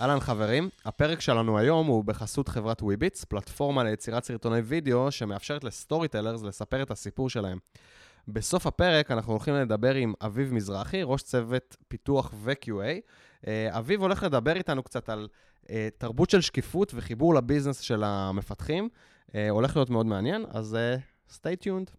אהלן 0.00 0.20
חברים, 0.20 0.68
הפרק 0.84 1.20
שלנו 1.20 1.58
היום 1.58 1.86
הוא 1.86 2.04
בחסות 2.04 2.48
חברת 2.48 2.82
וויביטס, 2.82 3.24
פלטפורמה 3.24 3.84
ליצירת 3.84 4.24
סרטוני 4.24 4.60
וידאו 4.60 5.10
שמאפשרת 5.10 5.64
ל 5.64 6.08
storytellers 6.08 6.42
לספר 6.42 6.82
את 6.82 6.90
הסיפור 6.90 7.30
שלהם. 7.30 7.58
בסוף 8.28 8.66
הפרק 8.66 9.10
אנחנו 9.10 9.32
הולכים 9.32 9.54
לדבר 9.54 9.94
עם 9.94 10.12
אביב 10.24 10.54
מזרחי, 10.54 11.02
ראש 11.02 11.22
צוות 11.22 11.76
פיתוח 11.88 12.30
ו-QA. 12.34 13.00
אה, 13.46 13.78
אביב 13.78 14.02
הולך 14.02 14.22
לדבר 14.22 14.56
איתנו 14.56 14.82
קצת 14.82 15.08
על 15.08 15.28
אה, 15.70 15.88
תרבות 15.98 16.30
של 16.30 16.40
שקיפות 16.40 16.92
וחיבור 16.94 17.34
ל 17.34 17.39
business 17.39 17.80
של 17.80 18.04
המפתחים. 18.04 18.88
אה, 19.34 19.50
הולך 19.50 19.76
להיות 19.76 19.90
מאוד 19.90 20.06
מעניין, 20.06 20.44
אז 20.48 20.76
stay 21.30 21.64
tuned. 21.64 21.90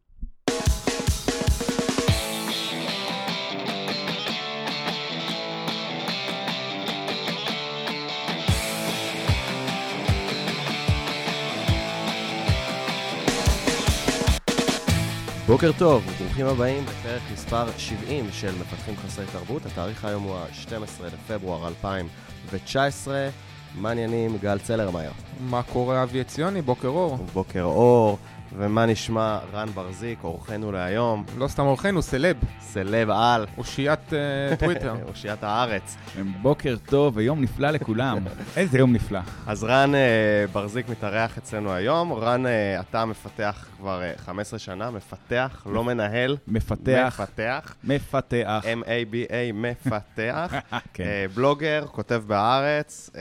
בוקר 15.48 15.72
טוב, 15.78 16.04
וברוכים 16.08 16.46
הבאים 16.46 16.86
בפרק 16.86 17.22
מספר 17.34 17.66
70 17.78 18.26
של 18.32 18.52
מפתחים 18.60 18.96
חסרי 18.98 19.26
תרבות. 19.32 19.66
התאריך 19.66 20.06
היום 20.06 20.24
הוא 20.24 20.36
ה-12 20.36 21.04
לפברואר 21.06 21.68
2019. 21.68 23.30
מה 23.76 23.92
עניינים? 23.92 24.38
גל 24.38 24.60
צלרמייר. 24.60 25.12
מה 25.40 25.64
קורה 25.64 26.04
אבי 26.04 26.20
עציוני? 26.20 26.62
בוקר 26.62 26.88
אור. 26.88 27.18
בוקר 27.34 27.64
אור. 27.64 28.18
ומה 28.58 28.86
נשמע 28.86 29.40
רן 29.54 29.68
ברזיק, 29.68 30.24
אורחנו 30.24 30.72
להיום? 30.72 31.26
לא 31.38 31.48
סתם 31.48 31.64
אורחנו, 31.64 32.02
סלב. 32.02 32.38
סלב 32.62 33.10
על. 33.10 33.46
אושיית 33.58 34.00
uh, 34.10 34.56
טוויטר. 34.60 34.96
אושיית 35.10 35.44
הארץ. 35.44 35.98
בוקר 36.42 36.76
טוב 36.86 37.18
ויום 37.18 37.42
נפלא 37.42 37.70
לכולם. 37.70 38.18
איזה 38.58 38.78
יום 38.78 38.94
נפלא. 38.94 39.20
אז 39.48 39.64
רן 39.64 39.92
uh, 39.94 40.52
ברזיק 40.52 40.90
מתארח 40.90 41.38
אצלנו 41.38 41.74
היום. 41.74 42.14
רן, 42.14 42.46
uh, 42.46 42.50
אתה 42.82 43.06
מפתח 43.06 43.68
כבר 43.78 44.02
uh, 44.16 44.22
15 44.22 44.60
שנה, 44.60 44.92
מפתח, 44.92 45.68
לא 45.72 45.84
מנהל. 45.84 46.38
מפתח. 46.48 47.20
מפתח. 47.22 47.76
מפתח. 47.84 48.64
M-A-B-A, 48.64 49.54
מפתח. 49.54 50.54
כן. 50.94 51.04
uh, 51.04 51.36
בלוגר, 51.36 51.86
כותב 51.92 52.24
בהארץ. 52.28 53.10
Uh, 53.14 53.18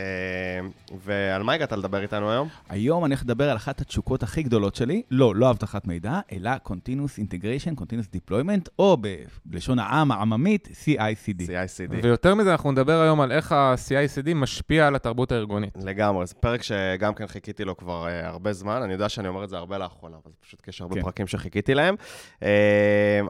ועל 1.05 1.43
מה 1.43 1.53
הגעת 1.53 1.73
לדבר 1.73 2.03
איתנו 2.03 2.31
היום? 2.31 2.49
היום 2.69 3.05
אני 3.05 3.15
הולך 3.15 3.23
לדבר 3.23 3.51
על 3.51 3.57
אחת 3.57 3.81
התשוקות 3.81 4.23
הכי 4.23 4.43
גדולות 4.43 4.75
שלי. 4.75 5.03
לא, 5.11 5.34
לא 5.34 5.51
אבטחת 5.51 5.87
מידע, 5.87 6.21
אלא 6.33 6.51
Continuous 6.67 7.19
Integration, 7.19 7.81
Continuous 7.81 8.17
Deployment, 8.17 8.69
או 8.79 8.97
בלשון 9.45 9.79
העם, 9.79 10.12
העממית, 10.12 10.69
CICD. 10.84 11.43
CICD. 11.47 11.95
ויותר 12.03 12.34
מזה, 12.34 12.53
אנחנו 12.53 12.73
נדבר 12.73 13.01
היום 13.01 13.21
על 13.21 13.33
איך 13.33 13.53
ה-CICD 13.53 14.34
משפיע 14.34 14.87
על 14.87 14.97
התרבות 14.97 15.33
הארגונית. 15.33 15.77
לגמרי, 15.84 16.27
זה 16.27 16.34
פרק 16.34 16.62
שגם 16.62 17.15
כן 17.15 17.27
חיכיתי 17.27 17.65
לו 17.65 17.77
כבר 17.77 18.07
uh, 18.07 18.27
הרבה 18.27 18.53
זמן, 18.53 18.83
אני 18.83 18.93
יודע 18.93 19.09
שאני 19.09 19.29
אומר 19.29 19.45
את 19.45 19.49
זה 19.49 19.57
הרבה 19.57 19.79
לאחרונה, 19.79 20.17
אבל 20.25 20.33
פשוט 20.47 20.69
יש 20.69 20.81
הרבה 20.81 20.95
כן. 20.95 21.03
פרקים 21.03 21.27
שחיכיתי 21.27 21.75
להם. 21.75 21.95
Uh, 22.41 22.45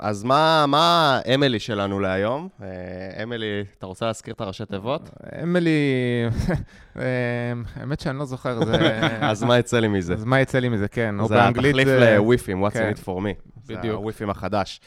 אז 0.00 0.24
מה, 0.24 0.64
מה 0.68 1.20
אמילי 1.34 1.58
שלנו 1.58 2.00
להיום? 2.00 2.48
Uh, 2.58 2.62
אמילי, 3.22 3.64
אתה 3.78 3.86
רוצה 3.86 4.06
להזכיר 4.06 4.34
את 4.34 4.40
הראשי 4.40 4.66
תיבות? 4.66 5.10
אמילי, 5.42 5.70
האמת 7.76 8.00
שאני 8.00 8.18
לא 8.18 8.24
זוכר. 8.24 8.58
אז 9.30 9.42
מה 9.42 9.58
יצא 9.58 9.80
לי 9.80 9.88
מזה? 9.88 10.14
אז 10.14 10.24
מה 10.24 10.40
יצא 10.40 10.58
לי 10.58 10.68
מזה, 10.68 10.88
כן. 10.88 11.20
או 11.20 11.28
באנגלית 11.28 11.72
תחליף 11.72 11.88
לוויפים, 11.88 12.66
What's 12.66 12.72
כן. 12.72 12.92
in 12.92 12.98
it 12.98 13.00
for 13.00 13.06
me. 13.06 13.60
בדיוק. 13.66 13.82
זה 13.82 13.90
הוויפים 13.90 14.30
החדש. 14.30 14.80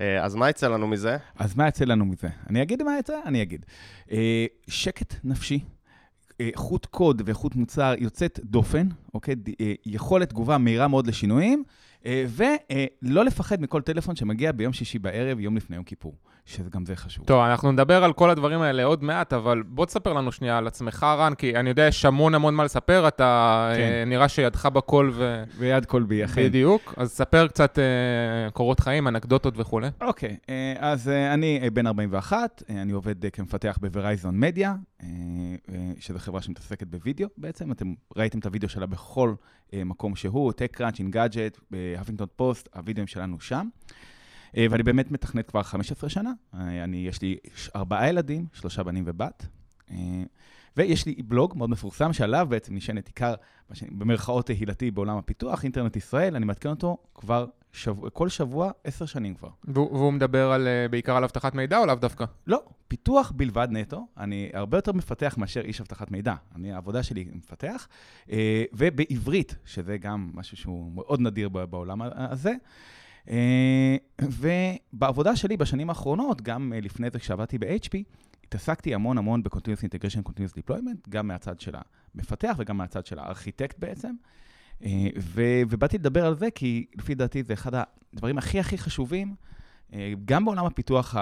אה, 0.00 0.24
אז 0.24 0.34
מה 0.34 0.50
יצא 0.50 0.68
לנו 0.68 0.86
מזה? 0.86 1.16
אז 1.38 1.56
מה 1.56 1.68
יצא 1.68 1.84
לנו 1.84 2.04
מזה? 2.04 2.28
אני 2.50 2.62
אגיד 2.62 2.82
מה 2.82 2.98
יצא? 2.98 3.18
אני 3.26 3.42
אגיד. 3.42 3.66
אה, 4.12 4.46
שקט 4.68 5.14
נפשי. 5.24 5.60
איכות 6.40 6.86
קוד 6.86 7.22
ואיכות 7.24 7.56
מוצר 7.56 7.94
יוצאת 7.98 8.40
דופן, 8.44 8.88
אוקיי? 9.14 9.34
אה, 9.60 9.72
יכולת 9.86 10.28
תגובה 10.30 10.58
מהירה 10.58 10.88
מאוד 10.88 11.06
לשינויים, 11.06 11.64
ולא 12.04 13.24
לפחד 13.24 13.60
מכל 13.60 13.82
טלפון 13.82 14.16
שמגיע 14.16 14.52
ביום 14.52 14.72
שישי 14.72 14.98
בערב, 14.98 15.40
יום 15.40 15.56
לפני 15.56 15.76
יום 15.76 15.84
כיפור. 15.84 16.14
שגם 16.48 16.86
זה 16.86 16.96
חשוב. 16.96 17.24
טוב, 17.26 17.40
אנחנו 17.44 17.72
נדבר 17.72 18.04
על 18.04 18.12
כל 18.12 18.30
הדברים 18.30 18.60
האלה 18.60 18.84
עוד 18.84 19.04
מעט, 19.04 19.32
אבל 19.32 19.62
בוא 19.62 19.86
תספר 19.86 20.12
לנו 20.12 20.32
שנייה 20.32 20.58
על 20.58 20.66
עצמך, 20.66 21.06
רן, 21.18 21.34
כי 21.34 21.56
אני 21.56 21.68
יודע, 21.68 21.86
יש 21.86 22.04
המון 22.04 22.34
המון 22.34 22.54
מה 22.54 22.64
לספר, 22.64 23.08
אתה 23.08 23.70
כן. 23.76 23.80
אה, 23.80 24.04
נראה 24.06 24.28
שידך 24.28 24.66
בכל 24.66 25.10
ו... 25.14 25.44
ויד 25.58 25.84
כל 25.84 26.02
בי, 26.02 26.24
אכן. 26.24 26.44
בדיוק, 26.44 26.94
אז 26.96 27.10
ספר 27.10 27.46
קצת 27.48 27.78
אה, 27.78 28.50
קורות 28.50 28.80
חיים, 28.80 29.08
אנקדוטות 29.08 29.54
וכולי. 29.56 29.88
אוקיי, 30.00 30.36
אה, 30.48 30.74
אז 30.78 31.08
אה, 31.08 31.34
אני 31.34 31.60
אה, 31.62 31.70
בן 31.70 31.86
41, 31.86 32.62
אה, 32.70 32.82
אני 32.82 32.92
עובד 32.92 33.24
אה, 33.24 33.30
כמפתח 33.30 33.78
ב 33.80 33.87
Verizon 33.87 34.40
Media, 34.40 34.74
אה, 35.02 35.06
אה, 35.68 35.92
שזו 35.98 36.18
חברה 36.18 36.42
שמתעסקת 36.42 36.86
בווידאו 36.86 37.28
בעצם, 37.36 37.72
אתם 37.72 37.94
ראיתם 38.16 38.38
את 38.38 38.46
הוידאו 38.46 38.68
שלה 38.68 38.86
בכל 38.86 39.28
אה, 39.28 39.34
מקום 39.72 40.16
שהוא, 40.16 40.52
TechCrunch, 40.52 40.98
Engadget, 40.98 41.58
ב 41.70 41.75
Huffington 41.75 42.28
Post, 42.36 42.68
הוידאוים 42.74 43.06
שלנו 43.06 43.40
שם. 43.40 43.68
אה, 44.56 44.66
ואני 44.70 44.82
באמת 44.82 45.10
מתכנת 45.10 45.50
כבר 45.50 45.62
15 45.62 46.10
שנה. 46.10 46.32
אה, 46.54 46.84
אני, 46.84 46.96
יש 46.96 47.22
לי 47.22 47.36
ארבעה 47.76 48.08
ילדים, 48.08 48.46
שלושה 48.52 48.82
בנים 48.82 49.04
ובת. 49.06 49.46
אה, 50.68 50.84
ויש 50.84 51.06
לי 51.06 51.14
בלוג 51.24 51.56
מאוד 51.56 51.70
מפורסם, 51.70 52.12
שעליו 52.12 52.46
בעצם 52.50 52.74
נשענת 52.74 53.06
עיקר, 53.06 53.34
במרכאות 53.90 54.46
תהילתי 54.46 54.90
בעולם 54.90 55.16
הפיתוח, 55.16 55.64
אינטרנט 55.64 55.96
ישראל, 55.96 56.36
אני 56.36 56.44
מעדכן 56.44 56.68
אותו 56.68 56.96
כבר 57.14 57.46
שבוע, 57.72 58.10
כל 58.10 58.28
שבוע, 58.28 58.70
עשר 58.84 59.06
שנים 59.06 59.34
כבר. 59.34 59.48
והוא 59.64 60.12
מדבר 60.12 60.52
על, 60.52 60.68
בעיקר 60.90 61.16
על 61.16 61.24
אבטחת 61.24 61.54
מידע 61.54 61.78
או 61.78 61.86
לאו 61.86 61.94
דווקא? 61.94 62.24
לא, 62.46 62.62
פיתוח 62.88 63.32
בלבד 63.36 63.68
נטו. 63.70 64.06
אני 64.16 64.50
הרבה 64.52 64.78
יותר 64.78 64.92
מפתח 64.92 65.34
מאשר 65.38 65.60
איש 65.60 65.80
אבטחת 65.80 66.10
מידע. 66.10 66.34
אני, 66.54 66.72
העבודה 66.72 67.02
שלי 67.02 67.28
מפתח, 67.32 67.88
ובעברית, 68.72 69.56
שזה 69.64 69.96
גם 69.96 70.30
משהו 70.34 70.56
שהוא 70.56 70.92
מאוד 70.92 71.20
נדיר 71.20 71.48
בעולם 71.48 72.02
הזה. 72.14 72.52
אה, 73.30 73.96
ובעבודה 74.22 75.36
שלי 75.36 75.56
בשנים 75.56 75.88
האחרונות, 75.88 76.42
גם 76.42 76.72
אה, 76.72 76.80
לפני 76.80 77.10
זה 77.10 77.18
כשעבדתי 77.18 77.58
ב-HP, 77.58 78.02
התעסקתי 78.48 78.94
המון 78.94 79.18
המון 79.18 79.42
ב-Continuous 79.42 79.82
Integration, 79.84 80.28
Continuous 80.28 80.58
Deployment, 80.58 81.08
גם 81.08 81.28
מהצד 81.28 81.60
של 81.60 81.74
המפתח 82.14 82.56
וגם 82.58 82.76
מהצד 82.76 83.06
של 83.06 83.18
הארכיטקט 83.18 83.78
בעצם. 83.78 84.14
אה, 84.84 85.08
ו- 85.18 85.62
ובאתי 85.68 85.98
לדבר 85.98 86.26
על 86.26 86.34
זה 86.34 86.50
כי 86.50 86.86
לפי 86.98 87.14
דעתי 87.14 87.42
זה 87.42 87.52
אחד 87.52 87.72
הדברים 87.74 88.38
הכי 88.38 88.60
הכי 88.60 88.78
חשובים, 88.78 89.34
גם 90.24 90.44
בעולם 90.44 90.66
הפיתוח 90.66 91.16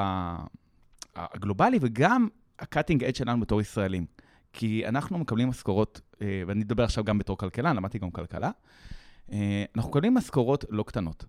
הגלובלי 1.17 1.79
וגם 1.81 2.29
ה-cutting 2.59 3.01
edge 3.01 3.19
שלנו 3.19 3.41
בתור 3.41 3.61
ישראלים. 3.61 4.07
כי 4.53 4.87
אנחנו 4.87 5.19
מקבלים 5.19 5.49
משכורות, 5.49 6.01
ואני 6.47 6.63
אדבר 6.63 6.85
עכשיו 6.85 7.05
גם 7.05 7.19
בתור 7.19 7.39
כלכלן, 7.39 7.77
למדתי 7.77 7.99
גם 7.99 8.11
כלכלה, 8.11 8.51
אנחנו 9.77 9.91
מקבלים 9.91 10.15
משכורות 10.15 10.65
לא 10.69 10.83
קטנות. 10.83 11.25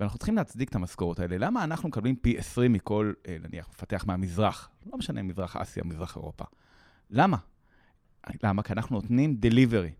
ואנחנו 0.00 0.18
צריכים 0.18 0.36
להצדיק 0.36 0.68
את 0.68 0.74
המשכורות 0.74 1.20
האלה. 1.20 1.38
למה 1.38 1.64
אנחנו 1.64 1.88
מקבלים 1.88 2.16
פי 2.16 2.38
20 2.38 2.72
מכל, 2.72 3.12
אה, 3.28 3.36
נניח, 3.42 3.68
מפתח 3.68 4.04
מהמזרח? 4.06 4.70
לא 4.92 4.98
משנה, 4.98 5.22
מזרח 5.22 5.56
אסיה, 5.56 5.82
מזרח 5.84 6.16
אירופה. 6.16 6.44
למה? 7.10 7.36
למה? 8.42 8.62
כי 8.62 8.72
אנחנו 8.72 8.96
נותנים 8.96 9.34
דליברי. 9.34 9.90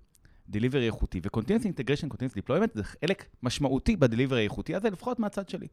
דליברי 0.48 0.86
איכותי, 0.86 1.20
ו-Continuous 1.24 1.64
Integration, 1.64 2.14
Continuous 2.14 2.36
Deployment 2.36 2.70
זה 2.74 2.84
חלק 2.84 3.24
משמעותי 3.42 3.96
בדליברי 3.96 4.38
האיכותי 4.38 4.74
הזה, 4.74 4.90
לפחות 4.90 5.18
מהצד 5.18 5.48
שלי. 5.48 5.66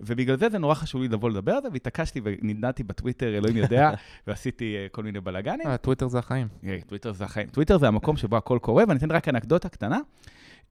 ובגלל 0.00 0.36
זה 0.36 0.48
זה 0.48 0.58
נורא 0.58 0.74
חשוב 0.74 1.02
לי 1.02 1.08
לבוא 1.08 1.30
לדבר 1.30 1.52
על 1.52 1.62
זה, 1.62 1.68
והתעקשתי 1.72 2.20
ונדנדתי 2.24 2.82
בטוויטר, 2.82 3.36
אלוהים 3.36 3.56
יודע, 3.56 3.90
ועשיתי 4.26 4.76
uh, 4.76 4.88
כל 4.88 5.02
מיני 5.02 5.20
בלאגנים. 5.20 5.66
אה, 5.66 5.76
טוויטר 5.76 6.08
זה 6.08 6.18
החיים. 6.18 6.48
Yeah, 6.62 6.66
טוויטר 6.86 7.12
זה 7.12 7.24
החיים. 7.24 7.48
טוויטר 7.48 7.78
זה 7.78 7.88
המקום 7.88 8.16
שבו 8.16 8.36
הכל 8.36 8.58
קורה, 8.62 8.84
ואני 8.88 8.98
אתן 8.98 9.10
רק 9.10 9.28
אנקדוטה 9.28 9.68
קטנה. 9.68 9.98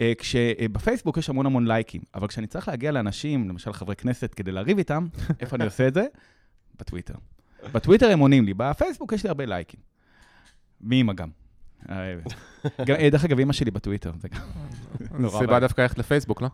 אה, 0.01 0.13
כשבפייסבוק 0.17 1.17
יש 1.17 1.29
המון 1.29 1.45
המון 1.45 1.67
לייקים, 1.67 2.01
אבל 2.15 2.27
כשאני 2.27 2.47
צריך 2.47 2.67
להגיע 2.67 2.91
לאנשים, 2.91 3.49
למשל 3.49 3.73
חברי 3.73 3.95
כנסת, 3.95 4.33
כדי 4.33 4.51
לריב 4.51 4.77
איתם, 4.77 5.07
איפה 5.41 5.55
אני 5.55 5.65
עושה 5.65 5.87
את 5.87 5.93
זה? 5.93 6.05
בטוויטר. 6.79 7.13
בטוויטר 7.73 8.09
הם 8.09 8.19
עונים 8.19 8.45
לי, 8.45 8.53
בפייסבוק 8.53 9.13
יש 9.13 9.23
לי 9.23 9.29
הרבה 9.29 9.45
לייקים. 9.45 9.79
מאמא 10.81 11.13
גם. 11.13 11.29
אה, 11.89 12.15
אה, 12.79 13.09
דרך 13.09 13.25
אגב, 13.25 13.39
אמא 13.39 13.53
שלי 13.53 13.71
בטוויטר, 13.71 14.11
זה 14.19 14.27
גם 14.27 14.39
נורא. 15.21 15.39
סיבה 15.39 15.59
דווקא 15.59 15.81
ללכת 15.81 15.97
לפייסבוק, 15.97 16.41
לא? 16.41 16.49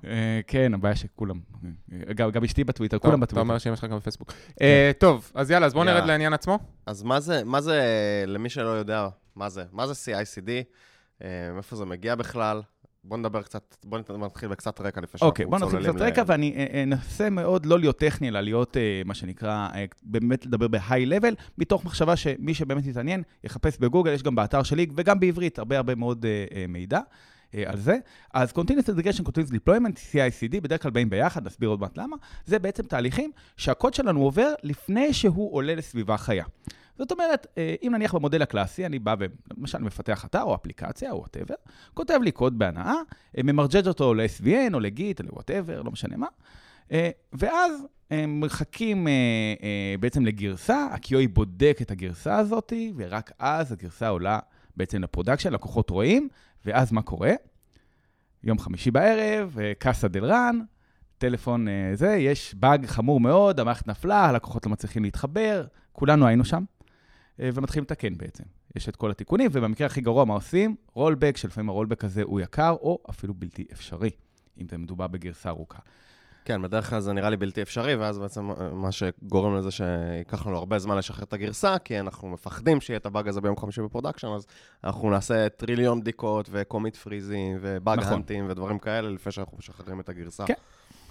כן, 0.48 0.74
הבעיה 0.74 0.96
שכולם, 0.96 1.40
גם 2.16 2.44
אשתי 2.44 2.64
בטוויטר, 2.64 3.00
כולם 3.00 3.20
בטוויטר. 3.20 3.34
אתה 3.34 3.40
אומר 3.40 3.58
שאמא 3.58 3.76
שלך 3.76 3.86
גם 3.92 3.98
בפייסבוק. 3.98 4.34
טוב, 4.98 5.32
אז 5.36 5.52
יאללה, 5.52 5.66
אז 5.66 5.74
בואו 5.74 5.84
נרד 5.84 6.06
לעניין 6.06 6.34
עצמו. 6.34 6.60
אז 6.86 7.04
מה 7.04 7.62
זה, 7.62 8.24
למי 8.28 8.50
שלא 8.50 8.70
יודע, 8.70 9.08
מה 9.36 9.50
זה? 9.50 9.64
מה 9.72 9.88
זה 9.88 9.94
CICD? 9.94 10.50
מאיפה 11.54 11.76
זה 11.76 11.86
מגיע 11.86 12.16
בכלל? 12.16 12.62
בוא 13.04 13.18
נדבר 13.18 13.42
קצת, 13.42 13.76
בוא 13.86 14.00
נתחיל 14.18 14.50
בקצת 14.50 14.82
רקע 14.82 15.02
לפני 15.02 15.20
שאנחנו 15.20 15.34
צוללים. 15.34 15.54
אוקיי, 15.54 15.70
בוא 15.70 15.80
נתחיל 15.80 15.94
קצת 15.94 16.02
רקע, 16.02 16.24
ואני 16.28 16.56
אה, 16.58 16.84
אנסה 16.84 17.30
מאוד 17.30 17.66
לא 17.66 17.80
להיות 17.80 18.00
טכני, 18.00 18.30
אלא 18.30 18.42
להיות, 18.42 18.78
אה, 18.78 19.02
מה 19.06 19.14
שנקרא, 19.14 19.70
אה, 19.76 19.86
באמת 20.04 20.46
לדבר 20.46 20.68
level, 20.88 21.34
מתוך 21.58 21.86
מחשבה 21.86 22.16
שמי 22.16 22.54
שבאמת 22.54 22.86
יתעניין, 22.86 23.24
יחפש 23.44 23.78
בגוגל, 23.78 24.14
יש 24.14 24.24
גם 24.24 24.36
באתר 24.36 24.64
שלי, 24.64 24.88
וגם 24.96 25.20
בעברית, 25.20 25.60
הרבה 25.60 25.78
הרבה 25.78 25.96
מאוד 25.96 26.26
מידע. 26.70 27.00
על 27.66 27.78
זה. 27.78 27.98
אז 28.34 28.52
Continuous 28.52 28.90
Integration, 28.90 29.24
Continuous 29.24 29.52
Deployment, 29.52 29.96
CI/CD, 30.12 30.62
בדרך 30.62 30.82
כלל 30.82 30.92
באים 30.92 31.10
ביחד, 31.10 31.46
נסביר 31.46 31.70
עוד 31.70 31.80
מעט 31.80 31.98
למה. 31.98 32.16
זה 32.46 32.60
בעצם 32.60 32.84
תהליכים 32.84 33.32
שהקוד 33.58 33.94
שלנו 33.94 34.22
עובר 34.22 34.54
לפני 34.64 35.14
שהוא 35.14 35.54
עולה 35.54 35.76
לסביבה 35.76 36.18
חיה. 36.18 36.46
זאת 37.00 37.12
אומרת, 37.12 37.48
אה, 37.58 37.76
אם 37.82 37.92
נניח 37.96 38.16
במודל 38.16 38.42
הקלאסי, 38.42 38.86
אני 38.86 39.00
בא 39.00 39.16
ולמשל 39.20 39.78
מפתח 39.78 40.26
אתר 40.26 40.42
או 40.42 40.56
אפליקציה 40.56 41.12
או 41.12 41.18
whatever, 41.18 41.56
כותב 41.94 42.20
לי 42.24 42.32
קוד 42.32 42.60
בהנאה, 42.60 42.94
אה, 43.38 43.44
ממרג'ג' 43.44 43.88
אותו 43.88 44.14
ל-SVN 44.14 44.74
או 44.74 44.80
ל-Git 44.80 45.20
או 45.20 45.26
ל-whatever, 45.26 45.82
לא 45.82 45.92
משנה 45.92 46.18
מה, 46.18 46.28
אה, 46.92 47.10
ואז 47.34 47.72
מחכים 48.28 49.08
בעצם 50.00 50.26
לגרסה, 50.26 50.88
ה-QA 50.92 51.28
בודק 51.34 51.78
את 51.82 51.92
הגרסה 51.92 52.38
הזאת, 52.38 52.74
ורק 52.96 53.32
אז 53.40 53.72
הגרסה 53.72 54.08
עולה 54.08 54.40
בעצם 54.78 55.04
לפרודקשן, 55.04 55.54
לקוחות 55.54 55.90
רואים, 55.90 56.30
ואז 56.66 56.92
מה 56.92 57.02
קורה? 57.02 57.32
יום 58.44 58.60
חמישי 58.60 58.92
בערב, 58.92 59.58
קאסה 59.80 60.08
דל 60.08 60.26
רן, 60.26 60.60
טלפון 61.18 61.68
זה, 61.94 62.10
יש 62.10 62.56
באג 62.56 62.86
חמור 62.86 63.20
מאוד, 63.20 63.60
המערכת 63.60 63.88
נפלה, 63.88 64.26
הלקוחות 64.26 64.66
לא 64.66 64.72
מצליחים 64.72 65.04
להתחבר, 65.04 65.66
כולנו 65.92 66.28
היינו 66.28 66.46
שם. 66.46 66.64
אה, 67.40 67.50
ומתחילים 67.54 67.84
לתקן 67.84 68.18
בעצם. 68.18 68.44
יש 68.76 68.90
את 68.90 68.96
כל 68.96 69.12
התיקונים, 69.12 69.50
ובמקרה 69.54 69.88
הכי 69.88 70.02
גרוע, 70.02 70.26
מה 70.26 70.34
עושים? 70.34 70.76
rollback, 70.94 71.38
שלפעמים 71.38 71.70
ה-rollback 71.70 72.04
הזה 72.04 72.24
הוא 72.24 72.40
יקר, 72.40 72.72
או 72.72 73.00
אפילו 73.10 73.34
בלתי 73.34 73.66
אפשרי, 73.74 74.10
אם 74.62 74.68
זה 74.70 74.78
מדובר 74.78 75.08
בגרסה 75.08 75.50
ארוכה. 75.50 75.80
כן, 76.46 76.62
בדרך 76.62 76.90
כלל 76.90 77.00
זה 77.00 77.14
נראה 77.14 77.30
לי 77.30 77.38
בלתי 77.38 77.62
אפשרי, 77.62 77.96
ואז 77.96 78.20
בעצם 78.20 78.52
אה, 78.52 78.70
מה 78.70 78.92
שגורם 78.92 79.56
לזה 79.56 79.72
שייקח 79.72 80.48
לנו 80.48 80.58
הרבה 80.58 80.80
זמן 80.80 80.98
לשחרר 80.98 81.24
את 81.24 81.34
הגרסה, 81.34 81.80
כי 81.80 82.00
אנחנו 82.00 82.30
מפחדים 82.30 82.82
שיהיה 82.82 82.98
את 82.98 83.06
הבאג 83.06 83.28
הזה 83.28 83.42
ביום 83.42 83.58
חמישי 83.58 83.82
בפרודקשן, 83.82 84.28
אז 84.28 84.46
אנחנו 84.84 85.10
נעשה 85.10 85.50
טריליון 85.50 86.02
בדיקות 86.02 86.50
וקומיט 86.52 86.96
פריזים 86.96 87.58
ובאג 87.62 88.00
נכון. 88.00 88.14
הנטים 88.14 88.46
ודברים 88.50 88.80
כאלה, 88.80 89.10
לפני 89.10 89.32
שאנחנו 89.32 89.58
משחררים 89.58 90.00
את 90.00 90.10
הגרסה. 90.10 90.46
כן, 90.46 90.54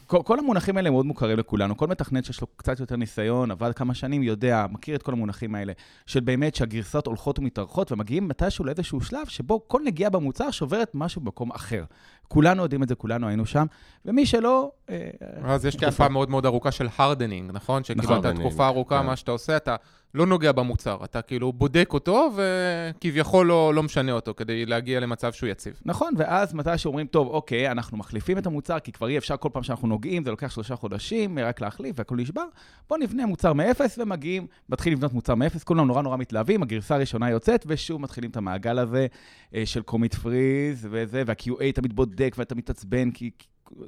כל, 0.09 0.23
כל 0.25 0.39
המונחים 0.39 0.77
האלה 0.77 0.91
מאוד 0.91 1.07
מוכרים 1.07 1.39
לכולנו. 1.39 1.77
כל 1.77 1.87
מתכנת 1.87 2.25
שיש 2.25 2.41
לו 2.41 2.47
קצת 2.57 2.81
יותר 2.81 2.97
ניסיון, 2.97 3.51
עבד 3.51 3.73
כמה 3.75 3.95
שנים, 3.95 4.23
יודע, 4.23 4.67
מכיר 4.71 4.97
את 4.97 5.03
כל 5.03 5.13
המונחים 5.13 5.55
האלה, 5.55 5.73
של 6.07 6.21
באמת 6.21 6.55
שהגרסאות 6.55 7.07
הולכות 7.07 7.39
ומתארכות, 7.39 7.93
ומגיעים 7.93 8.29
מתישהו 8.29 8.65
לאיזשהו 8.65 9.01
שלב 9.01 9.27
שבו 9.27 9.69
כל 9.69 9.81
נגיעה 9.85 10.11
במוצר 10.11 10.51
שוברת 10.51 10.91
משהו 10.95 11.21
במקום 11.21 11.53
אחר. 11.53 11.85
כולנו 12.29 12.63
יודעים 12.63 12.83
את 12.83 12.89
זה, 12.89 12.95
כולנו 12.95 13.29
היינו 13.29 13.47
שם, 13.47 13.67
ומי 14.05 14.27
שלא... 14.27 14.71
אה, 14.91 15.09
אז 15.45 15.67
יש 15.67 15.77
תקופה 15.77 16.09
מאוד 16.09 16.31
מאוד 16.31 16.47
ארוכה 16.47 16.71
של 16.71 16.89
הרדנינג, 16.97 17.51
נכון? 17.55 17.85
שכאילו 17.85 18.21
אתה 18.21 18.35
תקופה 18.35 18.67
ארוכה, 18.67 19.01
כן. 19.01 19.07
מה 19.07 19.17
שאתה 19.17 19.31
עושה, 19.31 19.57
אתה 19.57 19.77
לא 20.15 20.27
נוגע 20.27 20.53
במוצר, 20.53 21.05
אתה 21.05 21.23
כאילו 21.23 21.53
בודק 21.53 21.91
אותו 21.93 22.31
וכביכול 22.37 23.47
לא, 23.47 23.75
לא 23.75 23.83
משנה 23.83 24.13
אותו 24.13 24.35
כדי 24.35 24.67
להגיע 24.67 25.01
למצב 25.01 25.33
שהוא 25.33 25.49
יציב. 25.49 25.81
נכון, 25.85 26.15
ואז 26.17 26.55
מתי 26.55 26.79
שאומרים, 26.79 27.07
טוב, 27.07 27.29
אוקיי, 27.29 27.71
אנחנו 27.71 27.97
מחליפים 27.97 28.39
את 28.39 28.47
המוצר, 28.47 28.79
כי 28.79 28.93
כבר 28.93 29.09
אי 29.09 29.19
אפשר 29.19 29.37
כל 29.37 29.49
פעם 29.53 29.63
שאנחנו 29.63 29.89
נוגעים, 29.89 30.25
זה 30.25 30.31
לוקח 30.31 30.51
שלושה 30.51 30.77
חודשים 30.77 31.39
רק 31.39 31.61
להחליף 31.61 31.99
והכל 31.99 32.17
נשבר, 32.17 32.45
בואו 32.89 33.01
נבנה 33.01 33.27
מוצר 33.27 33.53
מאפס 33.53 33.99
ומגיעים, 33.99 34.47
מתחילים 34.69 34.99
לבנות 34.99 35.13
מוצר 35.13 35.35
מאפס, 35.35 35.65
כולם 35.65 35.87
נורא 35.87 36.03
נורא 36.03 36.17
מתלהבים, 36.17 36.63
הגרסה 36.63 36.95
הראשונה 36.95 37.31
יוצאת, 37.31 37.65
ושוב 37.69 38.01
מתחילים 38.01 38.31
את 38.31 38.37
המעגל 38.37 38.79
הזה 38.79 39.07
אה, 39.55 39.63
של 39.67 39.83
קומיט 39.83 40.15
פריז 40.15 40.89
וזה, 40.91 41.23
וה-QA 41.27 41.73
תמיד 41.75 41.97
בודק 41.97 42.35
ואתה 42.39 42.55
מתעצבן, 42.55 43.11
כי 43.11 43.31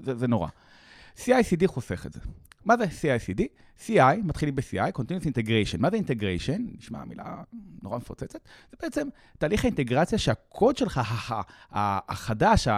זה, 0.02 0.14
זה 0.14 0.28
נורא. 0.28 0.48
CI/CD 1.16 1.66
חוסך 1.66 2.06
את 2.06 2.12
זה. 2.12 2.20
מה 2.64 2.76
זה 2.76 2.84
CI/CD? 2.84 3.42
CI, 3.86 4.16
מתחילים 4.24 4.56
ב-CI, 4.56 4.98
Continuous 4.98 5.24
Integration. 5.24 5.78
מה 5.78 5.90
זה 5.90 5.96
Integration? 5.96 6.60
נשמע 6.78 7.04
מילה 7.04 7.42
נורא 7.82 7.96
מפוצצת. 7.96 8.40
זה 8.70 8.76
בעצם 8.82 9.08
תהליך 9.38 9.64
האינטגרציה 9.64 10.18
שהקוד 10.18 10.76
שלך, 10.76 11.00
החדש, 11.72 12.68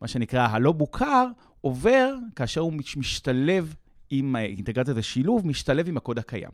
מה 0.00 0.08
שנקרא 0.08 0.48
הלא 0.48 0.72
מוכר, 0.74 1.26
עובר 1.60 2.14
כאשר 2.36 2.60
הוא 2.60 2.72
משתלב 2.96 3.74
עם 4.10 4.36
אינטגרציה 4.36 4.94
זה 4.94 5.02
שילוב, 5.02 5.46
משתלב 5.46 5.88
עם 5.88 5.96
הקוד 5.96 6.18
הקיים. 6.18 6.50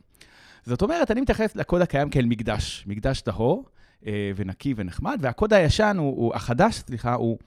זאת 0.66 0.82
אומרת, 0.82 1.10
אני 1.10 1.20
מתייחס 1.20 1.56
לקוד 1.56 1.82
הקיים 1.82 2.10
כאל 2.10 2.24
מקדש, 2.24 2.84
מקדש 2.86 3.20
טהור 3.20 3.64
אה, 4.06 4.30
ונקי 4.36 4.74
ונחמד, 4.76 5.18
והקוד 5.22 5.52
הישן, 5.52 5.96
הוא, 5.98 6.16
הוא, 6.16 6.34
החדש, 6.34 6.74
סליחה, 6.74 7.14
הוא... 7.14 7.38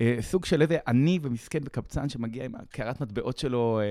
אה, 0.00 0.16
סוג 0.20 0.44
של 0.44 0.62
איזה 0.62 0.78
עני 0.86 1.18
ומסכן 1.22 1.58
וקבצן 1.64 2.08
שמגיע 2.08 2.44
עם 2.44 2.52
הקערת 2.54 3.00
מטבעות 3.00 3.38
שלו 3.38 3.80
אה, 3.80 3.84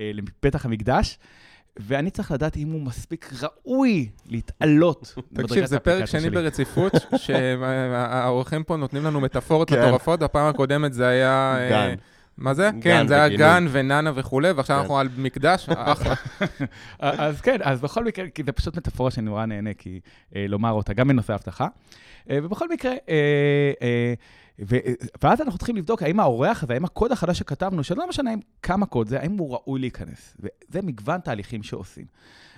אה, 0.00 0.10
לפתח 0.14 0.66
המקדש. 0.66 1.18
ואני 1.76 2.10
צריך 2.10 2.32
לדעת 2.32 2.56
אם 2.56 2.70
הוא 2.70 2.80
מספיק 2.80 3.30
ראוי 3.42 4.08
להתעלות. 4.26 5.14
תקשיב, 5.34 5.64
זה 5.64 5.78
פרק 5.78 6.04
שני 6.04 6.30
ברציפות, 6.30 6.92
שהאורחים 7.16 8.64
פה 8.64 8.76
נותנים 8.76 9.04
לנו 9.04 9.20
מטאפורות 9.20 9.70
כן. 9.70 9.82
מטורפות, 9.82 10.20
בפעם 10.20 10.46
הקודמת 10.46 10.92
זה 10.92 11.06
היה... 11.06 11.56
גן. 11.70 11.94
מה 12.38 12.54
זה? 12.54 12.70
כן, 12.80 13.08
זה 13.08 13.14
היה 13.14 13.28
גן 13.36 13.66
וננה 13.70 14.12
וכולי, 14.14 14.50
ועכשיו 14.50 14.76
כן. 14.76 14.80
אנחנו 14.80 14.98
על 14.98 15.08
מקדש, 15.16 15.68
אחלה. 15.68 16.14
אז 16.98 17.40
כן, 17.40 17.56
אז 17.62 17.80
בכל 17.80 18.04
מקרה, 18.04 18.28
כי 18.28 18.42
זה 18.46 18.52
פשוט 18.52 18.76
מטאפורה 18.76 19.10
שאני 19.10 19.26
נורא 19.26 19.46
נהנה, 19.46 19.74
כי 19.74 20.00
לומר 20.34 20.70
אותה, 20.70 20.94
גם 20.94 21.08
בנושא 21.08 21.34
אבטחה. 21.34 21.66
ובכל 22.30 22.68
מקרה, 22.68 22.92
ו- 24.58 24.76
ואז 25.22 25.40
אנחנו 25.40 25.58
צריכים 25.58 25.76
לבדוק 25.76 26.02
האם 26.02 26.20
האורח 26.20 26.62
הזה, 26.62 26.72
האם 26.72 26.84
הקוד 26.84 27.12
החדש 27.12 27.38
שכתבנו, 27.38 27.84
שלא 27.84 28.08
משנה 28.08 28.30
כמה 28.62 28.86
קוד 28.86 29.08
זה, 29.08 29.20
האם 29.20 29.38
הוא 29.38 29.52
ראוי 29.52 29.80
להיכנס. 29.80 30.36
וזה 30.40 30.82
מגוון 30.82 31.20
תהליכים 31.20 31.62
שעושים. 31.62 32.04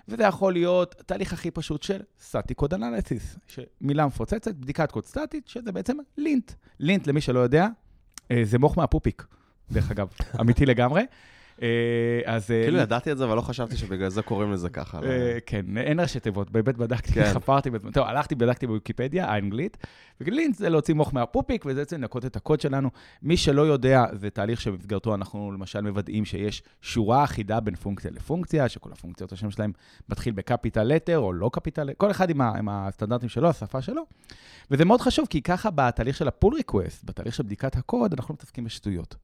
וזה 0.09 0.23
יכול 0.23 0.53
להיות 0.53 0.95
תהליך 1.07 1.33
הכי 1.33 1.51
פשוט 1.51 1.83
של 1.83 2.03
סטטיק 2.21 2.59
קוד 2.59 2.75
אנליסיס, 2.75 3.37
שמילה 3.47 4.07
מפוצצת, 4.07 4.55
בדיקת 4.55 4.93
קוד 4.93 5.05
סטטית, 5.07 5.49
שזה 5.49 5.73
בעצם 5.73 5.97
לינט. 6.17 6.53
לינט, 6.81 7.07
למי 7.07 7.21
שלא 7.21 7.39
יודע, 7.39 7.69
אה, 8.31 8.41
זה 8.45 8.59
מוח 8.59 8.77
מהפופיק, 8.77 9.27
דרך 9.71 9.91
אגב, 9.91 10.09
אמיתי 10.41 10.67
לגמרי. 10.67 11.03
אה, 11.62 11.69
אז... 12.25 12.50
אה, 12.50 12.62
כאילו 12.62 12.79
ידעתי 12.79 13.12
את 13.12 13.19
זה, 13.19 13.25
אבל 13.25 13.37
לא 13.37 13.41
חשבתי 13.41 13.76
שבגלל 13.76 14.08
זה 14.08 14.23
קוראים 14.23 14.53
לזה 14.53 14.70
ככה. 14.70 15.00
לא? 15.00 15.06
כן, 15.47 15.79
אין 15.79 16.00
ראשי 16.00 16.20
תיבות, 16.20 16.50
באמת 16.50 16.76
בדקתי, 16.76 17.12
כן. 17.12 17.35
חפרתי, 17.35 17.70
טוב, 17.93 18.06
הלכתי, 18.06 18.35
בדקתי 18.35 18.67
בוויקיפדיה, 18.67 19.26
האנגלית, 19.26 19.76
וגלינט 20.20 20.55
זה 20.55 20.69
להוציא 20.69 20.94
מוח 20.94 21.12
מהפופיק, 21.12 21.64
וזה 21.67 21.81
בעצם 21.81 21.97
לנקות 22.00 22.25
את 22.25 22.37
הקוד 22.37 22.61
שלנו. 22.61 22.91
מי 23.23 23.37
שלא 23.37 23.62
יודע, 23.62 24.05
זה 24.12 24.31
תהליך 24.31 24.61
שבמסגרתו 24.61 25.14
אנחנו 25.14 25.53
למשל 25.53 25.81
מוודאים 25.81 26.25
שיש 26.25 26.62
שורה 26.82 27.25
אחידה 27.25 27.61
בין 27.61 27.75
פונקציה 27.75 28.11
לפונקציה, 28.11 28.69
שכל 28.69 28.93
הפונקציות, 28.93 29.32
השם 29.32 29.50
שלהם 29.50 29.73
מתחיל 30.09 30.32
בקפיטל 30.32 30.82
לטר 30.82 31.19
או 31.19 31.32
לא 31.32 31.50
קפיטל, 31.52 31.93
כל 31.97 32.11
אחד 32.11 32.31
עם 32.31 32.69
הסטנדרטים 32.69 33.29
שלו, 33.29 33.49
השפה 33.49 33.82
שלו. 33.82 34.06
וזה 34.70 34.85
מאוד 34.85 35.00
חשוב, 35.00 35.26
כי 35.26 35.43
ככה 35.43 35.70
בתהליך 35.75 36.17
של 36.17 36.29
ה-pull 36.29 36.55
request, 36.55 37.05
בתהליך 37.05 37.35
של 37.35 37.43
בדיקת 37.43 37.76
הקוד, 37.76 38.12
אנחנו 38.12 38.35
מתעסקים 38.35 38.64
בשטויות. 38.64 39.17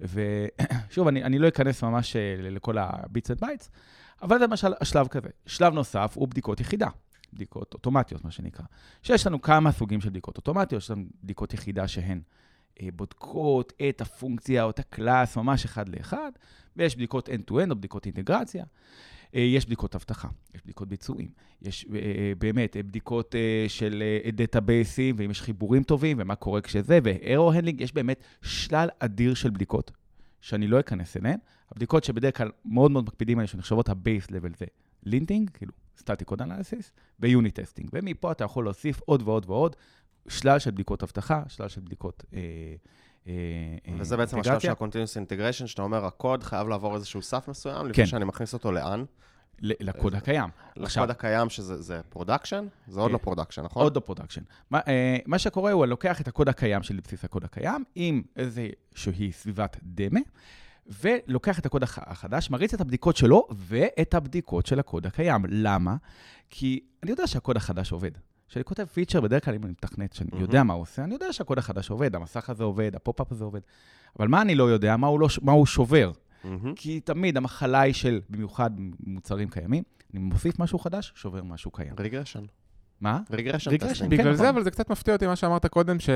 ושוב, 0.00 1.08
אני, 1.08 1.24
אני 1.24 1.38
לא 1.38 1.48
אכנס 1.48 1.82
ממש 1.82 2.16
אה, 2.16 2.36
לכל 2.38 2.78
ה-bits 2.78 3.30
and 3.30 3.40
bytes, 3.40 3.70
אבל 4.22 4.38
זה 4.38 4.44
למשל 4.44 4.72
השלב 4.80 5.08
כזה. 5.08 5.28
שלב 5.46 5.74
נוסף 5.74 6.12
הוא 6.14 6.28
בדיקות 6.28 6.60
יחידה, 6.60 6.88
בדיקות 7.32 7.74
אוטומטיות, 7.74 8.24
מה 8.24 8.30
שנקרא. 8.30 8.64
שיש 9.02 9.26
לנו 9.26 9.42
כמה 9.42 9.72
סוגים 9.72 10.00
של 10.00 10.10
בדיקות 10.10 10.36
אוטומטיות, 10.36 10.82
יש 10.82 10.90
לנו 10.90 11.04
בדיקות 11.22 11.54
יחידה 11.54 11.88
שהן 11.88 12.20
אה, 12.82 12.88
בודקות 12.94 13.72
את 13.88 14.00
הפונקציה 14.00 14.64
או 14.64 14.70
את 14.70 14.78
ה-class 14.78 15.36
ממש 15.36 15.64
אחד 15.64 15.88
לאחד, 15.88 16.32
ויש 16.76 16.96
בדיקות 16.96 17.28
end-to-end 17.28 17.70
או 17.70 17.76
בדיקות 17.76 18.06
אינטגרציה. 18.06 18.64
אה, 19.34 19.40
יש 19.40 19.66
בדיקות 19.66 19.94
אבטחה, 19.94 20.28
יש 20.54 20.62
בדיקות 20.64 20.88
ביצועים, 20.88 21.28
יש 21.62 21.86
אה, 21.94 21.98
אה, 21.98 22.32
באמת 22.38 22.76
בדיקות 22.76 23.34
של 23.68 24.02
database-ים, 24.32 25.14
ואם 25.18 25.30
יש 25.30 25.42
חיבורים 25.42 25.82
טובים, 25.82 26.16
ומה 26.20 26.34
קורה 26.34 26.60
כשזה, 26.60 26.98
handling, 27.04 27.82
יש 27.82 27.92
באמת 27.92 28.22
שלל 28.42 28.88
אדיר 28.98 29.34
של 29.34 29.50
בדיקות, 29.50 29.90
שאני 30.40 30.66
לא 30.66 30.80
אכנס 30.80 31.16
אליהן. 31.16 31.38
הבדיקות 31.70 32.04
שבדרך 32.04 32.36
כלל 32.36 32.50
מאוד 32.64 32.90
מאוד 32.90 33.04
מקפידים 33.04 33.38
עליהן, 33.38 33.46
שנחשבות 33.46 33.88
ה-base 33.88 34.30
level 34.30 34.56
זה 34.58 34.66
linting, 35.02 35.50
כאילו 35.50 35.72
static 35.98 36.32
code 36.32 36.40
analysis, 36.40 36.90
ו-unit 37.20 37.56
testing. 37.56 37.88
ומפה 37.92 38.32
אתה 38.32 38.44
יכול 38.44 38.64
להוסיף 38.64 39.00
עוד 39.00 39.22
ועוד 39.22 39.44
ועוד, 39.48 39.76
שלל 40.28 40.58
של 40.58 40.70
בדיקות 40.70 41.02
אבטחה, 41.02 41.42
שלל 41.48 41.68
של 41.68 41.80
בדיקות... 41.80 42.24
אה, 42.34 42.40
וזה 43.98 44.16
בעצם 44.16 44.40
השלב 44.40 44.58
של 44.58 44.70
ה-continuous 44.70 45.28
integration, 45.28 45.66
שאתה 45.66 45.82
אומר, 45.82 46.04
הקוד 46.04 46.42
חייב 46.42 46.68
לעבור 46.68 46.94
איזשהו 46.94 47.22
סף 47.22 47.48
מסוים, 47.48 47.86
לפני 47.86 48.04
כן. 48.04 48.06
שאני 48.06 48.24
מכניס 48.24 48.52
אותו 48.52 48.72
לאן? 48.72 49.04
לקוד 49.60 50.14
הקיים. 50.14 50.50
לקוד 50.76 51.10
הקיים 51.10 51.50
שזה 51.50 52.00
פרודקשן? 52.08 52.66
זה 52.86 53.00
עוד 53.00 53.10
לא 53.10 53.18
פרודקשן, 53.18 53.62
נכון? 53.62 53.82
עוד 53.82 53.96
לא 53.96 54.00
פרודקשן. 54.00 54.42
אה, 54.74 55.16
מה 55.26 55.38
שקורה 55.38 55.72
הוא, 55.72 55.86
לוקח 55.86 56.20
את 56.20 56.28
הקוד 56.28 56.48
הקיים 56.48 56.82
של 56.82 57.00
בסיס 57.04 57.24
הקוד 57.24 57.44
הקיים, 57.44 57.84
עם 57.94 58.22
איזושהי 58.36 59.32
סביבת 59.32 59.76
דמה, 59.82 60.20
ולוקח 60.86 61.58
את 61.58 61.66
הקוד 61.66 61.82
החדש, 61.82 62.50
מריץ 62.50 62.74
את 62.74 62.80
הבדיקות 62.80 63.16
שלו 63.16 63.48
ואת 63.50 64.14
הבדיקות 64.14 64.66
של 64.66 64.78
הקוד 64.78 65.06
הקיים. 65.06 65.44
למה? 65.48 65.96
כי 66.50 66.80
אני 67.02 67.10
יודע 67.10 67.26
שהקוד 67.26 67.56
החדש 67.56 67.92
עובד. 67.92 68.10
כשאני 68.54 68.64
כותב 68.64 68.84
פיצ'ר, 68.84 69.20
בדרך 69.20 69.44
כלל 69.44 69.54
אם 69.54 69.64
אני 69.64 69.70
מתכנת, 69.70 70.12
שאני 70.12 70.30
mm-hmm. 70.30 70.40
יודע 70.40 70.62
מה 70.62 70.74
הוא 70.74 70.82
עושה, 70.82 71.04
אני 71.04 71.14
יודע 71.14 71.32
שהקוד 71.32 71.58
החדש 71.58 71.90
עובד, 71.90 72.14
המסך 72.14 72.50
הזה 72.50 72.64
עובד, 72.64 72.96
ה-pop-up 72.96 73.32
הזה 73.32 73.44
עובד. 73.44 73.60
אבל 74.18 74.28
מה 74.28 74.42
אני 74.42 74.54
לא 74.54 74.64
יודע? 74.64 74.96
מה 74.96 75.06
הוא, 75.06 75.20
לא, 75.20 75.28
מה 75.42 75.52
הוא 75.52 75.66
שובר. 75.66 76.12
Mm-hmm. 76.12 76.48
כי 76.76 77.00
תמיד 77.00 77.36
המחלה 77.36 77.80
היא 77.80 77.94
של, 77.94 78.20
במיוחד 78.30 78.70
מוצרים 79.06 79.48
קיימים, 79.48 79.82
אני 80.12 80.20
מוסיף 80.20 80.58
משהו 80.58 80.78
חדש, 80.78 81.12
שובר 81.14 81.42
משהו 81.42 81.70
קיים. 81.70 81.94
regression. 81.98 82.44
מה? 83.00 83.20
regression. 83.30 83.70
regression, 83.70 84.08
בגלל 84.08 84.24
כן, 84.24 84.34
זה, 84.34 84.42
נכון. 84.42 84.54
אבל 84.54 84.64
זה 84.64 84.70
קצת 84.70 84.90
מפתיע 84.90 85.14
אותי 85.14 85.26
מה 85.26 85.36
שאמרת 85.36 85.66
קודם, 85.66 86.00
ש... 86.00 86.10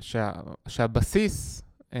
שה... 0.00 0.32
שהבסיס 0.68 1.62
um, 1.90 1.94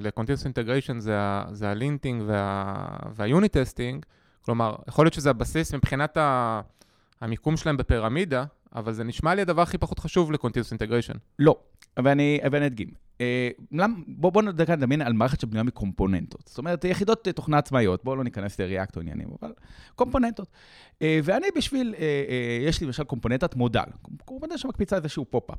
ל-Continuous 0.00 0.44
Integration 0.44 0.98
זה, 0.98 1.18
ה... 1.18 1.44
זה 1.52 1.70
ה-linting 1.70 2.22
וה... 2.26 2.86
וה-unit 3.14 3.52
testing, 3.52 4.06
כלומר, 4.42 4.76
יכול 4.88 5.04
להיות 5.04 5.14
שזה 5.14 5.30
הבסיס 5.30 5.74
מבחינת 5.74 6.16
ה... 6.16 6.60
המיקום 7.20 7.56
שלהם 7.56 7.76
בפירמידה, 7.76 8.44
אבל 8.74 8.92
זה 8.92 9.04
נשמע 9.04 9.34
לי 9.34 9.42
הדבר 9.42 9.62
הכי 9.62 9.78
פחות 9.78 9.98
חשוב 9.98 10.32
ל-Continuous 10.32 10.76
Integration. 10.78 11.18
לא, 11.38 11.56
ואני, 11.98 12.40
ואני 12.52 12.66
אדגים. 12.66 12.88
אה, 13.20 13.48
בואו 14.06 14.32
בוא 14.32 14.42
נדבר 14.42 14.76
נדמיין 14.76 15.02
על 15.02 15.12
מערכת 15.12 15.40
שבנויה 15.40 15.62
מקומפוננטות. 15.62 16.42
זאת 16.48 16.58
אומרת, 16.58 16.84
יחידות 16.84 17.28
תוכנה 17.28 17.58
עצמאיות, 17.58 18.04
בואו 18.04 18.16
לא 18.16 18.24
ניכנס 18.24 18.60
ל-React 18.60 18.96
או 18.96 19.00
עניינים, 19.00 19.28
אבל 19.42 19.52
קומפוננטות. 19.94 20.48
אה, 21.02 21.20
ואני 21.24 21.46
בשביל, 21.56 21.94
אה, 21.98 22.02
אה, 22.02 22.66
יש 22.68 22.80
לי 22.80 22.86
למשל 22.86 23.04
קומפוננטת 23.04 23.56
modal, 23.56 23.84
קומפוננטה 24.24 24.58
שמקפיצה 24.58 24.96
איזשהו 24.96 25.24
pop-up. 25.30 25.58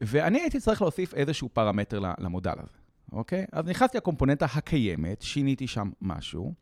ואני 0.00 0.40
הייתי 0.40 0.60
צריך 0.60 0.82
להוסיף 0.82 1.14
איזשהו 1.14 1.48
פרמטר 1.48 2.00
ל-modal 2.18 2.54
הזה, 2.58 2.78
אוקיי? 3.12 3.44
אז 3.52 3.66
נכנסתי 3.66 3.98
לקומפוננטה 3.98 4.46
הקיימת, 4.54 5.22
שיניתי 5.22 5.66
שם 5.66 5.90
משהו. 6.02 6.54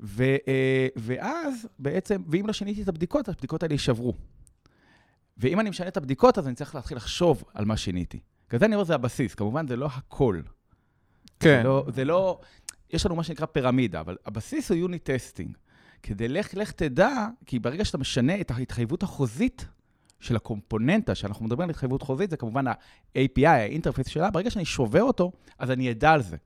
ו, 0.00 0.22
אה, 0.48 0.86
ואז 0.96 1.68
בעצם, 1.78 2.22
ואם 2.28 2.46
לא 2.46 2.52
שיניתי 2.52 2.82
את 2.82 2.88
הבדיקות, 2.88 3.28
הבדיקות 3.28 3.62
האלה 3.62 3.74
יישברו. 3.74 4.14
ואם 5.36 5.60
אני 5.60 5.70
משנה 5.70 5.88
את 5.88 5.96
הבדיקות, 5.96 6.38
אז 6.38 6.46
אני 6.46 6.54
צריך 6.54 6.74
להתחיל 6.74 6.96
לחשוב 6.96 7.44
על 7.54 7.64
מה 7.64 7.76
שיניתי. 7.76 8.20
כזה 8.48 8.66
אני 8.66 8.74
אומר, 8.74 8.84
זה 8.84 8.94
הבסיס. 8.94 9.34
כמובן, 9.34 9.66
זה 9.66 9.76
לא 9.76 9.86
הכל. 9.86 10.40
כן. 11.40 11.58
זה 11.62 11.68
לא, 11.68 11.86
זה 11.88 12.04
לא... 12.04 12.40
יש 12.90 13.06
לנו 13.06 13.16
מה 13.16 13.22
שנקרא 13.22 13.46
פירמידה, 13.46 14.00
אבל 14.00 14.16
הבסיס 14.26 14.70
הוא 14.70 14.78
unit 14.78 15.10
testing. 15.10 15.56
כדי 16.02 16.28
לך, 16.28 16.54
לך 16.54 16.72
תדע, 16.72 17.26
כי 17.46 17.58
ברגע 17.58 17.84
שאתה 17.84 17.98
משנה 17.98 18.40
את 18.40 18.50
ההתחייבות 18.50 19.02
החוזית 19.02 19.66
של 20.20 20.36
הקומפוננטה, 20.36 21.14
שאנחנו 21.14 21.44
מדברים 21.44 21.64
על 21.64 21.70
התחייבות 21.70 22.02
חוזית, 22.02 22.30
זה 22.30 22.36
כמובן 22.36 22.66
ה-API, 22.66 23.46
ה-interface 23.46 24.08
שלה, 24.08 24.30
ברגע 24.30 24.50
שאני 24.50 24.64
שובר 24.64 25.02
אותו, 25.02 25.32
אז 25.58 25.70
אני 25.70 25.90
אדע 25.90 26.12
על 26.12 26.22
זה. 26.22 26.36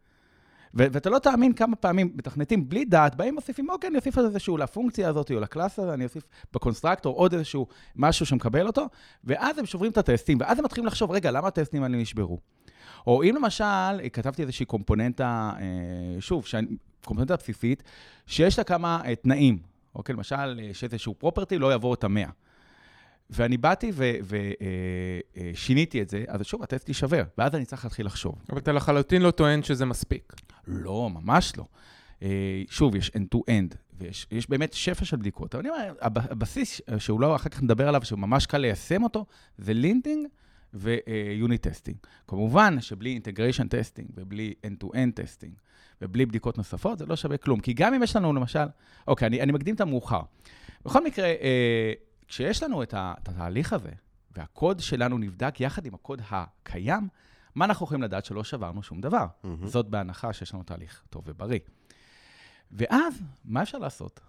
ואתה 0.75 1.10
לא 1.10 1.18
תאמין 1.18 1.52
כמה 1.52 1.76
פעמים 1.76 2.12
מתכנתים 2.14 2.68
בלי 2.68 2.84
דעת, 2.84 3.14
באים 3.14 3.34
מוסיפים, 3.34 3.70
אוקיי, 3.70 3.88
אני 3.88 3.98
אוסיף 3.98 4.18
איזשהו 4.18 4.56
לפונקציה 4.56 5.08
הזאת 5.08 5.30
או 5.30 5.40
ל-class 5.40 5.78
הזה, 5.78 5.94
אני 5.94 6.04
אוסיף 6.04 6.22
בקונסטרקטור 6.52 7.16
עוד 7.16 7.34
איזשהו 7.34 7.66
משהו 7.96 8.26
שמקבל 8.26 8.66
אותו, 8.66 8.87
ואז 9.25 9.58
הם 9.58 9.66
שוברים 9.66 9.92
את 9.92 9.98
הטסטים, 9.98 10.38
ואז 10.40 10.58
הם 10.58 10.64
מתחילים 10.64 10.87
לחשוב, 10.87 11.10
רגע, 11.10 11.30
למה 11.30 11.48
הטסטים 11.48 11.82
האלה 11.82 11.96
נשברו? 11.96 12.38
או 13.06 13.22
אם 13.22 13.37
למשל, 13.37 14.08
כתבתי 14.12 14.42
איזושהי 14.42 14.66
קומפוננטה, 14.66 15.50
אה, 15.60 16.20
שוב, 16.20 16.44
קומפוננטה 17.04 17.37
בסיסית, 17.37 17.82
שיש 18.26 18.58
לה 18.58 18.64
כמה 18.64 19.00
אה, 19.04 19.14
תנאים, 19.16 19.58
אוקיי, 19.94 20.14
למשל, 20.14 20.60
יש 20.62 20.84
איזשהו 20.84 21.14
פרופרטי, 21.14 21.58
לא 21.58 21.70
יעבור 21.70 21.94
את 21.94 22.04
המאה. 22.04 22.28
ואני 23.30 23.56
באתי 23.56 23.92
ושיניתי 25.52 25.99
אה, 25.99 26.02
את 26.02 26.11
זה, 26.11 26.25
אז 26.28 26.44
שוב, 26.44 26.62
הטסט 26.62 26.88
יישבר, 26.88 27.25
ואז 27.38 27.54
אני 27.54 27.64
צריך 27.64 27.85
להתחיל 27.85 28.06
לחשוב. 28.06 28.35
אבל 28.50 28.58
אתה 28.58 28.73
לחלוטין 28.73 29.23
לא 29.23 29.30
טוען 29.30 29.62
שזה 29.62 29.87
מספיק. 29.87 30.32
לא, 30.66 31.11
ממש 31.11 31.52
לא. 31.56 31.64
אה, 32.23 32.62
שוב, 32.70 32.97
יש 32.97 33.11
end-to-end, 33.16 33.75
ויש 33.99 34.50
באמת 34.50 34.73
שפע 34.73 35.04
של 35.04 35.16
בדיקות. 35.16 35.54
אבל 35.54 35.66
אני 35.66 35.70
אומר, 35.70 35.94
הבסיס, 36.00 36.80
שהוא 36.99 37.20
לא, 37.20 37.37
אחר 37.37 37.49
כך 37.49 37.62
נדבר 37.62 37.88
עליו, 37.88 38.04
שהוא 38.04 38.18
ממש 38.18 38.47
קל 38.47 38.58
ליישם 38.58 39.02
אותו, 39.02 39.26
זה 39.58 39.73
linting 39.73 40.26
ו-unit 40.75 41.66
testing. 41.66 41.97
כמובן 42.26 42.80
שבלי 42.80 43.11
integration 43.11 43.68
testing 43.68 44.09
ובלי 44.14 44.54
end-to-end 44.66 45.23
testing 45.23 45.52
ובלי 46.02 46.26
בדיקות 46.26 46.58
נוספות, 46.58 46.99
זה 46.99 47.06
לא 47.06 47.16
שווה 47.16 47.37
כלום. 47.37 47.61
כי 47.61 47.73
גם 47.73 47.94
אם 47.94 48.02
יש 48.02 48.16
לנו, 48.16 48.32
למשל, 48.32 48.64
אוקיי, 49.08 49.26
אני, 49.26 49.40
אני 49.40 49.52
מקדים 49.52 49.75
את 49.75 49.80
המאוחר. 49.80 50.20
בכל 50.85 51.04
מקרה, 51.04 51.26
אה, 51.26 51.92
כשיש 52.28 52.62
לנו 52.62 52.82
את 52.82 52.94
התהליך 52.97 53.73
הזה, 53.73 53.92
והקוד 54.30 54.80
שלנו 54.80 55.18
נבדק 55.18 55.61
יחד 55.61 55.87
עם 55.87 55.94
הקוד 55.94 56.23
הקיים, 56.30 57.08
מה 57.54 57.64
אנחנו 57.64 57.85
יכולים 57.85 58.02
לדעת? 58.02 58.25
שלא 58.25 58.44
שברנו 58.44 58.82
שום 58.82 59.00
דבר. 59.00 59.26
Mm-hmm. 59.26 59.66
זאת 59.66 59.88
בהנחה 59.88 60.32
שיש 60.32 60.54
לנו 60.54 60.62
תהליך 60.62 61.04
טוב 61.11 61.23
ובריא. 61.26 61.58
ואז, 62.70 63.23
מה 63.44 63.62
אפשר 63.62 63.78
לעשות? 63.78 64.20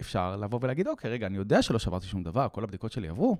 אפשר 0.00 0.36
לבוא 0.36 0.58
ולהגיד, 0.62 0.88
אוקיי, 0.88 1.10
רגע, 1.10 1.26
אני 1.26 1.36
יודע 1.36 1.62
שלא 1.62 1.78
שברתי 1.78 2.06
שום 2.06 2.22
דבר, 2.22 2.48
כל 2.52 2.64
הבדיקות 2.64 2.92
שלי 2.92 3.08
עברו. 3.08 3.36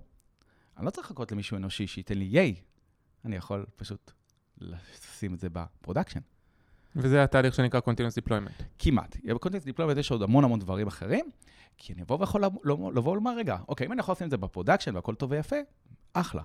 אני 0.77 0.87
לא 0.87 0.91
צריך 0.91 1.07
לחכות 1.07 1.33
למישהו 1.33 1.57
אנושי 1.57 1.87
שייתן 1.87 2.19
לי 2.19 2.25
yay. 2.25 2.55
אני 3.25 3.37
יכול 3.37 3.67
פשוט 3.77 4.11
לשים 4.59 5.35
את 5.35 5.41
זה 5.41 5.49
בפרודקשן. 5.53 6.21
וזה 6.97 7.23
התהליך 7.23 7.55
שנקרא 7.55 7.81
Continuous 7.81 8.29
Deployment. 8.29 8.63
כמעט. 8.79 9.17
ב-Continuous 9.17 9.77
Deployment 9.77 9.99
יש 9.99 10.11
עוד 10.11 10.23
המון 10.23 10.45
המון 10.45 10.59
דברים 10.59 10.87
אחרים, 10.87 11.31
כי 11.79 11.93
אני 11.93 12.03
אבוא 12.03 12.21
ויכול 12.21 12.45
לבוא 12.95 13.13
ולומר, 13.13 13.37
רגע, 13.37 13.57
אוקיי, 13.69 13.87
אם 13.87 13.93
אני 13.93 14.01
יכול 14.01 14.13
לשים 14.13 14.25
את 14.25 14.31
זה 14.31 14.37
בפרודקשן 14.37 14.97
והכל 14.97 15.15
טוב 15.15 15.31
ויפה, 15.31 15.57
אחלה. 16.13 16.43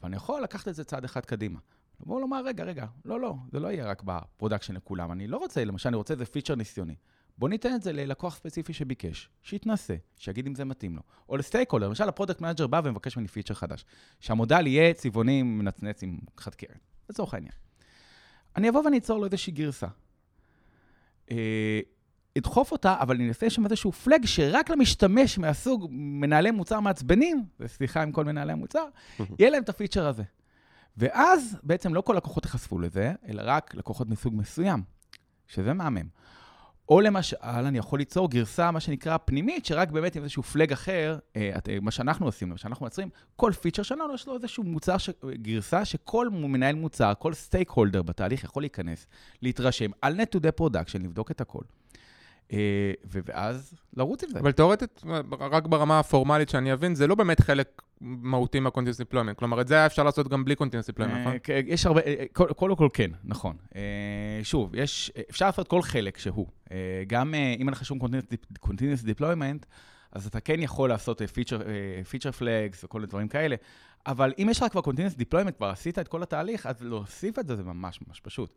אבל 0.00 0.08
אני 0.08 0.16
יכול 0.16 0.42
לקחת 0.42 0.68
את 0.68 0.74
זה 0.74 0.84
צעד 0.84 1.04
אחד 1.04 1.24
קדימה. 1.26 1.58
לבוא 2.00 2.16
ולומר, 2.16 2.44
רגע, 2.44 2.64
רגע, 2.64 2.86
לא, 3.04 3.20
לא, 3.20 3.34
זה 3.52 3.60
לא 3.60 3.68
יהיה 3.68 3.86
רק 3.86 4.02
בפרודקשן 4.04 4.74
לכולם. 4.74 5.12
אני 5.12 5.26
לא 5.26 5.36
רוצה, 5.36 5.64
למשל, 5.64 5.88
אני 5.88 5.96
רוצה 5.96 6.14
איזה 6.14 6.24
פיצ'ר 6.24 6.54
ניסיוני. 6.54 6.94
בוא 7.38 7.48
ניתן 7.48 7.74
את 7.74 7.82
זה 7.82 7.92
ללקוח 7.92 8.36
ספציפי 8.36 8.72
שביקש, 8.72 9.28
שיתנסה, 9.42 9.94
שיגיד 10.16 10.46
אם 10.46 10.54
זה 10.54 10.64
מתאים 10.64 10.96
לו. 10.96 11.02
או 11.28 11.36
ל-stakeholder, 11.36 11.88
למשל 11.88 12.08
ה-product 12.08 12.40
manager 12.40 12.66
בא 12.66 12.80
ומבקש 12.84 13.16
ממני 13.16 13.28
פיצ'ר 13.28 13.54
חדש. 13.54 13.84
שה-modal 14.20 14.66
יהיה 14.66 14.94
צבעוני 14.94 15.42
מנצנץ 15.42 16.02
עם 16.02 16.18
חד 16.36 16.54
קרן, 16.54 16.76
לצורך 17.10 17.34
העניין. 17.34 17.61
אני 18.56 18.68
אבוא 18.68 18.82
ואני 18.84 18.98
אצור 18.98 19.18
לו 19.18 19.24
איזושהי 19.24 19.52
גרסה. 19.52 19.86
אה, 21.30 21.80
אדחוף 22.38 22.72
אותה, 22.72 22.96
אבל 23.00 23.14
אני 23.14 23.28
אעשה 23.28 23.50
שם 23.50 23.64
איזשהו 23.64 23.92
flag 23.92 24.26
שרק 24.26 24.70
למשתמש 24.70 25.38
מהסוג 25.38 25.86
מנהלי 25.90 26.50
מוצר 26.50 26.80
מעצבנים, 26.80 27.44
וסליחה 27.60 28.02
עם 28.02 28.12
כל 28.12 28.24
מנהלי 28.24 28.52
המוצר, 28.52 28.84
יהיה 29.38 29.50
להם 29.50 29.62
את 29.62 29.68
הפיצ'ר 29.68 30.06
הזה. 30.06 30.22
ואז 30.96 31.56
בעצם 31.62 31.94
לא 31.94 32.00
כל 32.00 32.14
לקוחות 32.14 32.44
ייחשפו 32.44 32.78
לזה, 32.78 33.12
אלא 33.28 33.42
רק 33.46 33.74
לקוחות 33.74 34.08
מסוג 34.08 34.34
מסוים, 34.36 34.82
שזה 35.46 35.72
מהמם. 35.72 36.06
או 36.92 37.00
למשל, 37.00 37.36
אני 37.42 37.78
יכול 37.78 37.98
ליצור 37.98 38.30
גרסה, 38.30 38.70
מה 38.70 38.80
שנקרא, 38.80 39.16
פנימית, 39.24 39.66
שרק 39.66 39.90
באמת 39.90 40.16
עם 40.16 40.22
איזשהו 40.22 40.42
flag 40.42 40.72
אחר, 40.72 41.18
אה, 41.36 41.50
מה 41.82 41.90
שאנחנו 41.90 42.26
עושים, 42.26 42.48
מה 42.48 42.58
שאנחנו 42.58 42.84
מייצרים, 42.84 43.08
כל 43.36 43.52
פיצ'ר 43.52 43.82
שלנו, 43.82 44.14
יש 44.14 44.26
לו 44.26 44.34
איזשהו 44.34 44.64
מוצר, 44.64 44.98
ש... 44.98 45.10
גרסה 45.34 45.84
שכל 45.84 46.28
מנהל 46.30 46.74
מוצר, 46.74 47.12
כל 47.18 47.34
stakeholder 47.34 48.02
בתהליך 48.02 48.44
יכול 48.44 48.62
להיכנס, 48.62 49.06
להתרשם 49.42 49.90
על 50.02 50.14
not-to-the 50.14 50.52
production, 50.52 51.02
לבדוק 51.02 51.30
את 51.30 51.40
הכל. 51.40 51.62
אה, 52.52 52.92
ואז 53.04 53.74
לרוץ 53.96 54.24
עם 54.24 54.30
זה. 54.30 54.40
אבל 54.40 54.52
תאורטית, 54.52 55.02
רק 55.40 55.66
ברמה 55.66 55.98
הפורמלית 55.98 56.48
שאני 56.48 56.72
אבין, 56.72 56.94
זה 56.94 57.06
לא 57.06 57.14
באמת 57.14 57.40
חלק 57.40 57.82
מהותי 58.00 58.60
מה-Continuous 58.60 59.12
Deployment. 59.12 59.34
כלומר, 59.36 59.60
את 59.60 59.68
זה 59.68 59.74
היה 59.74 59.86
אפשר 59.86 60.02
לעשות 60.02 60.28
גם 60.28 60.44
בלי 60.44 60.54
Continuous 60.54 60.94
Deployment, 60.94 61.18
נכון? 61.20 61.32
אה, 61.50 61.60
יש 61.66 61.86
הרבה, 61.86 62.00
אה, 62.00 62.24
קודם 62.32 62.76
כל 62.76 62.88
כן, 62.92 63.10
נכון. 63.24 63.56
שוב, 64.42 64.74
יש, 64.74 65.12
אפשר 65.30 65.46
לעשות 65.46 65.68
כל 65.68 65.82
חלק 65.82 66.18
שהוא. 66.18 66.46
גם 67.06 67.34
אם 67.34 67.68
אין 67.68 67.68
לך 67.68 67.84
שום 67.84 67.98
Continuous 68.64 69.04
Deployment, 69.04 69.66
אז 70.12 70.26
אתה 70.26 70.40
כן 70.40 70.62
יכול 70.62 70.88
לעשות 70.88 71.22
feature 71.22 72.38
flags 72.40 72.84
וכל 72.84 72.98
מיני 72.98 73.08
דברים 73.08 73.28
כאלה, 73.28 73.56
אבל 74.06 74.32
אם 74.38 74.48
יש 74.50 74.62
לך 74.62 74.72
כבר 74.72 74.80
Continuous 74.80 75.20
Deployment, 75.20 75.52
כבר 75.52 75.66
עשית 75.66 75.98
את 75.98 76.08
כל 76.08 76.22
התהליך, 76.22 76.66
אז 76.66 76.82
להוסיף 76.82 77.38
את 77.38 77.46
זה 77.46 77.56
זה 77.56 77.62
ממש 77.62 78.00
ממש 78.08 78.20
פשוט. 78.20 78.54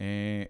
אה, 0.00 0.04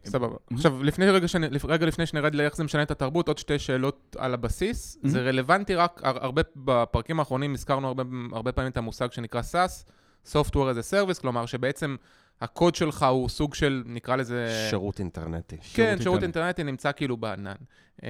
סבבה. 0.04 0.36
עכשיו, 0.52 0.82
לפני 0.82 1.10
רגע, 1.10 1.28
שאני, 1.28 1.46
רגע 1.64 1.86
לפני 1.86 2.06
שנרד 2.06 2.34
לאיך 2.34 2.56
זה 2.56 2.64
משנה 2.64 2.82
את 2.82 2.90
התרבות, 2.90 3.28
עוד 3.28 3.38
שתי 3.38 3.58
שאלות 3.58 4.16
על 4.18 4.34
הבסיס. 4.34 4.98
זה 5.02 5.22
רלוונטי 5.22 5.74
רק, 5.74 6.00
הרבה, 6.04 6.42
בפרקים 6.56 7.18
האחרונים 7.18 7.54
הזכרנו 7.54 7.88
הרבה, 7.88 8.02
הרבה 8.32 8.52
פעמים 8.52 8.72
את 8.72 8.76
המושג 8.76 9.12
שנקרא 9.12 9.40
SaaS, 9.40 9.90
Software 10.32 10.54
as 10.54 10.78
a 10.78 10.92
Service, 10.92 11.20
כלומר 11.20 11.46
שבעצם 11.46 11.96
הקוד 12.40 12.74
שלך 12.74 13.02
הוא 13.02 13.28
סוג 13.28 13.54
של, 13.54 13.82
נקרא 13.86 14.16
לזה... 14.16 14.66
שירות 14.70 14.98
אינטרנטי. 15.00 15.56
כן, 15.74 15.96
שירות 16.02 16.22
אינטרנטי 16.22 16.64
נמצא 16.64 16.92
כאילו 16.92 17.16
בענן. 17.16 17.54
אמ, 18.02 18.08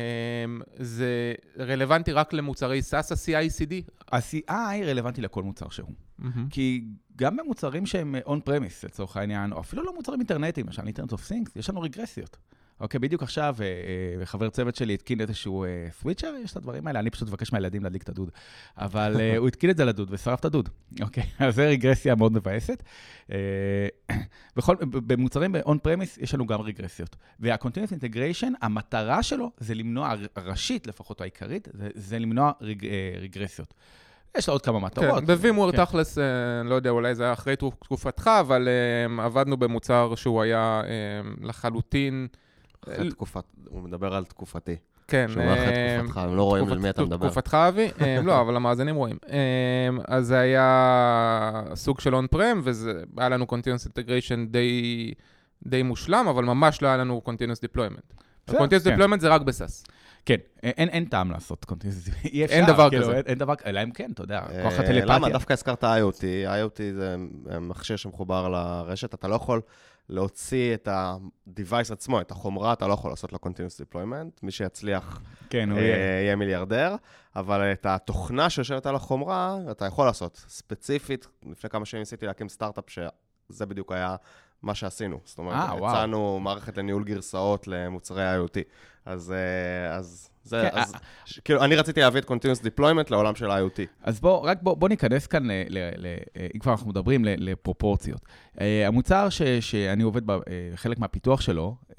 זה 0.76 1.34
רלוונטי 1.58 2.12
רק 2.12 2.32
למוצרי 2.32 2.80
SaaS, 2.90 2.94
ה-CI/CD? 2.94 3.90
ה-CI 4.12 4.84
רלוונטי 4.84 5.20
לכל 5.20 5.42
מוצר 5.42 5.68
שהוא. 5.68 5.88
כי 6.50 6.84
גם 7.16 7.36
במוצרים 7.36 7.86
שהם 7.86 8.14
on-premise, 8.26 8.84
לצורך 8.84 9.16
העניין, 9.16 9.52
או 9.52 9.60
אפילו 9.60 9.84
לא 9.84 9.94
מוצרים 9.94 10.20
אינטרנטיים, 10.20 10.66
למשל 10.66 10.82
Internet 10.82 11.12
of 11.12 11.24
Things, 11.24 11.56
יש 11.56 11.70
לנו 11.70 11.80
רגרסיות. 11.80 12.36
אוקיי, 12.80 13.00
בדיוק 13.00 13.22
עכשיו 13.22 13.56
אה, 13.60 13.66
אה, 14.20 14.26
חבר 14.26 14.50
צוות 14.50 14.76
שלי 14.76 14.94
התקין 14.94 15.20
איזשהו 15.20 15.64
סוויצ'ר, 16.00 16.34
אה, 16.34 16.38
יש 16.38 16.52
את 16.52 16.56
הדברים 16.56 16.86
האלה, 16.86 16.98
אני 16.98 17.10
פשוט 17.10 17.28
מבקש 17.28 17.52
מהילדים 17.52 17.82
להדליק 17.82 18.02
את 18.02 18.08
הדוד. 18.08 18.30
אבל 18.76 19.16
הוא 19.38 19.48
התקין 19.48 19.70
את 19.70 19.76
זה 19.76 19.84
לדוד 19.84 20.08
ושרף 20.10 20.40
את 20.40 20.44
הדוד, 20.44 20.68
אוקיי? 21.00 21.24
אז 21.38 21.54
זו 21.54 21.62
רגרסיה 21.66 22.14
מאוד 22.14 22.32
מבאסת. 22.32 22.82
בכל, 24.56 24.76
במוצרים 24.80 25.52
ב-on-premise 25.52 26.20
יש 26.20 26.34
לנו 26.34 26.46
גם 26.46 26.60
רגרסיות. 26.60 27.16
וה-continuous 27.40 27.92
integration, 27.92 28.52
המטרה 28.62 29.22
שלו 29.22 29.50
זה 29.58 29.74
למנוע, 29.74 30.14
הראשית 30.36 30.86
לפחות, 30.86 31.20
העיקרית, 31.20 31.68
זה, 31.72 31.88
זה 31.94 32.18
למנוע 32.18 32.52
רג, 32.60 32.86
רגרסיות. 33.20 33.74
יש 34.38 34.48
לה 34.48 34.52
עוד 34.52 34.62
כמה 34.62 34.80
מטרות. 34.80 35.20
כן, 35.20 35.26
בווימוור 35.26 35.72
כן. 35.72 35.84
תכלס, 35.84 36.18
לא 36.64 36.74
יודע, 36.74 36.90
אולי 36.90 37.14
זה 37.14 37.24
היה 37.24 37.32
אחרי 37.32 37.56
תקופתך, 37.56 38.30
אבל 38.40 38.68
עבדנו 39.18 39.56
במוצר 39.56 40.14
שהוא 40.14 40.42
היה 40.42 40.82
לחלוטין... 41.40 42.26
אחרי 42.92 43.10
תקופת, 43.10 43.44
הוא 43.68 43.82
מדבר 43.82 44.14
על 44.14 44.24
תקופתי. 44.24 44.76
כן. 45.08 45.26
שהוא 45.28 45.42
אחרי 45.42 45.66
אה, 45.66 45.98
תקופתך, 45.98 46.16
הם 46.18 46.36
לא 46.36 46.42
רואים 46.42 46.72
על 46.72 46.78
מי 46.78 46.90
אתה 46.90 47.04
מדבר. 47.04 47.26
תקופתך, 47.26 47.54
אבי? 47.54 47.90
אה, 48.00 48.20
לא, 48.24 48.40
אבל 48.40 48.56
המאזינים 48.56 48.96
רואים. 48.96 49.16
אה, 49.30 49.88
אז 50.08 50.26
זה 50.26 50.38
היה 50.38 51.62
סוג 51.74 52.00
של 52.00 52.14
on-prem, 52.14 52.62
והיה 52.64 53.28
לנו 53.28 53.46
Continuous 53.50 53.88
Integration 53.88 54.50
די, 54.50 55.12
די 55.66 55.82
מושלם, 55.82 56.28
אבל 56.28 56.44
ממש 56.44 56.82
לא 56.82 56.88
היה 56.88 56.96
לנו 56.96 57.22
Continuous 57.26 57.68
Deployment. 57.68 58.22
Continuous 58.50 58.84
כן. 58.84 59.00
Deployment 59.00 59.20
זה 59.20 59.28
רק 59.28 59.40
ב 59.40 59.48
SaaS. 59.48 59.84
כן, 60.26 60.36
אין, 60.62 60.88
אין 60.88 61.04
טעם 61.04 61.30
לעשות 61.30 61.64
continuous, 61.64 62.08
אי 62.24 62.44
אפשר. 62.44 62.56
אין 62.56 62.66
דבר 62.66 62.90
כאילו, 62.90 63.02
כזה. 63.02 63.16
אין, 63.16 63.22
אין 63.26 63.38
דבר, 63.38 63.54
אלא 63.66 63.82
אם 63.82 63.90
כן, 63.90 64.10
אתה 64.14 64.22
יודע, 64.22 64.40
כוח 64.62 64.72
הטלפתיה. 64.72 65.04
למה? 65.04 65.28
דווקא 65.28 65.52
הזכרת 65.52 65.84
IoT, 65.84 66.20
IoT 66.46 66.80
זה 66.94 67.16
מכשיר 67.60 67.96
שמחובר 67.96 68.48
לרשת, 68.48 69.14
אתה 69.14 69.28
לא 69.28 69.34
יכול 69.34 69.60
להוציא 70.08 70.74
את 70.74 70.88
ה-device 70.88 71.92
עצמו, 71.92 72.20
את 72.20 72.30
החומרה, 72.30 72.72
אתה 72.72 72.86
לא 72.86 72.92
יכול 72.92 73.10
לעשות 73.10 73.32
לו 73.32 73.38
continuous 73.42 73.94
deployment, 73.94 74.38
מי 74.42 74.50
שיצליח 74.50 75.22
כן, 75.50 75.72
אה, 75.72 75.78
יהיה 76.22 76.36
מיליארדר, 76.36 76.96
אבל 77.36 77.72
את 77.72 77.86
התוכנה 77.86 78.50
שיושבת 78.50 78.86
על 78.86 78.96
החומרה, 78.96 79.58
אתה 79.70 79.86
יכול 79.86 80.06
לעשות. 80.06 80.44
ספציפית, 80.48 81.26
לפני 81.50 81.70
כמה 81.70 81.84
שנים 81.84 82.00
ניסיתי 82.00 82.26
להקים 82.26 82.48
סטארט-אפ 82.48 82.84
שזה 82.90 83.66
בדיוק 83.66 83.92
היה 83.92 84.16
מה 84.62 84.74
שעשינו. 84.74 85.20
זאת 85.24 85.38
אומרת, 85.38 85.68
아, 85.68 85.72
אה, 85.82 85.88
הצענו 85.90 86.40
מערכת 86.40 86.78
לניהול 86.78 87.04
גרסאות 87.04 87.68
למוצרי 87.68 88.36
IoT. 88.36 88.58
אז, 89.04 89.32
אה, 89.32 89.96
אז 89.96 90.30
זה, 90.46 90.68
כן, 90.72 90.78
אז, 90.78 90.94
아... 90.94 90.98
ש, 91.24 91.40
כאילו, 91.44 91.64
אני 91.64 91.76
רציתי 91.76 92.00
להביא 92.00 92.20
את 92.20 92.30
Continuous 92.30 92.62
Deployment 92.64 93.10
לעולם 93.10 93.34
של 93.34 93.50
IoT. 93.50 93.80
אז 94.02 94.20
בוא, 94.20 94.38
רק 94.38 94.62
בוא, 94.62 94.74
בוא 94.76 94.88
ניכנס 94.88 95.26
כאן, 95.26 95.46
ל, 95.46 95.52
ל, 95.68 95.78
ל, 95.96 96.16
אם 96.54 96.60
כבר 96.60 96.72
אנחנו 96.72 96.88
מדברים, 96.88 97.24
ל, 97.24 97.28
לפרופורציות. 97.38 98.20
Uh, 98.54 98.60
המוצר 98.86 99.28
ש, 99.28 99.42
שאני 99.42 100.02
עובד, 100.02 100.26
ב, 100.26 100.30
uh, 100.30 100.42
חלק 100.74 100.98
מהפיתוח 100.98 101.40
שלו, 101.40 101.76
uh, 101.90 101.94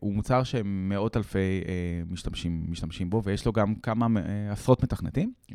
הוא 0.00 0.14
מוצר 0.14 0.42
שמאות 0.42 1.16
אלפי 1.16 1.60
uh, 1.64 2.12
משתמשים, 2.12 2.64
משתמשים 2.68 3.10
בו, 3.10 3.22
ויש 3.24 3.46
לו 3.46 3.52
גם 3.52 3.74
כמה 3.74 4.06
uh, 4.06 4.52
עשרות 4.52 4.82
מתכנתים. 4.82 5.32
Uh, 5.48 5.52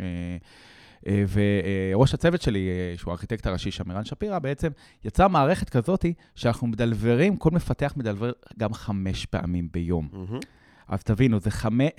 וראש 1.94 2.14
הצוות 2.14 2.42
שלי, 2.42 2.70
שהוא 2.96 3.12
הארכיטקט 3.12 3.48
הראשי 3.48 3.72
שם, 3.72 3.92
ערן 3.92 4.06
שפירא, 4.06 4.40
בעצם 4.40 4.70
יצר 5.04 5.28
מערכת 5.28 5.70
כזאת 5.70 6.06
שאנחנו 6.36 6.68
מדלברים, 6.68 7.38
כל 7.38 7.50
מפתח 7.52 7.94
מדלבר 7.98 8.32
גם 8.58 8.74
חמש 8.74 9.26
פעמים 9.26 9.68
ביום. 9.72 10.10
Mm-hmm. 10.14 10.46
אז 10.88 11.04
תבינו, 11.04 11.40
זה 11.40 11.52
חמש, 11.52 11.90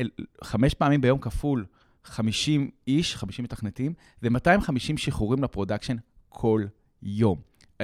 חמש 0.44 0.74
פעמים 0.74 1.00
ביום 1.00 1.18
כפול 1.18 1.64
50 2.04 2.70
איש, 2.86 3.16
50 3.16 3.44
מתכנתים, 3.44 3.92
זה 4.20 4.30
250 4.30 4.98
שחרורים 4.98 5.42
ל 5.44 5.49
production 5.49 5.96
כל 6.28 6.64
יום. 7.02 7.40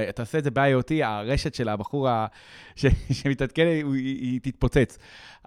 אתה 0.09 0.23
עושה 0.23 0.39
את 0.39 0.45
זה 0.45 0.51
ב-IoT, 0.51 1.05
הרשת 1.05 1.55
של 1.55 1.69
הבחור 1.69 2.09
ה... 2.09 2.27
ש... 2.77 2.87
שמתעדכן, 3.23 3.67
היא, 3.67 3.85
היא 3.95 4.41
תתפוצץ. 4.43 4.99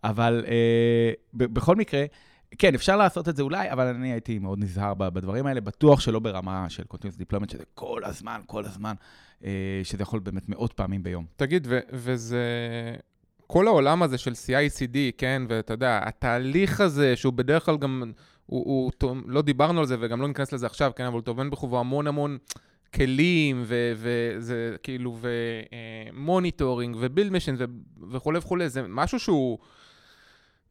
אבל 0.03 0.45
אה, 0.47 1.11
ב- 1.33 1.53
בכל 1.53 1.75
מקרה, 1.75 2.05
כן, 2.57 2.75
אפשר 2.75 2.97
לעשות 2.97 3.29
את 3.29 3.35
זה 3.35 3.43
אולי, 3.43 3.71
אבל 3.71 3.87
אני 3.87 4.11
הייתי 4.11 4.39
מאוד 4.39 4.59
נזהר 4.59 4.93
בדברים 4.93 5.45
האלה, 5.45 5.61
בטוח 5.61 5.99
שלא 5.99 6.19
ברמה 6.19 6.69
של 6.69 6.83
Continuous 6.93 7.21
Deployment, 7.21 7.51
שזה 7.51 7.63
כל 7.73 8.01
הזמן, 8.03 8.41
כל 8.45 8.65
הזמן, 8.65 8.93
אה, 9.43 9.81
שזה 9.83 10.03
יכול 10.03 10.19
באמת 10.19 10.49
מאות 10.49 10.73
פעמים 10.73 11.03
ביום. 11.03 11.25
תגיד, 11.35 11.67
ו- 11.69 11.79
וזה... 11.91 12.45
כל 13.47 13.67
העולם 13.67 14.03
הזה 14.03 14.17
של 14.17 14.31
CI/CD, 14.31 14.97
כן, 15.17 15.41
ואתה 15.49 15.73
יודע, 15.73 15.99
התהליך 16.03 16.81
הזה, 16.81 17.15
שהוא 17.15 17.33
בדרך 17.33 17.65
כלל 17.65 17.77
גם, 17.77 18.11
הוא, 18.45 18.91
הוא, 19.01 19.15
לא 19.27 19.41
דיברנו 19.41 19.79
על 19.79 19.85
זה 19.85 19.95
וגם 19.99 20.21
לא 20.21 20.27
ניכנס 20.27 20.53
לזה 20.53 20.65
עכשיו, 20.65 20.91
כן, 20.95 21.05
אבל 21.05 21.13
הוא 21.13 21.21
טומן 21.21 21.49
בחובו 21.49 21.79
המון 21.79 22.07
המון 22.07 22.37
כלים, 22.95 23.63
וזה 23.67 24.75
כאילו, 24.83 25.17
ו 26.13 26.20
monitoring, 26.20 26.97
ו 26.99 27.05
build 27.05 27.31
machine, 27.31 27.57
וכולי 28.11 28.37
וכולי, 28.37 28.69
זה 28.69 28.81
משהו 28.87 29.19
שהוא... 29.19 29.57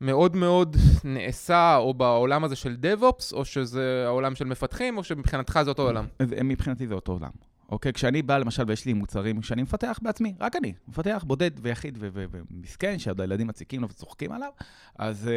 מאוד 0.00 0.36
מאוד 0.36 0.76
נעשה, 1.04 1.76
או 1.76 1.94
בעולם 1.94 2.44
הזה 2.44 2.56
של 2.56 2.76
DevOps, 2.82 3.32
או 3.32 3.44
שזה 3.44 4.02
העולם 4.06 4.34
של 4.34 4.44
מפתחים, 4.44 4.98
או 4.98 5.04
שמבחינתך 5.04 5.60
זה 5.64 5.70
אותו 5.70 5.82
עולם? 5.82 6.06
מבחינתי 6.44 6.86
זה 6.86 6.94
אותו 6.94 7.12
עולם. 7.12 7.30
אוקיי? 7.74 7.92
כשאני 7.92 8.22
בא, 8.22 8.38
למשל, 8.38 8.62
ויש 8.66 8.86
לי 8.86 8.92
מוצרים 8.92 9.42
שאני 9.42 9.62
מפתח 9.62 9.98
בעצמי, 10.02 10.34
רק 10.40 10.56
אני, 10.56 10.74
מפתח 10.88 11.24
בודד 11.26 11.50
ויחיד 11.62 11.98
ומסכן, 12.00 12.98
שעוד 12.98 13.20
הילדים 13.20 13.46
מציקים 13.46 13.82
לו 13.82 13.88
וצוחקים 13.88 14.32
עליו, 14.32 14.50
אז 14.98 15.28
אה, 15.28 15.32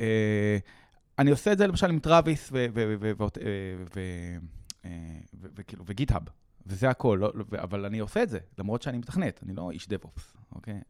אה, 0.00 0.58
אני 1.18 1.30
עושה 1.30 1.52
את 1.52 1.58
זה 1.58 1.66
למשל 1.66 1.90
עם 1.90 1.98
Travis 1.98 2.50
וכאילו, 5.54 5.84
ו 5.86 5.90
GitHub, 5.90 6.22
וזה 6.66 6.90
הכל, 6.90 7.18
לא, 7.20 7.32
אבל 7.58 7.84
אני 7.84 7.98
עושה 7.98 8.22
את 8.22 8.28
זה, 8.28 8.38
למרות 8.58 8.82
שאני 8.82 8.98
מתכנת, 8.98 9.40
אני 9.42 9.54
לא 9.54 9.70
איש 9.70 9.86
DevOps, 9.86 10.22
אוקיי? 10.54 10.80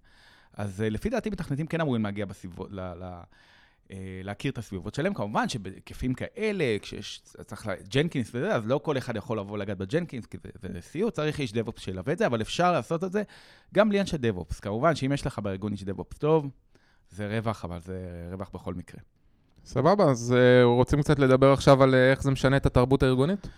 אז 0.54 0.82
אה, 0.82 0.88
לפי 0.88 1.08
דעתי 1.08 1.30
מתכנתים 1.30 1.66
כן 1.66 1.80
אמורים 1.80 2.04
לגעת 2.04 2.26
בסביבות, 2.26 2.70
אה, 2.78 3.22
להכיר 4.24 4.52
את 4.52 4.58
הסביבות 4.58 4.94
שלהם. 4.94 5.14
כמובן 5.14 5.48
שבהיקפים 5.48 6.14
כאלה, 6.14 6.64
כשיש, 6.82 7.22
צריך, 7.22 7.68
Jenkins 7.88 8.30
וזה, 8.34 8.54
אז 8.54 8.66
לא 8.66 8.80
כל 8.82 8.98
אחד 8.98 9.16
יכול 9.16 9.38
לבוא 9.38 9.58
לגעת 9.58 9.78
ב 9.78 9.84
Jenkins, 9.84 10.26
כי 10.26 10.38
זה, 10.42 10.68
זה 10.72 10.80
סיוט, 10.80 11.14
צריך 11.14 11.40
איש 11.40 11.52
DevOps 11.52 11.82
שילווה 11.82 12.12
את 12.12 12.18
זה, 12.18 12.26
אבל 12.26 12.40
אפשר 12.40 12.72
לעשות 12.72 13.04
את 13.04 13.12
זה 13.12 13.22
גם 13.74 13.88
בלי 13.88 14.00
אנשי 14.00 14.18
DevOps. 14.18 14.60
כמובן 14.60 14.94
שאם 14.94 15.12
יש 15.12 15.26
לך 15.26 15.38
בארגון 15.38 15.72
איש 15.72 15.84
DevOps 15.84 16.18
טוב, 16.18 16.50
זה 17.10 17.38
רווח, 17.38 17.64
אבל 17.64 17.80
זה 17.80 18.28
רווח 18.32 18.50
בכל 18.54 18.74
מקרה. 18.74 19.00
סבבה, 19.64 20.04
אז 20.10 20.34
uh, 20.34 20.64
רוצים 20.64 21.02
קצת 21.02 21.18
לדבר 21.18 21.52
עכשיו 21.52 21.82
על 21.82 21.94
איך 21.94 22.22
זה 22.22 22.30
משנה 22.30 22.56
את 22.56 22.66
התרבות 22.66 23.02
הארגונית? 23.02 23.48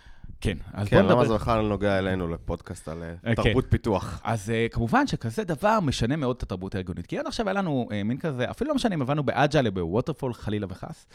כן, 0.45 0.57
אז 0.73 0.87
כן, 0.87 0.95
בוא 0.95 1.03
נדבר... 1.03 1.13
כן, 1.13 1.19
למה 1.19 1.27
זה 1.27 1.33
בכלל 1.33 1.61
נוגע 1.61 1.99
אלינו 1.99 2.27
לפודקאסט 2.27 2.87
על 2.87 3.03
אה, 3.03 3.35
כן. 3.35 3.43
תרבות 3.43 3.65
פיתוח? 3.69 4.21
אז 4.23 4.49
uh, 4.49 4.73
כמובן 4.73 5.07
שכזה 5.07 5.43
דבר 5.43 5.79
משנה 5.79 6.15
מאוד 6.15 6.35
את 6.35 6.43
התרבות 6.43 6.75
הארגונית. 6.75 7.07
כי 7.07 7.19
עד 7.19 7.27
עכשיו 7.27 7.47
היה 7.49 7.53
לנו 7.53 7.89
מין 8.05 8.17
כזה, 8.17 8.51
אפילו 8.51 8.67
לא 8.67 8.75
משנה 8.75 8.95
אם 8.95 9.01
הבנו 9.01 9.23
ב 9.23 9.30
agile 9.30 9.67
או 9.67 9.71
ב 9.71 9.77
waterfall, 9.77 10.33
חלילה 10.33 10.67
וחס. 10.69 11.05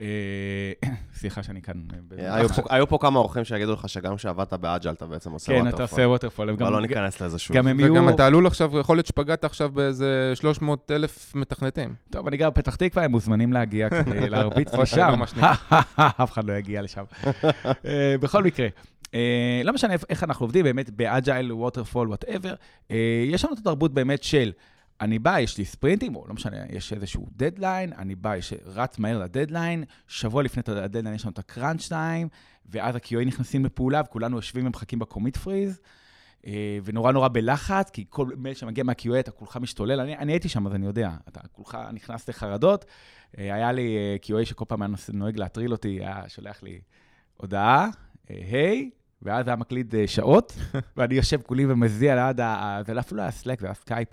אה, 0.00 0.72
סליחה 1.18 1.42
שאני 1.42 1.62
כאן... 1.62 1.74
אה, 2.18 2.40
היו 2.70 2.88
פה 2.88 2.98
כמה 3.00 3.18
אורחים 3.18 3.44
שיגידו 3.44 3.72
לך 3.72 3.88
שגם 3.88 4.16
כשעבדת 4.16 4.52
ב 4.52 4.58
agile 4.58 4.90
אתה 4.90 5.06
בעצם 5.06 5.32
עושה 5.32 5.52
waterfall. 5.52 5.70
כן, 5.70 5.76
אתה 5.76 5.82
עושה 5.82 6.08
waterfall. 6.08 6.50
אבל 6.50 6.72
לא 6.72 6.80
ניכנס 6.80 7.20
לזה 7.20 7.38
שוב. 7.38 7.56
גם 7.56 7.66
הם 7.66 7.80
יהיו... 7.80 7.92
וגם 7.92 8.08
אתה 8.08 8.26
עלול 8.26 8.46
עכשיו, 8.46 8.78
יכול 8.78 8.96
להיות 8.96 9.06
שפגעת 9.06 9.44
עכשיו 9.44 9.70
באיזה 9.72 10.32
300 10.34 10.90
אלף 10.90 11.34
מתכנתים. 11.34 11.94
טוב, 12.10 12.26
אני 12.26 12.36
גר 12.36 12.50
בפתח 12.50 12.76
תקווה, 12.76 13.04
הם 13.04 13.10
מוזמנים 13.10 13.52
להגיע 13.52 13.90
כדי 13.90 14.28
להרביץ 14.30 14.74
לשם. 14.74 15.22
אף 15.96 16.32
אחד 16.32 16.44
לא 16.44 16.52
יגיע 16.52 16.82
לשם. 16.82 17.04
אה, 17.66 18.14
בכל 18.20 18.42
מקרה. 18.42 18.68
לא 19.64 19.72
משנה 19.72 19.94
איך 20.08 20.24
אנחנו 20.24 20.44
עובדים, 20.44 20.64
באמת 20.64 20.90
ב 20.90 20.99
agile, 20.99 21.52
waterfall, 21.52 22.08
whatever. 22.08 22.54
יש 23.28 23.44
לנו 23.44 23.54
את 23.54 23.58
התרבות 23.58 23.94
באמת 23.94 24.22
של 24.22 24.52
אני 25.00 25.18
בא, 25.18 25.38
יש 25.38 25.58
לי 25.58 25.64
ספרינטים, 25.64 26.16
או 26.16 26.24
לא 26.28 26.34
משנה, 26.34 26.56
יש 26.70 26.92
איזשהו 26.92 27.26
דדליין, 27.32 27.92
אני 27.92 28.14
בא, 28.14 28.36
יש, 28.36 28.52
רץ 28.64 28.98
מהר 28.98 29.18
לדדליין, 29.18 29.84
שבוע 30.08 30.42
לפני 30.42 30.62
הדדליין 30.66 31.14
יש 31.14 31.24
לנו 31.24 31.32
את 31.32 31.38
ה 31.38 31.45
crunch 31.45 31.88
time, 31.88 32.28
ואז 32.66 32.94
ה-QA 32.94 33.24
נכנסים 33.26 33.64
לפעולה, 33.64 34.00
וכולנו 34.06 34.36
יושבים 34.36 34.66
ומחכים 34.66 34.98
ב 34.98 35.03
commit 35.03 35.36
freeze, 35.36 35.80
אה, 36.46 36.78
ונורא 36.84 37.12
נורא 37.12 37.28
בלחץ, 37.28 37.90
כי 37.90 38.04
כל 38.08 38.26
מייל 38.36 38.54
שמגיע 38.54 38.84
מה-QA, 38.84 39.20
אתה 39.20 39.30
כולך 39.30 39.56
משתולל. 39.56 40.00
אני, 40.00 40.16
אני 40.16 40.32
הייתי 40.32 40.48
שם, 40.48 40.66
אז 40.66 40.74
אני 40.74 40.86
יודע, 40.86 41.10
אתה 41.28 41.40
כולך 41.52 41.78
נכנס 41.92 42.28
לחרדות. 42.28 42.84
אה, 43.38 43.54
היה 43.54 43.72
לי 43.72 43.96
אה, 43.96 44.16
QA 44.22 44.44
שכל 44.44 44.64
פעם 44.68 44.82
היה 44.82 44.90
נוהג 45.12 45.36
להטריל 45.36 45.72
אותי, 45.72 45.88
היה 45.88 46.28
שולח 46.28 46.62
לי 46.62 46.80
הודעה, 47.36 47.88
היי, 48.28 48.90
ואז 49.22 49.46
היה 49.48 49.56
מקליד 49.56 49.94
אה, 49.94 50.06
שעות, 50.06 50.56
ואני 50.96 51.14
יושב 51.14 51.40
כולי 51.42 51.66
ומזיע 51.66 52.14
ליד 52.14 52.40
ה... 52.40 52.80
זה 52.86 52.94
לא 52.94 53.00
אפילו 53.00 53.22
היה 53.22 53.30
Slack, 53.30 53.60
זה 53.60 53.66
היה 53.66 53.74
סקייפ. 53.74 54.08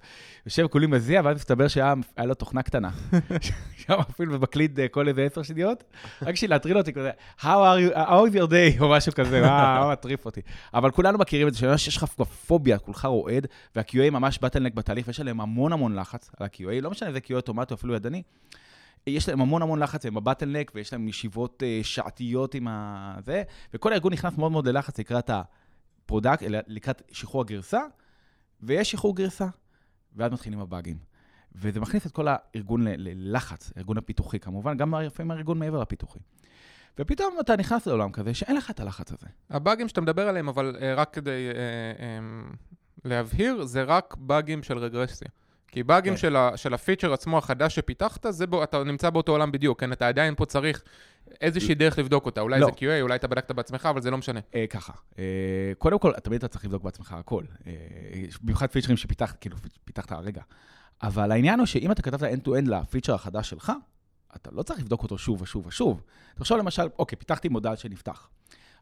יושב 0.45 0.67
כולי 0.67 0.87
מזיע, 0.87 1.21
ואז 1.23 1.35
מסתבר 1.37 1.67
שהיה 1.67 1.93
לו 2.25 2.33
תוכנה 2.33 2.63
קטנה. 2.63 2.89
שם 3.85 3.93
אפילו 3.93 4.39
מקליד 4.39 4.79
אה, 4.79 4.87
כל 4.87 5.07
איזה 5.07 5.23
עשר 5.23 5.43
שניות, 5.43 5.83
רק 6.21 6.33
בשביל 6.33 6.51
להטריל 6.51 6.77
אותי 6.77 6.93
כזה, 6.93 7.11
How 7.39 7.43
are 7.43 7.93
you, 7.93 7.95
how 7.95 8.31
is 8.31 8.35
your 8.35 8.49
day, 8.49 8.81
או 8.81 8.89
משהו 8.89 9.13
כזה, 9.13 9.41
מה 9.41 9.89
מטריף 9.91 10.25
אותי. 10.25 10.41
אבל 10.73 10.91
כולנו 10.91 11.17
מכירים 11.17 11.47
את 11.47 11.53
זה, 11.53 11.77
שיש 11.77 11.97
לך 11.97 12.03
פוביה, 12.47 12.77
כולך 12.77 13.05
רועד, 13.05 13.47
וה-QA 13.75 14.09
ממש 14.11 14.39
bottleneck 14.41 14.73
בתהליך, 14.73 15.07
ויש 15.07 15.19
עליהם 15.19 15.41
המון 15.41 15.73
המון 15.73 15.95
לחץ 15.95 16.31
על 16.39 16.45
ה-QA, 16.45 16.81
לא 16.81 16.91
משנה 16.91 17.09
אם 17.09 17.13
זה 17.13 17.19
QA 17.19 17.33
אוטומטי 17.33 17.73
או 17.73 17.77
אפילו 17.77 17.95
ידני. 17.95 18.23
יש 19.07 19.29
להם 19.29 19.41
המון 19.41 19.61
המון 19.61 19.79
לחץ, 19.79 20.05
הם 20.05 20.13
ב 20.13 20.18
bottleneck, 20.18 20.71
ויש 20.75 20.93
להם 20.93 21.07
ישיבות 21.07 21.63
uh, 21.63 21.85
שעתיות 21.85 22.55
עם 22.55 22.67
ה... 22.67 23.15
זה, 23.25 23.43
וכל 23.73 23.91
הארגון 23.91 24.13
נכנס 24.13 24.37
מאוד 24.37 24.51
מאוד 24.51 24.67
ללחץ 24.67 24.99
לקראת 24.99 25.29
ה 25.29 25.42
product, 25.42 26.43
לקראת 26.67 27.01
שחרור 27.11 27.41
הגרסה, 27.41 27.81
ויש 28.61 28.91
שחרור 28.91 29.15
גרסה, 29.15 29.47
ואז 30.15 30.31
מתחילים 30.31 30.59
הבאגים. 30.59 30.97
וזה 31.55 31.79
מכניס 31.79 32.05
את 32.05 32.11
כל 32.11 32.27
הארגון 32.29 32.87
ללחץ, 32.87 33.71
הארגון 33.75 33.97
הפיתוחי 33.97 34.39
כמובן, 34.39 34.77
גם 34.77 34.95
לפעמים 34.95 35.31
הארגון 35.31 35.59
מעבר 35.59 35.79
לפיתוחי. 35.81 36.19
ופתאום 36.99 37.35
אתה 37.39 37.55
נכנס 37.55 37.87
לעולם 37.87 38.11
כזה 38.11 38.33
שאין 38.33 38.55
לך 38.55 38.71
את 38.71 38.79
הלחץ 38.79 39.11
הזה. 39.11 39.27
הבאגים 39.49 39.87
שאתה 39.87 40.01
מדבר 40.01 40.27
עליהם, 40.27 40.49
אבל 40.49 40.75
uh, 40.79 40.99
רק 40.99 41.13
כדי 41.13 41.49
uh, 41.51 41.99
um, 41.99 42.55
להבהיר, 43.05 43.65
זה 43.65 43.83
רק 43.83 44.15
באגים 44.19 44.63
של 44.63 44.77
רגרסיה. 44.77 45.27
כי 45.75 45.83
באגים 45.83 46.13
כן. 46.13 46.17
של, 46.17 46.35
ה, 46.35 46.57
של 46.57 46.73
הפיצ'ר 46.73 47.13
עצמו 47.13 47.37
החדש 47.37 47.75
שפיתחת, 47.75 48.25
זה 48.29 48.47
בו, 48.47 48.63
אתה 48.63 48.83
נמצא 48.83 49.09
באותו 49.09 49.31
עולם 49.31 49.51
בדיוק, 49.51 49.79
כן? 49.79 49.91
אתה 49.91 50.07
עדיין 50.07 50.35
פה 50.35 50.45
צריך 50.45 50.83
איזושהי 51.41 51.75
דרך 51.75 51.99
לבדוק 51.99 52.25
אותה. 52.25 52.41
אולי 52.41 52.59
לא. 52.59 52.65
זה 52.65 52.71
QA, 52.71 53.01
אולי 53.01 53.15
אתה 53.15 53.27
בדקת 53.27 53.51
בעצמך, 53.51 53.85
אבל 53.85 54.01
זה 54.01 54.11
לא 54.11 54.17
משנה. 54.17 54.39
אה, 54.55 54.65
ככה, 54.69 54.93
אה, 55.19 55.23
קודם 55.77 55.99
כל, 55.99 56.13
תמיד 56.23 56.37
אתה 56.37 56.47
צריך 56.47 56.65
לבדוק 56.65 56.83
בעצמך 56.83 57.11
הכל. 57.11 57.43
אה, 57.67 57.73
במיוחד 58.41 58.67
פיצ'רים 58.67 58.97
שפיתחת, 58.97 59.37
כאילו, 59.39 59.57
פיתחת 59.85 60.11
הרגע. 60.11 60.41
אבל 61.03 61.31
העניין 61.31 61.59
הוא 61.59 61.65
שאם 61.65 61.91
אתה 61.91 62.01
כתבת 62.01 62.21
end-to-end 62.21 62.69
לפיצ'ר 62.69 63.13
החדש 63.13 63.49
שלך, 63.49 63.71
אתה 64.35 64.49
לא 64.53 64.63
צריך 64.63 64.79
לבדוק 64.79 65.03
אותו 65.03 65.17
שוב 65.17 65.41
ושוב 65.41 65.67
ושוב. 65.67 66.01
תחשוב 66.35 66.57
למשל, 66.57 66.87
אוקיי, 66.99 67.17
פיתחתי 67.17 67.49
מודל 67.49 67.75
שנפתח. 67.75 68.27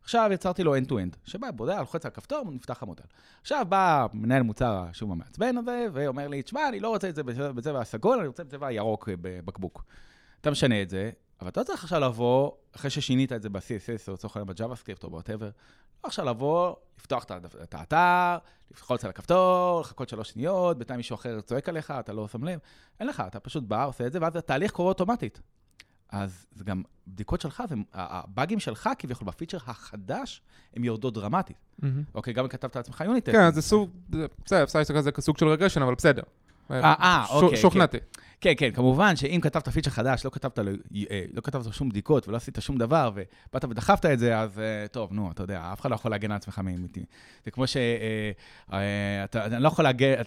עכשיו 0.03 0.29
יצרתי 0.33 0.63
לו 0.63 0.77
end-to-end, 0.77 1.17
שבא, 1.25 1.51
בודע, 1.51 1.79
לוחץ 1.79 2.05
על 2.05 2.11
כפתור, 2.11 2.43
נפתח 2.51 2.83
המודל. 2.83 3.03
עכשיו 3.41 3.65
בא 3.69 4.05
מנהל 4.13 4.41
מוצר, 4.41 4.85
שוב 4.93 5.11
המעצבן 5.11 5.57
הזה, 5.57 5.87
ואומר 5.93 6.27
לי, 6.27 6.41
תשמע, 6.41 6.69
אני 6.69 6.79
לא 6.79 6.89
רוצה 6.89 7.09
את 7.09 7.15
זה 7.15 7.23
בצבע 7.23 7.79
הסגול, 7.81 8.17
אני 8.19 8.27
רוצה 8.27 8.43
בצבע 8.43 8.67
הירוק 8.67 9.09
בבקבוק. 9.21 9.83
אתה 10.41 10.51
משנה 10.51 10.81
את 10.81 10.89
זה, 10.89 11.11
אבל 11.41 11.49
אתה 11.49 11.59
לא 11.59 11.65
צריך 11.65 11.83
עכשיו 11.83 11.99
לבוא, 11.99 12.51
אחרי 12.75 12.89
ששינית 12.89 13.31
את 13.31 13.41
זה 13.41 13.49
ב-CSS, 13.49 14.07
או 14.07 14.13
לצורך 14.13 14.37
העניין 14.37 14.55
ב-JavaScript 14.55 15.03
או 15.03 15.09
ב-whatever, 15.09 15.51
לא 16.03 16.07
עכשיו 16.07 16.25
לבוא, 16.25 16.75
לפתוח 16.99 17.25
את 17.63 17.75
האתר, 17.75 18.37
ללחוץ 18.71 19.03
על 19.03 19.09
הכפתור, 19.09 19.81
לחכות 19.81 20.09
שלוש 20.09 20.29
שניות, 20.29 20.77
בינתיים 20.77 20.97
מישהו 20.97 21.13
אחר 21.13 21.41
צועק 21.41 21.69
עליך, 21.69 21.93
אתה 21.99 22.13
לא 22.13 22.27
שם 22.27 22.43
לב. 22.43 22.59
אין 22.99 23.07
לך, 23.07 23.23
אתה 23.27 23.39
פשוט 23.39 23.63
בא, 23.63 23.85
עושה 23.85 24.07
את 24.07 24.13
זה, 24.13 24.19
ואז 24.21 24.35
התהליך 24.35 24.71
קורה 24.71 24.89
אוטומטית. 24.89 25.41
אז 26.13 26.45
זה 26.55 26.63
גם, 26.63 26.83
בדיקות 27.07 27.41
שלך, 27.41 27.63
זה, 27.69 27.75
הבאגים 27.93 28.59
שלך 28.59 28.89
כביכול 28.99 29.27
בפיצ'ר 29.27 29.57
החדש, 29.67 30.41
הם 30.75 30.83
יורדות 30.83 31.13
דרמטית. 31.13 31.55
Mm-hmm. 31.57 31.85
אוקיי, 32.15 32.33
גם 32.33 32.47
כתבת 32.47 32.75
לעצמך 32.75 33.03
unit. 33.05 33.31
כן, 33.31 33.51
זה 33.51 33.61
סוג, 33.61 33.89
בסדר, 34.45 34.63
אפשר 34.63 34.79
להסתכל 34.79 34.97
על 34.97 35.03
זה 35.03 35.11
כסוג 35.11 35.37
של 35.37 35.47
regression, 35.47 35.81
אבל 35.81 35.95
בסדר. 35.95 36.23
אה, 36.71 36.93
אה, 36.93 37.25
אוקיי. 37.29 37.57
שוכנעתי. 37.57 37.97
כן. 37.99 38.05
כן, 38.43 38.53
כן, 38.57 38.71
כמובן 38.71 39.15
שאם 39.15 39.39
כתבת 39.41 39.69
פיצ'ר 39.69 39.89
חדש, 39.89 40.25
לא 40.25 40.29
כתבת, 40.29 40.59
אה, 40.59 40.63
לא 41.33 41.41
כתבת 41.41 41.73
שום 41.73 41.89
בדיקות 41.89 42.27
ולא 42.27 42.37
עשית 42.37 42.57
שום 42.59 42.77
דבר, 42.77 43.11
ובאת 43.15 43.65
ודחפת 43.65 44.05
את 44.05 44.19
זה, 44.19 44.39
אז 44.39 44.59
אה, 44.59 44.87
טוב, 44.87 45.13
נו, 45.13 45.31
אתה 45.31 45.43
יודע, 45.43 45.69
אף 45.73 45.81
אחד 45.81 45.89
לא 45.89 45.95
יכול 45.95 46.11
להגן 46.11 46.31
על 46.31 46.37
עצמך 46.37 46.59
מאמיתי. 46.59 47.05
זה 47.45 47.51
כמו 47.51 47.67
שאתה 47.67 48.73
אה, 48.73 49.59
לא, 49.59 49.69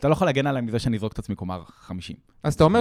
לא 0.05 0.13
יכול 0.13 0.27
להגן 0.27 0.47
עליי 0.47 0.63
מזה 0.63 0.79
שאני 0.79 0.97
אזרוק 0.97 1.13
את 1.13 1.19
עצמי 1.19 1.35
קומה 1.35 1.59
50. 1.67 2.17
אז 2.43 2.55
אתה 2.55 2.65
אומר 2.65 2.81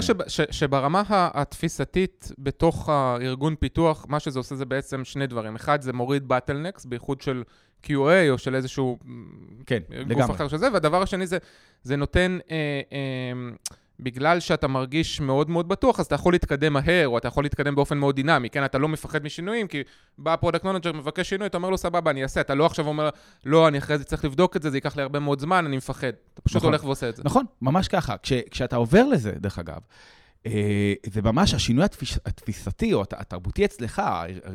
שברמה 0.52 1.04
התפיסתית 1.10 2.32
בתוך 2.40 2.90
הארגון 2.90 3.56
פיתוח, 3.56 4.06
מה 4.10 4.20
שזה 4.20 4.40
עושה 4.40 4.56
זה 4.56 4.66
בעצם 4.66 5.06
שני 5.06 5.28
דברים. 5.28 5.56
אחד, 5.56 5.82
זה 5.82 5.94
מוריד 5.94 6.28
bottlenecks, 6.28 6.86
בייחוד 6.86 7.22
של 7.22 7.44
QA 7.84 8.30
או 8.30 8.38
של 8.38 8.56
איזשהו 8.56 9.00
כן, 9.66 9.80
גוף 9.90 10.08
לגמרי. 10.08 10.36
אחר 10.36 10.48
שזה, 10.48 10.68
והדבר 10.74 11.02
השני 11.02 11.28
זה, 11.28 11.38
זה 11.84 11.96
נותן... 11.96 12.38
אה, 12.52 12.82
אה, 12.92 13.56
בגלל 14.00 14.40
שאתה 14.40 14.68
מרגיש 14.68 15.22
מאוד 15.22 15.50
מאוד 15.50 15.68
בטוח, 15.68 16.00
אז 16.00 16.06
אתה 16.06 16.16
יכול 16.16 16.34
להתקדם 16.34 16.74
מהר, 16.74 17.08
או 17.08 17.18
אתה 17.18 17.28
יכול 17.28 17.44
להתקדם 17.44 17.76
באופן 17.76 17.98
מאוד 17.98 18.16
דינמי, 18.16 18.50
כן? 18.50 18.66
אתה 18.66 18.78
לא 18.78 18.88
מפחד 18.88 19.24
משינויים, 19.24 19.68
כי 19.68 19.84
בא 20.18 20.34
ה 20.34 20.37
product 20.37 20.64
manager, 20.64 20.92
מבקש 20.92 21.30
שינוי, 21.30 21.48
אתה 21.48 21.58
אומר 21.58 21.70
לו, 21.70 21.78
סבבה, 21.78 22.12
אני 22.12 22.24
אעשה. 22.24 22.42
אתה 22.42 22.56
לא 22.56 22.66
עכשיו 22.66 22.88
אומר, 22.88 23.10
לא, 23.46 23.68
אני 23.68 23.78
אחרי 23.78 23.98
זה 23.98 24.04
צריך 24.04 24.26
לבדוק 24.26 24.56
את 24.56 24.62
זה, 24.62 24.70
זה 24.70 24.78
ייקח 24.78 24.96
לי 24.96 25.02
הרבה 25.02 25.20
מאוד 25.20 25.40
זמן, 25.40 25.66
אני 25.66 25.78
מפחד. 25.78 26.12
אתה 26.34 26.42
פשוט 26.42 26.58
נכון, 26.58 26.70
הולך 26.70 26.84
ועושה 26.84 27.10
את 27.10 27.16
זה. 27.16 27.24
נכון, 27.26 27.46
ממש 27.62 27.88
ככה. 27.88 28.16
כש, 28.18 28.34
כשאתה 28.52 28.76
עובר 28.76 29.08
לזה, 29.08 29.32
דרך 29.32 29.60
אגב, 29.60 29.80
אה, 30.46 30.94
זה 31.06 31.22
ממש, 31.22 31.54
השינוי 31.54 31.86
התפיס, 31.86 32.20
התפיסתי 32.26 32.94
או 32.94 33.02
התרבותי 33.02 33.66
אצלך, 33.66 34.02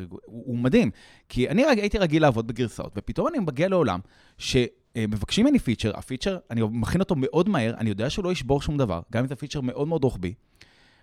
הוא, 0.09 0.19
הוא 0.25 0.57
מדהים. 0.57 0.91
כי 1.29 1.49
אני 1.49 1.65
הייתי 1.65 1.97
רגיל 1.97 2.21
לעבוד 2.21 2.47
בגרסאות, 2.47 2.91
ופתאום 2.95 3.27
אני 3.27 3.39
מגיע 3.39 3.67
לעולם 3.67 3.99
ש... 4.37 4.57
אה, 4.97 5.05
מבקשים 5.07 5.45
ממני 5.45 5.59
פיצ'ר, 5.59 5.97
הפיצ'ר, 5.97 6.37
אני 6.49 6.61
מכין 6.71 7.01
אותו 7.01 7.15
מאוד 7.17 7.49
מהר, 7.49 7.73
אני 7.77 7.89
יודע 7.89 8.09
שהוא 8.09 8.25
לא 8.25 8.31
ישבור 8.31 8.61
שום 8.61 8.77
דבר, 8.77 9.01
גם 9.11 9.23
אם 9.23 9.27
זה 9.27 9.35
פיצ'ר 9.35 9.61
מאוד 9.61 9.87
מאוד 9.87 10.03
רוחבי. 10.03 10.33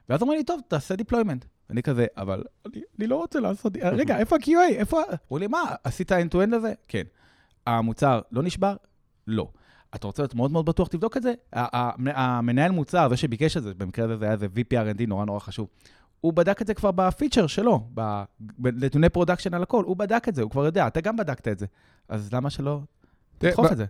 ואז 0.09 0.23
אומרים 0.23 0.39
לי, 0.39 0.45
טוב, 0.45 0.61
תעשה 0.69 0.95
deployment. 0.95 1.45
ואני 1.69 1.83
כזה, 1.83 2.07
אבל 2.17 2.45
אני, 2.67 2.83
אני 2.99 3.07
לא 3.07 3.17
רוצה 3.17 3.41
לעשות, 3.41 3.77
רגע, 3.77 4.19
איפה 4.19 4.37
ה-QA? 4.37 4.73
איפה... 4.75 5.03
אמרו 5.03 5.39
לי, 5.39 5.47
מה, 5.47 5.75
עשית 5.85 6.13
end-to-end 6.13 6.57
לזה? 6.57 6.73
כן. 6.89 7.03
המוצר 7.67 8.21
לא 8.33 8.43
נשבר? 8.43 8.77
לא. 9.27 9.49
אתה 9.95 10.07
רוצה 10.07 10.23
להיות 10.23 10.35
מאוד 10.35 10.51
מאוד 10.51 10.67
בטוח, 10.67 10.89
תבדוק 10.89 11.17
את 11.17 11.23
זה. 11.23 11.35
המנהל 11.53 12.71
מוצר, 12.71 13.09
זה 13.09 13.17
שביקש 13.17 13.57
את 13.57 13.63
זה, 13.63 13.75
במקרה 13.75 14.05
הזה 14.05 14.17
זה 14.17 14.25
היה 14.25 14.35
איזה 14.35 14.47
VP 14.47 14.71
R&D 14.71 15.07
נורא 15.07 15.25
נורא 15.25 15.39
חשוב. 15.39 15.69
הוא 16.21 16.33
בדק 16.33 16.63
את 16.63 16.67
זה 16.67 16.75
כבר 16.75 16.91
בפיצ'ר 16.91 17.47
שלו, 17.47 17.89
בנתוני 18.41 19.09
production 19.09 19.55
על 19.55 19.63
הכל, 19.63 19.85
הוא 19.85 19.97
בדק 19.97 20.29
את 20.29 20.35
זה, 20.35 20.43
הוא 20.43 20.51
כבר 20.51 20.65
יודע, 20.65 20.87
אתה 20.87 21.01
גם 21.01 21.17
בדקת 21.17 21.49
את 21.49 21.59
זה. 21.59 21.67
אז 22.09 22.33
למה 22.33 22.51
שלא 22.51 22.81
תדחוף 23.39 23.73
את 23.73 23.77
זה. 23.77 23.85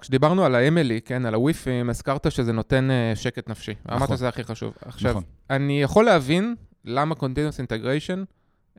כשדיברנו 0.00 0.44
על 0.44 0.54
האמילי, 0.54 1.00
כן, 1.00 1.26
על 1.26 1.34
הוויפים, 1.34 1.90
הזכרת 1.90 2.32
שזה 2.32 2.52
נותן 2.52 2.88
uh, 2.90 3.16
שקט 3.16 3.48
נפשי. 3.48 3.74
נכון. 3.84 3.96
אמרת 3.96 4.08
שזה 4.08 4.28
הכי 4.28 4.44
חשוב. 4.44 4.74
עכשיו, 4.84 5.10
נכון. 5.10 5.22
אני 5.50 5.82
יכול 5.82 6.04
להבין 6.04 6.54
למה 6.84 7.14
Continuous 7.14 7.66
Integration 7.66 8.24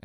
uh, 0.00 0.04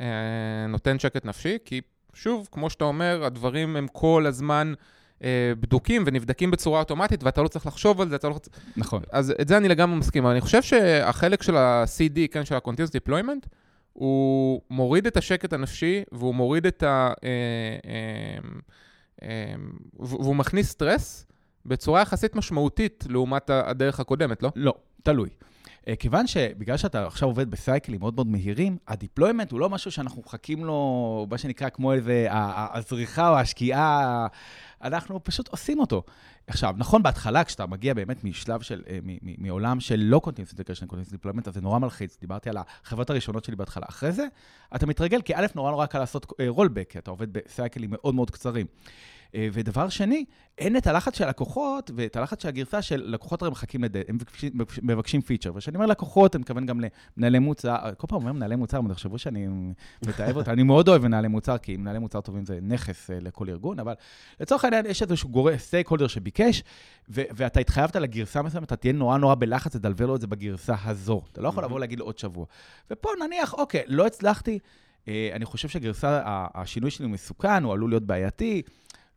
נותן 0.68 0.98
שקט 0.98 1.24
נפשי, 1.24 1.58
כי 1.64 1.80
שוב, 2.14 2.48
כמו 2.52 2.70
שאתה 2.70 2.84
אומר, 2.84 3.24
הדברים 3.24 3.76
הם 3.76 3.86
כל 3.92 4.26
הזמן... 4.26 4.72
uh, 5.18 5.22
בדוקים 5.60 6.02
ונבדקים 6.06 6.50
בצורה 6.50 6.80
אוטומטית, 6.80 7.24
ואתה 7.24 7.42
לא 7.42 7.48
צריך 7.48 7.66
לחשוב 7.66 8.00
על 8.00 8.08
זה, 8.08 8.16
אתה 8.16 8.28
לא... 8.28 8.40
נכון. 8.76 9.02
אז 9.12 9.34
את 9.40 9.48
זה 9.48 9.56
אני 9.56 9.68
לגמרי 9.68 9.98
מסכים, 9.98 10.24
אבל 10.24 10.32
אני 10.32 10.40
חושב 10.40 10.62
שהחלק 10.62 11.42
של 11.42 11.56
ה-CD, 11.56 12.18
כן, 12.30 12.44
של 12.44 12.54
ה-Continuous 12.54 13.08
Deployment, 13.08 13.48
הוא 13.92 14.60
מוריד 14.70 15.06
את 15.06 15.16
השקט 15.16 15.52
הנפשי, 15.52 16.02
והוא 16.12 16.34
מוריד 16.34 16.66
את 16.66 16.82
ה... 16.82 17.12
Uh, 17.16 17.20
אמ, 17.84 18.60
והוא 19.98 20.36
מכניס 20.36 20.70
סטרס 20.70 21.26
בצורה 21.66 22.00
יחסית 22.00 22.34
משמעותית 22.34 23.04
לעומת 23.08 23.50
הדרך 23.50 24.00
הקודמת, 24.00 24.42
לא? 24.42 24.50
לא, 24.56 24.74
תלוי. 25.02 25.28
אה, 25.88 25.96
כיוון 25.96 26.26
שבגלל 26.26 26.76
שאתה 26.76 27.06
עכשיו 27.06 27.28
עובד 27.28 27.50
בסייקלים 27.50 28.00
מאוד 28.00 28.14
מאוד 28.14 28.26
מהירים, 28.26 28.78
ה 28.88 28.94
deployment 28.94 29.52
הוא 29.52 29.60
לא 29.60 29.70
משהו 29.70 29.90
שאנחנו 29.90 30.22
מחכים 30.26 30.64
לו, 30.64 31.26
מה 31.30 31.38
שנקרא, 31.38 31.68
כמו 31.68 31.92
איזה 31.92 32.26
הזריחה 32.30 33.28
או 33.28 33.38
השקיעה, 33.38 34.26
אנחנו 34.82 35.24
פשוט 35.24 35.48
עושים 35.48 35.80
אותו. 35.80 36.02
עכשיו, 36.48 36.74
נכון, 36.78 37.02
בהתחלה, 37.02 37.44
כשאתה 37.44 37.66
מגיע 37.66 37.94
באמת 37.94 38.24
משלב 38.24 38.60
של, 38.60 38.82
אה, 38.88 38.98
מעולם 39.38 39.80
של 39.80 39.96
לא 39.96 40.20
Continuous 40.24 40.54
Integration, 40.54 40.92
Continuous 40.92 41.14
Deployment, 41.14 41.48
אז 41.48 41.54
זה 41.54 41.60
נורא 41.60 41.78
מלחיץ. 41.78 42.18
דיברתי 42.20 42.50
על 42.50 42.56
החברות 42.58 43.10
הראשונות 43.10 43.44
שלי 43.44 43.56
בהתחלה. 43.56 43.86
אחרי 43.88 44.12
זה, 44.12 44.26
אתה 44.76 44.86
מתרגל, 44.86 45.22
כי 45.22 45.34
א', 45.34 45.46
נורא 45.54 45.70
נורא 45.70 45.86
קל 45.86 45.98
לעשות 45.98 46.32
rollback, 46.48 46.78
אה, 46.78 46.84
כי 46.84 46.98
אתה 46.98 47.10
עובד 47.10 47.32
בסייקלים 47.32 47.90
מאוד 47.92 48.14
מאוד 48.14 48.30
קצרים. 48.30 48.66
אה, 49.34 49.48
ודבר 49.52 49.88
שני, 49.88 50.24
אין 50.58 50.76
את 50.76 50.86
הלחץ 50.86 51.18
של 51.18 51.24
הלקוחות 51.24 51.90
ואת 51.94 52.16
הלחץ 52.16 52.42
של 52.42 52.48
הגרסה 52.48 52.82
של 52.82 53.02
לקוחות 53.06 53.42
הרי 53.42 53.50
מחכים 53.50 53.84
לד... 53.84 53.96
הם 54.08 54.18
מבקשים, 54.82 55.20
פיצ'ר. 55.20 55.52
וכשאני 55.54 55.76
אומר 55.76 55.86
לקוחות, 55.86 56.36
אני 56.36 56.40
מתכוון 56.40 56.66
גם 56.66 56.80
למנהלי 57.16 57.38
מוצר, 57.38 57.76
כל 57.96 58.06
פעם 58.06 58.18
אומר 58.18 58.32
מנהלי 58.32 58.56
מוצר, 58.56 58.78
אבל 58.78 58.92
תחשבו 58.94 59.18
שאני 59.18 59.48
מתאהב 60.06 60.36
אותה, 60.36 60.52
אני 60.52 60.62
מאוד 60.62 60.88
אוהב 60.88 61.02
מנהלי 61.02 61.28
מוצר, 61.28 61.58
כי 61.58 61.76
מנהלי 61.76 61.98
מוצר 61.98 62.20
טובים 62.20 62.44
זה 62.44 62.58
נכס 62.62 63.10
אה, 63.10 63.18
לכל 63.20 63.48
ארגון, 63.48 63.78
אבל 63.78 63.94
לצורך 64.40 64.64
העניין 64.64 64.86
יש 64.86 65.02
איזשהו 65.02 65.28
גורם, 65.28 65.56
סטייק 65.56 65.88
הולדר 65.88 66.06
שביקש, 66.06 66.62
ו- 67.08 67.22
ואתה 67.30 67.60
התחייבת 67.60 67.96
לגרסה 67.96 68.42
מסוימת, 68.42 68.66
אתה 68.66 68.76
תהיה 68.76 68.92
נורא 68.92 69.18
נורא 69.18 69.34
בלחץ 69.34 69.74
לדלבר 69.74 70.06
לו 70.06 70.16
את 70.16 70.20
זה 70.20 70.26
בגרסה 70.26 70.74
הזו. 70.84 71.22
אתה 71.32 71.40
לא 71.40 71.48
יכול 71.48 71.64
לבוא 71.64 71.80
להגיד 71.80 71.98
לו 71.98 72.04
עוד 72.04 72.18
שבוע. 72.18 72.46
ופה 72.90 73.08
נניח, 73.24 73.54
אוקיי, 73.54 73.82
לא 73.86 74.06
הצלחתי, 74.06 74.58
אה, 75.08 75.30
אני 75.32 75.44
חושב 75.44 75.68
שגרסה, 75.68 76.22
השינוי 76.54 76.90
שלי 76.90 77.06
מסוכן, 77.06 77.64
הוא 77.64 77.72
עלול 77.72 77.90
להיות 77.90 78.02
בעייתי. 78.02 78.62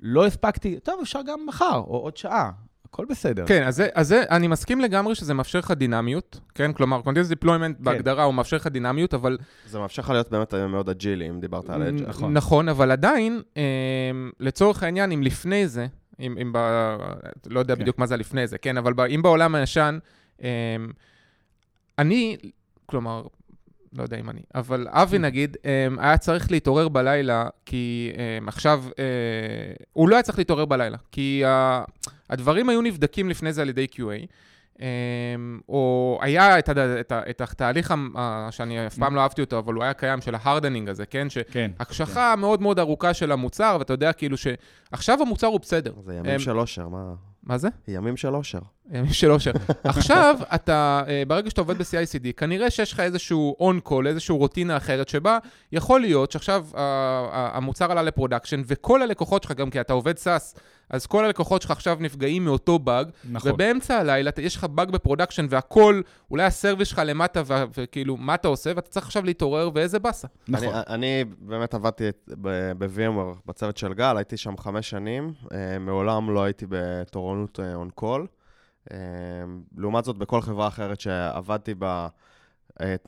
לא 0.01 0.25
הספקתי, 0.25 0.79
טוב, 0.79 0.99
אפשר 1.01 1.19
גם 1.27 1.39
מחר, 1.47 1.77
או 1.87 1.97
עוד 1.97 2.17
שעה. 2.17 2.51
הכל 2.85 3.05
בסדר. 3.09 3.47
כן, 3.47 3.63
אז, 3.63 3.75
זה, 3.75 3.87
אז 3.93 4.07
זה, 4.07 4.23
אני 4.29 4.47
מסכים 4.47 4.81
לגמרי 4.81 5.15
שזה 5.15 5.33
מאפשר 5.33 5.59
לך 5.59 5.71
דינמיות, 5.71 6.39
כן? 6.55 6.73
כלומר, 6.73 7.01
Continuous 7.05 7.43
Deployment 7.43 7.77
כן. 7.77 7.83
בהגדרה 7.83 8.23
הוא 8.23 8.33
מאפשר 8.33 8.57
לך 8.57 8.67
דינמיות, 8.67 9.13
אבל... 9.13 9.37
זה 9.67 9.79
מאפשר 9.79 10.01
לך 10.01 10.09
להיות 10.09 10.31
באמת 10.31 10.53
מאוד 10.53 10.89
agile 10.89 11.18
י, 11.18 11.29
אם 11.29 11.39
דיברת 11.39 11.69
על 11.69 11.81
agile 11.81 11.98
י. 11.98 12.05
נכון. 12.07 12.33
נכון, 12.33 12.69
אבל 12.69 12.91
עדיין, 12.91 13.41
אה, 13.57 13.63
לצורך 14.39 14.83
העניין, 14.83 15.11
אם 15.11 15.23
לפני 15.23 15.67
זה, 15.67 15.87
אם, 16.19 16.37
אם 16.41 16.51
ב... 16.53 16.57
לא 17.49 17.59
יודע 17.59 17.75
כן. 17.75 17.81
בדיוק 17.81 17.99
מה 17.99 18.05
זה 18.05 18.17
לפני 18.17 18.47
זה, 18.47 18.57
כן? 18.57 18.77
אבל 18.77 18.93
ב, 18.93 18.99
אם 18.99 19.21
בעולם 19.21 19.55
הישן, 19.55 19.99
אה, 20.43 20.49
אני, 21.99 22.37
כלומר, 22.85 23.23
לא 23.93 24.03
יודע 24.03 24.17
אם 24.17 24.29
אני, 24.29 24.41
אבל 24.55 24.87
אבי 24.89 25.17
כן. 25.17 25.25
נגיד, 25.25 25.57
אמ, 25.65 25.99
היה 25.99 26.17
צריך 26.17 26.51
להתעורר 26.51 26.87
בלילה, 26.87 27.47
כי 27.65 28.11
אמ, 28.15 28.47
עכשיו, 28.47 28.83
אה, 28.99 29.03
הוא 29.93 30.09
לא 30.09 30.15
היה 30.15 30.23
צריך 30.23 30.37
להתעורר 30.37 30.65
בלילה, 30.65 30.97
כי 31.11 31.43
הדברים 32.29 32.69
היו 32.69 32.81
נבדקים 32.81 33.29
לפני 33.29 33.53
זה 33.53 33.61
על 33.61 33.69
ידי 33.69 33.87
QA. 33.91 34.25
אמ, 34.79 35.59
או 35.69 36.19
היה 36.21 36.59
את, 36.59 36.69
את, 36.69 37.11
את 37.29 37.41
התהליך 37.41 37.93
שאני 38.51 38.87
אף 38.87 38.97
פעם 38.97 39.15
לא 39.15 39.21
אהבתי 39.21 39.41
אותו, 39.41 39.59
אבל 39.59 39.73
הוא 39.73 39.83
היה 39.83 39.93
קיים 39.93 40.21
של 40.21 40.35
ההרדנינג 40.35 40.89
הזה, 40.89 41.05
כן? 41.05 41.29
שהקשחה 41.29 42.33
כן. 42.35 42.39
מאוד 42.39 42.61
מאוד 42.61 42.79
ארוכה 42.79 43.13
של 43.13 43.31
המוצר, 43.31 43.75
ואתה 43.79 43.93
יודע 43.93 44.13
כאילו 44.13 44.37
שעכשיו 44.37 45.21
המוצר 45.21 45.47
הוא 45.47 45.59
בסדר. 45.59 45.93
זה 46.05 46.15
ימים 46.15 46.39
של 46.39 46.59
אושר, 46.59 46.87
מה... 46.87 47.13
מה 47.43 47.57
זה? 47.57 47.69
ימים 47.87 48.17
של 48.17 48.35
אושר. 48.35 48.59
ימים 48.93 49.13
של 49.13 49.31
אושר. 49.31 49.51
עכשיו, 49.83 50.39
אתה, 50.55 51.03
אה, 51.07 51.23
ברגע 51.27 51.49
שאתה 51.49 51.61
עובד 51.61 51.77
ב-CICD, 51.77 52.33
כנראה 52.37 52.69
שיש 52.69 52.93
לך 52.93 52.99
איזשהו 52.99 53.55
on-call, 53.59 54.07
איזשהו 54.07 54.37
רוטינה 54.37 54.77
אחרת, 54.77 55.09
שבה 55.09 55.37
יכול 55.71 56.01
להיות 56.01 56.31
שעכשיו 56.31 56.65
המוצר 57.31 57.91
עלה 57.91 58.01
ל 58.01 58.06
production, 58.06 58.61
וכל 58.67 59.01
הלקוחות 59.01 59.43
שלך, 59.43 59.51
גם 59.51 59.69
כי 59.69 59.81
אתה 59.81 59.93
עובד 59.93 60.17
SaaS, 60.17 60.55
אז 60.89 61.05
כל 61.05 61.25
הלקוחות 61.25 61.61
שלך 61.61 61.71
עכשיו 61.71 61.97
נפגעים 61.99 62.45
מאותו 62.45 62.79
באג, 62.79 63.09
נכון. 63.31 63.51
ובאמצע 63.51 63.97
הלילה 63.97 64.31
יש 64.37 64.55
לך 64.55 64.63
באג 64.63 64.91
ב 64.91 64.96
production 64.96 65.45
והכל, 65.49 66.01
אולי 66.31 66.43
ה 66.43 66.49
service 66.49 66.87
שלך 66.87 67.01
למטה, 67.05 67.41
וכאילו, 67.77 68.17
מה 68.17 68.35
אתה 68.35 68.47
עושה? 68.47 68.71
ואתה 68.75 68.89
צריך 68.89 69.05
עכשיו 69.05 69.25
להתעורר, 69.25 69.69
ואיזה 69.73 69.99
באסה. 69.99 70.27
נכון. 70.47 70.67
אני, 70.67 70.83
אני 70.87 71.25
באמת 71.39 71.73
עבדתי 71.73 72.09
ב-VMware 72.27 73.41
בצוות 73.45 73.77
של 73.77 73.93
גל, 73.93 74.17
הייתי 74.17 74.37
שם 74.37 74.57
חמש 74.57 74.89
שנים, 74.89 75.33
אה, 75.51 75.79
מעולם 75.79 76.29
לא 76.29 76.43
הייתי 76.43 76.65
בתורנות 76.69 77.59
on 77.59 77.87
אה, 77.87 77.91
call. 77.91 78.21
אה, 78.21 78.40
לעומת 79.77 80.05
זאת, 80.05 80.17
בכל 80.17 80.41
חברה 80.41 80.67
אחרת 80.67 81.01
שעבדתי 81.01 81.73
בה, 81.73 82.07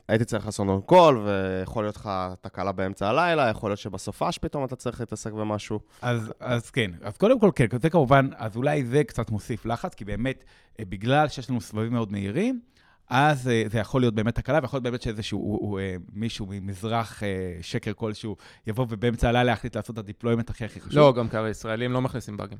הייתי 0.08 0.24
צריך 0.24 0.46
לעשות 0.46 0.68
on 0.68 0.80
call, 0.80 1.18
ויכול 1.26 1.84
להיות 1.84 1.96
לך 1.96 2.10
תקלה 2.40 2.72
באמצע 2.72 3.08
הלילה, 3.08 3.48
יכול 3.48 3.70
להיות 3.70 3.78
שבסופש 3.78 4.38
פתאום 4.38 4.64
אתה 4.64 4.76
צריך 4.76 5.00
להתעסק 5.00 5.32
במשהו. 5.32 5.80
אז, 6.02 6.32
אז 6.40 6.70
כן, 6.70 6.90
אז 7.02 7.16
קודם 7.16 7.40
כל 7.40 7.50
כן, 7.54 7.66
זה 7.82 7.90
כמובן, 7.90 8.28
אז 8.36 8.56
אולי 8.56 8.84
זה 8.84 9.04
קצת 9.04 9.30
מוסיף 9.30 9.66
לחץ, 9.66 9.94
כי 9.94 10.04
באמת, 10.04 10.44
בגלל 10.80 11.28
שיש 11.28 11.50
לנו 11.50 11.60
סבבים 11.60 11.92
מאוד 11.92 12.12
מהירים, 12.12 12.60
אז 13.08 13.46
uh, 13.46 13.70
זה 13.72 13.78
יכול 13.78 14.00
להיות 14.00 14.14
באמת 14.14 14.34
תקלה, 14.34 14.58
ויכול 14.62 14.76
להיות 14.76 14.84
באמת 14.84 15.02
שאיזשהו 15.02 15.78
uh, 15.78 16.02
מישהו 16.12 16.46
ממזר 16.50 17.22
חסר 17.60 17.92
כלשהו 17.96 18.36
יבוא 18.66 18.86
ובאמצע 18.88 19.28
הלילה 19.28 19.52
יחליט 19.52 19.76
לעשות 19.76 19.94
את 19.94 19.98
ה 19.98 20.03
deployment 20.03 20.50
הכי 20.50 20.64
הכי 20.64 20.80
חשוב. 20.80 20.98
לא, 20.98 21.12
גם 21.12 21.28
כי 21.28 21.48
ישראלים 21.48 21.92
לא 21.92 22.00
מכניסים 22.00 22.36
באגים. 22.36 22.58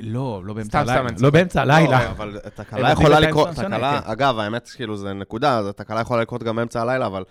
לא, 0.00 0.42
לא 0.44 0.54
באמצע 0.54 0.80
הלילה. 0.80 1.08
לא 1.20 1.30
באמצע 1.30 1.62
הלילה. 1.62 2.04
לא, 2.04 2.10
אבל 2.10 2.38
תקלה 2.54 2.92
יכולה 2.92 3.20
לקרות, 3.20 3.48
תקלה, 3.48 4.00
אגב, 4.04 4.38
האמת, 4.38 4.68
כאילו, 4.68 4.96
זה 4.96 5.12
נקודה, 5.12 5.72
תקלה 5.76 6.00
יכולה 6.00 6.22
לקרות 6.22 6.42
גם 6.42 6.56
באמצע 6.56 6.82
הלילה, 6.82 7.06
אבל 7.06 7.24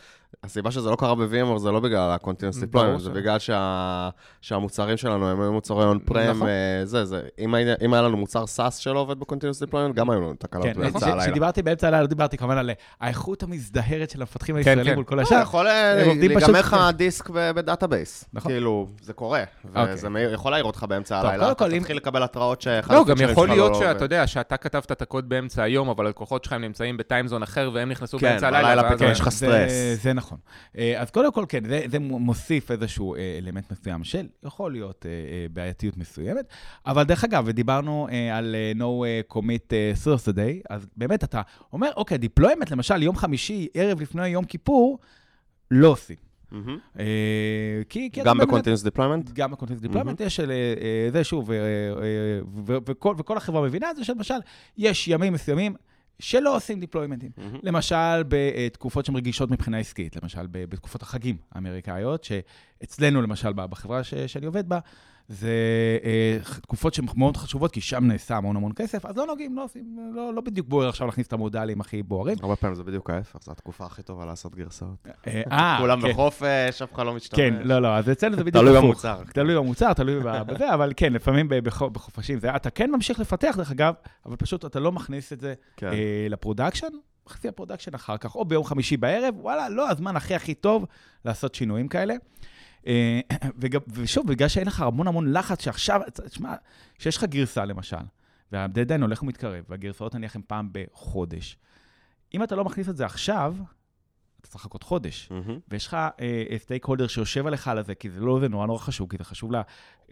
הסיבה 0.43 0.71
שזה 0.71 0.89
לא 0.89 0.95
קרה 0.95 1.15
ב-VMware 1.15 1.57
זה 1.57 1.71
לא 1.71 1.79
בגלל 1.79 2.11
ה-Continuous 2.11 2.73
Deployment, 2.73 2.99
זה 2.99 3.09
בגלל 3.09 3.37
שהמוצרים 4.41 4.97
שלנו 4.97 5.29
הם 5.29 5.53
מוצרי 5.53 5.85
on-prem, 5.85 6.35
נכון. 6.35 6.47
אה, 6.47 6.85
זה, 6.85 7.05
זה. 7.05 7.21
אם 7.39 7.93
היה 7.93 8.01
לנו 8.01 8.17
מוצר 8.17 8.43
SaaS 8.43 8.71
שלא 8.71 8.99
עובד 8.99 9.19
ב-Continuous 9.19 9.67
Deployment, 9.69 9.93
גם 9.93 10.09
היו 10.09 10.21
לנו 10.21 10.33
תקלות 10.39 10.65
כן, 10.65 10.73
באמצע 10.73 11.05
הלילה. 11.05 11.23
כשדיברתי 11.23 11.61
באמצע 11.61 11.87
הלילה, 11.87 12.01
לא 12.01 12.07
דיברתי 12.07 12.37
כמובן 12.37 12.57
על 12.57 12.71
האיכות 13.01 13.43
המזהרת 13.43 14.09
של 14.09 14.21
המפתחים 14.21 14.55
כן, 14.55 14.59
הישראלים 14.59 14.85
כן. 14.85 14.95
מול 14.95 15.03
כל 15.03 15.19
השאר. 15.19 15.41
יכול 15.41 15.65
להיגמר 16.19 16.59
לך 16.59 16.77
דיסק 16.93 17.29
ב 17.29 17.39
database. 17.39 18.25
נכון. 18.33 18.51
כאילו, 18.51 18.87
זה 19.01 19.13
קורה, 19.13 19.43
וזה 19.65 20.07
אוקיי. 20.07 20.33
יכול 20.33 20.51
להעיר 20.51 20.65
אותך 20.65 20.85
באמצע 20.89 21.19
הלילה, 21.19 21.51
אתה 21.51 21.69
תתחיל 21.69 21.97
לקבל 21.97 22.23
התראות 22.23 22.61
שאחד 22.61 22.93
לא, 22.93 23.05
גם 23.05 23.15
יכול 23.21 23.49
להיות 23.49 23.71
לא 23.71 23.79
שאתה 23.79 24.05
יודע, 24.05 24.27
שאתה 24.27 24.57
כתבת 24.57 24.91
את 24.91 25.01
הקוד 25.01 25.29
באמצע 25.29 25.63
היום, 25.63 25.89
אבל 25.89 26.05
הלקוחות 26.05 26.43
שלך 26.43 26.53
נמצאים 26.53 26.97
בטיימזון 26.97 27.43
אחר, 27.43 27.69
והם 27.73 27.89
נכנסו 27.89 28.17
באמצע 28.17 28.47
הלילה, 28.47 29.11
יש 29.11 29.19
לך 29.19 29.29
סטרס. 29.29 29.71
זה 30.03 30.13
נכון. 30.13 30.26
אה, 30.77 31.01
אז 31.01 31.11
קודם 31.11 31.31
כל, 31.31 31.45
כן, 31.49 31.63
זה, 31.67 31.81
זה 31.91 31.99
מוסיף 31.99 32.71
איזשהו 32.71 33.15
אה, 33.15 33.37
אלמנט 33.37 33.71
מסוים 33.71 34.03
של, 34.03 34.27
יכול 34.43 34.71
להיות 34.71 35.05
אה, 35.05 35.11
בעייתיות 35.53 35.97
מסוימת, 35.97 36.45
אבל 36.85 37.03
דרך 37.03 37.23
אגב, 37.23 37.43
ודיברנו 37.47 38.07
על 38.33 38.55
no 38.75 39.03
commit 39.33 39.71
source 40.03 40.33
day, 40.33 40.61
אז 40.69 40.87
באמת 40.97 41.23
אתה 41.23 41.41
אומר, 41.73 41.89
אוקיי, 41.97 42.17
deployment, 42.17 42.71
למשל, 42.71 43.03
יום 43.03 43.15
חמישי, 43.15 43.67
ערב 43.73 44.01
לפני 44.01 44.27
יום 44.27 44.45
כיפור, 44.45 44.99
לא 45.71 45.87
עושים. 45.87 46.15
Mm-hmm. 46.51 46.97
כי, 47.89 48.09
כי 48.11 48.21
גם 48.23 48.37
ב-Continuous 48.37 48.91
Deployment? 48.91 49.31
גם 49.33 49.51
ב-Continuous 49.51 49.91
Deployment 49.91 50.23
יש 50.23 50.39
זה 51.11 51.23
שוב, 51.23 51.51
וכל 52.95 53.37
החברה 53.37 53.61
מבינה 53.61 53.91
את 53.91 53.95
זה, 53.95 54.03
שלמשל, 54.03 54.33
יש 54.77 55.07
ימים 55.07 55.33
מסוימים 55.33 55.75
שלא 56.19 56.55
עושים 56.55 56.79
דיפלוימנטים. 56.79 57.31
Mm-hmm. 57.37 57.59
למשל, 57.63 58.23
בתקופות 58.27 59.05
שהן 59.05 59.15
רגישות 59.15 59.51
מבחינה 59.51 59.77
עסקית, 59.77 60.15
למשל 60.15 60.47
בתקופות 60.51 61.01
החגים 61.01 61.37
האמריקאיות, 61.51 62.23
שאצלנו, 62.23 63.21
למשל, 63.21 63.53
בחברה 63.53 64.03
ש- 64.03 64.13
שאני 64.13 64.45
עובד 64.45 64.69
בה, 64.69 64.79
זה 65.29 65.49
אה, 66.03 66.37
תקופות 66.61 66.93
שהן 66.93 67.05
מאוד 67.15 67.37
חשובות, 67.37 67.71
כי 67.71 67.81
שם 67.81 68.03
נעשה 68.03 68.37
המון 68.37 68.55
המון 68.55 68.71
כסף, 68.75 69.05
אז 69.05 69.17
לא 69.17 69.25
נוגעים, 69.25 69.55
לא 69.55 69.63
עושים, 69.63 70.11
לא, 70.15 70.33
לא 70.33 70.41
בדיוק 70.41 70.67
בוער 70.67 70.89
עכשיו 70.89 71.07
להכניס 71.07 71.27
את 71.27 71.33
המודלים 71.33 71.81
הכי 71.81 72.03
בוערים. 72.03 72.37
הרבה 72.41 72.55
פעמים 72.55 72.75
זה 72.75 72.83
בדיוק 72.83 73.09
ההפך, 73.09 73.39
זו 73.41 73.51
התקופה 73.51 73.85
הכי 73.85 74.03
טובה 74.03 74.25
לעשות 74.25 74.55
גרסאות. 74.55 75.07
אה, 75.27 75.41
אה 75.51 75.77
כולם 75.79 76.01
כן. 76.01 76.09
בחופש, 76.09 76.81
אף 76.83 76.93
אחד 76.93 77.05
לא 77.05 77.13
משתמש. 77.13 77.39
כן, 77.39 77.53
לא, 77.63 77.79
לא, 77.79 77.95
אז 77.95 78.09
אצלנו 78.09 78.35
זה 78.35 78.43
בדיוק 78.43 78.63
תלוי 78.63 78.77
במוצר. 78.81 79.17
תלוי 79.33 79.55
במוצר, 79.55 79.93
תלוי 79.93 80.19
בזה, 80.47 80.73
אבל 80.73 80.93
כן, 80.97 81.13
לפעמים 81.13 81.49
בחופשים 81.91 82.39
זה, 82.39 82.55
אתה 82.55 82.69
כן 82.69 82.91
ממשיך 82.91 83.19
לפתח, 83.19 83.55
דרך 83.57 83.71
אגב, 83.71 83.93
אבל 84.25 84.35
פשוט 84.35 84.65
אתה 84.65 84.79
לא 84.79 84.91
מכניס 84.91 85.33
את 85.33 85.39
זה 85.39 85.53
כן. 85.77 85.87
אה, 85.87 86.27
ל 86.29 86.34
production, 86.34 86.87
מכניס 87.25 87.45
ל 87.45 87.50
production 87.50 87.93
אחר 87.93 88.17
כך, 88.17 88.35
או 88.35 88.45
ביום 88.45 88.63
חמישי 88.63 88.97
בערב, 88.97 89.35
וואלה, 89.37 89.69
לא 89.69 89.89
הזמן 89.89 90.15
הכי 90.15 90.35
הכי 90.35 90.53
טוב 90.53 90.85
לעשות 91.25 91.55
שינויים 91.55 91.87
כאלה. 91.87 92.15
אה, 92.87 93.19
ושוב, 93.87 94.27
בגלל 94.27 94.47
שאין 94.47 94.67
לך 94.67 94.81
המון 94.81 95.07
המון 95.07 95.33
לחץ, 95.33 95.63
שעכשיו, 95.63 96.01
תשמע, 96.29 96.55
כשיש 96.97 97.17
לך 97.17 97.23
גרסה 97.23 97.65
למשל, 97.65 97.97
והדדליין 98.51 99.01
הולך 99.01 99.23
ומתקרב, 99.23 99.63
והגרסאות 99.69 100.15
נניח 100.15 100.35
הן 100.35 100.41
פעם 100.47 100.69
בחודש, 100.71 101.57
אם 102.33 102.43
אתה 102.43 102.55
לא 102.55 102.63
מכניס 102.63 102.89
את 102.89 102.97
זה 102.97 103.05
עכשיו, 103.05 103.55
אתה 104.41 104.47
צריך 104.47 104.55
לחכות 104.65 104.83
חודש. 104.83 105.29
Mm-hmm. 105.29 105.51
ויש 105.67 105.87
לך 105.87 105.97
stake 106.57 106.85
uh, 106.85 106.87
holder 106.87 107.07
שיושב 107.07 107.47
עליך 107.47 107.67
על 107.67 107.83
זה, 107.83 107.95
כי 107.95 108.09
זה 108.09 108.19
לא, 108.19 108.39
זה 108.39 108.49
נורא 108.49 108.67
נורא 108.67 108.79
חשוב, 108.79 109.09
כי 109.09 109.17
זה 109.17 109.23
חשוב 109.23 109.51
לה, 109.51 109.61
uh, 109.61 110.09
uh, 110.09 110.11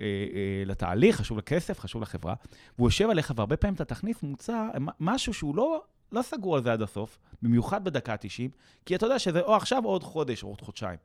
לתהליך, 0.65 1.15
חשוב 1.15 1.37
לכסף, 1.37 1.79
חשוב 1.79 2.01
לחברה, 2.01 2.33
והוא 2.77 2.87
יושב 2.87 3.09
עליך, 3.09 3.33
והרבה 3.35 3.57
פעמים 3.57 3.75
אתה 3.75 3.85
תכניס 3.85 4.23
מוצר, 4.23 4.67
משהו 4.99 5.33
שהוא 5.33 5.55
לא, 5.55 5.81
לא 6.11 6.21
סגור 6.21 6.55
על 6.55 6.63
זה 6.63 6.73
עד 6.73 6.81
הסוף, 6.81 7.17
במיוחד 7.41 7.83
בדקה 7.83 8.13
ה-90, 8.13 8.51
כי 8.85 8.95
אתה 8.95 9.05
יודע 9.05 9.19
שזה 9.19 9.41
או 9.41 9.55
עכשיו 9.55 9.85
או 9.85 9.89
עוד 9.89 10.03
חודש 10.03 10.43
או 10.43 10.49
עוד 10.49 10.61
חודשיים. 10.61 10.97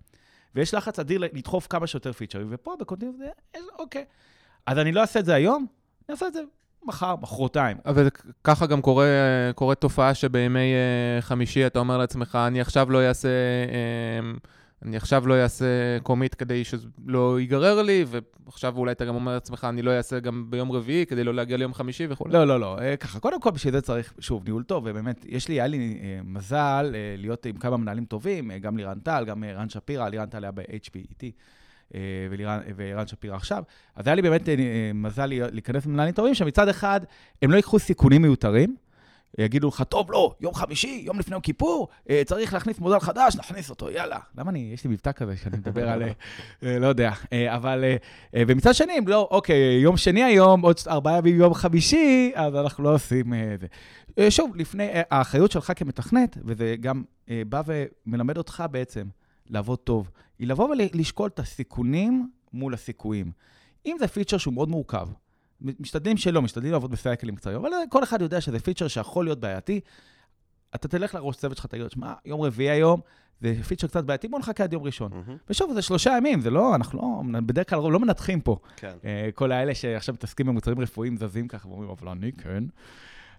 ויש 0.54 0.74
לחץ 0.74 0.98
אדיר 0.98 1.18
לדחוף 1.18 1.66
כמה 1.70 1.86
שיותר 1.86 2.12
features, 2.12 2.46
ופה 2.50 2.74
ב 2.80 2.83
continuous 2.83 3.16
זה, 3.18 3.28
אוקיי. 3.78 4.04
אז 4.66 4.78
אני 4.78 4.92
לא 4.92 5.00
אעשה 5.00 5.20
את 5.20 5.24
זה 5.24 5.34
היום, 5.34 5.66
אני 6.08 6.12
אעשה 6.14 6.26
את 6.26 6.32
זה 6.32 6.40
מחר, 6.84 7.16
מחרתיים. 7.16 7.76
אבל 7.86 8.08
ככה 8.44 8.66
גם 8.66 8.82
קורה, 8.82 9.06
קורה 9.54 9.74
תופעה 9.74 10.14
שבימי 10.14 10.58
uh, 10.58 11.22
חמישי 11.22 11.66
אתה 11.66 11.78
אומר 11.78 11.98
לעצמך, 11.98 12.38
אני 12.46 12.60
עכשיו 12.60 12.90
לא 12.90 13.08
אעשה... 13.08 13.28
Uh, 13.66 14.46
אני 14.84 14.96
עכשיו 14.96 15.28
לא 15.28 15.42
אעשה 15.42 16.00
קומיט 16.02 16.34
כדי 16.38 16.64
שלא 16.64 17.40
ייגרר 17.40 17.82
לי, 17.82 18.04
ועכשיו 18.46 18.76
אולי 18.76 18.92
אתה 18.92 19.04
גם 19.04 19.14
אומר 19.14 19.34
לעצמך, 19.34 19.66
אני 19.68 19.82
לא 19.82 19.90
אעשה 19.90 20.20
גם 20.20 20.50
ביום 20.50 20.72
רביעי 20.72 21.06
כדי 21.06 21.24
לא 21.24 21.34
להגיע 21.34 21.56
ליום 21.56 21.74
חמישי 21.74 22.06
וכו'. 22.10 22.24
לא, 22.28 22.46
לא, 22.46 22.60
לא. 22.60 22.78
אה, 22.80 22.96
ככה, 22.96 23.20
קודם 23.20 23.40
כל 23.40 23.50
בשביל 23.50 23.72
זה 23.72 23.80
צריך, 23.80 24.14
שוב, 24.18 24.44
ניהול 24.44 24.62
טוב, 24.62 24.84
ובאמת, 24.86 25.24
יש 25.28 25.48
לי, 25.48 25.54
היה 25.54 25.66
לי 25.66 25.98
אה, 26.02 26.20
מזל 26.24 26.92
אה, 26.94 27.14
להיות 27.18 27.46
עם 27.46 27.56
כמה 27.56 27.76
מנהלים 27.76 28.04
טובים, 28.04 28.50
גם 28.52 28.76
לירן 28.76 28.98
טל, 28.98 29.24
גם 29.26 29.44
רן 29.44 29.68
שפירא, 29.68 30.08
לירן 30.08 30.26
טל 30.26 30.44
היה 30.44 30.52
ב-HP 30.52 30.94
איתי. 30.94 31.32
ורן 32.76 33.06
שפירא 33.06 33.36
עכשיו. 33.36 33.62
אז 33.96 34.06
היה 34.06 34.14
לי 34.14 34.22
באמת 34.22 34.48
מזל 34.94 35.26
להיכנס 35.26 35.86
למנהלים 35.86 36.14
טובים, 36.14 36.34
שמצד 36.34 36.68
אחד, 36.68 37.00
הם 37.42 37.50
לא 37.50 37.56
ייקחו 37.56 37.78
סיכונים 37.78 38.22
מיותרים, 38.22 38.76
יגידו 39.38 39.68
לך, 39.68 39.82
טוב, 39.82 40.12
לא, 40.12 40.34
יום 40.40 40.54
חמישי, 40.54 41.02
יום 41.06 41.18
לפני 41.18 41.34
יום 41.34 41.42
כיפור, 41.42 41.88
אה, 42.10 42.22
צריך 42.26 42.54
להכניס 42.54 42.78
מודל 42.78 42.98
חדש, 42.98 43.36
נכניס 43.36 43.70
אותו, 43.70 43.90
יאללה. 43.90 44.18
למה 44.38 44.50
אני, 44.50 44.70
יש 44.74 44.84
לי 44.84 44.90
מבטא 44.90 45.12
כזה 45.12 45.36
שאני 45.36 45.56
מדבר 45.56 45.88
על, 45.88 46.02
אה, 46.62 46.78
לא 46.78 46.86
יודע, 46.86 47.12
אה, 47.32 47.56
אבל, 47.56 47.84
ומצד 48.34 48.74
שני, 48.74 49.00
לא, 49.06 49.28
אוקיי, 49.30 49.80
יום 49.82 49.96
שני 49.96 50.22
היום, 50.22 50.60
עוד 50.60 50.76
ארבעה 50.88 51.18
ימים 51.18 51.36
יום 51.36 51.54
חמישי, 51.54 52.32
אז 52.34 52.54
אנחנו 52.54 52.84
לא 52.84 52.94
עושים 52.94 53.34
את 53.34 53.60
זה. 53.60 53.66
שוב, 54.30 54.56
לפני, 54.56 54.88
האחריות 55.10 55.50
שלך 55.50 55.72
כמתכנת, 55.76 56.38
וזה 56.44 56.74
גם 56.80 57.02
בא 57.48 57.62
ומלמד 57.66 58.36
אותך 58.36 58.64
בעצם 58.70 59.06
לעבוד 59.50 59.78
טוב, 59.78 60.10
היא 60.38 60.48
לבוא 60.48 60.68
ולשקול 60.68 61.30
את 61.34 61.38
הסיכונים 61.38 62.30
מול 62.52 62.74
הסיכויים. 62.74 63.30
אם 63.86 63.96
זה 63.98 64.08
פיצ'ר 64.08 64.38
שהוא 64.38 64.54
מאוד 64.54 64.68
מורכב, 64.68 65.08
משתדלים 65.60 66.16
שלא, 66.16 66.42
משתדלים 66.42 66.72
לעבוד 66.72 66.90
בסייקלים 66.90 67.36
קצרים, 67.36 67.56
אבל 67.56 67.70
כל 67.88 68.04
אחד 68.04 68.20
יודע 68.20 68.40
שזה 68.40 68.60
פיצ'ר 68.60 68.88
שיכול 68.88 69.24
להיות 69.24 69.40
בעייתי. 69.40 69.80
אתה 70.74 70.88
תלך 70.88 71.14
לראש 71.14 71.36
צוות 71.36 71.56
שלך, 71.56 71.66
תגיד, 71.66 71.90
שמע, 71.90 72.12
יום 72.24 72.40
רביעי 72.40 72.70
היום, 72.70 73.00
זה 73.40 73.54
פיצ'ר 73.68 73.86
קצת 73.86 74.04
בעייתי, 74.04 74.28
בוא 74.28 74.38
נחכה 74.38 74.64
עד 74.64 74.72
יום 74.72 74.82
ראשון. 74.82 75.12
Mm-hmm. 75.12 75.50
ושוב, 75.50 75.72
זה 75.72 75.82
שלושה 75.82 76.16
ימים, 76.16 76.40
זה 76.40 76.50
לא, 76.50 76.74
אנחנו 76.74 77.22
לא, 77.32 77.40
בדרך 77.40 77.70
כלל 77.70 77.78
לא 77.78 78.00
מנתחים 78.00 78.40
פה. 78.40 78.56
כן. 78.76 78.92
Uh, 79.02 79.32
כל 79.34 79.52
האלה 79.52 79.74
שעכשיו 79.74 80.14
מתעסקים 80.14 80.46
במוצרים 80.46 80.80
רפואיים 80.80 81.16
זזים 81.16 81.48
ככה 81.48 81.68
ואומרים, 81.68 81.90
אבל 81.90 82.08
אני 82.08 82.32
כן. 82.32 82.64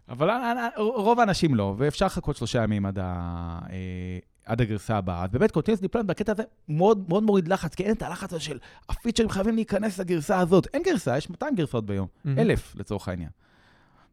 אבל 0.09 0.29
רוב 0.77 1.19
האנשים 1.19 1.55
לא, 1.55 1.75
ואפשר 1.77 2.05
לחכות 2.05 2.35
שלושה 2.35 2.63
ימים 2.63 2.85
עד, 2.85 2.99
ה, 2.99 3.59
אה, 3.69 4.19
עד 4.51 4.61
הגרסה 4.61 4.97
הבאה. 4.97 5.23
אז 5.23 5.29
באמת, 5.31 5.51
continuous 5.51 5.81
deployment 5.81 6.09
בקטע 6.09 6.31
הזה 6.31 6.43
מאוד, 6.69 7.09
מאוד 7.09 7.23
מוריד 7.23 7.47
לחץ, 7.47 7.75
כי 7.75 7.83
אין 7.83 7.95
את 7.95 8.01
הלחץ 8.01 8.33
הזה 8.33 8.43
של 8.43 8.59
ה 8.89 8.93
features 8.93 9.29
חייבים 9.29 9.55
להיכנס 9.55 9.99
לגרסה 9.99 10.39
הזאת. 10.39 10.67
אין 10.73 10.83
גרסה, 10.83 11.17
יש 11.17 11.29
200 11.29 11.55
גרסאות 11.55 11.85
ביום, 11.85 12.07
mm-hmm. 12.07 12.29
אלף 12.37 12.75
לצורך 12.75 13.07
העניין. 13.07 13.29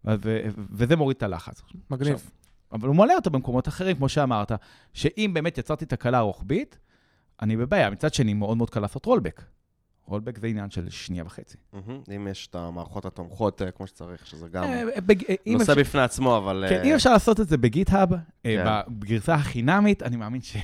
ו- 0.04 0.42
וזה 0.72 0.96
מוריד 0.96 1.16
את 1.16 1.22
הלחץ. 1.22 1.62
מגניב. 1.90 2.14
עכשיו, 2.14 2.30
אבל 2.72 2.88
הוא 2.88 2.96
מעלה 2.96 3.14
אותו 3.14 3.30
במקומות 3.30 3.68
אחרים, 3.68 3.96
כמו 3.96 4.08
שאמרת, 4.08 4.52
שאם 4.92 5.30
באמת 5.34 5.58
יצרתי 5.58 5.86
תקלה 5.86 6.20
רוחבית, 6.20 6.78
אני 7.42 7.56
בבעיה. 7.56 7.90
מצד 7.90 8.14
שני, 8.14 8.34
מאוד 8.34 8.56
מאוד 8.56 8.70
קל 8.70 8.80
לעשות 8.80 9.04
rollback. 9.04 9.42
Rollback 10.08 10.38
זה 10.38 10.46
עניין 10.46 10.70
של 10.70 10.90
שנייה 10.90 11.24
וחצי. 11.24 11.56
אם 12.16 12.28
יש 12.30 12.46
את 12.46 12.54
המערכות 12.54 13.04
התומכות 13.04 13.62
אה, 13.62 13.70
כמו 13.70 13.86
שצריך, 13.86 14.26
שזה 14.26 14.48
גם 14.48 14.64
אה, 14.64 14.82
אה, 15.28 15.34
נושא 15.46 15.74
בפני 15.74 16.00
עצמו, 16.00 16.36
אבל... 16.36 16.64
כן, 16.68 16.82
אם 16.84 16.94
אפשר 16.94 17.12
לעשות 17.12 17.40
את 17.40 17.48
זה 17.48 17.56
ב-GitHub, 17.56 18.08
כן. 18.42 18.64
בגרסה 18.88 19.34
החינמית, 19.34 20.02
אני 20.02 20.16
מאמין 20.16 20.42
ש... 20.42 20.56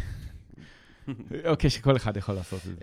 אוקיי, 1.51 1.71
שכל 1.71 1.97
אחד 1.97 2.17
יכול 2.17 2.35
לעשות 2.35 2.61
את 2.61 2.77
זה. 2.77 2.83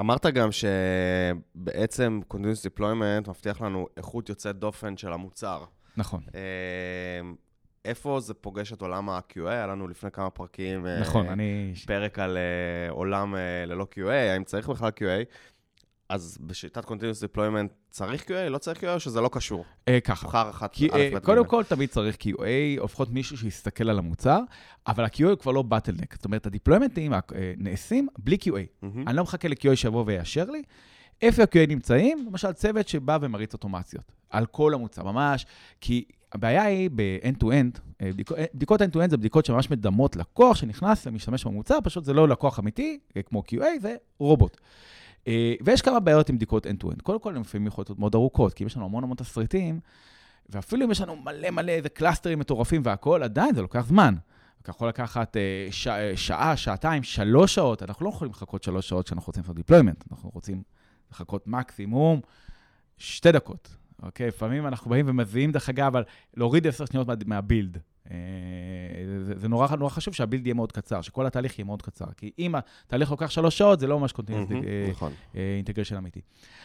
אמרת 0.00 0.26
גם 0.26 0.48
שבעצם 0.52 2.20
Continuous 2.32 2.78
Deployment 2.78 3.28
מבטיח 3.28 3.60
לנו 3.60 3.86
איכות 3.96 4.28
יוצאת 4.28 4.56
דופן 4.56 4.96
של 4.96 5.12
המוצר. 5.12 5.64
נכון. 5.96 6.20
איפה 7.84 8.20
זה 8.20 8.34
פוגש 8.34 8.72
את 8.72 8.82
עולם 8.82 9.08
ה-QA? 9.08 9.48
היה 9.48 9.66
לנו 9.66 9.88
לפני 9.88 10.10
כמה 10.10 10.30
פרקים 10.30 10.86
נכון, 11.00 11.28
אני... 11.28 11.72
פרק 11.86 12.18
על 12.18 12.38
עולם 12.88 13.34
ללא 13.66 13.86
QA, 13.94 14.10
האם 14.10 14.44
צריך 14.44 14.68
בכלל 14.68 14.90
QA? 15.00 15.24
אז 16.08 16.38
בשיטת 16.40 16.84
Continuous 16.84 17.34
Deployment 17.34 17.72
צריך 17.90 18.22
QA, 18.22 18.48
לא 18.48 18.58
צריך 18.58 18.84
QA, 18.84 18.86
או 18.86 19.00
שזה 19.00 19.20
לא 19.20 19.30
קשור? 19.32 19.64
אה, 19.88 20.00
ככה. 20.00 20.26
תבחר 20.26 20.50
אחת, 20.50 20.72
כי, 20.72 20.88
אה, 20.90 21.20
קודם 21.22 21.46
כל, 21.46 21.64
תמיד 21.64 21.88
צריך 21.88 22.16
QA, 22.16 22.84
לפחות 22.84 23.10
מישהו 23.10 23.36
שיסתכל 23.38 23.90
על 23.90 23.98
המוצר, 23.98 24.40
אבל 24.86 25.04
ה-QA 25.04 25.24
הוא 25.24 25.34
כבר 25.38 25.52
לא 25.52 25.62
בטלנק. 25.62 26.14
זאת 26.14 26.24
אומרת, 26.24 26.46
הדיפלוימנטים 26.46 27.14
אה, 27.14 27.18
נעשים 27.56 28.08
בלי 28.18 28.36
QA. 28.42 28.50
Mm-hmm. 28.50 28.86
אני 29.06 29.16
לא 29.16 29.22
מחכה 29.22 29.48
ל-QA 29.48 29.76
שיבוא 29.76 30.04
ויאשר 30.06 30.44
לי. 30.44 30.62
איפה 31.22 31.42
ה-QA 31.42 31.68
נמצאים? 31.68 32.26
למשל, 32.26 32.52
צוות 32.52 32.88
שבא 32.88 33.18
ומריץ 33.20 33.52
אוטומציות 33.52 34.12
על 34.30 34.46
כל 34.46 34.74
המוצר, 34.74 35.02
ממש, 35.02 35.46
כי 35.80 36.04
הבעיה 36.32 36.62
היא 36.62 36.90
ב-end-to-end, 36.94 37.80
בדיקות, 38.02 38.38
בדיקות 38.54 38.82
end-to-end 38.82 39.10
זה 39.10 39.16
בדיקות 39.16 39.44
שממש 39.46 39.70
מדמות 39.70 40.16
לקוח 40.16 40.56
שנכנס 40.56 41.06
ומשתמש 41.06 41.44
במוצר, 41.44 41.78
פשוט 41.84 42.04
זה 42.04 42.12
לא 42.12 42.28
לקוח 42.28 42.58
אמיתי, 42.58 42.98
כמו 43.26 43.42
QA, 43.52 43.64
זה 43.80 43.96
רובוט. 44.18 44.56
ויש 45.64 45.82
כמה 45.82 46.00
בעיות 46.00 46.28
עם 46.28 46.36
בדיקות 46.36 46.66
end-to-end. 46.66 47.02
קודם 47.02 47.20
כל, 47.20 47.36
הן 47.36 47.40
לפעמים 47.40 47.66
יכולות 47.66 47.90
להיות 47.90 47.98
מאוד 47.98 48.14
ארוכות, 48.14 48.54
כי 48.54 48.64
אם 48.64 48.66
יש 48.66 48.76
לנו 48.76 48.84
המון 48.84 49.04
המון 49.04 49.16
תסריטים, 49.16 49.80
ואפילו 50.48 50.86
אם 50.86 50.90
יש 50.90 51.00
לנו 51.00 51.16
מלא 51.16 51.50
מלא 51.50 51.72
איזה 51.72 51.88
clusters 51.88 52.38
מטורפים 52.38 52.82
והכול, 52.84 53.22
עדיין 53.22 53.54
זה 53.54 53.62
לוקח 53.62 53.86
זמן. 53.86 54.14
זה 54.64 54.70
יכול 54.70 54.88
לקחת 54.88 55.36
אה, 55.36 55.68
ש, 55.70 55.86
אה, 55.86 56.16
שעה, 56.16 56.56
שעתיים, 56.56 57.02
שלוש 57.02 57.54
שעות. 57.54 57.82
אנחנו 57.82 58.04
לא 58.04 58.10
יכולים 58.10 58.32
לחכות 58.32 58.62
שלוש 58.62 58.88
שעות 58.88 59.06
כשאנחנו 59.06 59.26
רוצים 59.26 59.42
לעשות 59.42 59.58
deployment. 59.58 60.06
אנחנו 60.12 60.30
רוצים 60.34 60.62
לחכות 61.10 61.46
מקסימום 61.46 62.20
שתי 62.98 63.32
דקות. 63.32 63.76
אוקיי? 64.02 64.28
לפעמים 64.28 64.66
אנחנו 64.66 64.90
רבים 64.90 65.08
ומריבים, 65.08 65.52
דרך 65.52 65.68
אגב, 65.68 65.96
על 65.96 66.04
להוריד 66.36 66.66
עשר 66.66 66.84
שניות 66.84 67.06
מה, 67.06 67.14
מה 67.26 67.39
build. 67.39 67.78
אה, 68.10 68.16
זה, 69.24 69.38
זה 69.38 69.48
נורא, 69.48 69.76
נורא 69.78 69.90
חשוב 69.90 70.14
שה 70.14 70.26
build 70.26 70.46
יהיה 70.46 70.54
מאוד 70.54 70.72
קצר, 70.72 71.00
שכל 71.00 71.26
התהליך 71.26 71.58
יהיה 71.58 71.66
מאוד 71.66 71.82
קצר. 71.82 72.06
כי 72.16 72.30
אם 72.38 72.54
התהליך 72.54 73.10
לוקח 73.10 73.30
שלוש 73.30 73.58
שעות, 73.58 73.80
זה 73.80 73.86
לא 73.86 74.00
ממש 74.00 74.12
continuous 74.12 74.48
נכון. 74.90 75.12
integration 75.34 75.96
אמיתי. 75.96 76.20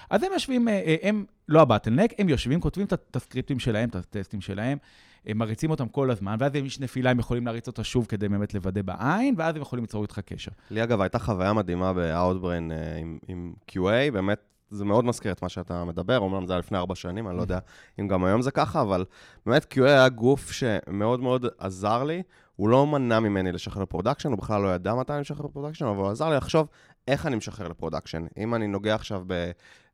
אז 0.10 0.24
הם 0.24 0.32
יושבים, 0.34 0.68
הם 1.02 1.26
לא 1.48 1.62
הבטלנים, 1.62 2.14
הם 2.18 2.30
יושבים, 2.30 2.62
כותבים 2.62 2.86
את 2.86 3.16
ה 3.16 3.21
scripts 3.21 3.60
שלהם, 3.60 3.90
את 3.90 3.96
הטסטים 3.96 4.42
שלהם, 4.42 4.78
הם 5.26 5.38
מריצים 5.38 5.70
אותם 5.70 5.88
כל 5.88 6.12
הזמן, 6.12 6.36
ואז 6.40 6.56
אם 6.56 6.66
יש 6.66 6.80
נפילה, 6.80 7.12
הם 7.12 7.20
יכולים 7.20 7.46
להריץ 7.46 7.68
אותה 7.68 7.84
שוב 7.84 8.06
כדי 8.06 8.30
באמת 8.30 8.54
לוודא 8.54 8.82
בעין, 8.82 9.36
ואז 9.38 9.56
הם 9.56 9.62
יכולים 9.62 9.84
ליצור 9.84 10.04
איתך 10.04 10.20
קשר. 10.20 10.52
לי 10.72 10.84
אגב, 10.84 11.02
הייתה 11.02 11.20
חוויה 11.20 11.54
מדהימה 11.54 11.94
ב-Outbrain 11.94 12.74
עם, 13.00 13.18
עם 13.28 13.54
QA, 13.72 14.12
באמת 14.14 14.40
זה 14.70 14.86
מאוד 14.86 15.06
מזכיר 15.06 15.32
את 15.32 15.42
מה 15.42 15.50
שאתה 15.50 15.86
מדבר, 15.86 16.20
אומנם 16.20 16.48
זה 16.48 16.54
היה 16.54 16.60
לפני 16.60 16.78
ארבע 16.78 16.96
שנים, 16.96 17.28
אני 17.28 17.38
לא 17.38 17.42
יודע 17.42 17.60
אם 18.00 18.08
גם 18.08 18.24
היום 18.24 18.42
זה 18.42 18.52
ככה, 18.52 18.82
אבל 18.82 19.06
באמת 19.46 19.74
QA 19.74 19.84
היה 19.84 20.10
גוף 20.10 20.52
שמאוד 20.52 21.20
מאוד 21.20 21.46
עזר 21.58 22.04
לי. 22.04 22.24
הוא 22.56 22.70
לא 22.70 22.88
מנע 22.88 23.20
ממני 23.20 23.52
לשחרר 23.52 23.84
ל 23.84 23.88
production, 23.88 24.30
הוא 24.30 24.38
בכלל 24.38 24.62
לא 24.62 24.76
ידע 24.76 24.96
מתי 24.96 25.14
אני 25.14 25.22
משחרר 25.22 25.46
ל 25.46 25.49
production, 25.49 25.86
אבל 25.86 25.98
הוא 25.98 26.08
עזר 26.08 26.30
לי 26.30 26.36
לחשוב 26.36 26.68
איך 27.08 27.26
אני 27.26 27.36
משחרר 27.36 27.68
ל 27.68 27.72
production. 27.72 28.26
אם 28.38 28.56
אני 28.56 28.68
נוגע 28.68 28.96
עכשיו 28.96 29.24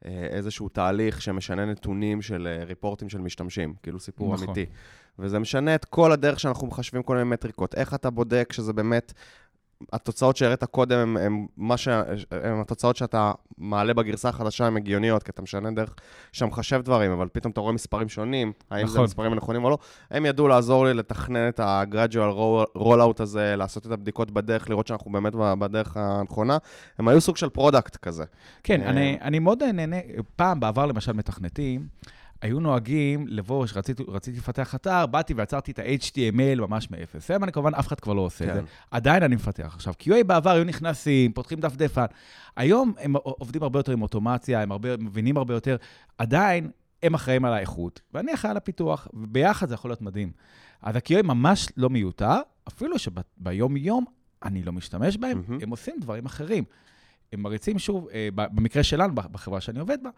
באיזשהו 0.02 0.70
תהליך 0.70 1.22
שמשנה 1.22 1.66
נתונים 1.66 2.22
של 2.22 2.64
reports 2.68 3.10
של 3.10 3.22
משתמשים, 3.22 3.74
כאילו 3.84 4.00
סיפור 4.00 4.34
נכון. 4.34 4.48
אמיתי. 4.48 4.66
וזה 5.20 5.40
משנה 5.40 5.76
את 5.76 5.86
כל 5.86 6.12
הדרך 6.12 6.40
שאנחנו 6.40 6.68
מחשבים 6.68 7.04
כל 7.04 7.14
מיני 7.14 7.30
מטריקות. 7.30 7.76
איך 7.76 7.94
אתה 7.94 8.10
בודק 8.10 8.50
שזה 8.52 8.74
באמת 8.74 9.14
התוצאות 9.94 10.38
שהראית 10.38 10.64
קודם 10.64 11.18
הם, 11.18 11.48
ש... 11.78 11.88
הם 12.32 12.62
התוצאות 12.62 12.96
שאתה 12.96 13.32
מעלה 13.58 13.94
בגרסה 13.94 14.30
החדשה 14.30 14.66
הן 14.66 14.78
הגיוניות, 14.78 15.24
כי 15.24 15.32
אתה 15.32 15.42
משנה 15.42 15.72
דרך 15.72 15.96
שאתה 16.32 16.46
מחשב 16.46 16.82
דברים, 16.82 17.12
אבל 17.12 17.28
פתאום 17.32 17.52
אתה 17.52 17.62
רואה 17.62 17.74
מספרים 17.74 18.10
שונים, 18.10 18.52
האם 18.72 18.84
נכון. 18.84 18.94
זה 18.94 19.00
המספרים 19.00 19.32
הנכונים 19.34 19.64
או 19.64 19.70
לא. 19.70 19.78
הם 20.12 20.26
ידעו 20.26 20.48
לעזור 20.48 20.86
לי 20.86 20.94
לתכנן 20.94 21.50
את 21.50 21.60
ה-gradual 21.60 22.78
rollout 22.78 23.24
הזה, 23.24 23.56
לעשות 23.58 23.88
את 23.88 23.92
הבדיקות 23.92 24.32
בדרך, 24.32 24.70
לראות 24.70 24.88
שאנחנו 24.88 25.12
באמת 25.12 25.34
בדרך 25.36 25.98
הנכונה. 25.98 26.58
הם 27.00 27.08
היו 27.08 27.22
סוג 27.22 27.38
של 27.38 27.50
product 27.50 27.96
כזה. 27.96 28.24
כן, 28.64 28.82
אה, 28.82 28.90
אני, 28.90 29.18
אני 29.22 29.40
מאוד 29.40 29.64
נהנה, 29.64 29.98
פעם 30.36 30.60
בעבר 30.60 30.86
למשל 30.86 31.14
מתכנתים, 31.14 31.88
היו 32.44 32.60
נוהגים 32.60 33.26
לבוא, 33.28 33.66
כשרציתי 33.66 34.38
לפתח 34.38 34.76
אתר, 34.76 35.06
באתי 35.06 35.34
ויצרתי 35.34 35.72
את 35.72 35.80
ה-HTML 35.80 36.62
ממש 36.62 36.92
מאפס. 36.92 37.32
היום 37.32 37.44
אני 37.44 37.52
כמובן, 37.52 37.74
אף 37.74 37.88
אחד 37.88 38.00
כבר 38.00 38.14
לא 38.14 38.22
עושה 38.22 38.46
כן. 38.46 38.50
את 38.50 38.56
זה. 38.56 38.62
עדיין 38.92 39.24
אני 39.24 39.36
מפתח. 39.36 39.72
עכשיו, 39.76 39.94
QA 40.02 40.24
בעבר 40.28 40.50
היו 40.50 40.64
נכנסים, 40.64 41.34
פותחים 41.34 41.60
דף 41.60 41.76
דפן. 41.76 42.06
היום 42.56 42.94
הם 43.00 43.16
עובדים 43.16 43.64
הרבה 43.64 43.80
יותר 43.80 43.92
עם 43.92 44.02
אוטומציה, 44.02 44.62
הם 44.62 44.72
מבינים 45.00 45.38
הרבה 45.38 45.54
יותר. 45.54 45.76
עדיין, 46.18 46.72
הם 47.04 47.14
אחראים 47.14 47.46
על 47.46 47.54
האיכות, 47.54 48.02
ואני 48.14 48.34
אחראי 48.34 48.52
על 48.52 48.58
הפיתוח, 48.58 49.08
וביחד 49.14 49.68
זה 49.68 49.74
יכול 49.74 49.92
להיות 49.92 50.02
מדהים. 50.02 50.32
אז 50.82 50.96
ה-QA 50.96 51.22
ממש 51.24 51.68
לא 51.78 51.90
מיותר, 51.90 52.38
אפילו 52.68 52.96
שביום-יום 53.00 54.06
אני 54.44 54.64
לא 54.64 54.72
משתמש 54.72 55.18
בהם, 55.18 55.44
mm-hmm. 55.48 55.64
הם 55.64 55.70
עושים 55.70 55.96
דברים 56.02 56.26
אחרים. 56.26 56.64
הם 57.34 57.42
מריצים 57.42 57.80
שוב, 57.80 58.08
אה, 58.14 58.30
במקרה 58.36 58.84
שלנו, 58.84 59.16
בחברה 59.16 59.62
שאני 59.62 59.80
עובד 59.80 59.98
בה, 60.04 60.10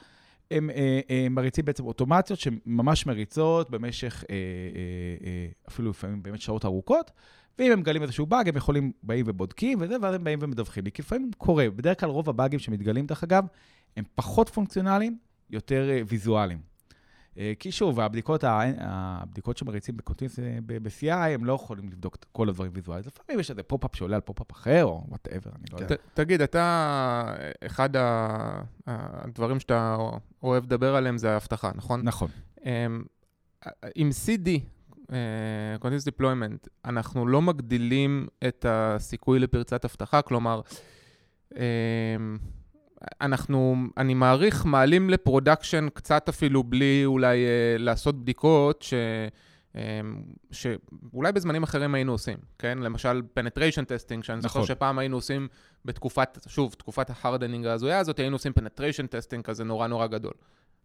הם, 0.52 0.70
אה, 0.70 1.00
אה, 1.10 1.28
מריצים 1.30 1.66
בעצם 1.66 1.86
אוטומציות 1.86 2.40
שממש 2.40 3.06
מריצות 3.06 3.70
במשך 3.70 4.24
אה, 4.30 4.36
אה, 4.36 5.28
אה, 5.28 5.48
אפילו 5.68 5.90
לפעמים 5.90 6.24
באמת 6.24 6.42
שעות 6.42 6.66
ארוכות, 6.66 7.12
ואם 7.60 7.72
הם 7.72 7.80
מגלים 7.80 8.02
איזשהו 8.02 8.26
באג, 8.26 8.50
הם 8.50 8.58
יכולים, 8.58 8.92
באים 9.04 9.26
ובודקים 9.28 9.78
וזה, 9.82 9.96
ואז 10.02 10.16
הם 10.16 10.24
באים 10.24 10.40
ומדווחים 10.42 10.84
לי. 10.84 10.92
כי 10.92 11.02
לפעמים 11.02 11.32
קורה, 11.38 11.70
בדרך 11.70 12.00
כלל 12.00 12.10
רוב 12.10 12.30
הבאגים 12.30 12.60
שמתגלים, 12.60 13.06
דרך 13.06 13.24
אגב, 13.24 13.46
הם 13.98 14.04
פחות 14.16 14.50
פונקציונליים, 14.50 15.18
יותר 15.50 15.90
אה, 15.90 16.02
ויזואליים. 16.08 16.75
אה, 17.38 17.54
כי 17.60 17.72
שוב, 17.72 18.00
הבדיקות, 18.00 18.44
הבדיקות 18.78 19.58
שמריצים 19.58 19.98
ב-continuous 19.98 20.40
אה, 20.40 20.58
ב-CI, 20.66 21.14
הם 21.14 21.46
לא 21.46 21.54
יכולים 21.54 21.90
לבדוק 21.90 22.16
את 22.16 22.26
כל 22.32 22.50
הדברים 22.50 22.72
ויזואליים. 22.74 23.08
לפעמים 23.08 23.40
יש 23.40 23.52
איזה 23.52 23.64
פופ-אפ 23.64 23.96
שעולה 23.96 24.16
על 24.16 24.22
פופ-אפ 24.22 24.52
אחר, 24.52 24.84
או 24.84 25.04
whatever, 25.08 25.52
אני 25.56 25.66
לא 25.72 25.78
יודע. 25.78 25.96
תגיד, 26.14 26.42
אתה, 26.42 27.36
אחד 27.66 27.90
הדברים 28.88 29.60
שאתה 29.60 29.98
אוהב 30.44 30.64
לדבר 30.64 30.96
עליהם 30.96 31.18
זה 31.18 31.34
האבטחה, 31.34 31.72
נכון? 31.76 32.02
נכון. 32.04 32.30
אמ, 32.66 33.04
עם 33.96 34.10
CD, 34.26 34.50
Continuous 35.82 36.20
Deployment, 36.20 36.68
אנחנו 36.86 37.28
לא 37.28 37.42
מגדילים 37.42 38.28
את 38.48 38.66
הסיכוי 38.70 39.40
לפרצת 39.40 39.86
אבטחה, 39.86 40.22
כלומר, 40.22 40.62
אמ, 41.56 41.60
אנחנו, 43.22 43.76
אני 43.98 44.14
מעריך, 44.14 44.66
מעלים 44.66 45.10
ל-production 45.10 45.88
קצת 45.94 46.30
אפילו 46.30 46.64
בלי 46.64 47.02
אולי 47.06 47.46
אה, 47.46 47.76
לעשות 47.78 48.22
בדיקות 48.22 48.82
ש... 48.82 48.94
אה, 49.76 50.02
שאולי 50.52 51.32
בזמנים 51.32 51.64
אחרים 51.64 51.96
היינו 51.96 52.12
עושים, 52.12 52.38
כן? 52.60 52.78
למשל, 52.78 53.22
penetration 53.40 53.86
testing, 53.86 54.24
שאני 54.24 54.38
נכון. 54.38 54.42
זוכר 54.42 54.66
שפעם 54.66 55.00
היינו 55.00 55.18
עושים 55.18 55.48
בתקופת, 55.86 56.38
שוב, 56.48 56.74
תקופת 56.74 57.08
ההרדנינג 57.10 57.66
ההזויה 57.66 58.00
הזאת, 58.00 58.20
היינו 58.20 58.36
עושים 58.36 58.52
penetration 58.60 59.08
testing 59.08 59.42
כזה 59.42 59.64
נורא 59.64 59.88
נורא 59.88 60.08
גדול. 60.08 60.34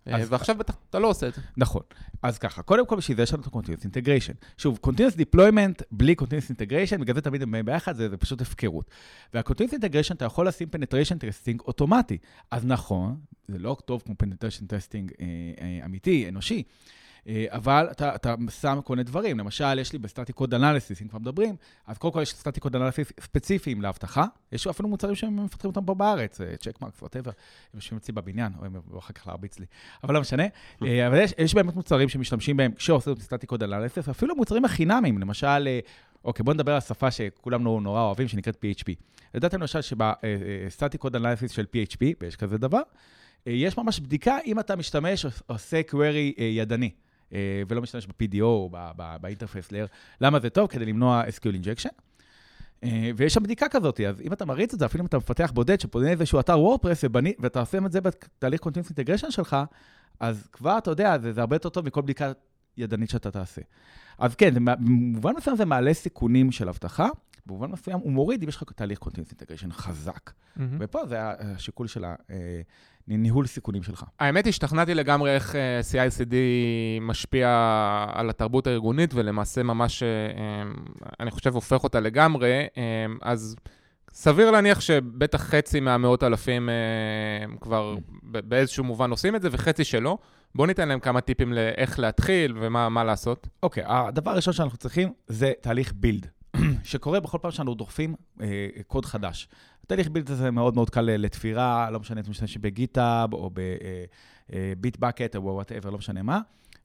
אה. 0.08 0.24
ועכשיו 0.28 0.56
בטח 0.58 0.74
אתה 0.90 0.98
לא 0.98 1.08
עושה 1.08 1.28
את 1.28 1.34
זה. 1.34 1.40
נכון. 1.56 1.82
אז 2.22 2.38
ככה, 2.38 2.62
קודם 2.62 2.86
כל 2.86 2.96
בשביל 2.96 3.16
זה 3.16 3.22
יש 3.22 3.32
לנו 3.32 3.42
את 3.42 3.46
ה-Continuous 3.46 3.84
Integration. 3.84 4.44
שוב, 4.58 4.78
Continuous 4.86 5.16
Deployment 5.16 5.82
בלי 5.90 6.14
Continuous 6.20 6.50
Integration, 6.54 6.98
בגלל 7.00 7.14
זה 7.14 7.20
תמיד 7.20 7.42
הם 7.42 7.54
ביחד, 7.64 7.96
זה, 7.96 8.08
זה 8.08 8.16
פשוט 8.16 8.40
הפקרות. 8.40 8.90
וה-Continuous 9.34 9.72
Integration, 9.72 10.12
אתה 10.12 10.24
יכול 10.24 10.48
לשים 10.48 10.68
Penetration 10.76 11.16
Testing 11.16 11.62
אוטומטי. 11.66 12.18
אז 12.50 12.64
נכון, 12.64 13.16
זה 13.48 13.58
לא 13.58 13.76
טוב 13.84 14.02
כמו 14.06 14.14
Penetration 14.22 14.62
Testing 14.62 15.12
אה, 15.20 15.26
אה, 15.60 15.84
אמיתי, 15.84 16.28
אנושי. 16.28 16.62
אה, 17.28 17.44
אבל 17.48 17.88
אתה, 17.90 18.14
אתה 18.14 18.34
שם 18.60 18.80
כל 18.84 18.92
מיני 18.92 19.04
דברים. 19.04 19.38
למשל, 19.38 19.78
יש 19.78 19.92
לי 19.92 19.98
ב-static 19.98 20.36
code 20.36 20.54
analysis, 20.54 21.02
אם 21.02 21.08
כבר 21.08 21.18
מדברים, 21.18 21.56
אז 21.86 21.98
קודם 21.98 22.12
כל 22.12 22.22
יש 22.22 22.34
static 22.34 22.62
code 22.62 22.76
analysis 22.76 23.12
ספציפיים 23.20 23.82
לאבטחה. 23.82 24.24
יש 24.52 24.66
אפילו 24.66 24.88
מוצרים 24.88 25.14
שהם 25.14 25.44
מפתחים 25.44 25.70
אותם 25.70 25.84
פה 25.84 25.94
בארץ, 25.94 26.40
צ'קמאקס, 26.60 27.02
whatever, 27.02 27.30
הם 27.30 27.74
יושבים 27.74 27.98
אצלי 27.98 28.14
בבניין, 28.14 28.52
או 28.58 28.64
הם 28.64 28.76
יבואו 28.76 28.98
אחר 28.98 29.12
כך 29.12 29.26
להרביץ 29.26 29.58
לי. 29.58 29.66
אבל 30.04 30.14
לא 30.14 30.20
משנה. 30.20 30.44
אה, 30.82 31.06
אבל 31.06 31.18
יש, 31.18 31.34
יש 31.38 31.54
באמת 31.54 31.74
מוצרים 31.74 32.08
שמשתמשים 32.08 32.56
בהם 32.56 32.72
כשעושים 32.72 33.14
static 33.20 33.48
code 33.48 33.62
analysis, 33.62 34.08
אפילו 34.08 34.36
מוצרים 34.36 34.64
החינמים, 34.64 35.18
למשל... 35.18 35.66
אה, 35.66 35.80
אוקיי, 36.24 36.42
בואו 36.42 36.54
נדבר 36.54 36.74
על 36.74 36.80
שפה 36.80 37.10
שכולם 37.10 37.62
נורא 37.62 38.00
אוהבים, 38.00 38.28
שנקראת 38.28 38.64
PHP. 38.64 38.92
ידעתם 39.34 39.60
למשל 39.60 39.80
שב-static 39.80 41.00
code 41.00 41.16
analysis 41.16 41.50
של 41.50 41.66
PHP, 41.76 42.00
ויש 42.20 42.36
כזה 42.36 42.58
דבר, 42.58 42.82
יש 43.46 43.78
ממש 43.78 44.00
בדיקה 44.00 44.38
אם 44.46 44.60
אתה 44.60 44.76
משתמש, 44.76 45.26
עושה 45.46 45.80
query 45.90 46.40
ידני. 46.42 46.90
אה, 47.32 47.62
ולא 47.68 47.82
משתמש 47.82 48.06
ב-PDO 48.06 48.42
או 48.42 48.70
ב-interface 49.20 49.72
layer. 49.72 49.86
למה 50.20 50.40
זה 50.40 50.50
טוב? 50.50 50.66
כדי 50.66 50.84
למנוע 50.84 51.22
SQL 51.24 51.64
injection. 51.64 52.10
אה, 52.84 53.10
ויש 53.16 53.34
שם 53.34 53.42
בדיקה 53.42 53.68
כזאת, 53.68 54.00
אז 54.00 54.20
אם 54.20 54.32
אתה 54.32 54.44
מריץ 54.44 54.72
את 54.72 54.78
זה, 54.78 54.86
אפילו 54.86 55.02
אם 55.02 55.06
אתה 55.06 55.16
מפתח 55.16 55.50
בודד 55.54 55.80
שפונה 55.80 56.10
איזשהו 56.10 56.40
אתר 56.40 56.60
וורדפרס 56.60 57.04
ואתה 57.38 57.60
עושה 57.60 57.78
את 57.86 57.92
זה 57.92 58.00
בתהליך 58.00 58.60
Continuous 58.60 58.92
Integration 58.92 59.30
שלך, 59.30 59.56
אז 60.20 60.48
כבר 60.52 60.78
אתה 60.78 60.90
יודע, 60.90 61.18
זה, 61.18 61.32
זה 61.32 61.40
הרבה 61.40 61.56
יותר 61.56 61.68
טוב 61.68 61.86
מכל 61.86 62.00
בדיקה 62.02 62.32
ידנית 62.76 63.10
שאתה 63.10 63.30
תעשה. 63.30 63.62
אז 64.18 64.34
כן, 64.34 64.54
במובן 64.64 65.32
מסוים 65.36 65.56
זה 65.56 65.64
מעלה 65.64 65.94
סיכונים 65.94 66.52
של 66.52 66.68
אבטחה, 66.68 67.08
במובן 67.50 67.70
מסוים 67.70 67.98
הוא 67.98 68.12
מוריד 68.12 68.42
אם 68.42 68.48
יש 68.48 68.56
לך 68.56 68.62
תהליך 68.62 68.98
Continuous 68.98 69.32
Integration 69.34 69.72
חזק. 69.72 70.30
Mm-hmm. 70.30 70.60
ופה 70.78 71.06
זה 71.06 71.16
השיקול 71.20 71.86
של 71.86 72.04
הניהול 73.08 73.46
סיכונים 73.46 73.82
שלך. 73.82 74.04
האמת, 74.20 74.46
השתכנעתי 74.46 74.94
לגמרי 74.94 75.34
איך 75.34 75.56
אה, 75.56 75.80
CI/CD 75.92 76.34
משפיע 77.00 77.48
על 78.12 78.30
התרבות 78.30 78.66
הארגונית, 78.66 79.14
ולמעשה 79.14 79.62
ממש, 79.62 80.02
אה, 80.02 80.08
אה, 80.08 80.70
אני 81.20 81.30
חושב, 81.30 81.54
הופך 81.54 81.84
אותה 81.84 82.00
לגמרי. 82.00 82.66
אז 83.22 83.56
סביר 84.12 84.50
להניח 84.50 84.80
שבטח 84.80 85.42
חצי 85.42 85.80
מהמאות 85.80 86.22
אלפים 86.22 86.68
כבר 87.60 87.96
באיזשהו 88.24 88.84
מובן 88.84 89.10
עושים 89.10 89.36
את 89.36 89.42
זה, 89.42 89.48
וחצי 89.52 89.84
שלא. 89.84 90.18
בואו 90.54 90.66
ניתן 90.66 90.88
להם 90.88 91.00
כמה 91.00 91.20
טיפים 91.20 91.52
לאיך 91.52 91.98
להתחיל 91.98 92.56
ומה 92.60 93.04
לעשות. 93.04 93.48
אוקיי, 93.62 93.86
okay, 93.86 93.90
הדבר 93.90 94.30
הראשון 94.30 94.54
שאנחנו 94.54 94.78
צריכים 94.78 95.12
זה 95.26 95.52
תהליך 95.60 95.92
בילד. 95.96 96.26
שקורה 96.84 97.20
בכל 97.20 97.38
פעם 97.42 97.50
שאנחנו 97.50 97.74
דוחפים 97.74 98.14
אה, 98.40 98.68
קוד 98.86 99.04
חדש. 99.06 99.48
התהליך 99.84 100.08
build 100.08 100.30
הזה 100.30 100.50
מאוד 100.50 100.74
מאוד 100.74 100.90
קל 100.90 101.00
לתפירה, 101.00 101.90
לא 101.90 102.00
משנה 102.00 102.20
אם 102.26 102.30
משתמשים 102.30 102.62
בגיטאב 102.62 103.34
או 103.34 103.50
ביט 104.78 104.96
בקט 104.96 105.36
או 105.36 105.42
whatever, 105.42 105.90
לא 105.90 105.98
משנה 105.98 106.22
מה, 106.22 106.40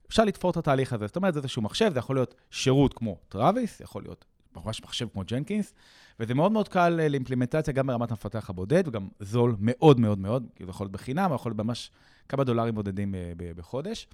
אפשר 0.08 0.24
לתפור 0.24 0.52
את 0.52 0.58
התהליך 0.58 0.94
הזה. 0.94 1.08
זאת 1.08 1.16
אומרת, 1.16 1.34
זה 1.34 1.40
איזשהו 1.40 1.62
מחשב, 1.62 1.92
זה 1.94 2.00
יכול 2.00 2.16
להיות 2.16 2.36
שירות 2.52 2.94
כמו 2.94 3.18
טראביס, 3.30 3.80
יכול 3.80 4.04
להיות 4.04 4.26
ממש 4.56 4.84
מחשב 4.84 5.08
כמו 5.14 5.24
ג'נקינס, 5.28 5.74
וזה 6.20 6.34
מאוד 6.34 6.52
מאוד 6.52 6.70
קל 6.70 7.00
אה, 7.00 7.08
לאימפלמנטציה 7.08 7.74
גם 7.74 7.88
ברמת 7.88 8.12
המפתח 8.12 8.50
הבודד, 8.50 8.88
וגם 8.88 9.08
זול 9.20 9.56
מאוד 9.60 10.00
מאוד 10.00 10.20
מאוד, 10.20 10.48
כי 10.56 10.64
זה 10.66 10.70
יכול 10.70 10.86
להיות 10.86 10.92
בחינם, 10.92 11.32
יכול 11.34 11.50
להיות 11.50 11.66
ממש 11.66 11.92
כמה 12.30 12.44
דולרים 12.44 12.76
בודדים 12.76 13.16
אה, 13.16 13.32
בחודש. 13.56 14.08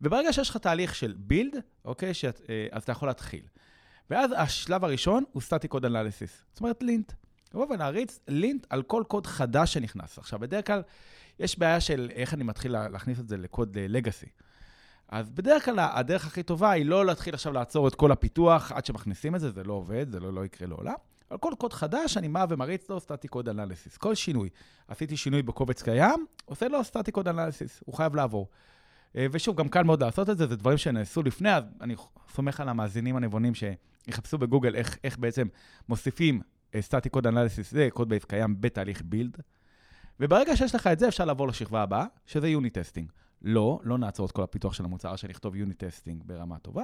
וברגע 0.00 0.32
שיש 0.32 0.50
לך 0.50 0.56
תהליך 0.56 0.94
של 0.94 1.14
build, 1.18 1.56
אוקיי, 1.84 2.14
שאת, 2.14 2.40
אה, 2.48 2.66
אז 2.72 2.82
אתה 2.82 2.92
יכול 2.92 3.08
להתחיל. 3.08 3.42
ואז 4.10 4.30
השלב 4.36 4.84
הראשון 4.84 5.24
הוא 5.32 5.42
סטטי 5.42 5.68
קוד 5.68 5.84
אנליסיס, 5.84 6.42
זאת 6.52 6.60
אומרת 6.60 6.82
לינט. 6.82 7.12
לבוא 7.54 7.66
ולהריץ 7.70 8.20
לינט 8.28 8.66
על 8.70 8.82
כל 8.82 9.02
קוד 9.08 9.26
חדש 9.26 9.72
שנכנס. 9.72 10.18
עכשיו, 10.18 10.38
בדרך 10.38 10.66
כלל 10.66 10.82
יש 11.38 11.58
בעיה 11.58 11.80
של 11.80 12.10
איך 12.14 12.34
אני 12.34 12.44
מתחיל 12.44 12.72
להכניס 12.88 13.20
את 13.20 13.28
זה 13.28 13.36
לקוד 13.36 13.78
לגאסי. 13.78 14.26
אז 15.08 15.30
בדרך 15.30 15.64
כלל 15.64 15.78
הדרך 15.78 16.26
הכי 16.26 16.42
טובה 16.42 16.70
היא 16.70 16.86
לא 16.86 17.06
להתחיל 17.06 17.34
עכשיו 17.34 17.52
לעצור 17.52 17.88
את 17.88 17.94
כל 17.94 18.12
הפיתוח 18.12 18.72
עד 18.72 18.86
שמכניסים 18.86 19.34
את 19.34 19.40
זה, 19.40 19.50
זה 19.50 19.64
לא 19.64 19.72
עובד, 19.72 20.10
זה 20.10 20.20
לא, 20.20 20.32
לא 20.32 20.44
יקרה 20.44 20.68
לעולם. 20.68 20.94
על 21.30 21.38
כל 21.38 21.52
קוד 21.58 21.72
חדש 21.72 22.16
אני 22.16 22.28
בא 22.28 22.46
ומריץ 22.48 22.90
לו 22.90 23.00
סטטי 23.00 23.28
קוד 23.28 23.48
אנליסיס. 23.48 23.96
כל 23.96 24.14
שינוי. 24.14 24.48
עשיתי 24.88 25.16
שינוי 25.16 25.42
בקובץ 25.42 25.82
קיים, 25.82 26.26
עושה 26.44 26.68
לו 26.68 26.84
סטטי 26.84 27.12
קוד 27.12 27.28
אנליסיס, 27.28 27.82
הוא 27.86 27.94
חייב 27.94 28.16
לעבור. 28.16 28.48
אה, 29.16 29.26
ושוב, 29.30 29.56
גם 29.56 29.68
קל 29.68 29.82
מאוד 29.82 30.02
לעשות 30.02 30.30
את 30.30 30.38
זה, 30.38 30.46
זה 30.46 30.56
דברים 30.56 30.78
שנעשו 30.78 31.22
לפני, 31.22 31.54
אז 31.54 31.64
אני 31.80 31.94
סומך 32.34 32.60
על 32.60 32.68
המאזינים 32.68 33.16
הנבונים 33.16 33.52
שיחפשו 33.54 34.38
בגוגל 34.38 34.74
איך, 34.74 34.98
איך 35.04 35.18
בעצם 35.18 35.46
מוסיפים 35.88 36.40
static 36.80 37.08
code 37.08 37.26
analysis, 37.26 37.70
זה 37.70 37.88
code 37.92 38.08
base 38.08 38.24
קיים 38.24 38.56
בתהליך 38.60 39.02
build. 39.02 39.36
וברגע 40.20 40.56
שיש 40.56 40.74
לך 40.74 40.86
את 40.86 40.98
זה, 40.98 41.08
אפשר 41.08 41.24
לעבור 41.24 41.48
לשכבה 41.48 41.82
הבאה, 41.82 42.06
שזה 42.26 42.48
unit 42.48 42.78
testing. 42.78 43.10
לא, 43.42 43.80
לא 43.82 43.98
נעצור 43.98 44.26
את 44.26 44.32
כל 44.32 44.42
הפיתוח 44.42 44.72
של 44.72 44.84
המוצר, 44.84 45.16
שנכתוב 45.16 45.56
unit 45.56 45.84
testing 45.84 46.22
ברמה 46.26 46.58
טובה, 46.58 46.82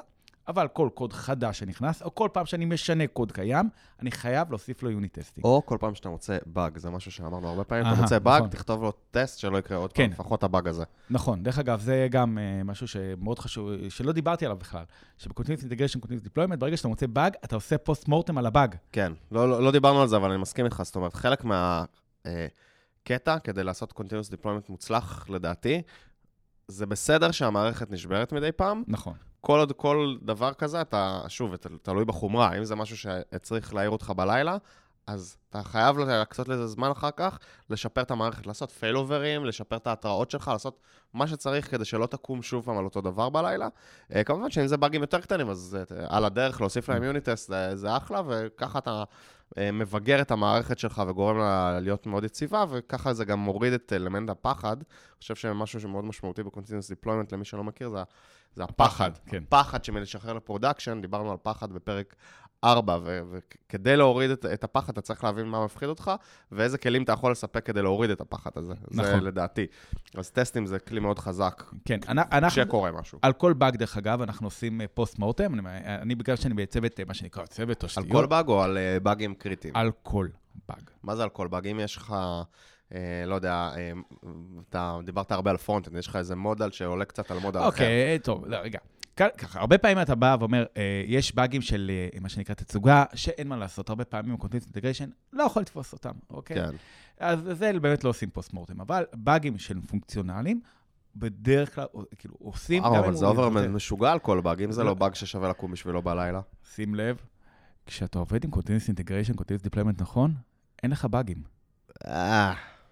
אבל 0.51 0.68
כל 0.68 0.88
קוד 0.94 1.12
חדש 1.12 1.59
שנכנס, 1.59 2.03
או 2.03 2.14
כל 2.14 2.28
פעם 2.32 2.46
שאני 2.46 2.64
משנה 2.64 3.07
קוד 3.07 3.32
קיים, 3.32 3.68
אני 4.01 4.11
חייב 4.11 4.51
להוסיף 4.51 4.82
לו 4.82 4.90
unit 4.90 5.18
testing. 5.18 5.44
או 5.44 5.62
כל 5.66 5.76
פעם 5.80 5.94
שאתה 5.94 6.09
מוצא 6.09 6.38
באג, 6.46 6.78
זה 6.78 6.90
משהו 6.90 7.12
שאמרנו 7.12 7.48
הרבה 7.48 7.64
פעמים, 7.64 7.92
אתה 7.92 8.01
מוצא 8.01 8.18
באג, 8.18 8.38
נכון. 8.38 8.48
תכתוב 8.51 8.82
לו 8.82 8.92
טסט 9.11 9.38
שלא 9.38 9.59
יקרה 9.59 9.78
עוד 9.78 9.92
כן. 9.92 10.03
פעם, 10.03 10.12
לפחות 10.12 10.42
הבאג 10.42 10.68
הזה. 10.68 10.84
נכון, 11.11 11.42
דרך 11.42 11.59
אגב, 11.59 11.80
זה 11.80 12.07
גם 12.11 12.38
uh, 12.38 12.64
משהו 12.64 12.88
שמאוד 12.88 13.38
חשוב, 13.38 13.70
שלא 13.88 14.12
דיברתי 14.12 14.44
עליו 14.44 14.57
בכלל, 14.57 14.84
שב-continuous 15.18 15.62
integration, 15.62 16.01
continuous 16.01 16.22
deployment, 16.22 16.59
ברגע 16.59 16.76
שאתה 16.76 16.88
מוצא 16.88 17.07
באג, 17.07 17.32
אתה 17.44 17.55
עושה 17.55 17.78
post 17.78 18.09
mortem 18.09 18.38
על 18.38 18.46
הבאג. 18.46 18.74
כן, 18.92 19.12
לא, 19.32 19.51
לא, 19.51 19.62
לא 19.62 19.72
דיברנו 19.72 20.03
על 20.03 20.09
זה, 20.09 20.16
אבל 20.16 20.30
אני 20.30 20.40
מסכים 20.40 20.64
איתך, 20.64 20.82
זאת 20.84 20.96
אומרת, 20.96 21.14
חלק 21.14 21.44
מה... 21.44 21.84
Uh, 22.26 22.28
קטע 23.05 23.38
כדי 23.38 23.64
לעשות 23.64 23.92
Continuous 23.92 24.34
Deployment 24.34 24.66
מוצלח, 24.68 25.26
לדעתי, 25.30 25.82
זה 26.68 26.86
בסדר 26.86 27.30
שהמערכת 27.30 27.90
נשברת 27.90 28.32
מדי 28.32 28.53
פעם. 28.53 28.82
נכון. 28.86 29.14
כל 29.41 29.59
עוד 29.59 29.72
כל 29.72 30.16
דבר 30.22 30.53
כזה, 30.53 30.80
אתה, 30.80 31.20
שוב, 31.28 31.57
תלוי 31.82 32.05
בחומרה. 32.05 32.59
אם 32.59 32.64
זה 32.64 32.74
משהו 32.74 32.97
שצריך 32.97 33.74
להעיר 33.74 33.91
אותך 33.91 34.12
בלילה, 34.16 34.57
אז 35.07 35.36
אתה 35.51 35.62
חייב 35.62 35.99
להקצות 35.99 36.49
לזה 36.49 36.66
זמן 36.66 36.91
אחר 36.91 37.11
כך, 37.16 37.38
לשפר 37.70 38.03
את 38.03 38.11
המערכת, 38.11 38.47
לעשות 38.47 38.70
failover-ים, 38.70 39.44
לשפר 39.45 39.76
את 39.76 39.86
ההתראות 39.86 40.30
שלך, 40.30 40.49
לעשות 40.49 40.80
מה 41.14 41.26
שצריך 41.26 41.70
כדי 41.70 41.84
שלא 41.84 42.07
תקום 42.07 42.43
שוב 42.43 42.64
פעם 42.64 42.78
על 42.78 42.84
אותו 42.84 43.01
דבר 43.01 43.28
בלילה. 43.28 43.68
Uh, 44.12 44.24
כמובן 44.24 44.51
שאם 44.51 44.66
זה 44.66 44.76
באגים 44.76 45.01
יותר 45.01 45.20
קטנים, 45.20 45.51
אז 45.51 45.78
uh, 45.91 45.95
על 46.09 46.24
הדרך 46.24 46.61
להוסיף 46.61 46.88
להם 46.88 47.03
unit 47.03 47.26
test 47.26 47.48
זה, 47.49 47.76
זה 47.76 47.97
אחלה, 47.97 48.22
וככה 48.26 48.78
אתה 48.78 49.05
מבגר 49.59 50.22
את 50.22 50.30
המערכת 50.30 50.78
שלך 50.78 51.03
וגורם 51.09 51.38
לה 51.38 51.80
להיות 51.80 52.07
מאוד 52.07 52.24
יציבה, 52.24 52.64
וככה 52.70 53.12
זה 53.12 53.24
גם 53.24 53.38
מוריד 53.38 53.72
את 53.72 53.92
אלמנט 53.96 54.30
הפחד. 54.30 54.76
אני 54.76 54.84
חושב 55.20 55.34
שמשהו 55.34 55.80
שמאוד 55.80 56.05
משמעותי 56.05 56.42
ב-Continuous 56.42 57.05
Deployment, 57.05 57.32
למי 57.32 57.44
שלא 57.44 57.64
מכיר, 57.64 57.90
זה, 57.90 58.03
זה 58.55 58.64
הפחד. 58.64 59.11
הפחד, 59.11 59.11
כן. 59.26 59.42
הפחד 59.46 59.84
שמלשחרר 59.84 60.32
ל-production, 60.32 61.01
דיברנו 61.01 61.30
על 61.30 61.36
פחד 61.42 61.72
בפרק 61.72 62.14
ארבע, 62.64 62.98
וכדי 63.04 63.96
להוריד 63.96 64.30
את, 64.30 64.46
את 64.46 64.64
הפחד, 64.64 64.92
אתה 64.92 65.00
צריך 65.00 65.24
להבין 65.24 65.46
מה 65.46 65.64
מפחיד 65.64 65.88
אותך, 65.88 66.11
ואיזה 66.52 66.78
כלים 66.78 67.02
אתה 67.02 67.12
יכול 67.12 67.32
לספק 67.32 67.66
כדי 67.66 67.82
להוריד 67.82 68.11
את 68.11 68.20
הפחד 68.20 68.50
הזה. 68.56 68.74
נכון. 68.90 69.04
זה 69.04 69.16
לדעתי. 69.16 69.66
אז 70.14 70.30
test-ים 70.30 70.66
זה 70.66 70.78
כלי 70.78 71.00
מאוד 71.00 71.18
חזק. 71.18 71.64
כן, 71.84 71.98
אנחנו... 72.08 72.48
כשקורה 72.48 72.92
משהו. 72.92 73.18
על 73.22 73.32
כל 73.32 73.52
באג, 73.52 73.76
דרך 73.76 73.96
אגב, 73.96 74.22
אנחנו 74.22 74.46
עושים 74.46 74.80
פוסט 74.94 75.14
אה, 75.14 75.20
mortem. 75.20 75.55
אני, 75.54 75.62
אני 75.86 76.14
בגלל 76.14 76.36
שאני 76.36 76.54
בצוות, 76.54 77.00
אה, 77.00 77.04
מה 77.04 77.14
שנקרא, 77.14 77.46
צוות 77.46 77.78
תשתיות. 77.78 78.06
על 78.06 78.12
כל 78.12 78.26
באג 78.26 78.48
או 78.48 78.62
על 78.62 78.78
uh, 78.78 79.00
באגים 79.02 79.34
קריטיים? 79.34 79.76
על 79.76 79.90
כל 80.02 80.28
באג. 80.68 80.82
מה 81.02 81.16
זה 81.16 81.22
על 81.22 81.28
כל 81.28 81.48
באג? 81.48 81.66
אם 81.66 81.80
יש 81.80 81.96
לך... 81.96 82.14
אה, 82.94 83.24
לא 83.26 83.34
יודע, 83.34 83.70
אה, 83.76 83.92
אתה 84.68 84.98
דיברת 85.04 85.32
הרבה 85.32 85.50
על 85.50 85.56
front 85.57 85.88
יש 85.98 86.06
לך 86.06 86.16
איזה 86.16 86.36
modal 86.36 86.70
שעולה 86.70 87.04
קצת 87.04 87.30
על 87.30 87.38
modal 87.38 87.59
אחר. 87.58 87.66
אוקיי, 87.66 88.18
טוב, 88.18 88.46
לא, 88.46 88.56
רגע. 88.56 88.78
ככה, 89.28 89.60
הרבה 89.60 89.78
פעמים 89.78 90.00
אתה 90.02 90.14
בא 90.14 90.36
ואומר, 90.40 90.64
אה, 90.76 91.02
יש 91.06 91.34
באגים 91.34 91.62
של 91.62 91.90
אה, 92.14 92.20
מה 92.20 92.28
שנקרא 92.28 92.54
תצוגה, 92.54 93.04
שאין 93.14 93.48
מה 93.48 93.56
לעשות, 93.56 93.88
הרבה 93.88 94.04
פעמים 94.04 94.36
continuous 94.36 94.62
integration 94.62 95.09
לא 95.32 95.42
יכול 95.42 95.62
לתפוס 95.62 95.92
אותם, 95.92 96.12
אוקיי? 96.30 96.56
כן. 96.56 96.70
אז 97.18 97.38
זה 97.52 97.72
באמת 97.80 98.04
לא 98.04 98.10
עושים 98.10 98.30
post 98.30 98.53
mortem, 98.53 98.80
אבל 98.80 99.04
באגים 99.14 99.58
של 99.58 99.80
פונקציונליים, 99.80 100.60
בדרך 101.16 101.74
כלל, 101.74 101.86
כאילו, 102.18 102.34
עושים... 102.38 102.84
אה, 102.84 102.98
אבל 102.98 103.14
זה 103.14 103.26
over 103.26 103.48
משוגע 103.48 104.12
על 104.12 104.18
כל 104.18 104.40
באג, 104.40 104.62
אם 104.62 104.72
זה 104.72 104.84
לא 104.84 104.94
באג 104.94 105.14
ששווה 105.14 105.48
לקום 105.48 105.72
בשבילו 105.72 106.02
בלילה. 106.02 106.40
שים 106.74 106.94
לב, 106.94 107.16
כשאתה 107.86 108.18
עובד 108.18 108.44
עם 108.44 108.50
continuous 108.51 108.88
integration, 108.88 109.34
continuous 109.34 109.62
deployment 109.62 110.03
נכון, 110.02 110.34
אין 110.82 110.90
לך 110.90 111.04
באגים. 111.04 111.42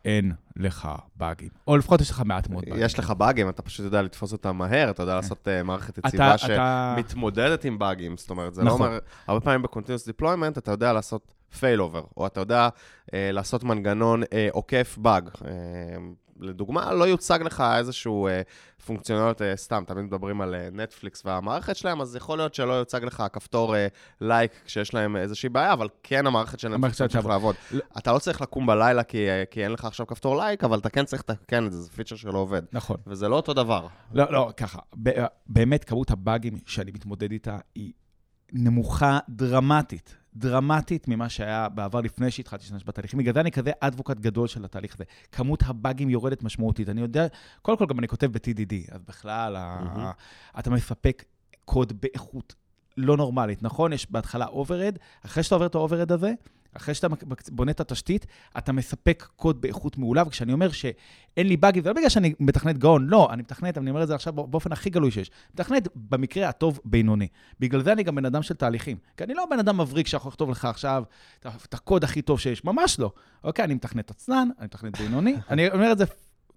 אה. 0.07 0.11
אין 0.11 0.32
לך 0.57 0.88
באגים. 1.16 1.49
או 1.66 1.76
לפחות 1.76 2.01
יש 2.01 2.11
לך 2.11 2.22
מעט 2.24 2.49
מאוד 2.49 2.64
באגים. 2.64 2.84
יש 2.84 2.99
לך 2.99 3.11
באגים, 3.11 3.49
אתה 3.49 3.62
פשוט 3.62 3.84
יודע 3.84 4.03
לתפוס 4.03 4.32
אותם 4.32 4.57
מהר, 4.57 4.90
אתה 4.90 5.03
יודע 5.03 5.12
כן. 5.12 5.16
לעשות 5.16 5.49
uh, 5.49 5.64
מערכת 5.64 5.99
יציבה 5.99 6.38
שמתמודדת. 6.38 7.64
עם 7.64 7.78
באגים. 7.78 8.16
זאת 8.16 8.30
אומרת, 8.30 8.55
זה 8.55 8.62
לא 8.62 8.66
נכון. 8.66 8.86
אומר, 8.86 8.99
הרבה 9.26 9.40
פעמים 9.40 9.62
ב-Continuous 9.62 10.20
Deployment 10.20 10.59
אתה 10.59 10.70
יודע 10.70 10.92
לעשות 10.92 11.34
failover, 11.61 12.07
או 12.16 12.26
אתה 12.26 12.40
יודע 12.40 12.68
uh, 13.07 13.11
לעשות 13.32 13.64
מנגנון 13.64 14.22
uh, 14.22 14.26
עוקף 14.53 14.99
באג. 15.01 15.30
לדוגמה, 16.41 16.95
לא 16.95 17.05
יוצג 17.05 17.39
לך 17.43 17.64
איזשהו 17.78 18.26
אה, 18.26 18.43
פונקציונליות 18.86 19.43
אה, 19.43 19.57
סתם, 19.57 19.82
תמיד 19.86 20.05
מדברים 20.05 20.41
על 20.41 20.55
אה, 20.55 20.68
נטפליקס 20.72 21.22
והמערכת 21.26 21.76
שלהם, 21.76 22.01
אז 22.01 22.16
יכול 22.16 22.39
להיות 22.39 22.55
שלא 22.55 22.72
יוצג 22.72 23.05
לך 23.05 23.22
כפתור 23.32 23.76
אה, 23.76 23.86
לייק 24.20 24.53
כשיש 24.64 24.95
להם 24.95 25.16
איזושהי 25.16 25.49
בעיה, 25.49 25.72
אבל 25.72 25.89
כן 26.03 26.26
המערכת 26.26 26.61
של 26.61 26.68
נטפליקס 26.68 27.03
צריך 27.03 27.26
לעבוד. 27.26 27.55
לא. 27.70 27.80
אתה 27.99 28.12
לא 28.12 28.18
צריך 28.18 28.41
לקום 28.41 28.66
בלילה 28.66 29.03
כי, 29.03 29.28
אה, 29.28 29.45
כי 29.51 29.64
אין 29.64 29.72
לך 29.72 29.84
עכשיו 29.84 30.07
כפתור 30.07 30.36
לייק, 30.36 30.64
אבל 30.64 30.78
אתה 30.78 30.91
כן 30.91 31.05
צריך 31.05 31.22
לתקן 31.28 31.66
את 31.66 31.72
זה, 31.72 31.80
זה 31.80 31.91
פיצ'ר 31.91 32.16
שלא 32.16 32.39
עובד. 32.39 32.62
נכון. 32.72 32.97
וזה 33.07 33.28
לא 33.28 33.36
אותו 33.36 33.55
דבר. 33.55 33.86
לא, 34.12 34.32
לא, 34.32 34.51
ככה. 34.57 34.78
באמת, 35.47 35.84
כמות 35.84 36.11
הבאגים 36.11 36.59
שאני 36.66 36.91
מתמודד 36.91 37.32
איתה 37.32 37.59
היא 37.74 37.93
נמוכה 38.53 39.18
דרמטית. 39.28 40.16
דרמטית 40.39 41.09
ממה 41.09 41.28
שהיה 41.28 41.68
בעבר 41.68 42.01
לפני 42.01 42.30
שהתחלתי 42.30 42.64
להשתמש 42.64 42.82
בתהליכים. 42.86 43.18
בגלל 43.18 43.34
זה 43.34 43.41
אני 43.41 43.51
כזה 43.51 43.70
אדבוקט 43.80 44.16
גדול 44.16 44.49
של 44.49 44.64
התהליך 44.64 44.95
הזה. 44.95 45.05
כמות 45.32 45.62
הבאגים 45.66 46.11
יורדת 46.11 46.43
משמעותית. 46.43 46.89
אני 46.89 47.01
יודע, 47.01 47.26
קודם 47.62 47.78
כל 47.78 47.86
גם 47.86 47.99
אני 47.99 48.09
כותב 48.09 48.26
ב-TDD, 48.32 48.95
אז 48.95 49.03
בכלל, 49.09 49.57
mm-hmm. 49.57 50.59
אתה 50.59 50.70
מספק 50.70 51.24
קוד 51.64 51.93
באיכות 52.01 52.55
לא 52.97 53.16
נורמלית, 53.16 53.62
נכון? 53.62 53.93
יש 53.93 54.11
בהתחלה 54.11 54.47
overhead, 54.47 54.99
אחרי 55.26 55.43
שאתה 55.43 55.55
עובר 55.55 55.66
את 55.66 55.74
ה-overhead 55.74 56.14
הזה, 56.14 56.32
אחרי 56.76 56.94
שאתה 56.94 57.08
בונה 57.52 57.70
את 57.70 57.80
התשתית, 57.80 58.26
אתה 58.58 58.72
מספק 58.72 59.28
קוד 59.36 59.60
באיכות 59.60 59.98
מעולה, 59.98 60.22
וכשאני 60.26 60.52
אומר 60.52 60.70
שאין 60.70 61.46
לי 61.46 61.56
באגים, 61.56 61.82
זה 61.82 61.88
לא 61.88 61.94
בגלל 61.94 62.08
שאני 62.08 62.34
מתכנת 62.40 62.78
גאון, 62.78 63.06
לא, 63.06 63.28
אני 63.32 63.42
מתכנת, 63.42 63.78
אני 63.78 63.90
אומר 63.90 64.02
את 64.02 64.08
זה 64.08 64.14
עכשיו 64.14 64.32
באופן 64.32 64.72
הכי 64.72 64.90
גלוי 64.90 65.10
שיש. 65.10 65.30
מתכנת 65.54 65.88
במקרה 65.94 66.48
הטוב 66.48 66.80
בינוני. 66.84 67.28
בגלל 67.60 67.82
זה 67.82 67.92
אני 67.92 68.02
גם 68.02 68.14
בן 68.14 68.24
אדם 68.24 68.42
של 68.42 68.54
תהליכים. 68.54 68.96
כי 69.16 69.24
אני 69.24 69.34
לא 69.34 69.46
בן 69.50 69.58
אדם 69.58 69.80
מבריק 69.80 70.06
שיכול 70.06 70.28
לכתוב 70.28 70.50
לך 70.50 70.64
עכשיו 70.64 71.02
את 71.40 71.74
הקוד 71.74 72.04
הכי 72.04 72.22
טוב 72.22 72.40
שיש, 72.40 72.64
ממש 72.64 72.98
לא. 72.98 73.12
אוקיי, 73.44 73.64
אני 73.64 73.74
מתכנת 73.74 74.10
עצלן, 74.10 74.48
אני 74.58 74.64
מתכנת 74.64 75.00
בינוני, 75.00 75.36
אני 75.50 75.70
אומר 75.70 75.92
את 75.92 75.98
זה 75.98 76.04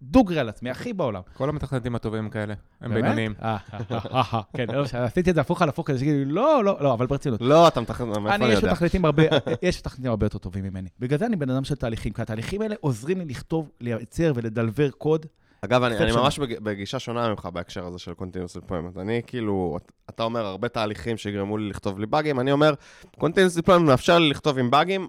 דוגרי 0.02 0.40
על 0.40 0.50
עצמי, 0.50 0.70
הכי 0.70 0.94
בעולם. 0.94 1.22
כל 1.34 1.50
המתכנתים 1.50 1.96
הטובים 1.96 2.30
כאלה, 2.30 2.54
הם 2.82 2.94
בינוניים. 2.94 3.34
אה, 3.42 3.58
אה, 3.74 3.98
אה, 4.12 4.42
כן, 4.58 4.66
לא, 4.74 4.84
עשיתי 4.94 5.30
את 5.30 5.36
זה 5.36 5.42
הפוך 5.42 5.62
על 5.62 5.70
הפוך 5.70 5.88
כדי 5.88 5.98
שיגידו, 5.98 6.32
לא, 6.32 6.64
לא, 6.64 6.78
לא, 6.82 6.94
אבל 6.94 7.06
ברצינות. 7.06 7.42
לא, 7.42 7.68
אתה 7.68 7.82
מתכנת, 7.82 8.18
מאיפה 8.18 8.36
אני 8.36 8.46
יודע? 8.46 8.58
יש 9.62 9.80
מתכנתים 9.80 10.10
הרבה 10.10 10.26
יותר 10.26 10.38
טובים 10.38 10.64
ממני. 10.64 10.90
בגלל 11.00 11.20
זה 11.20 11.26
אני 11.26 11.36
בן 11.36 11.50
אדם 11.50 11.64
של 11.64 11.76
תהליכים, 11.76 12.14
כי 12.14 12.22
התהליכים 12.22 12.62
האלה 12.62 12.76
עוזרים 12.80 13.20
לי 13.20 13.26
לכתוב, 13.26 13.70
לייצר 13.82 14.32
ולדלבר 14.36 14.90
קוד. 14.90 15.26
אגב, 15.66 15.84
אני, 15.84 15.98
אני 15.98 16.12
ממש 16.12 16.40
בגישה 16.40 17.00
שונה 17.00 17.30
ממך 17.30 17.50
בהקשר 17.54 17.86
הזה 17.86 18.00
של 18.00 18.12
Continuous 18.12 18.62
Deployment. 18.62 19.00
אני 19.00 19.22
כאילו, 19.28 19.78
אתה 20.10 20.24
אומר 20.24 20.46
הרבה 20.46 20.68
תהליכים 20.68 21.18
שיגרמו 21.18 21.58
לי 21.58 21.70
לכתוב 21.70 22.00
בלי 22.00 22.06
באגים, 22.06 22.40
אני 22.40 22.52
אומר, 22.52 22.74
Continuous 23.18 23.62
Deployment 23.62 23.80
מאפשר 23.80 24.20
לי 24.20 24.30
לכתוב 24.30 24.58
עם 24.58 24.72
באגים, 24.72 25.08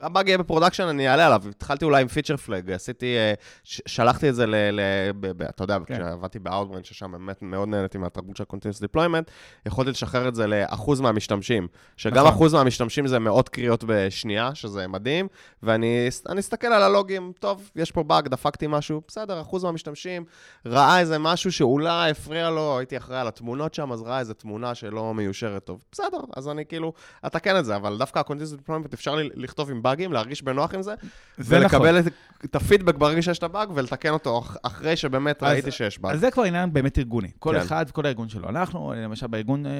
הבאג 0.00 0.28
יהיה 0.28 0.38
ב-production, 0.38 0.84
אני 0.84 1.08
אעלה 1.08 1.26
עליו. 1.26 1.42
התחלתי 1.50 1.84
אולי 1.84 2.02
עם 2.02 2.08
feature 2.08 2.36
flag, 2.36 2.70
עשיתי, 2.70 3.16
אה, 3.16 3.32
שלחתי 3.64 4.28
את 4.28 4.34
זה 4.34 4.46
ל... 4.46 4.54
אתה 5.48 5.64
יודע, 5.64 5.78
כן. 5.86 5.94
כשעבדתי 5.94 6.38
ב-Outbrain, 6.38 6.82
ששם 6.82 7.12
באמת 7.12 7.42
מאוד 7.42 7.68
נהניתי 7.68 7.98
מהתרבות 7.98 8.36
של 8.36 8.44
Continuous 8.52 8.96
Deployment, 8.96 9.30
יכולתי 9.66 9.90
לשחרר 9.90 10.28
את 10.28 10.34
זה 10.34 10.46
לאחוז 10.46 11.00
מהמשתמשים, 11.00 11.68
שגם 11.96 12.16
נכון. 12.24 12.32
אחוז 12.32 12.54
מהמשתמשים 12.54 13.06
זה 13.06 13.18
מאות 13.18 13.48
קריאות 13.48 13.84
בשנייה, 13.86 14.54
שזה 14.54 14.86
מדהים, 14.86 15.28
ואני 15.62 16.08
אסתכל 16.38 16.66
על 16.66 16.82
הלוגים, 16.82 17.32
טוב, 17.40 17.70
יש 17.76 17.92
פה 17.92 18.02
באג, 18.02 18.28
דפקתי 18.28 18.66
משהו, 18.68 19.02
בסדר, 19.08 19.40
אחוז 19.40 19.64
מהמשתמשים, 19.64 20.24
ראה 20.66 21.00
איזה 21.00 21.18
משהו 21.18 21.52
שאולי 21.52 22.10
הפריע 22.10 22.50
לו, 22.50 22.78
הייתי 22.78 22.96
אחראי 22.96 23.20
על 23.20 23.28
התמונות 23.28 23.74
שם, 23.74 23.92
אז 23.92 24.02
ראה 24.02 24.18
איזה 24.18 24.34
תמונה 24.34 24.74
שלא 24.74 25.14
מיושרת 25.14 25.64
טוב. 25.64 25.84
בסדר, 25.92 26.18
אז 26.36 26.48
אני 26.48 26.66
כאילו 26.66 26.92
אתקן 27.26 27.58
את 27.58 27.64
זה, 27.64 27.76
אבל 27.76 27.98
דווקא 27.98 28.18
ה-Continuous 28.18 28.68
Deployment 28.68 28.94
אפשר 28.94 29.16
לכתוב 29.34 29.70
עם 29.70 29.82
באגים, 29.88 30.12
להרגיש 30.12 30.42
בנוח 30.42 30.74
עם 30.74 30.82
זה, 30.82 30.94
זה 31.38 31.56
ולקבל 31.56 31.98
נכון. 31.98 32.12
את 32.44 32.54
הפידבק 32.54 32.94
ברגע 32.94 33.22
שיש 33.22 33.38
את 33.38 33.42
הבאג 33.42 33.68
ולתקן 33.74 34.10
אותו 34.10 34.42
אחרי 34.62 34.96
שבאמת 34.96 35.42
אז, 35.42 35.52
ראיתי 35.52 35.70
שיש 35.70 35.98
באג. 35.98 36.14
אז 36.14 36.20
זה 36.20 36.30
כבר 36.30 36.42
עניין 36.42 36.72
באמת 36.72 36.98
ארגוני. 36.98 37.28
כל 37.38 37.54
כן. 37.54 37.60
אחד 37.60 37.86
וכל 37.88 38.06
הארגון 38.06 38.28
שלו. 38.28 38.48
אנחנו, 38.48 38.92
למשל 38.96 39.26
בארגון 39.26 39.66
אה, 39.66 39.72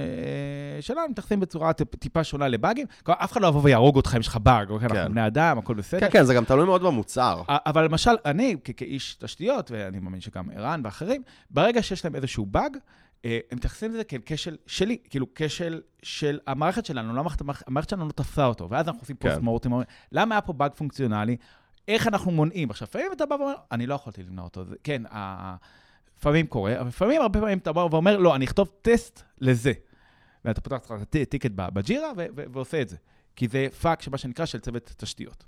שלנו, 0.81 1.09
מתייחסים 1.11 1.41
בצורה 1.41 1.73
טיפה 1.73 2.25
שונה 2.25 2.49
לבאגים. 2.49 2.87
אף 3.05 3.33
אחד 3.33 3.43
לא 3.43 3.47
יבוא 3.47 3.61
ויהרוג 3.65 3.97
אותך 3.97 4.15
אם 4.15 4.21
יש 4.21 4.29
לך 4.29 4.37
באג, 4.37 4.71
אוקיי? 4.71 4.89
כן. 4.89 4.97
אנחנו 4.97 5.13
בני 5.13 5.27
אדם, 5.27 5.59
הכל 5.59 5.75
בסדר. 5.75 6.01
כן, 6.01 6.09
כן, 6.11 6.25
זה 6.25 6.35
גם 6.35 6.45
תלוי 6.45 6.67
מאוד 6.67 6.83
במוצר. 6.83 7.43
אבל 7.49 7.85
למשל, 7.85 8.17
אני 8.25 8.57
כאיש 8.77 9.15
תשתיות, 9.15 9.71
ואני 9.71 9.99
מאמין 9.99 10.21
שגם 10.21 10.51
ערן 10.55 10.81
ואחרים, 10.85 11.23
ברגע 11.51 11.83
שיש 11.83 12.05
להם 12.05 12.15
איזשהו 12.15 12.47
באג, 12.47 12.73
אה, 12.75 12.81
הם 13.25 13.33
מתייחסים 13.53 13.95
לזה 13.95 14.05
כאל 14.05 14.21
כשל 14.27 14.57
שלי, 14.67 14.99
כאילו 15.11 15.27
כשל 15.35 15.81
של 16.03 16.39
המערכת 16.47 16.87
שלנו, 16.87 17.15
לא 17.15 17.21
המערכת, 17.21 17.41
המערכת 17.67 17.89
שלנו 17.89 18.07
לא 18.07 18.13
תפסה 18.13 18.47
אותו, 18.47 18.71
ואז 18.71 18.89
אנחנו 18.89 19.01
עושים 19.01 19.17
כן. 19.17 19.29
post 19.29 19.43
mortem, 19.43 19.73
למה 20.13 20.35
היה 20.35 20.41
פה 20.41 20.53
באג 20.53 20.73
פונקציונלי, 20.75 21.37
איך 21.89 22.07
אנחנו 22.07 22.31
מונעים. 22.31 22.71
עכשיו, 22.71 22.89
לפעמים 22.89 23.13
אתה 23.13 23.27
בא 23.27 23.35
ואומר, 23.35 23.55
אני 23.73 23.87
לא 23.87 23.95
יכולתי 23.95 24.23
למנוע 24.23 24.45
אותו, 24.45 24.65
זה, 24.65 24.75
כן, 24.85 25.03
לפעמים 26.19 26.47
קורה, 26.47 26.81
אבל 26.81 26.89
לפעמים, 26.89 27.23
הרבה 27.23 27.41
פעמים 27.41 27.59
אתה 27.59 27.73
בא 27.73 27.81
ואומר, 27.81 28.17
לא, 28.17 28.35
אני 28.35 28.45
אכתוב 28.45 28.71
טסט 28.83 29.23
לזה. 29.41 29.73
ואתה 30.45 30.61
פותח 30.61 30.93
את 31.03 31.17
ticket 31.29 31.51
בג'ירה 31.55 32.13
ועושה 32.35 32.83
את 32.83 32.89
זה. 32.89 32.97
כי 33.37 33.49
זה 33.49 33.67
fuck, 33.81 34.03
שמה 34.03 34.19
שנקרא, 34.19 34.47
של 34.47 34.59
צוות 34.59 34.95
תשתיות. 34.97 35.45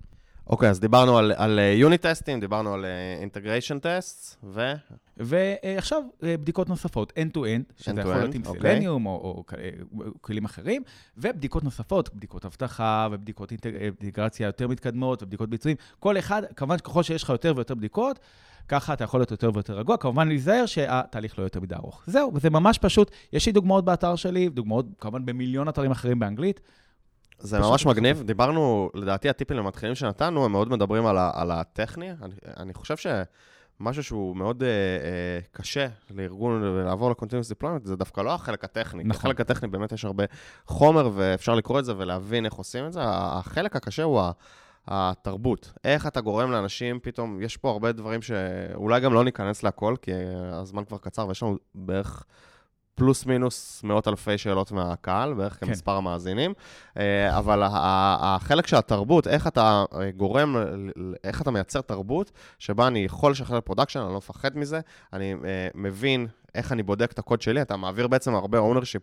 אוקיי, 0.51 0.69
okay, 0.69 0.71
אז 0.71 0.81
דיברנו 0.81 1.19
על 1.19 1.59
unit 1.75 2.07
test-ים, 2.07 2.41
דיברנו 2.41 2.75
על 2.75 2.87
אינטגריישן 3.21 3.77
uh, 3.77 3.81
טסט, 3.81 4.37
ו... 4.45 4.73
ועכשיו 5.17 6.03
uh, 6.21 6.25
בדיקות 6.25 6.69
נוספות, 6.69 7.13
end-to-end, 7.13 7.83
שזה 7.83 8.01
יכול 8.01 8.15
להיות 8.15 8.35
עם 8.35 8.45
סלניום 8.45 9.07
okay. 9.07 9.11
או, 9.11 9.45
או, 10.01 10.15
כלים 10.21 10.45
אחרים, 10.45 10.83
ובדיקות 11.17 11.65
נוספות, 11.65 12.15
בדיקות 12.15 12.45
אבטחה 12.45 13.09
ובדיקות 13.13 13.53
אינטגרציה 13.53 14.47
יותר 14.47 14.69
מתקדמות 14.69 15.23
ובדיקות 15.23 15.51
ביצועים. 15.51 15.77
כל 15.99 16.19
אחד, 16.19 16.43
כמובן 16.57 16.79
ככל 16.79 17.03
שיש 17.03 17.23
לך 17.23 17.31
יותר 17.31 17.53
ויותר 17.57 17.75
בדיקות, 17.75 18.19
ככה 18.69 18.93
אתה 18.93 19.05
יכול 19.05 19.21
להיות 19.21 19.31
יותר 19.31 19.51
ויותר 19.55 19.79
רגוע. 19.79 19.97
כמובן 19.97 20.29
להיזהר 20.29 20.67
שהתהליך 20.67 21.39
לא 21.39 21.45
יותר 21.45 21.61
מדי 21.61 21.75
ארוך. 21.75 22.03
זהו, 22.07 22.31
וזה 22.35 22.51
ממש 22.51 22.79
פשוט. 22.79 23.11
יש 23.33 23.47
לי 23.47 23.53
דוגמאות 23.53 23.85
באתר 23.85 24.17
שלי, 24.17 24.49
דוגמאות 24.49 24.87
כמובן 25.01 25.27
במיליון 25.27 25.69
אתרים 25.69 25.91
אחרים 25.91 26.19
באנגלית. 26.19 26.61
זה 27.41 27.59
ממש 27.59 27.87
מגניב. 27.87 28.23
דיברנו, 28.23 28.91
לדעתי 28.95 29.29
הטיפים 29.29 29.57
למתחילים 29.57 29.95
שנתנו, 29.95 30.45
הם 30.45 30.53
מאוד 30.53 30.69
מדברים 30.69 31.07
על, 31.07 31.19
ה, 31.19 31.31
על 31.35 31.51
הטכני. 31.51 32.11
אני, 32.11 32.35
אני 32.57 32.75
חושב 32.75 32.95
שמשהו 32.97 34.05
שהוא 34.05 34.37
מאוד 34.37 34.63
uh, 34.63 34.65
uh, 34.65 35.57
קשה 35.57 35.87
לארגון 36.11 36.63
לעבור 36.63 37.11
ל-Continuous 37.11 37.63
Deployment, 37.63 37.85
זה 37.85 37.97
דווקא 37.97 38.21
לא 38.21 38.35
החלק 38.35 38.65
הטכני. 38.65 39.05
נכון. 39.05 39.21
החלק 39.21 39.41
הטכני 39.41 39.69
באמת 39.69 39.93
יש 39.93 40.05
הרבה 40.05 40.25
חומר, 40.67 41.11
ואפשר 41.15 41.55
לקרוא 41.55 41.79
את 41.79 41.85
זה 41.85 41.93
ולהבין 41.97 42.45
איך 42.45 42.55
עושים 42.55 42.87
את 42.87 42.93
זה. 42.93 43.01
החלק 43.05 43.77
הקשה 43.77 44.03
הוא 44.03 44.23
התרבות. 44.87 45.73
איך 45.85 46.07
אתה 46.07 46.21
גורם 46.21 46.51
לאנשים, 46.51 46.99
פתאום, 47.03 47.43
יש 47.43 47.57
פה 47.57 47.71
הרבה 47.71 47.93
דברים 47.93 48.23
שאולי 48.23 49.01
גם 49.01 49.15
לא 49.15 49.25
ניכנס 49.25 49.63
להכל, 49.63 49.95
כי 50.03 50.11
הזמן 50.53 50.85
כבר 50.85 50.99
קצר 50.99 51.29
ויש 51.29 51.43
לנו 51.43 51.57
בערך... 51.75 52.25
פלוס 52.95 53.27
מינוס 53.27 53.83
מאות 53.85 54.09
אלפי 54.09 54.39
שאלות 54.39 54.73
מהקהל, 54.73 55.35
בערך 55.35 55.59
כן. 55.61 55.67
כמספר 55.67 55.97
המאזינים. 55.97 56.55
אה, 56.97 57.39
אבל 57.39 57.63
החלק 57.65 58.67
של 58.67 58.77
התרבות, 58.77 59.27
איך 59.27 59.47
אתה 59.47 59.85
אה, 59.95 60.11
גורם, 60.11 60.57
איך 61.25 61.43
אתה 61.43 61.51
מייצר 61.51 61.81
תרבות 61.81 62.31
שבה 62.59 62.87
אני 62.87 62.99
יכול 62.99 63.33
לשחרר 63.33 63.61
production, 63.61 64.01
אני 64.01 64.09
לא 64.13 64.17
מפחד 64.17 64.59
מזה, 64.59 64.81
אני 65.13 65.33
אה, 65.33 65.69
מבין 65.75 66.27
איך 66.55 66.73
אני 66.73 66.83
בודק 66.83 67.13
את 67.13 67.19
הקוד 67.19 67.43
שלי, 67.43 67.63
אתה 67.63 67.77
מעביר 67.77 68.09
בעצם 68.09 68.35
הרבה 68.35 68.59
ownership 68.59 69.03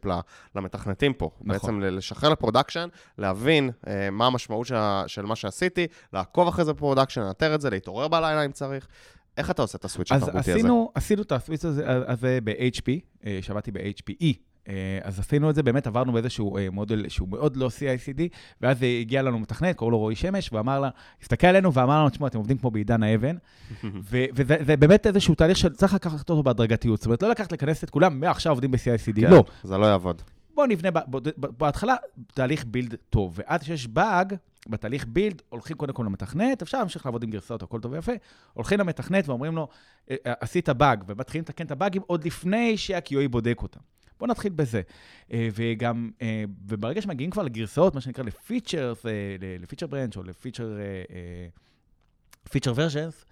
למתכנתים 0.56 1.14
פה. 1.14 1.30
נכון. 1.42 1.48
בעצם 1.48 1.80
לשחרר 1.82 2.30
ל 2.30 2.35
production, 2.35 2.88
להבין 3.18 3.70
מה 4.12 4.28
המשמעות 4.28 4.68
של 5.08 5.26
מה 5.26 5.36
שעשיתי, 5.36 5.88
לעקוב 6.14 6.48
אחרי 6.48 6.66
זה 6.66 6.74
ב 6.74 6.78
production, 6.78 7.22
לנטר 7.22 7.56
את 7.56 7.62
זה, 7.62 7.70
להתעורר 7.70 8.08
בלילה 8.08 8.46
אם 8.46 8.52
צריך. 8.52 8.88
איך 9.38 9.52
אתה 9.52 9.62
עושה 9.62 9.78
את 9.78 9.86
ה 9.86 9.90
switch 9.90 10.12
התרבותי 10.12 10.38
הזה? 10.38 10.54
עשינו, 10.54 10.92
עשינו 10.96 11.22
את 11.22 11.32
ה 11.32 11.37
switch 11.37 11.66
הזה, 11.66 11.84
הזה 12.08 12.40
ב-HP, 12.44 12.90
אה, 13.26 13.40
שעבדתי 13.42 13.72
ב-HPE. 13.72 14.34
אה, 14.70 15.00
אז 15.04 15.20
עשינו 15.20 15.50
את 15.50 15.56
זה, 15.56 15.64
באמת 15.64 15.88
עברנו 15.88 16.14
באיזשהו 16.14 16.58
אה, 16.58 16.68
מודל 16.72 17.10
שהוא 17.10 17.30
מאוד 17.30 17.58
לא 17.58 17.68
CICD, 17.68 18.22
ואז 18.62 18.78
הגיע 19.02 19.22
לנו 19.22 19.40
מתכנת, 19.40 19.76
קראו 19.76 19.92
לו 19.92 19.98
רועי 19.98 20.16
שמש, 20.16 20.54
ואמר 20.54 20.80
לה, 20.80 20.90
הסתכל 21.22 21.48
עלינו 21.48 21.74
ואמר 21.74 22.00
לנו, 22.00 22.10
תשמעו, 22.10 22.28
אתם 22.28 22.38
עובדים 22.38 22.58
כמו 22.58 22.72
בעידן 22.72 23.04
האבן, 23.04 23.36
וזה 24.10 24.78
באמת 24.78 25.08
איזשהו 25.08 25.36
תהליך 25.36 25.58
שצריך 25.58 25.94
לקחת 25.94 26.20
אותו 26.20 26.44
בהדרגתיות. 26.44 27.00
זאת 27.00 27.06
אומרת, 27.06 27.24
לא 27.24 27.30
לקחת 27.30 27.52
לכנס 27.52 27.84
את 27.84 27.90
כולם, 27.90 28.20
מעכשיו 28.20 28.52
עובדים 28.52 28.72
ב-CICD, 28.72 29.22
כן, 29.22 29.32
לא. 29.32 29.44
זה 29.64 29.78
לא 29.78 29.86
יעבוד. 29.86 30.22
בואו 30.56 30.68
נבנה 30.68 30.90
בהתחלה 31.38 31.96
תהליך 32.34 32.66
בילד 32.66 32.96
טוב, 33.10 33.40
ועד 33.40 33.64
שיש 33.64 33.88
באג, 33.88 34.36
בתהליך 34.70 35.06
בילד, 35.06 35.42
הולכים 35.50 35.78
קודם 35.78 35.94
כל 35.94 36.04
למתכנת, 36.04 36.62
אפשר 36.62 36.78
להמשיך 36.78 37.06
לעבוד 37.06 37.24
עם 37.24 37.30
גרסאות, 37.30 37.64
הכל 37.64 37.80
טוב 37.80 37.92
ויפה, 37.92 38.12
הולכים 38.54 38.80
למתכנת 38.80 39.30
ואומרים 39.30 39.56
לו, 39.56 39.68
אה, 40.12 40.16
אה, 40.26 40.34
עשית 40.40 40.70
באג, 40.70 41.04
ומתחילים 41.08 41.44
לתקן 41.44 41.66
את 41.66 41.72
הבאגים 41.72 42.02
עוד 42.08 42.26
לפני 42.26 42.78
שה-QA 42.78 43.28
בודק 43.30 43.60
אותם. 43.62 43.80
בואו 44.20 44.32
נתחיל 44.32 44.52
בזה. 44.52 44.82
אה, 45.34 45.50
וגם, 45.54 46.12
וברגע 46.68 47.02
שמגיעים 47.02 47.32
כבר 47.32 47.44
לגרסאות, 47.44 47.96
מה 47.96 48.02
שנקרא 48.02 48.24
לפיצ'רס, 48.24 49.06
לפיצ'ר 49.60 49.88
ברנץ' 49.88 50.18
או 50.18 50.24
לפיצ'ר 50.24 50.78
פיצ'ר 52.50 52.74
ורז'נס, 52.76 53.26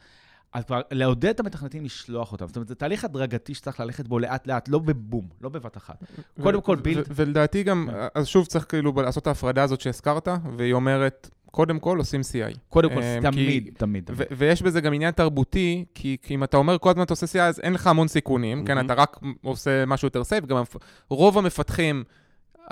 אז 0.55 0.65
כבר 0.65 0.81
לעודד 0.91 1.29
את 1.29 1.39
המתכנתים 1.39 1.85
לשלוח 1.85 2.31
אותם. 2.31 2.47
זאת 2.47 2.55
אומרת, 2.55 2.67
זה 2.67 2.75
תהליך 2.75 3.05
הדרגתי 3.05 3.53
שצריך 3.53 3.79
ללכת 3.79 4.07
בו 4.07 4.19
לאט-לאט, 4.19 4.69
לא 4.69 4.79
בבום, 4.79 5.27
לא 5.41 5.49
בבת 5.49 5.77
אחת. 5.77 6.03
קודם 6.41 6.61
כל 6.61 6.75
בילד... 6.75 7.05
ולדעתי 7.09 7.63
גם, 7.63 7.87
כן. 7.91 8.07
אז 8.15 8.27
שוב 8.27 8.45
צריך 8.45 8.65
כאילו 8.69 8.93
לעשות 9.01 9.21
את 9.21 9.27
ההפרדה 9.27 9.63
הזאת 9.63 9.81
שהזכרת, 9.81 10.27
והיא 10.57 10.73
אומרת, 10.73 11.29
קודם 11.51 11.79
כל 11.79 11.97
עושים 11.97 12.21
CI. 12.21 12.57
קודם 12.69 12.89
כל, 12.89 13.01
אמ, 13.01 13.21
תמיד, 13.21 13.69
תמיד. 13.77 14.09
ויש 14.37 14.61
בזה 14.61 14.81
גם 14.81 14.93
עניין 14.93 15.11
תרבותי, 15.11 15.85
כי 15.93 16.17
אם 16.29 16.43
אתה 16.43 16.57
אומר 16.57 16.77
כל 16.77 16.89
הזמן 16.89 17.03
אתה 17.03 17.13
עושה 17.13 17.25
CI, 17.25 17.41
אז 17.41 17.59
אין 17.59 17.73
לך 17.73 17.87
המון 17.87 18.07
סיכונים, 18.07 18.65
כן, 18.65 18.85
אתה 18.85 18.93
רק 18.93 19.19
עושה 19.43 19.85
משהו 19.85 20.05
יותר 20.05 20.23
סייף, 20.23 20.45
גם 20.45 20.63
רוב 21.09 21.37
המפתחים 21.37 22.03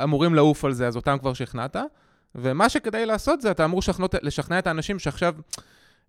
אמורים 0.03 0.35
לעוף 0.35 0.65
על 0.65 0.73
זה, 0.73 0.87
אז 0.87 0.95
אותם 0.95 1.17
כבר 1.19 1.33
שכנעת. 1.33 1.75
ומה 2.35 2.69
שכדאי 2.69 3.05
לעשות 3.05 3.41
זה, 3.41 3.51
אתה 3.51 3.65
אמור 3.65 3.81
לשכנע 4.21 4.59
את 4.59 4.67
האנשים 4.67 4.99
שעכשיו... 4.99 5.35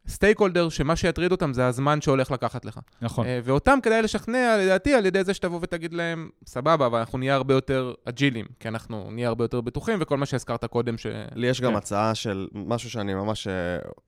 סטייק 0.09 0.39
הולדר, 0.39 0.69
שמה 0.69 0.97
שיטריד 0.97 1.33
אותם 1.33 1.53
זה 1.53 1.67
הזמן 1.67 2.01
שהולך 2.01 2.31
לקחת 2.31 2.65
לך. 2.65 2.81
נכון. 3.03 3.27
Uh, 3.27 3.29
ואותם 3.45 3.79
כדאי 3.83 4.03
לשכנע, 4.03 4.57
לדעתי, 4.61 4.95
על 4.95 5.07
ידי 5.07 5.25
זה 5.25 5.35
שתבוא 5.35 5.59
ותגיד 5.63 5.95
להם, 5.95 6.31
סבבה, 6.47 6.87
אבל 6.87 6.99
אנחנו 6.99 7.19
נהיה 7.19 7.35
הרבה 7.35 7.55
יותר 7.55 7.95
אג'ילים, 8.05 8.47
כי 8.61 8.69
אנחנו 8.69 9.11
נהיה 9.11 9.29
הרבה 9.29 9.45
יותר 9.45 9.61
בטוחים, 9.61 9.99
וכל 10.01 10.17
מה 10.17 10.27
שהזכרת 10.27 10.65
קודם 10.65 10.99
ש... 10.99 11.07
לי 11.35 11.47
יש 11.47 11.61
גם 11.61 11.71
כן. 11.71 11.77
הצעה 11.77 12.15
של 12.15 12.49
משהו 12.53 12.91
שאני 12.91 13.15
ממש 13.15 13.47
אה, 13.47 13.51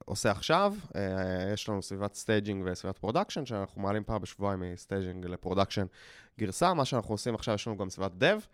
עושה 0.05 0.31
עכשיו. 0.31 0.75
אה, 0.89 0.97
יש 1.55 1.69
לנו 1.69 1.83
סביבת 1.83 2.15
staging 2.15 2.65
וסביבת 2.67 2.99
production, 2.99 3.47
שאנחנו 3.47 3.83
מעלים 3.83 4.05
פעם 4.05 4.21
בשבועיים 4.21 4.63
מ 4.73 4.80
staging 4.80 5.27
ל 5.27 5.32
production 5.32 5.87
גרסה. 6.41 6.75
מה 6.75 6.85
שאנחנו 6.85 7.15
עושים 7.15 7.35
עכשיו, 7.35 7.55
יש 7.55 7.67
לנו 7.67 7.77
גם 7.77 7.91
סביבת 7.91 8.13
dev. 8.21 8.47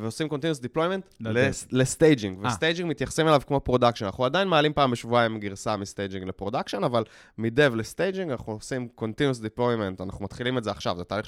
ועושים 0.00 0.28
Continuous 0.28 0.62
Deployment 0.62 1.28
ל 1.72 1.80
staging, 1.80 2.44
אה. 2.44 2.48
ו 2.48 2.53
staging 2.53 2.90
מתייחסים 2.90 3.28
אליו 3.28 3.42
כמו 3.46 3.60
production. 3.60 4.04
אנחנו 4.04 4.24
עדיין 4.24 4.48
מעלים 4.48 4.72
פעם 4.72 4.90
בשבועיים 4.90 5.40
גרסה 5.40 5.76
מ 5.76 5.82
staging 5.82 6.28
ל 6.28 6.33
production, 6.33 6.84
אבל 6.84 7.04
מ 7.38 7.47
dev 7.47 7.74
ל 7.74 7.81
staging 7.81 8.30
אנחנו 8.30 8.52
עושים 8.52 8.88
Continuous 9.00 9.40
Deployment, 9.42 10.02
אנחנו 10.02 10.24
מתחילים 10.24 10.58
את 10.58 10.64
זה 10.64 10.70
עכשיו, 10.70 10.96
זה 10.96 11.04
תהליך 11.04 11.26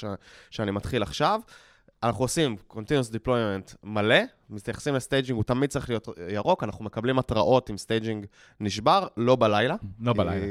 שאני 0.50 0.70
מתחיל 0.70 1.02
עכשיו. 1.02 1.40
אנחנו 2.02 2.24
עושים 2.24 2.56
Continuous 2.70 3.12
Deployment 3.12 3.74
מלא, 3.84 4.16
מתייחסים 4.50 4.94
ל 4.94 4.99
staging, 4.99 5.36
הוא 5.36 5.44
תמיד 5.44 5.70
צריך 5.70 5.88
להיות 5.88 6.08
ירוק, 6.28 6.64
אנחנו 6.64 6.84
מקבלים 6.84 7.18
התראות 7.18 7.70
אם 7.70 7.76
staging 7.76 8.26
נשבר, 8.60 9.06
לא 9.16 9.36
בלילה. 9.36 9.76
לא 10.00 10.12
כי, 10.12 10.18
בלילה. 10.18 10.46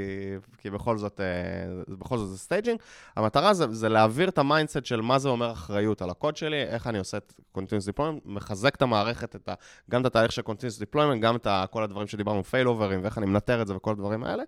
כי 0.58 0.70
בכל 0.70 0.98
זאת, 0.98 1.20
אה, 1.22 1.96
בכל 1.98 2.18
זאת 2.18 2.30
זה 2.30 2.38
staging. 2.38 2.80
המטרה 3.16 3.54
זה, 3.54 3.66
זה 3.72 3.90
להעביר 3.90 4.30
את 4.30 4.38
ה 4.38 4.44
mindset 4.44 4.86
של 4.86 5.02
מה 5.02 5.20
זה 5.20 5.30
אומר 5.30 5.52
אחריות 5.52 6.02
על 6.02 6.10
הקוד 6.10 6.38
שלי, 6.38 6.64
איך 6.64 6.88
אני 6.88 7.00
עושה 7.00 7.18
את 7.18 7.34
Continuous 7.58 7.94
Deployment, 7.94 8.22
מחזק 8.26 8.76
את 8.76 8.82
המערכת, 8.82 9.36
את 9.36 9.50
ה, 9.50 9.54
גם 9.90 10.02
את 10.02 10.06
התהליך 10.06 10.32
של 10.32 10.42
Continuous 10.42 10.82
Deployment, 10.82 11.20
גם 11.20 11.36
את 11.36 11.48
ה, 11.48 11.66
כל 11.72 11.84
הדברים 11.84 12.08
שדיברנו, 12.08 12.44
פיילאוברים, 12.44 13.04
ואיך 13.04 13.18
אני 13.18 13.26
מנטר 13.26 13.62
את 13.62 13.68
זה 13.68 13.76
וכל 13.76 13.92
הדברים 13.92 14.24
האלה. 14.24 14.44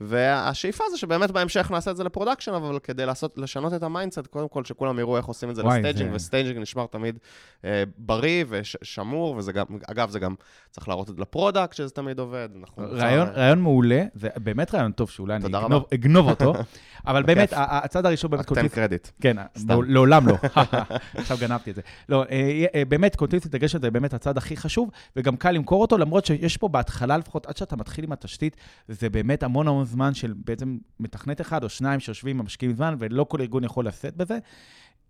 והשאיפה 0.00 0.84
זה 0.90 0.98
שבאמת 0.98 1.30
בהמשך 1.30 1.70
נעשה 1.70 1.90
את 1.90 1.96
זה 1.96 2.04
ל 2.04 2.08
production, 2.08 2.52
אבל 2.52 2.78
כדי 2.78 3.06
לעשות, 3.06 3.38
לשנות 3.38 3.74
את 3.74 3.82
ה 3.82 3.87
mindset, 3.87 4.26
קודם 4.26 4.48
כל 4.48 4.64
שכולם 4.64 4.98
יראו 4.98 5.16
איך 5.16 5.26
עושים 5.26 5.50
את 5.50 5.56
זה 5.56 5.62
ל 5.62 5.67
staging, 5.67 6.10
זה... 6.10 6.16
ו 6.16 6.21
staging 6.21 6.58
נשמר 6.58 6.86
תמיד 6.86 7.18
אה, 7.64 7.82
בריא 7.98 8.44
ושמור, 8.48 9.36
וזה 9.36 9.52
גם, 9.52 9.64
אגב, 9.86 10.10
זה 10.10 10.18
גם 10.18 10.34
צריך 10.70 10.88
להראות 10.88 11.10
את 11.10 11.18
ל 11.18 11.24
product, 11.24 11.72
שזה 11.74 11.90
תמיד 11.90 12.18
עובד. 12.18 12.48
רעיון, 12.78 13.26
צר... 13.26 13.32
רעיון 13.32 13.60
מעולה, 13.60 14.04
זה 14.14 14.28
באמת 14.36 14.74
רעיון 14.74 14.92
טוב 14.92 15.10
שאולי 15.10 15.36
אני 15.36 15.46
אגנוב, 15.46 15.84
אגנוב 15.94 16.28
אותו, 16.28 16.54
אבל 17.06 17.22
באמת, 17.22 17.52
הצעד 17.56 18.06
הראשון 18.06 18.30
באמת... 18.30 18.52
תן 18.52 18.68
קרדיט. 18.68 19.08
כן, 19.20 19.36
לעולם 19.68 20.28
לא. 20.28 20.34
עכשיו 21.14 21.36
גנבתי 21.40 21.70
את 21.70 21.74
זה. 21.74 21.82
לא, 22.08 22.24
אה, 22.30 22.64
אה, 22.74 22.84
באמת, 22.84 23.16
Continuous 23.16 23.44
Integration 23.44 23.80
זה 23.80 23.90
באמת 23.90 24.14
הצעד 24.14 24.38
הכי 24.38 24.56
חשוב, 24.56 24.90
וגם 25.16 25.36
קל 25.36 25.50
למכור 25.50 25.82
אותו, 25.82 25.98
למרות 25.98 26.26
שיש 26.26 26.56
פה 26.56 26.68
בהתחלה 26.68 27.16
לפחות, 27.16 27.46
עד 27.46 27.56
שאתה 27.56 27.76
מתחיל 27.76 28.04
עם 28.04 28.12
התשתית, 28.12 28.56
זה 28.88 29.10
באמת 29.10 29.42
המון 29.42 29.68
המון 29.68 29.85
זמן 29.86 30.14
של 30.14 30.34
בעצם 30.44 30.78
מתכנת 31.00 31.40
אחד 31.40 31.64
או 31.64 31.68
שניים 31.68 32.00
שיושבים, 32.00 32.38
משקיעים 32.38 32.76
זמן, 32.76 32.96
ולא 32.98 33.24
כל 33.24 33.40
ארגון 33.40 33.64
יכול 33.64 33.86
לשאת 33.86 34.16
בזה. 34.16 34.38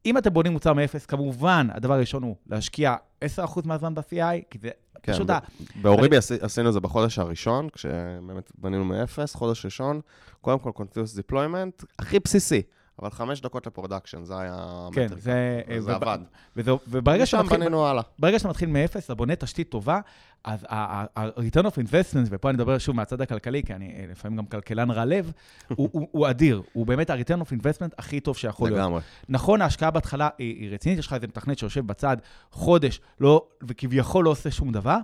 אם 0.07 0.19
אתם 0.19 0.33
בונים 0.33 0.53
מוצר 0.53 0.73
מאפס, 0.73 1.07
כמובן, 1.07 1.69
הדבר 1.73 1.95
הראשון 1.95 2.23
הוא 2.23 2.37
להשקיע 2.47 2.95
10% 3.25 3.27
מהזמן 3.65 3.95
ב-CI, 3.95 4.45
כי 4.51 4.59
זה 4.59 4.71
כן, 5.03 5.13
פשוט 5.13 5.31
ה... 5.31 5.39
באוריבי 5.83 6.17
אני... 6.17 6.39
עשינו 6.41 6.69
את 6.69 6.73
זה 6.73 6.81
בחודש 6.81 7.19
הראשון, 7.19 7.69
כשבאמת 7.73 8.53
בנינו 8.59 8.85
מאפס, 8.85 9.35
חודש 9.35 9.65
ראשון, 9.65 10.01
קודם 10.41 10.59
כל 10.59 10.71
Continuous 10.77 11.33
Deployment, 11.33 11.85
הכי 11.99 12.19
בסיסי. 12.19 12.63
אבל 13.03 13.11
חמש 13.11 13.41
דקות 13.41 13.67
ל 13.67 13.72
production, 13.72 14.25
זה 14.25 14.39
היה 14.39 14.89
כן, 14.93 15.07
זה, 15.17 15.61
זה 15.79 15.95
עבד. 15.95 16.19
וזה, 16.57 16.73
וברגע 16.89 17.27
שאתה 17.27 17.43
מתחיל... 17.43 17.59
בנינו 17.59 17.87
הלאה. 17.87 18.03
ברגע 18.19 18.39
שאתה 18.39 18.49
מתחיל 18.49 18.69
מאפס, 18.69 19.05
אתה 19.05 19.15
בונה 19.15 19.37
תשתית 19.37 19.69
טובה, 19.69 20.01
אז 20.45 20.67
ה-return 20.69 21.65
of 21.65 21.75
investment, 21.75 22.29
ופה 22.31 22.51
אני 22.51 22.57
מדבר 22.57 22.79
שוב 22.79 22.97
מהצד 22.97 23.21
הכלכלי, 23.21 23.63
כי 23.63 23.75
אני 23.75 23.95
אה, 23.97 24.05
לפעמים 24.11 24.39
גם 24.39 24.47
כלכלן 24.47 24.91
רע 24.91 25.05
לב, 25.05 25.33
הוא, 25.69 25.89
הוא, 25.93 26.09
הוא 26.11 26.31
אדיר. 26.31 26.63
הוא 26.73 26.87
באמת 26.87 27.11
ה-return 27.11 27.41
of 27.41 27.53
investment 27.53 27.95
הכי 27.99 28.21
טוב 28.21 28.37
שיכול 28.37 28.69
להיות. 28.69 28.81
לגמרי. 28.81 29.01
נכון, 29.29 29.63
ההשקעה 29.63 29.91
בהתחלה 29.91 30.29
היא, 30.39 30.61
היא 30.61 30.75
רצינית, 30.75 30.99
יש 30.99 31.07
לך 31.07 31.13
איזה 31.13 31.27
מתכנת 31.27 31.59
שיושב 31.59 31.87
בצד 31.87 32.17
חודש, 32.51 33.01
לא, 33.21 33.43
וכביכול 33.63 34.25
לא 34.25 34.31
עושה 34.31 34.51
שום 34.51 34.73
דבר, 34.73 34.99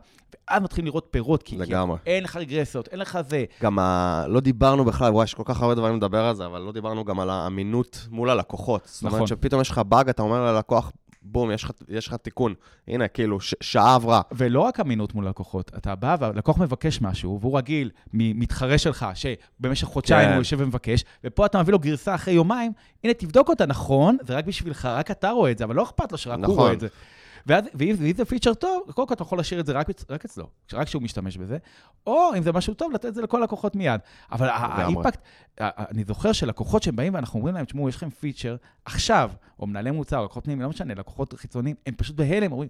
ואז 0.48 0.62
מתחילים 0.62 0.86
לראות 0.86 1.08
פירות, 1.10 1.42
כי, 1.42 1.58
אין 2.06 2.24
לך 2.24 2.36
רגרסיות, 2.36 2.88
אין 2.88 2.98
לך 2.98 3.18
זה. 3.28 3.44
גם 3.62 3.78
ה... 3.78 4.24
לא 4.28 4.40
דיברנו 4.40 4.84
בכלל, 4.84 5.12
וואי, 5.12 5.24
יש 5.24 5.34
כל 5.34 5.42
כך 5.46 5.62
הרבה 5.62 5.74
דברים 5.74 5.96
לדבר 5.96 6.24
על 6.24 6.34
זה, 6.34 6.46
אבל 6.46 6.60
לא 6.60 6.72
דיברנו 6.72 7.04
גם 7.04 7.20
על 7.20 7.30
האמינות 7.30 8.06
מול 8.10 8.30
הלקוחות. 8.30 8.82
נכון. 8.82 8.92
זאת 8.92 9.02
אומרת 9.02 9.14
נכון. 9.14 9.26
שפתאום 9.26 9.60
יש 9.60 9.70
לך 9.70 9.78
באג, 9.78 10.08
אתה 10.08 10.22
אומר 10.22 10.52
ללקוח, 10.52 10.92
בום, 11.24 11.50
יש 11.88 12.08
לך, 12.08 12.14
תיקון. 12.14 12.54
הנה, 12.88 13.08
כאילו, 13.08 13.40
ש, 13.40 13.54
שעה 13.60 13.94
עברה. 13.94 14.20
ולא 14.32 14.60
רק 14.60 14.80
אמינות 14.80 15.14
מול 15.14 15.28
לקוחות, 15.28 15.70
אתה 15.76 15.94
בא 15.94 16.16
והלקוח 16.20 16.58
מבקש 16.58 17.00
משהו, 17.00 17.38
והוא 17.40 17.58
רגיל 17.58 17.90
מתחרה 18.12 18.78
שלך, 18.78 19.06
שבמשך 19.14 19.86
חודשיים 19.86 20.28
כן. 20.28 20.32
הוא 20.32 20.40
יושב 20.40 20.56
ומבקש, 20.60 21.04
ופה 21.24 21.46
אתה 21.46 21.62
מביא 21.62 21.72
לו 21.72 21.78
גרסה 21.78 22.14
אחרי 22.14 22.34
יומיים, 22.34 22.72
הנה, 23.04 23.14
תבדוק 23.14 23.48
אותה, 23.48 23.66
נכון, 23.66 24.16
זה 24.26 24.36
רק 24.36 24.44
בשבילך, 24.44 24.86
רק 24.86 25.10
אתה 25.10 25.30
רואה 25.30 25.50
את 25.50 25.58
זה, 25.58 25.64
אבל 25.64 25.74
לא 25.74 25.82
אכפת 25.82 26.12
לו 26.12 26.18
שרק 26.18 26.38
נכון. 26.38 26.54
הוא 26.54 26.62
רואה 26.62 26.72
את 26.72 26.80
זה. 26.80 26.88
ואז, 27.46 27.64
ואם 27.74 28.14
זה 28.16 28.24
פיצ'ר 28.24 28.54
טוב, 28.54 28.82
קודם 28.94 29.08
כל 29.08 29.14
אתה 29.14 29.22
יכול 29.22 29.38
להשאיר 29.38 29.60
את 29.60 29.66
זה 29.66 29.72
רק, 29.72 29.86
רק 30.10 30.24
אצלו, 30.24 30.46
רק 30.72 30.86
כשהוא 30.86 31.02
משתמש 31.02 31.36
בזה, 31.36 31.58
או 32.06 32.30
אם 32.38 32.42
זה 32.42 32.52
משהו 32.52 32.74
טוב, 32.74 32.92
לתת 32.92 33.06
את 33.06 33.14
זה 33.14 33.22
לכל 33.22 33.40
הלקוחות 33.40 33.76
מיד. 33.76 34.00
אבל 34.32 34.48
האימפקט, 34.48 35.20
אני 35.60 36.04
זוכר 36.04 36.32
שלקוחות 36.32 36.82
שהם 36.82 36.96
באים 36.96 37.14
ואנחנו 37.14 37.38
אומרים 37.38 37.54
להם, 37.54 37.64
תשמעו, 37.64 37.88
יש 37.88 37.96
לכם 37.96 38.10
פיצ'ר 38.10 38.56
עכשיו, 38.84 39.30
או 39.58 39.66
מנהלי 39.66 39.90
מוצר, 39.90 40.24
לקוחות 40.24 40.44
פנימיים, 40.44 40.62
לא 40.62 40.68
משנה, 40.68 40.94
לקוחות 40.94 41.34
חיצוניים, 41.36 41.76
הם 41.86 41.94
פשוט 41.94 42.16
בהלם, 42.16 42.52
אומרים, 42.52 42.68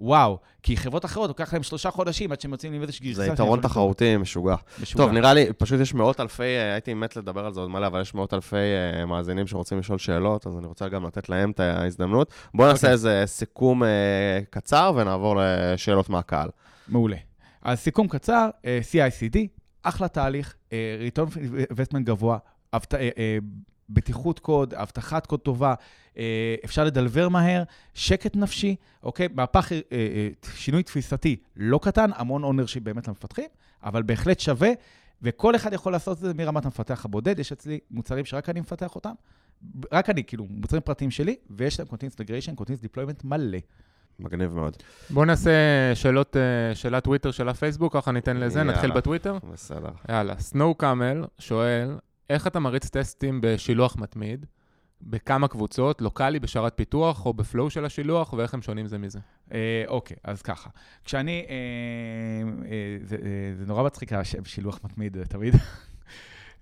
וואו, 0.00 0.38
כי 0.62 0.76
חברות 0.76 1.04
אחרות, 1.04 1.28
לוקח 1.28 1.52
להם 1.52 1.62
שלושה 1.62 1.90
חודשים 1.90 2.32
עד 2.32 2.40
שהם 2.40 2.52
יוצאים 2.52 2.72
עם 2.72 2.82
איזושהי 2.82 3.06
גרסה. 3.06 3.26
זה 3.26 3.32
יתרון 3.32 3.60
תחרותי 3.60 4.16
משוגע. 4.16 4.54
משוגע. 4.82 5.04
טוב, 5.04 5.12
נראה 5.12 5.34
לי, 5.34 5.52
פשוט 5.58 5.80
יש 5.80 5.94
מאות 5.94 6.20
אלפי, 6.20 6.42
אה, 6.42 6.72
הייתי 6.72 6.94
מת 6.94 7.16
לדבר 7.16 7.46
על 7.46 7.52
זה 7.52 7.60
עוד 7.60 7.70
מלא, 7.70 7.86
אבל 7.86 8.00
יש 8.00 8.14
מאות 8.14 8.34
אלפי 8.34 8.56
uh, 8.56 9.06
מאזינים 9.06 9.46
שרוצים 9.46 9.78
לשאול 9.78 9.98
שאלות, 9.98 10.46
אז 10.46 10.58
אני 10.58 10.66
רוצה 10.66 10.88
גם 10.88 11.06
לתת 11.06 11.28
להם 11.28 11.50
את 11.50 11.60
ההזדמנות. 11.60 12.32
בואו 12.54 12.68
נעשה 12.68 12.78
okay. 12.78 12.80
אוקיי. 12.80 12.92
איזה 12.92 13.22
סיכום 13.26 13.82
uh, 13.82 13.86
קצר 14.50 14.92
ונעבור 14.96 15.36
לשאלות 15.40 16.08
מהקהל. 16.08 16.48
מעולה. 16.88 17.16
אז 17.62 17.78
סיכום 17.78 18.08
קצר, 18.08 18.48
CICD, 18.62 19.38
אחלה 19.82 20.08
תהליך, 20.08 20.54
return 20.70 21.36
investment 21.72 22.02
גבוה, 22.04 22.38
בטיחות 23.88 24.38
קוד, 24.38 24.74
אבטחת 24.74 25.26
קוד 25.26 25.40
טובה, 25.40 25.74
אה, 26.18 26.54
אפשר 26.64 26.84
לדלבר 26.84 27.28
מהר, 27.28 27.62
שקט 27.94 28.36
נפשי, 28.36 28.76
אוקיי? 29.02 29.28
מהפך, 29.34 29.72
אה, 29.72 29.78
אה, 29.92 30.28
שינוי 30.54 30.82
תפיסתי 30.82 31.36
לא 31.56 31.80
קטן, 31.82 32.10
המון 32.16 32.44
ownership 32.44 32.82
באמת 32.82 33.08
למפתחים, 33.08 33.48
אבל 33.82 34.02
בהחלט 34.02 34.40
שווה, 34.40 34.70
וכל 35.22 35.56
אחד 35.56 35.72
יכול 35.72 35.92
לעשות 35.92 36.16
את 36.16 36.22
זה 36.22 36.34
מרמת 36.34 36.64
המפתח 36.64 37.04
הבודד. 37.04 37.38
יש 37.38 37.52
אצלי 37.52 37.78
מוצרים 37.90 38.24
שרק 38.24 38.48
אני 38.48 38.60
מפתח 38.60 38.94
אותם, 38.94 39.12
רק 39.92 40.10
אני, 40.10 40.24
כאילו, 40.24 40.46
מוצרים 40.50 40.82
פרטיים 40.82 41.10
שלי, 41.10 41.36
ויש 41.50 41.80
להם 41.80 41.88
Continuous 41.88 42.14
Integration, 42.14 42.60
Continuous 42.60 42.84
Deployment 42.84 43.20
מלא. 43.24 43.58
מגניב 44.18 44.54
מאוד. 44.54 44.76
בואו 45.10 45.24
נעשה 45.24 45.50
שאלות, 45.94 46.36
שאלות 46.74 47.04
טוויטר 47.04 47.30
של 47.30 47.48
הפייסבוק, 47.48 47.96
ככה 47.96 48.12
ניתן 48.12 48.36
לזה, 48.36 48.58
יאללה, 48.58 48.72
נתחיל 48.72 48.92
בטוויטר. 48.92 49.38
בסדר. 49.52 49.90
יאללה, 50.08 50.38
סנואו 50.38 50.74
קאמל 50.74 51.24
שואל, 51.38 51.96
איך 52.30 52.46
אתה 52.46 52.60
מריץ 52.60 52.88
טסטים 52.88 53.40
בשילוח 53.42 53.96
מתמיד? 53.96 54.46
בכמה 55.02 55.48
קבוצות, 55.48 56.00
לוקאלי, 56.00 56.40
בשרת 56.40 56.72
פיתוח, 56.76 57.26
או 57.26 57.34
ב 57.34 57.41
flow 57.41 57.70
של 57.70 57.84
השילוח, 57.84 58.32
ואיך 58.32 58.54
הם 58.54 58.62
שונים 58.62 58.86
זה 58.86 58.98
מזה? 58.98 59.18
אה, 59.52 59.84
אוקיי, 59.86 60.16
אז 60.24 60.42
ככה. 60.42 60.70
כשאני, 61.04 61.46
אה, 61.48 61.54
אה, 62.66 62.98
זה, 63.02 63.16
אה, 63.16 63.54
זה 63.54 63.66
נורא 63.66 63.82
מצחיק 63.82 64.12
השם 64.12 64.44
שילוח 64.44 64.80
מתמיד 64.84 65.24
תמיד. 65.24 65.54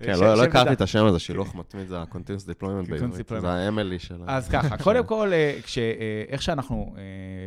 כן, 0.04 0.18
לא, 0.18 0.34
לא 0.34 0.42
הכרתי 0.42 0.72
את 0.72 0.80
השם 0.80 1.04
הזה, 1.04 1.18
שילוח 1.18 1.54
מתמיד, 1.54 1.88
זה 1.88 1.98
ה-Continuous 1.98 2.62
Deployment 2.62 2.90
בעברית, 2.90 3.28
זה 3.40 3.50
האמילי 3.50 3.98
של... 3.98 4.16
אז 4.26 4.48
ככה, 4.48 4.76
קודם 4.84 5.06
כל, 5.06 5.32
אה, 5.32 5.58
אה, 5.78 6.22
איך 6.28 6.42
שאנחנו, 6.42 6.94
אה, 6.98 7.02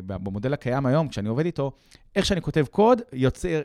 במודל 0.05 0.53
הקיים 0.53 0.85
היום, 0.85 1.07
כשאני 1.07 1.29
עובד 1.29 1.45
איתו, 1.45 1.71
איך 2.15 2.25
שאני 2.25 2.41
כותב 2.41 2.65
קוד, 2.71 3.01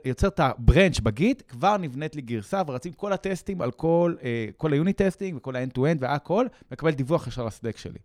יוצר 0.04 0.28
את 0.28 0.40
ה 0.40 0.49
branch 0.49 1.00
ב 1.00 1.09
Git, 1.09 1.42
כבר 1.48 1.76
נבנית 1.76 2.16
לי 2.16 2.22
גרסה, 2.22 2.62
ורצים 2.66 2.92
כל 2.92 3.12
הטסטים 3.12 3.62
על 3.62 3.70
כל, 3.70 4.14
כל 4.56 4.72
ה 4.72 4.78
unit 4.78 5.02
testing 5.02 5.36
וכל 5.36 5.56
ה-end-to-end 5.56 5.96
והכל, 6.00 6.46
מקבל 6.72 6.90
דיווח 6.90 7.26
ישר 7.26 7.44
ל 7.44 7.49
Slack 7.49 7.76
שלי. 7.76 7.98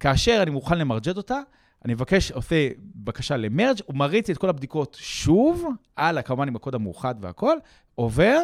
כאשר 0.00 0.38
אני 0.42 0.50
מוכן 0.50 0.78
ל 0.78 0.84
merge 0.84 1.16
אותה, 1.16 1.40
אני 1.84 1.94
מבקש, 1.94 2.32
עושה 2.32 2.68
בקשה 2.94 3.36
ל 3.36 3.42
merge, 3.42 3.76
הוא 3.86 3.96
מריץ 3.96 4.30
את 4.30 4.38
כל 4.38 4.48
הבדיקות 4.48 4.96
שוב, 5.00 5.64
הלאה, 5.96 6.22
כמובן 6.22 6.48
עם 6.48 6.56
הקוד 6.56 6.74
המאוחד 6.74 7.14
והכל, 7.20 7.56
עובר, 7.94 8.40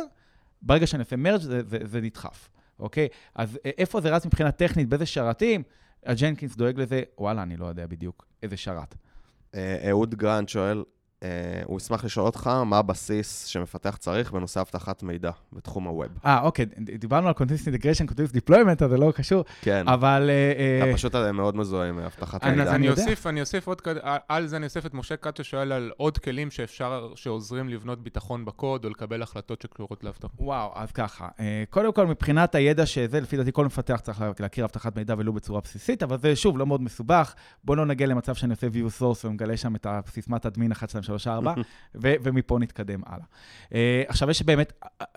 ברגע 0.63 0.87
שאני 0.87 1.03
עושה 1.03 1.17
merge 1.17 1.41
זה, 1.41 1.63
זה, 1.69 1.79
זה 1.85 2.01
נדחף, 2.01 2.49
אוקיי? 2.79 3.09
אז 3.35 3.59
איפה 3.65 4.01
זה 4.01 4.11
רץ 4.11 4.27
מבחינה 4.27 4.53
טכנית, 4.53 4.89
באיזה 4.89 5.07
שרתים? 5.07 5.63
ה 6.07 6.13
Jenkins 6.13 6.57
דואג 6.57 6.81
לזה, 6.81 7.03
וואלה, 7.19 7.43
אני 7.43 7.57
לא 7.57 7.67
יודע 7.67 7.87
בדיוק 7.87 8.27
איזה 8.43 8.57
שרת. 8.57 8.95
אהוד 9.89 10.15
גרנד 10.15 10.49
שואל, 10.49 10.83
הוא 11.65 11.77
ישמח 11.77 12.05
לשאול 12.05 12.27
אותך 12.27 12.47
מה 12.67 12.79
הבסיס 12.79 13.45
שמפתח 13.45 13.97
צריך 13.97 14.33
בנושא 14.33 14.61
אבטחת 14.61 15.03
מידע 15.03 15.31
בתחום 15.53 15.85
הווב. 15.85 16.09
אה, 16.27 16.41
אוקיי, 16.41 16.67
דיברנו 16.99 17.29
על 17.29 17.35
Continuous 17.39 17.67
Integration, 17.67 18.11
Continuous 18.11 18.37
Deployment, 18.37 18.85
אז 18.85 18.91
זה 18.91 18.97
לא 18.97 19.13
קשור. 19.17 19.45
כן. 19.61 19.89
אבל... 19.89 20.31
אה, 20.31 20.83
אתה 20.83 20.91
אה, 20.91 20.95
פשוט 20.95 21.15
מאוד 21.15 21.57
מזוהה 21.57 21.89
עם 21.89 21.99
אבטחת 21.99 22.45
מידע. 22.45 22.63
אני, 22.63 22.71
אני 22.71 22.91
אוסיף, 22.91 23.27
אני 23.27 23.41
אוסיף 23.41 23.67
עוד, 23.67 23.83
על 24.29 24.47
זה 24.47 24.57
אני 24.57 24.65
אוסיף 24.65 24.87
את 24.87 24.95
משה 24.95 25.17
קאט 25.17 25.37
ששואל 25.37 25.73
על 25.73 25.91
עוד 25.97 26.19
כלים 26.19 26.51
שאפשר, 26.51 27.13
שעוזרים 27.15 27.69
לבנות 27.69 28.03
ביטחון 28.03 28.45
בקוד 28.45 28.85
או 28.85 28.91
לקבל 28.91 29.23
החלטות 29.23 29.63
שקשורות 29.63 30.05
לאבטחה. 30.05 30.35
וואו, 30.41 30.73
אז 30.75 30.93
ככה. 30.93 31.29
Uh, 31.37 31.41
קודם 31.71 31.93
כל, 31.93 32.07
מבחינת 32.07 32.55
הידע 32.55 32.87
שזה, 32.87 33.21
לפי 33.21 33.37
דעתי 33.37 33.53
כל 33.53 33.67
מפתח 33.67 34.01
צריך 34.03 34.23
להכיר 34.41 34.65
אבטחת 34.65 34.97
מידע 34.97 35.15
ולו 35.19 35.33
בצורה 35.33 35.61
בסיסית, 35.61 36.03
אבל 36.03 36.19
זה 36.19 36.37
שוב 36.37 36.59
לא 36.59 36.67
מאוד 36.67 36.83
מסובך. 36.83 37.35
בוא 37.65 37.77
לא 37.77 37.87
נגיע 37.87 38.07
למצב 38.07 38.35
שאני 38.35 38.53
עושה 38.53 38.67
view 38.67 39.01
source 39.01 39.27
ומגלה 39.27 39.57
שם 39.57 39.77
את 39.77 39.87
הסיסמת 39.91 40.47
admin 40.47 40.73
1, 40.73 40.91
2, 40.91 41.03
3, 41.19 41.27
4. 41.27 41.55
ו- 41.95 42.15
ומפה 42.23 42.59
נתקדם 42.59 43.01
הלאה. 43.07 43.25
Uh, 43.69 43.73
עכשיו, 44.07 44.31
יש 44.31 44.43
באמת 44.43 44.73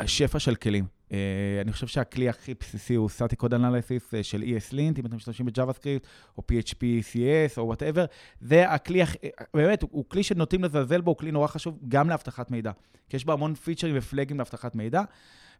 שפע 0.06 0.39
של 0.39 0.56
כלים. 0.56 0.86
Uh, 1.10 1.14
אני 1.62 1.72
חושב 1.72 1.88
שהכלי 1.88 2.30
הכי 2.30 2.54
בסיסי 2.60 2.96
הוא 2.96 3.10
סטטי 3.10 3.36
קוד 3.36 3.54
אנליסיס 3.54 4.14
של 4.22 4.41
ESLint, 4.41 5.00
אם 5.00 5.06
אתם 5.06 5.16
משתמשים 5.16 5.48
בJavaScript, 5.48 6.08
או 6.38 6.44
PHPCS, 6.52 7.58
או 7.58 7.66
whatever. 7.66 8.06
זה 8.41 8.70
הכלי, 8.70 9.02
באמת, 9.54 9.82
הוא, 9.82 9.89
הוא 9.94 10.06
כלי 10.08 10.24
שנוטים 10.24 10.64
לזלזל 10.64 11.02
בו, 11.02 11.12
הוא 11.12 11.18
כלי 11.18 11.32
נורא 11.32 11.48
חשוב 11.48 11.80
גם 11.88 12.10
לאבטחת 12.10 12.52
מידע. 12.52 12.72
כי 13.10 13.18
יש 13.18 13.26
בו 13.26 13.34
המון 13.34 13.56
פיצ'רים 13.56 13.96
ופלגים 13.98 14.38
לאבטחת 14.38 14.76
מידע. 14.76 15.02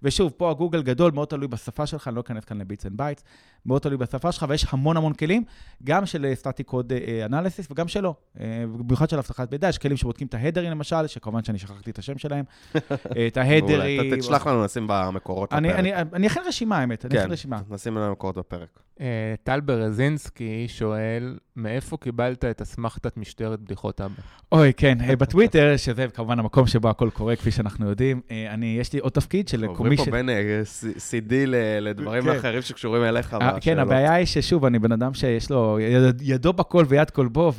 ושוב, 0.04 0.32
פה 0.38 0.50
הגוגל 0.52 0.82
גדול, 0.82 1.12
מאוד 1.12 1.28
תלוי 1.28 1.48
בשפה 1.48 1.86
שלך, 1.86 2.08
אני 2.08 2.16
לא 2.16 2.22
אכנס 2.22 2.46
כאן 2.46 2.58
ל 2.58 2.64
bits 2.64 2.86
and 2.86 2.98
bytes, 2.98 3.24
מאוד 3.66 3.82
תלוי 3.82 3.98
בשפה 3.98 4.32
שלך, 4.32 4.46
ויש 4.50 4.66
המון 4.70 4.98
המון 4.98 5.14
כלים, 5.14 5.44
גם 5.84 6.06
של 6.06 6.32
static 6.34 6.64
code 6.64 6.94
analysis 7.26 7.68
וגם 7.72 7.88
שלו. 7.88 8.14
אה, 8.40 8.64
במיוחד 8.78 9.10
של 9.10 9.18
אבטחת 9.18 9.52
מידע, 9.52 9.70
יש 9.70 9.78
כלים 9.78 9.98
שבודקים 9.98 10.28
את 10.28 10.34
ההדרים 10.34 10.72
למשל, 10.72 11.08
שכמובן 11.08 11.44
שאני 11.44 11.60
שכחתי 11.60 11.92
את 11.92 12.00
השם 12.00 12.18
שלהם, 12.18 12.46
את 13.28 13.38
ההדרים. 13.42 14.20
תשלח 14.20 14.48
לנו, 14.48 14.66
נשים 14.66 14.86
במקורות 14.88 15.54
בפרק. 15.54 15.76
אני 16.14 16.28
אכין 16.28 16.44
רשימה, 16.46 16.78
האמת, 16.78 17.06
אני 17.06 17.16
אכין 17.16 17.28
כן, 17.28 17.32
רשימה. 17.32 17.62
נשים 17.70 17.98
לנו 17.98 18.08
במקורות 18.08 18.38
בפרק. 18.38 18.80
אה, 19.02 19.36
טל 19.44 19.60
ברזינסקי 19.60 20.66
שואל, 20.68 21.38
מאיפה 21.56 21.98
קיבלת 21.98 22.46
את 22.46 22.62
אסמכתת 22.62 23.18
משטרת 23.18 23.60
בדיחות 23.60 24.02
אבא? 24.02 24.14
אוי, 24.52 24.74
כן, 24.78 24.98
אה, 25.02 25.16
בטוויטר, 25.16 25.78
שזה 25.78 26.08
כמובן 26.14 26.40
המקום 26.40 26.68
שבו 26.68 26.90
הכל 26.90 27.10
קורה, 27.14 27.36
כפי 27.36 27.52
שאנחנו 27.52 27.90
יודעים, 27.90 28.22
אני, 28.50 28.78
יש 28.80 28.94
לי 28.94 29.00
עוד 29.00 29.12
תפקיד 29.12 29.48
של 29.48 29.68
קומיטי 29.68 29.93
מבלבלים 29.94 30.06
פה 30.06 30.12
בין 30.12 30.30
CD 30.98 31.34
לדברים 31.82 32.24
כן. 32.24 32.30
אחרים 32.30 32.62
שקשורים 32.62 33.04
אליך. 33.04 33.38
כן, 33.62 33.80
הבעיה 33.80 34.14
היא 34.14 34.26
ששוב, 34.26 34.66
אני 34.66 34.80
בן 34.80 34.92
אדם 34.92 35.14
שיש 35.14 35.52
לו 35.52 35.78
ידו 36.22 36.54
בכל 36.54 36.86
ויד 36.88 37.10
כל 37.10 37.28
בו, 37.28 37.52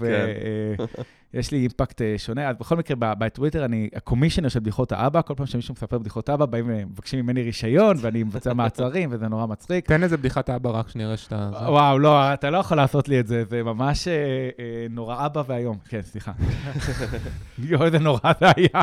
יש 1.35 1.51
לי 1.51 1.59
אימפקט 1.59 2.03
אה, 2.03 2.15
שונה. 2.19 2.49
אז 2.49 2.57
בכל 2.61 2.77
מקרה, 2.77 2.97
בטוויטר 3.15 3.65
אני 3.65 3.89
הקומישיונר 3.95 4.49
של 4.49 4.61
בדיחות 4.61 4.93
האבא, 4.93 5.23
כל 5.23 5.35
פעם 5.37 5.47
שמישהו 5.47 5.75
מספר 5.75 5.99
בדיחות 5.99 6.31
אבא, 6.31 6.47
באים 6.47 6.65
ומבקשים 6.69 7.21
ממני 7.21 7.43
רישיון, 7.43 7.97
ואני 8.01 8.23
מבצע 8.23 8.55
מעצרים, 8.63 9.09
וזה 9.13 9.29
נורא 9.29 9.47
מצחיק. 9.47 9.87
תן 9.87 10.03
איזה 10.03 10.17
בדיחת 10.17 10.51
אבא 10.51 10.71
רק 10.71 10.89
שנראה 10.89 11.17
שאתה... 11.17 11.51
וואו, 11.53 11.99
לא, 11.99 12.35
אתה 12.35 12.51
לא 12.51 12.59
יכול 12.59 12.77
לעשות 12.77 13.09
לי 13.09 13.21
את 13.21 13.27
זה, 13.27 13.45
זה 13.45 13.63
ממש 13.63 14.09
אה, 14.09 14.15
אה, 14.59 14.87
נורא 14.91 15.27
אבא 15.27 15.43
והיום. 15.47 15.79
כן, 15.89 16.03
סליחה. 16.03 16.33
יואו, 17.59 17.85
איזה 17.85 17.99
נורא 17.99 18.33
זה 18.41 18.47
היה. 18.57 18.83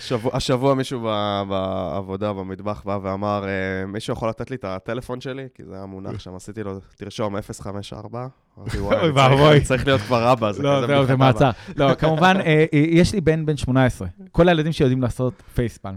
שבוע, 0.00 0.36
השבוע 0.36 0.74
מישהו 0.74 1.00
בעבודה, 1.48 2.32
במטבח, 2.32 2.82
בא 2.84 2.98
ואמר, 3.02 3.44
אה, 3.48 3.86
מישהו 3.86 4.12
יכול 4.12 4.28
לתת 4.28 4.50
לי 4.50 4.56
את 4.56 4.64
הטלפון 4.64 5.20
שלי? 5.20 5.46
כי 5.54 5.64
זה 5.64 5.74
היה 5.74 5.86
מונח 5.86 6.18
שם, 6.20 6.34
עשיתי 6.34 6.62
לו, 6.62 6.78
תרשום 6.96 7.40
054. 7.40 8.26
אמרתי, 8.58 8.78
וואי, 8.78 9.60
צריך 9.68 9.86
להיות 9.86 10.00
כבר 10.00 10.32
אבא, 10.32 10.52
זה 10.52 10.62
לא, 10.62 10.86
זהו, 10.86 11.06
זה 11.06 11.16
מעצר. 11.16 11.50
לא, 11.76 11.94
כמובן, 11.94 12.36
אה, 12.40 12.64
אה, 12.74 12.78
יש 12.78 13.14
לי 13.14 13.20
בן 13.20 13.46
בן 13.46 13.56
18. 13.56 14.08
כל 14.32 14.48
הילדים 14.48 14.72
שיודעים 14.72 15.02
לעשות 15.02 15.42
פייספלם. 15.54 15.96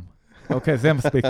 אוקיי, 0.50 0.78
זה 0.78 0.94
מספיק. 0.94 1.26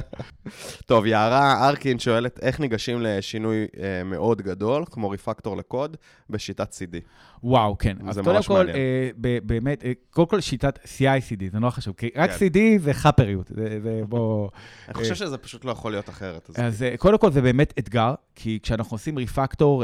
טוב, 0.86 1.06
יערה 1.06 1.70
ארקין 1.70 2.00
שואלת, 2.00 2.40
איך 2.42 2.60
ניגשים 2.60 3.02
לשינוי 3.02 3.68
אה, 3.80 4.04
מאוד 4.04 4.42
גדול, 4.42 4.84
כמו 4.92 5.10
ריפקטור 5.10 5.58
לקוד, 5.58 5.98
בשיטת 6.30 6.74
CD? 6.74 6.96
וואו, 7.44 7.78
כן. 7.78 7.98
אז 8.08 8.20
קודם 8.24 8.44
כל, 8.44 8.70
אה, 8.70 9.10
באמת, 9.44 9.86
אה, 9.86 9.92
קודם 10.10 10.28
כל 10.28 10.42
שיטת 10.42 10.80
CI-CD, 10.84 11.52
זה 11.52 11.60
נורא 11.60 11.72
חשוב, 11.72 11.96
כי 11.98 12.10
רק 12.16 12.32
כן. 12.32 12.46
CD 12.46 12.58
זה 12.82 12.94
חאפריות, 12.94 13.48
זה 13.48 13.80
בוא... 14.10 14.50
אני 14.88 14.94
חושב 14.94 15.16
שזה 15.16 15.38
פשוט 15.38 15.66
לא 15.66 15.72
יכול 15.72 15.92
להיות 15.92 16.10
אחרת. 16.10 16.50
אז 16.56 16.86
קודם 16.98 17.18
כל 17.18 17.32
זה 17.32 17.42
באמת 17.42 17.74
אתגר, 17.80 18.14
כי 18.36 18.60
כשאנחנו 18.64 18.96
עושים 18.96 19.18
ריפקטור 19.18 19.84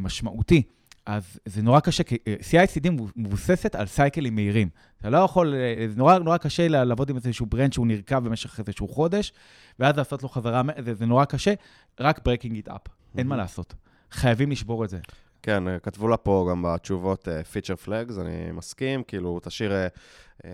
משמעותי, 0.00 0.62
אז 1.06 1.38
זה 1.44 1.62
נורא 1.62 1.80
קשה, 1.80 2.02
כי 2.02 2.16
אה, 2.28 2.34
CI/CD 2.40 2.90
מבוססת 3.16 3.74
על 3.74 3.86
סייקלים 3.86 4.34
מהירים. 4.34 4.68
אתה 5.00 5.10
לא 5.10 5.18
יכול, 5.18 5.54
אה, 5.54 5.88
זה 5.88 5.96
נורא, 5.96 6.18
נורא 6.18 6.36
קשה 6.36 6.68
לעבוד 6.68 7.10
עם 7.10 7.16
איזשהו 7.16 7.46
ברנד 7.46 7.72
שהוא 7.72 7.86
נרקב 7.86 8.18
במשך 8.18 8.58
איזשהו 8.58 8.88
חודש, 8.88 9.32
ואז 9.78 9.96
לעשות 9.96 10.22
לו 10.22 10.28
חזרה, 10.28 10.62
זה, 10.84 10.94
זה 10.94 11.06
נורא 11.06 11.24
קשה, 11.24 11.54
רק 12.00 12.18
breaking 12.18 12.66
it 12.66 12.70
up, 12.70 12.88
אין 13.18 13.26
מה 13.26 13.36
לעשות. 13.36 13.74
חייבים 14.10 14.50
לשבור 14.50 14.84
את 14.84 14.90
זה. 14.90 14.98
כן, 15.42 15.68
אה, 15.68 15.78
כתבו 15.78 16.08
לה 16.08 16.16
פה 16.16 16.46
גם 16.50 16.62
בתשובות 16.62 17.28
feature 17.28 17.86
flags, 17.86 18.20
אני 18.20 18.52
מסכים, 18.52 19.02
כאילו, 19.02 19.40
תשאיר 19.42 19.72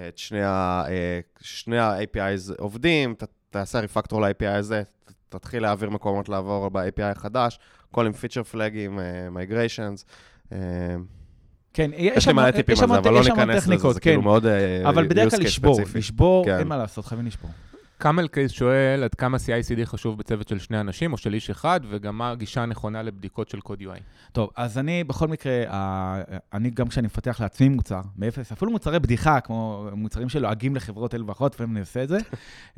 את 0.08 0.18
שני 1.40 1.78
ה-APIs 1.78 2.52
עובדים, 2.58 3.14
תעשה 3.50 3.80
ריפקטור 3.80 4.20
ל-API 4.20 4.58
הזה, 4.58 4.82
תתחיל 5.28 5.62
להעביר 5.62 5.90
מקומות 5.90 6.28
לעבור 6.28 6.68
ב-API 6.68 7.02
החדש, 7.02 7.58
כל 7.90 8.06
עם 8.06 8.12
feature 8.12 8.54
flags, 8.54 8.98
migrations. 9.34 10.04
כן, 11.72 11.90
יש 11.96 12.24
שם 12.24 12.36
מלא 12.36 12.50
טיפים 12.50 12.76
על 12.82 12.88
זה, 12.88 12.98
אבל 12.98 13.10
לא 13.10 13.20
ניכנס 13.20 13.66
לזה, 13.66 13.92
זה 13.92 14.00
כאילו 14.00 14.22
מאוד 14.22 14.46
אבל 14.84 15.08
בדרך 15.08 15.34
כלל 15.34 15.44
לשבור, 15.44 15.80
לשבור, 15.94 16.44
כן. 16.44 16.58
אין 16.58 16.68
מה 16.68 16.76
לעשות, 16.76 17.04
חייבים 17.04 17.26
לשבור. 17.26 17.50
קאמל 17.98 18.28
קייס 18.28 18.52
שואל 18.52 19.02
עד 19.04 19.14
כמה 19.14 19.36
CI/CD 19.36 19.84
חשוב 19.84 20.18
בצוות 20.18 20.48
של 20.48 20.58
שני 20.58 20.80
אנשים 20.80 21.12
או 21.12 21.18
של 21.18 21.34
איש 21.34 21.50
אחד, 21.50 21.80
וגם 21.88 22.18
מה 22.18 22.30
הגישה 22.30 22.62
הנכונה 22.62 23.02
לבדיקות 23.02 23.48
של 23.48 23.60
קוד 23.60 23.80
UI. 23.80 24.00
טוב, 24.32 24.50
אז 24.56 24.78
אני 24.78 25.04
בכל 25.04 25.28
מקרה, 25.28 25.52
אני 26.52 26.70
גם 26.70 26.88
כשאני 26.88 27.06
מפתח 27.06 27.40
לעצמי 27.40 27.68
מוצר, 27.68 28.00
מאפס, 28.16 28.52
אפילו 28.52 28.70
מוצרי 28.70 28.98
בדיחה, 28.98 29.40
כמו 29.40 29.88
מוצרים 29.92 30.28
שלועגים 30.28 30.76
לחברות 30.76 31.14
אלה 31.14 31.24
ואחרות, 31.26 31.54
לפעמים 31.54 31.72
אני 31.72 31.80
עושה 31.80 32.02
את 32.02 32.08
זה, 32.08 32.18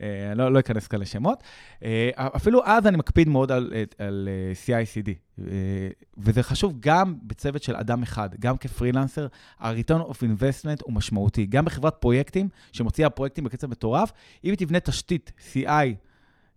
אה, 0.02 0.32
לא, 0.36 0.52
לא 0.52 0.60
אכנס 0.60 0.86
כאן 0.86 1.00
לשמות. 1.00 1.42
אה, 1.84 2.10
אפילו 2.16 2.60
אז 2.64 2.86
אני 2.86 2.96
מקפיד 2.96 3.28
מאוד 3.28 3.52
על, 3.52 3.72
על 3.98 4.28
CI/CD. 4.66 5.10
אה, 5.46 5.88
וזה 6.18 6.42
חשוב 6.42 6.76
גם 6.80 7.14
בצוות 7.22 7.62
של 7.62 7.76
אדם 7.76 8.02
אחד, 8.02 8.28
גם 8.40 8.56
כפרילנסר, 8.56 9.26
ה-return 9.58 10.10
of 10.10 10.14
investment 10.14 10.82
הוא 10.82 10.94
משמעותי. 10.94 11.46
גם 11.46 11.64
בחברת 11.64 11.94
פרויקטים, 11.94 12.48
שמוציאה 12.72 13.10
פרויקטים 13.10 13.44
בקצב 13.44 13.66
מטורף, 13.66 14.12
אם 14.44 14.50
היא 14.50 14.58
תבנה 14.58 14.80
תשתית 14.80 15.32
CI 15.52 15.94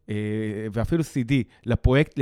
אה, 0.09 0.67
ואפילו 0.73 1.03
CD 1.03 1.33
לפרויקט, 1.65 2.19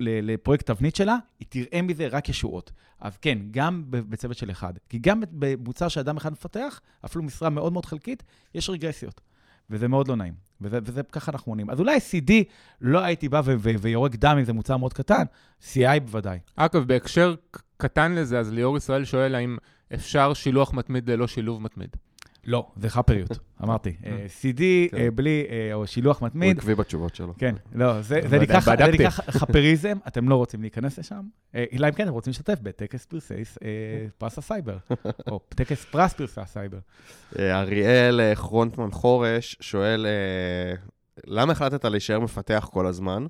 לפרויקט 0.00 0.66
תבנית 0.66 0.96
שלה, 0.96 1.16
היא 1.40 1.46
תראה 1.48 1.82
מזה 1.82 2.08
רק 2.10 2.28
ישועות. 2.28 2.72
אז 3.00 3.16
כן, 3.16 3.38
גם 3.50 3.82
בצוות 3.88 4.36
של 4.36 4.50
אחד. 4.50 4.72
כי 4.88 4.98
גם 4.98 5.22
במוצר 5.32 5.88
שאדם 5.88 6.16
אחד 6.16 6.32
מפתח, 6.32 6.80
אפילו 7.04 7.24
משרה 7.24 7.50
מאוד 7.50 7.72
מאוד 7.72 7.86
חלקית, 7.86 8.22
יש 8.54 8.70
רגרסיות. 8.70 9.20
וזה 9.72 9.88
מאוד 9.88 10.08
לא 10.08 10.16
נעים. 10.16 10.34
וזה, 10.60 10.78
וזה 10.82 11.02
ככה 11.02 11.32
אנחנו 11.32 11.52
עונים. 11.52 11.70
אז 11.70 11.80
אולי 11.80 11.96
CD, 11.96 12.32
לא 12.80 12.98
הייתי 12.98 13.28
בא 13.28 13.42
ויורק 13.80 14.14
דם 14.14 14.36
אם 14.38 14.44
זה 14.44 14.52
מוצר 14.52 14.76
מאוד 14.76 14.92
קטן, 14.92 15.22
CI 15.62 16.00
בוודאי. 16.04 16.38
אגב, 16.56 16.84
בהקשר 16.84 17.34
קטן 17.76 18.12
לזה, 18.12 18.38
אז 18.38 18.52
ליאור 18.52 18.76
ישראל 18.76 19.04
שואל 19.04 19.34
האם 19.34 19.56
אפשר 19.94 20.34
שילוח 20.34 20.72
מתמיד 20.72 21.10
ללא 21.10 21.26
שילוב 21.26 21.62
מתמיד. 21.62 21.96
לא, 22.46 22.66
זה 22.76 22.90
חאפריות, 22.90 23.38
אמרתי. 23.62 23.96
אה, 24.06 24.26
CD 24.40 24.58
כן. 24.90 24.96
אה, 24.96 25.08
בלי, 25.14 25.46
אה, 25.50 25.74
או 25.74 25.86
שילוח 25.86 26.22
מתמיד. 26.22 26.56
הוא 26.56 26.60
עקבי 26.60 26.74
בתשובות 26.74 27.14
שלו. 27.14 27.34
כן, 27.38 27.54
לא, 27.74 28.02
זה 28.02 28.38
נקרא 28.40 28.60
חאפריזם, 29.10 29.98
אתם 30.08 30.28
לא 30.28 30.34
רוצים 30.36 30.60
להיכנס 30.62 30.98
לשם, 30.98 31.22
אלא 31.54 31.88
אם 31.88 31.92
כן 31.92 32.04
אתם 32.04 32.12
רוצים 32.12 32.30
להשתתף 32.30 32.58
בטקס 32.62 33.06
פרסי 33.06 33.34
פרס 34.18 34.38
הסייבר, 34.38 34.76
או 35.30 35.40
טקס 35.56 35.84
פרס 35.84 36.12
פרסי 36.12 36.40
הסייבר. 36.40 36.78
אריאל 37.38 38.34
כרונטמן 38.34 38.90
חורש 38.90 39.56
שואל, 39.60 40.06
למה 41.26 41.52
החלטת 41.52 41.84
להישאר 41.84 42.20
מפתח 42.20 42.68
כל 42.72 42.86
הזמן? 42.86 43.26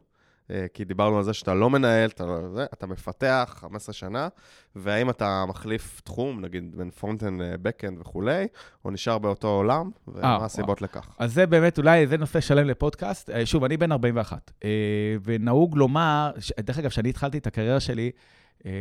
אה, 0.51 0.67
כי 0.75 0.85
דיברנו 0.85 1.17
על 1.19 1.23
זה 1.23 1.33
שאתה 1.33 1.55
לא 1.55 1.71
מנהל, 1.71 2.09
אתה, 2.09 2.27
לא, 2.27 2.49
זה, 2.49 2.67
אתה 2.73 2.87
מפתח 2.87 3.55
15 3.59 3.93
שנה, 3.93 4.29
והאם 4.77 5.11
אתה 5.11 5.45
מחליף 5.49 6.01
תחום, 6.05 6.41
נגיד 6.41 6.77
בין 6.77 6.91
front-end, 6.91 7.43
back-end 7.63 7.99
וכולי, 8.01 8.47
או 8.85 8.91
נשאר 8.91 9.19
באותו 9.19 9.49
עולם, 9.49 9.91
ומה 10.09 10.39
אה, 10.39 10.43
הסיבות 10.43 10.83
וואו. 10.83 10.91
לכך. 10.91 11.15
אז 11.19 11.35
זה 11.35 11.47
באמת, 11.47 11.79
אולי 11.79 12.07
זה 12.07 12.17
נושא 12.17 12.41
שלם 12.41 12.67
לפודקאסט. 12.67 13.31
אה, 13.31 13.47
שוב, 13.47 13.65
אני 13.65 13.77
בן 13.77 13.93
41, 13.93 14.51
אה, 14.65 14.71
ונהוג 15.25 15.77
לומר, 15.77 16.31
דרך 16.61 16.79
אגב, 16.79 16.91
כשאני 16.91 17.09
התחלתי 17.09 17.39
את 17.39 17.47
הקריירה 17.47 17.81
שלי, 17.81 18.11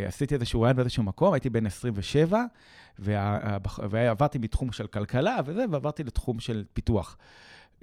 עשיתי 0.07 0.35
איזשהו 0.35 0.61
ריאיון 0.61 0.75
באיזשהו 0.75 1.03
מקום, 1.03 1.33
הייתי 1.33 1.49
בן 1.49 1.65
27, 1.65 2.43
ועברתי 3.89 4.37
מתחום 4.37 4.71
של 4.71 4.87
כלכלה 4.87 5.37
וזה, 5.45 5.65
ועברתי 5.71 6.03
לתחום 6.03 6.39
של 6.39 6.63
פיתוח. 6.73 7.17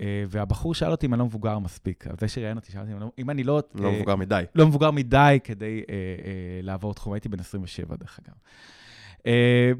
אה, 0.00 0.24
והבחור 0.28 0.74
שאל 0.74 0.90
אותי 0.90 1.06
אם 1.06 1.14
אני 1.14 1.18
לא 1.18 1.26
מבוגר 1.26 1.58
מספיק. 1.58 2.04
זה 2.20 2.28
שראיין 2.28 2.56
אותי, 2.56 2.72
שאלתי 2.72 2.92
אם 3.18 3.30
אני 3.30 3.44
לא... 3.44 3.62
לא 3.74 3.92
מבוגר 3.92 4.16
מדי. 4.16 4.44
לא 4.54 4.66
מבוגר 4.66 4.90
מדי 4.90 5.38
כדי 5.44 5.82
אה, 5.88 5.94
אה, 5.94 6.60
לעבור 6.62 6.94
תחום. 6.94 7.12
הייתי 7.12 7.28
בן 7.28 7.40
27, 7.40 7.96
דרך 7.96 8.20
אגב. 8.24 8.34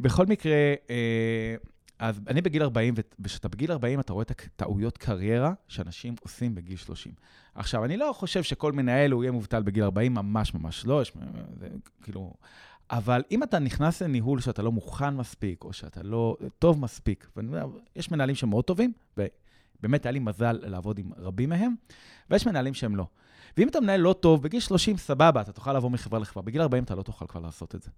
בכל 0.00 0.26
מקרה, 0.26 0.74
אז 1.98 2.20
אני 2.26 2.40
בגיל 2.40 2.62
40, 2.62 2.94
וכשאתה 3.20 3.48
בגיל 3.48 3.72
40 3.72 4.00
אתה 4.00 4.12
רואה 4.12 4.22
את 4.22 4.30
הטעויות 4.30 4.98
קריירה 4.98 5.52
שאנשים 5.68 6.14
עושים 6.20 6.54
בגיל 6.54 6.76
30. 6.76 7.12
עכשיו, 7.54 7.84
אני 7.84 7.96
לא 7.96 8.12
חושב 8.12 8.42
שכל 8.42 8.72
מנהל 8.72 9.10
הוא 9.10 9.24
יהיה 9.24 9.32
מובטל 9.32 9.62
בגיל 9.62 9.82
40, 9.84 10.14
ממש 10.14 10.54
ממש 10.54 10.86
לא, 10.86 11.02
יש, 11.02 11.12
זה, 11.60 11.68
כאילו... 12.02 12.34
אבל 12.90 13.22
אם 13.30 13.42
אתה 13.42 13.58
נכנס 13.58 14.02
לניהול 14.02 14.40
שאתה 14.40 14.62
לא 14.62 14.72
מוכן 14.72 15.16
מספיק, 15.16 15.64
או 15.64 15.72
שאתה 15.72 16.02
לא 16.02 16.36
טוב 16.58 16.80
מספיק, 16.80 17.28
ואני 17.36 17.48
אומר, 17.48 17.66
יש 17.96 18.10
מנהלים 18.10 18.34
שמאוד 18.34 18.64
טובים, 18.64 18.92
באמת 19.80 20.06
היה 20.06 20.12
לי 20.12 20.18
מזל 20.18 20.58
לעבוד 20.62 20.98
עם 20.98 21.10
רבים 21.16 21.48
מהם, 21.48 21.74
ויש 22.30 22.46
מנהלים 22.46 22.74
שהם 22.74 22.96
לא. 22.96 23.06
ואם 23.56 23.68
אתה 23.68 23.80
מנהל 23.80 24.00
לא 24.00 24.12
טוב, 24.12 24.42
בגיל 24.42 24.60
30 24.60 24.96
סבבה, 24.96 25.40
אתה 25.40 25.52
תוכל 25.52 25.72
לעבור 25.72 25.90
מחברה 25.90 26.18
לחברה, 26.20 26.42
בגיל 26.42 26.60
40 26.60 26.84
אתה 26.84 26.94
לא 26.94 27.02
תוכל 27.02 27.26
כבר 27.26 27.40
לעשות 27.40 27.74
את 27.74 27.82
זה. 27.82 27.90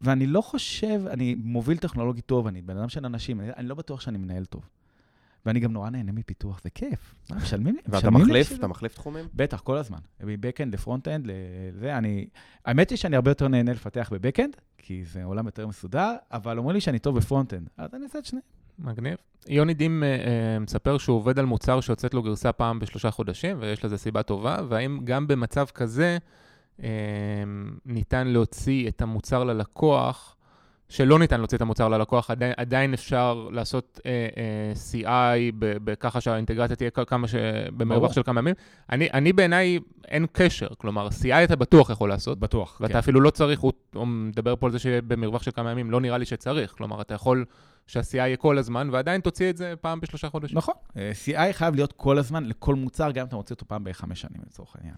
ואני 0.00 0.26
לא 0.26 0.40
חושב, 0.40 1.02
אני 1.10 1.34
מוביל 1.34 1.78
טכנולוגי 1.78 2.20
טוב, 2.20 2.46
אני 2.46 2.62
בן 2.62 2.76
אדם 2.76 2.88
של 2.88 3.06
אנשים, 3.06 3.40
אני, 3.40 3.50
אני 3.56 3.68
לא 3.68 3.74
בטוח 3.74 4.00
שאני 4.00 4.18
מנהל 4.18 4.44
טוב. 4.44 4.68
ואני 5.46 5.60
גם 5.60 5.72
נורא 5.72 5.90
נהנה 5.90 6.12
מפיתוח, 6.12 6.60
זה 6.64 6.70
כיף. 6.70 7.14
משלמים 7.36 7.74
לי? 7.74 7.80
ואתה 7.86 8.10
מחליף? 8.10 8.52
אתה 8.52 8.66
מחליף 8.66 8.94
תחומים? 8.94 9.28
בטח, 9.34 9.60
כל 9.60 9.76
הזמן. 9.76 9.98
מ 10.20 10.27
backend 10.27 10.74
ל 10.74 10.79
frontend, 10.79 11.26
לזה, 11.26 11.98
אני... 11.98 12.26
האמת 12.64 12.90
היא 12.90 12.98
שאני 12.98 13.16
הרבה 13.16 13.30
יותר 13.30 13.48
נהנה 13.48 13.72
לפתח 13.72 14.10
ב 14.12 14.17
backend, 14.17 14.56
כי 14.78 15.04
זה 15.04 15.24
עולם 15.24 15.46
יותר 15.46 15.66
מסודר, 15.66 16.16
אבל 16.30 16.58
אומרים 16.58 16.74
לי 16.74 16.80
שאני 16.80 16.98
טוב 16.98 17.16
ב 17.16 17.21
frontend, 17.21 17.68
אז 17.76 17.94
אני 17.94 18.04
אעשה 18.04 18.18
את 18.18 18.24
שניהם. 18.24 18.57
מגניב. 18.78 19.16
יוני 19.48 19.74
דים 19.74 20.02
uh, 20.02 20.24
uh, 20.24 20.62
מספר 20.62 20.98
שהוא 20.98 21.16
עובד 21.16 21.38
על 21.38 21.44
מוצר 21.44 21.80
שיוצאת 21.80 22.14
לו 22.14 22.22
גרסה 22.22 22.52
פעם 22.52 22.78
בשלושה 22.78 23.10
חודשים, 23.10 23.56
ויש 23.60 23.84
לזה 23.84 23.98
סיבה 23.98 24.22
טובה, 24.22 24.56
והאם 24.68 24.98
גם 25.04 25.26
במצב 25.26 25.66
כזה 25.74 26.18
uh, 26.78 26.82
ניתן 27.86 28.26
להוציא 28.26 28.88
את 28.88 29.02
המוצר 29.02 29.44
ללקוח, 29.44 30.34
שלא 30.88 31.18
ניתן 31.18 31.38
להוציא 31.38 31.56
את 31.56 31.62
המוצר 31.62 31.88
ללקוח, 31.88 32.30
עדיין, 32.30 32.52
עדיין 32.56 32.94
אפשר 32.94 33.48
לעשות 33.52 34.00
uh, 34.00 34.02
uh, 34.02 35.04
CI 35.04 35.54
בככה 35.58 36.20
שהאינטגרציה 36.20 36.76
תהיה 36.76 36.90
כמה 36.90 37.28
ש... 37.28 37.34
במרווח 37.76 38.12
של 38.12 38.22
כמה 38.22 38.40
ימים. 38.40 38.54
אני, 38.90 39.08
אני 39.12 39.32
בעיניי, 39.32 39.78
אין 40.08 40.26
קשר, 40.32 40.68
כלומר, 40.78 41.08
CI 41.08 41.44
אתה 41.44 41.56
בטוח 41.56 41.90
יכול 41.90 42.08
לעשות. 42.08 42.38
בטוח, 42.38 42.78
ואתה 42.80 42.92
כן. 42.92 42.98
אפילו 42.98 43.20
לא 43.20 43.30
צריך, 43.30 43.60
הוא, 43.60 43.72
הוא 43.94 44.06
מדבר 44.06 44.56
פה 44.56 44.66
על 44.66 44.72
זה 44.72 44.78
שבמרווח 44.78 45.42
של 45.42 45.50
כמה 45.50 45.70
ימים, 45.70 45.90
לא 45.90 46.00
נראה 46.00 46.18
לי 46.18 46.24
שצריך, 46.24 46.74
כלומר, 46.76 47.00
אתה 47.00 47.14
יכול... 47.14 47.44
שה-CI 47.88 48.16
יהיה 48.16 48.36
כל 48.36 48.58
הזמן, 48.58 48.88
ועדיין 48.92 49.20
תוציא 49.20 49.50
את 49.50 49.56
זה 49.56 49.74
פעם 49.80 50.00
בשלושה 50.00 50.30
חודשים. 50.30 50.58
נכון. 50.58 50.74
אה, 50.96 51.12
CI 51.24 51.52
חייב 51.52 51.74
להיות 51.74 51.92
כל 51.92 52.18
הזמן 52.18 52.44
לכל 52.44 52.74
מוצר, 52.74 53.10
גם 53.10 53.20
אם 53.20 53.26
אתה 53.26 53.36
מוציא 53.36 53.54
אותו 53.54 53.68
פעם 53.68 53.84
בחמש 53.84 54.20
שנים, 54.20 54.42
לצורך 54.46 54.76
העניין. 54.76 54.94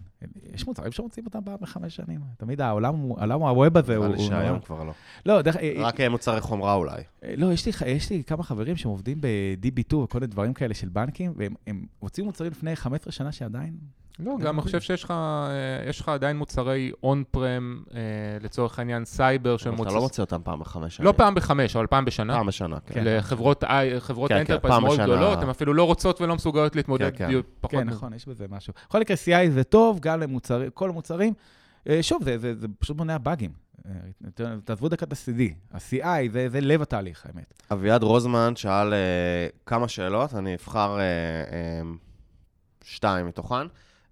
יש 0.53 0.67
מוצרים 0.67 0.91
שמוציאים 0.91 1.25
אותם 1.25 1.39
פעם 1.45 1.55
בחמש 1.61 1.95
שנים. 1.95 2.21
תמיד 2.37 2.61
העולם, 2.61 3.11
העולם 3.17 3.41
הווב 3.41 3.77
הזה 3.77 3.95
הוא... 3.95 4.05
נראה 4.05 4.17
לי 4.17 4.23
שהיום 4.23 4.59
כבר 4.59 4.83
לא. 4.83 4.93
לא, 5.25 5.41
דרך... 5.41 5.55
רק 5.77 6.01
מוצרי 6.01 6.41
חומרה 6.41 6.73
אולי. 6.73 7.03
לא, 7.37 7.53
יש 7.53 7.65
לי, 7.65 7.71
יש 7.87 8.09
לי 8.09 8.23
כמה 8.23 8.43
חברים 8.43 8.77
שהם 8.77 8.91
עובדים 8.91 9.21
ב-DB2 9.21 9.95
וכל 9.95 10.19
מיני 10.19 10.27
דברים 10.27 10.53
כאלה 10.53 10.73
של 10.73 10.89
בנקים, 10.89 11.33
והם 11.35 11.85
הוציאו 11.99 12.25
מוצרים 12.25 12.51
לפני 12.51 12.75
15 12.75 13.11
שנה 13.11 13.31
שעדיין 13.31 13.73
לא, 14.25 14.37
גם 14.39 14.55
אני 14.55 14.61
חושב 14.61 14.81
שיש 14.81 15.03
לך, 15.03 15.11
אה, 15.11 15.89
יש 15.89 15.99
לך 15.99 16.09
עדיין 16.09 16.37
מוצרי 16.37 16.91
און-פרם, 17.03 17.83
אה, 17.93 17.99
לצורך 18.41 18.79
העניין 18.79 19.05
סייבר, 19.05 19.57
שהם 19.57 19.71
מוצאים... 19.71 19.87
אתה 19.87 19.95
לא 19.95 20.01
מוצא 20.01 20.21
אותם 20.21 20.41
פעם 20.43 20.59
בחמש 20.59 20.95
שנים. 20.95 21.07
לא 21.07 21.11
פעם 21.17 21.35
בחמש, 21.35 21.75
אבל 21.75 21.87
פעם 21.87 22.05
בשנה. 22.05 22.33
פעם 22.33 22.47
בשנה, 22.47 22.79
כן. 22.79 23.03
לחברות 23.05 23.63
enterprise 23.63 24.79
מאוד 24.79 24.99
גדולות, 24.99 25.41
הן 25.41 25.49
אפילו 25.49 25.73
לא 25.73 25.83
רוצות 25.83 26.21
ולא 26.21 26.35
מסוגלות 26.35 26.75
להתמודד 26.75 27.15
כן, 27.15 27.29
פחות. 27.61 27.71
כן, 27.71 27.89
נכון, 27.89 28.13
יש 28.13 28.27
בזה 28.27 28.45
משהו. 28.49 28.73
בכל 28.87 28.99
מקרה, 28.99 29.17
CI 29.25 29.49
זה 29.49 29.63
טוב, 29.63 29.99
גם 29.99 30.19
למוצרים, 30.19 30.69
כל 30.73 30.89
המוצרים. 30.89 31.33
אה, 31.89 32.03
שוב, 32.03 32.23
זה 32.23 32.67
פשוט 32.79 32.97
מונע 32.97 33.17
באגים. 33.17 33.51
תעזבו 34.65 34.89
דקה 34.89 35.05
את 35.05 35.13
ה-CD, 35.13 35.41
ה-CI 35.71 36.31
זה 36.49 36.61
לב 36.61 36.81
התהליך, 36.81 37.25
האמת. 37.25 37.53
אביעד 37.71 38.03
רוזמן 38.03 38.55
שאל 38.55 38.93
כמה 39.65 39.87
שאלות, 39.87 40.33
אני 40.33 40.55
אבחר 40.55 40.97
שתיים 42.83 43.27
מתוכן. 43.27 43.67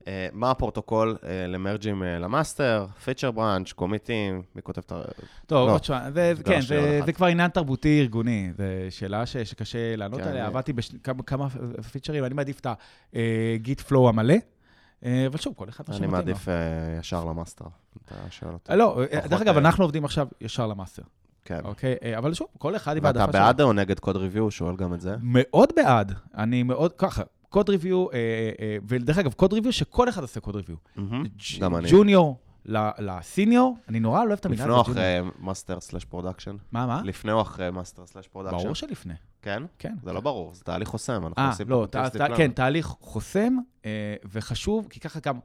אה, 0.08 0.28
מה 0.34 0.52
הפרוטוקול 0.52 1.18
אה, 1.24 1.48
למרג'ים 1.48 2.04
אה, 2.04 2.20
ל 2.20 2.28
master, 2.28 2.86
feature 3.04 3.32
branch, 3.32 3.72
קומיטים, 3.72 4.42
מי 4.56 4.62
כותב 4.62 4.82
את 4.86 4.92
ה... 4.92 5.02
טוב, 5.46 5.68
לא, 5.68 5.74
עוד 5.74 5.84
שעה, 5.84 6.10
כן, 6.46 6.62
זה 7.06 7.14
כבר 7.14 7.26
עניין 7.26 7.52
תרבותי 7.52 8.00
ארגוני, 8.02 8.52
זו 8.58 8.64
שאלה 8.90 9.26
שקשה 9.26 9.96
לענות 9.96 10.22
כן, 10.22 10.28
עליה. 10.28 10.48
עבדתי 10.48 10.74
בכמה 11.06 11.48
פיצ'רים, 11.92 12.26
אני 12.26 12.34
מעדיף 12.34 12.60
את 12.60 12.68
ה 13.56 13.62
Git 13.62 13.82
Flow 13.82 14.10
המלא. 14.10 14.36
אבל 15.04 15.38
שוב, 15.38 15.54
כל 15.54 15.70
אחד 15.70 15.84
אני 15.94 16.08
מעדיף 16.08 16.48
ישר 17.00 17.26
ל 17.26 17.31
master, 17.31 17.66
אתה 18.06 18.16
שואל 18.30 18.54
אותי. 18.54 18.72
לא, 18.76 19.02
דרך 19.30 19.42
אגב, 19.42 19.58
אנחנו 19.58 19.84
עובדים 19.84 20.06
עכשיו 20.06 20.28
ישר 20.42 20.68
ל 20.68 20.72
master. 20.72 21.04
כן. 21.46 21.60
אוקיי, 21.64 21.96
אבל 22.18 22.34
שוב, 22.34 22.48
כל 22.58 22.76
אחד 22.76 22.98
עם 22.98 23.06
העדפה 23.06 23.24
שלו. 23.24 23.34
ואתה 23.34 23.40
בעד 23.46 23.62
או 23.62 23.74
נגד 23.74 24.00
code 24.00 24.16
review? 24.16 24.52
שואל 24.52 24.76
גם 24.76 24.94
את 24.94 25.02
זה. 25.02 25.16
מאוד 25.22 25.70
בעד. 25.76 26.14
אני 26.38 26.64
מאוד, 26.64 26.94
ככה, 26.98 27.24
code 27.50 27.70
review, 27.70 28.12
אה, 28.12 28.18
אה, 28.60 28.78
ודרך 28.88 29.18
אגב, 29.18 29.34
code 29.34 29.54
review 29.54 29.74
שכל 29.74 30.10
אחד 30.10 30.22
עושה 30.22 30.40
code 30.40 30.56
review. 30.56 30.76
גם 31.60 31.76
אני. 31.76 31.90
junior 31.92 32.38
ל 33.00 33.09
senior, 33.09 33.78
אני 33.90 34.00
נורא 34.00 34.24
לא 34.24 34.28
אוהב 34.28 34.40
את 34.40 34.46
המילה 34.46 34.64
הזאת. 34.64 34.88
לפני 34.88 34.94
או 34.94 35.22
אחרי 35.22 35.32
master 35.40 35.80
slash 35.80 36.06
production? 36.06 36.56
מה, 36.72 36.86
מה? 36.86 37.02
לפני 37.04 37.32
או 37.32 37.42
אחרי 37.42 37.72
master 37.72 38.06
slash 38.06 38.28
production? 38.28 38.58
ברור 38.58 38.76
שלפני. 38.76 39.14
כן? 39.42 39.64
כן. 39.80 39.96
זה 40.04 40.14
לא 40.14 40.20
ברור, 40.20 40.54
זה 40.54 40.64
תהליך 40.64 40.88
חוסם, 40.88 41.26
אנחנו 41.28 41.48
עושים 41.48 41.68
פה 41.68 41.86
טסט 41.92 42.14
דיפלן. 42.14 42.38
כן, 42.38 42.52
תהליך 42.52 42.86
חוסם 42.86 43.58
אה, 43.86 44.16
וחשוב, 44.32 44.88
כי 44.90 45.00
ככה 45.00 45.20
גם, 45.20 45.36
אה, 45.36 45.40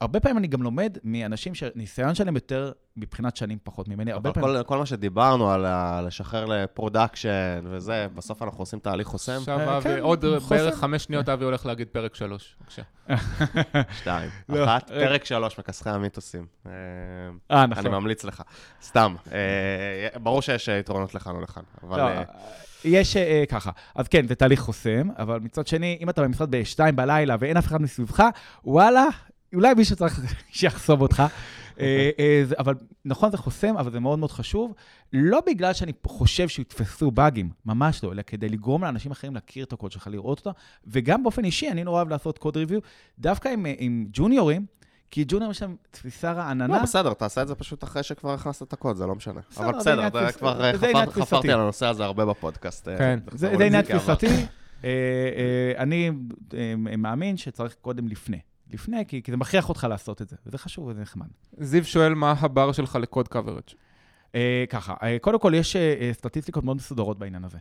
הרבה 0.00 0.20
פעמים 0.20 0.38
אני 0.38 0.46
גם 0.46 0.62
לומד 0.62 0.98
מאנשים 1.04 1.54
שהניסיון 1.54 2.14
שלהם 2.14 2.34
יותר 2.34 2.72
מבחינת 2.96 3.36
שנים 3.36 3.58
פחות 3.62 3.88
ממני, 3.88 4.12
הרבה 4.12 4.32
פעמים... 4.32 4.50
אבל 4.50 4.62
כל 4.62 4.78
מה 4.78 4.86
שדיברנו 4.86 5.50
על 5.50 5.66
לשחרר 6.06 6.44
ל 6.44 6.55
production 6.55 7.64
וזה, 7.64 8.06
בסוף 8.14 8.42
אנחנו 8.42 8.62
עושים 8.62 8.78
תהליך 8.78 9.06
חוסם. 9.06 9.36
עכשיו, 9.36 9.60
אה, 9.60 9.76
אבי, 9.76 9.98
עוד 9.98 10.24
בערך 10.48 10.74
חמש 10.74 11.04
שניות 11.04 11.28
אבי 11.28 11.44
הולך 11.44 11.66
להגיד 11.66 11.88
פרק 11.88 12.14
שלוש, 12.14 12.56
בבקשה. 12.60 12.82
שתיים. 14.00 14.30
לא, 14.48 14.64
אחת, 14.64 14.90
פרק 14.90 15.24
שלוש, 15.24 15.58
מכסחי 15.58 15.90
המיתוסים. 15.90 16.46
אה, 16.66 17.66
נכון. 17.66 17.86
אני 17.86 17.88
ממליץ 17.88 18.24
לך. 18.24 18.42
סתם. 18.82 19.14
ברור 20.22 20.42
שיש 20.42 20.68
יתרונות 20.68 21.14
לכאן 21.14 21.34
או 21.34 21.40
לכאן, 21.40 21.62
אבל... 21.82 21.98
לא, 21.98 22.22
יש 22.84 23.16
uh, 23.16 23.20
ככה, 23.48 23.70
אז 23.94 24.08
כן, 24.08 24.26
זה 24.28 24.34
תהליך 24.34 24.60
חוסם, 24.60 25.08
אבל 25.18 25.40
מצד 25.40 25.66
שני, 25.66 25.98
אם 26.00 26.10
אתה 26.10 26.22
במשרד 26.22 26.50
ב-2 26.50 26.92
בלילה 26.94 27.36
ואין 27.40 27.56
אף 27.56 27.66
אחד 27.66 27.82
מסביבך, 27.82 28.22
וואלה, 28.64 29.06
אולי 29.56 29.74
מישהו 29.74 29.96
צריך 29.96 30.20
שיחסום 30.58 31.00
אותך. 31.00 31.22
uh, 31.22 31.78
uh, 31.78 31.80
אבל 32.58 32.74
נכון, 33.04 33.30
זה 33.30 33.36
חוסם, 33.36 33.76
אבל 33.76 33.92
זה 33.92 34.00
מאוד 34.00 34.18
מאוד 34.18 34.32
חשוב. 34.32 34.74
לא 35.12 35.40
בגלל 35.46 35.72
שאני 35.72 35.92
חושב 36.06 36.48
שיתפסו 36.48 37.10
באגים, 37.10 37.50
ממש 37.66 38.04
לא, 38.04 38.12
אלא 38.12 38.22
כדי 38.26 38.48
לגרום 38.48 38.84
לאנשים 38.84 39.12
אחרים 39.12 39.34
להכיר 39.34 39.64
את 39.64 39.72
הקוד 39.72 39.92
שלך, 39.92 40.08
לראות 40.10 40.38
אותו. 40.38 40.52
וגם 40.86 41.22
באופן 41.22 41.44
אישי, 41.44 41.68
אני 41.68 41.84
נורא 41.84 41.96
אוהב 41.96 42.08
לעשות 42.08 42.38
קוד 42.38 42.56
ריוויו, 42.56 42.80
דווקא 43.18 43.48
עם, 43.48 43.66
עם 43.78 44.06
ג'וניורים, 44.12 44.66
כי 45.10 45.24
ג'וניור 45.28 45.50
יש 45.50 45.62
להם 45.62 45.76
תפיסה 45.90 46.32
רעננה. 46.32 46.76
לא, 46.76 46.82
בסדר, 46.82 47.12
תעשה 47.12 47.42
את 47.42 47.48
זה 47.48 47.54
פשוט 47.54 47.84
אחרי 47.84 48.02
שכבר 48.02 48.32
הכנסת 48.32 48.62
את 48.62 48.72
הקוד, 48.72 48.96
זה 48.96 49.06
לא 49.06 49.14
משנה. 49.14 49.40
אבל 49.56 49.72
בסדר, 49.78 50.26
זה 50.26 50.32
כבר 50.32 51.10
חפרתי 51.10 51.52
על 51.52 51.60
הנושא 51.60 51.86
הזה 51.86 52.04
הרבה 52.04 52.26
בפודקאסט. 52.26 52.88
אה, 52.88 52.98
כן, 52.98 53.18
זה 53.32 53.50
עניין 53.50 53.82
תפיסתי. 53.82 54.26
אה, 54.26 54.40
אה, 54.84 55.72
אני 55.78 56.10
מאמין 56.98 57.36
שצריך 57.36 57.74
קודם 57.80 58.08
לפני. 58.08 58.38
לפני, 58.72 59.06
כי 59.06 59.22
זה 59.30 59.36
מכריח 59.36 59.68
אותך 59.68 59.86
לעשות 59.90 60.22
את 60.22 60.28
זה, 60.28 60.36
וזה 60.46 60.58
חשוב 60.58 60.86
וזה 60.86 61.00
נחמד. 61.00 61.26
זיו 61.58 61.84
שואל 61.84 62.14
מה 62.14 62.34
הבר 62.38 62.72
שלך 62.72 62.96
לקוד 62.96 63.28
קוורג'. 63.28 63.62
ככה, 64.68 64.94
קודם 65.20 65.38
כל 65.38 65.52
יש 65.54 65.76
סטטיסטיקות 66.12 66.64
מאוד 66.64 66.76
מסודרות 66.76 67.18
בעניין 67.18 67.44
הזה. 67.44 67.58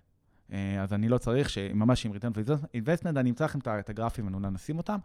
אז 0.82 0.94
אני 0.94 1.10
לא 1.10 1.18
צריך, 1.18 1.50
שממש 1.50 2.06
עם 2.06 2.12
return 2.12 2.38
investment, 2.78 3.20
אני 3.20 3.30
אמצא 3.30 3.46
לכם 3.46 3.60
את 3.60 3.90
הגרפים 3.90 4.34
ואולי 4.34 4.50
נשים 4.52 4.78
אותם. 4.78 4.98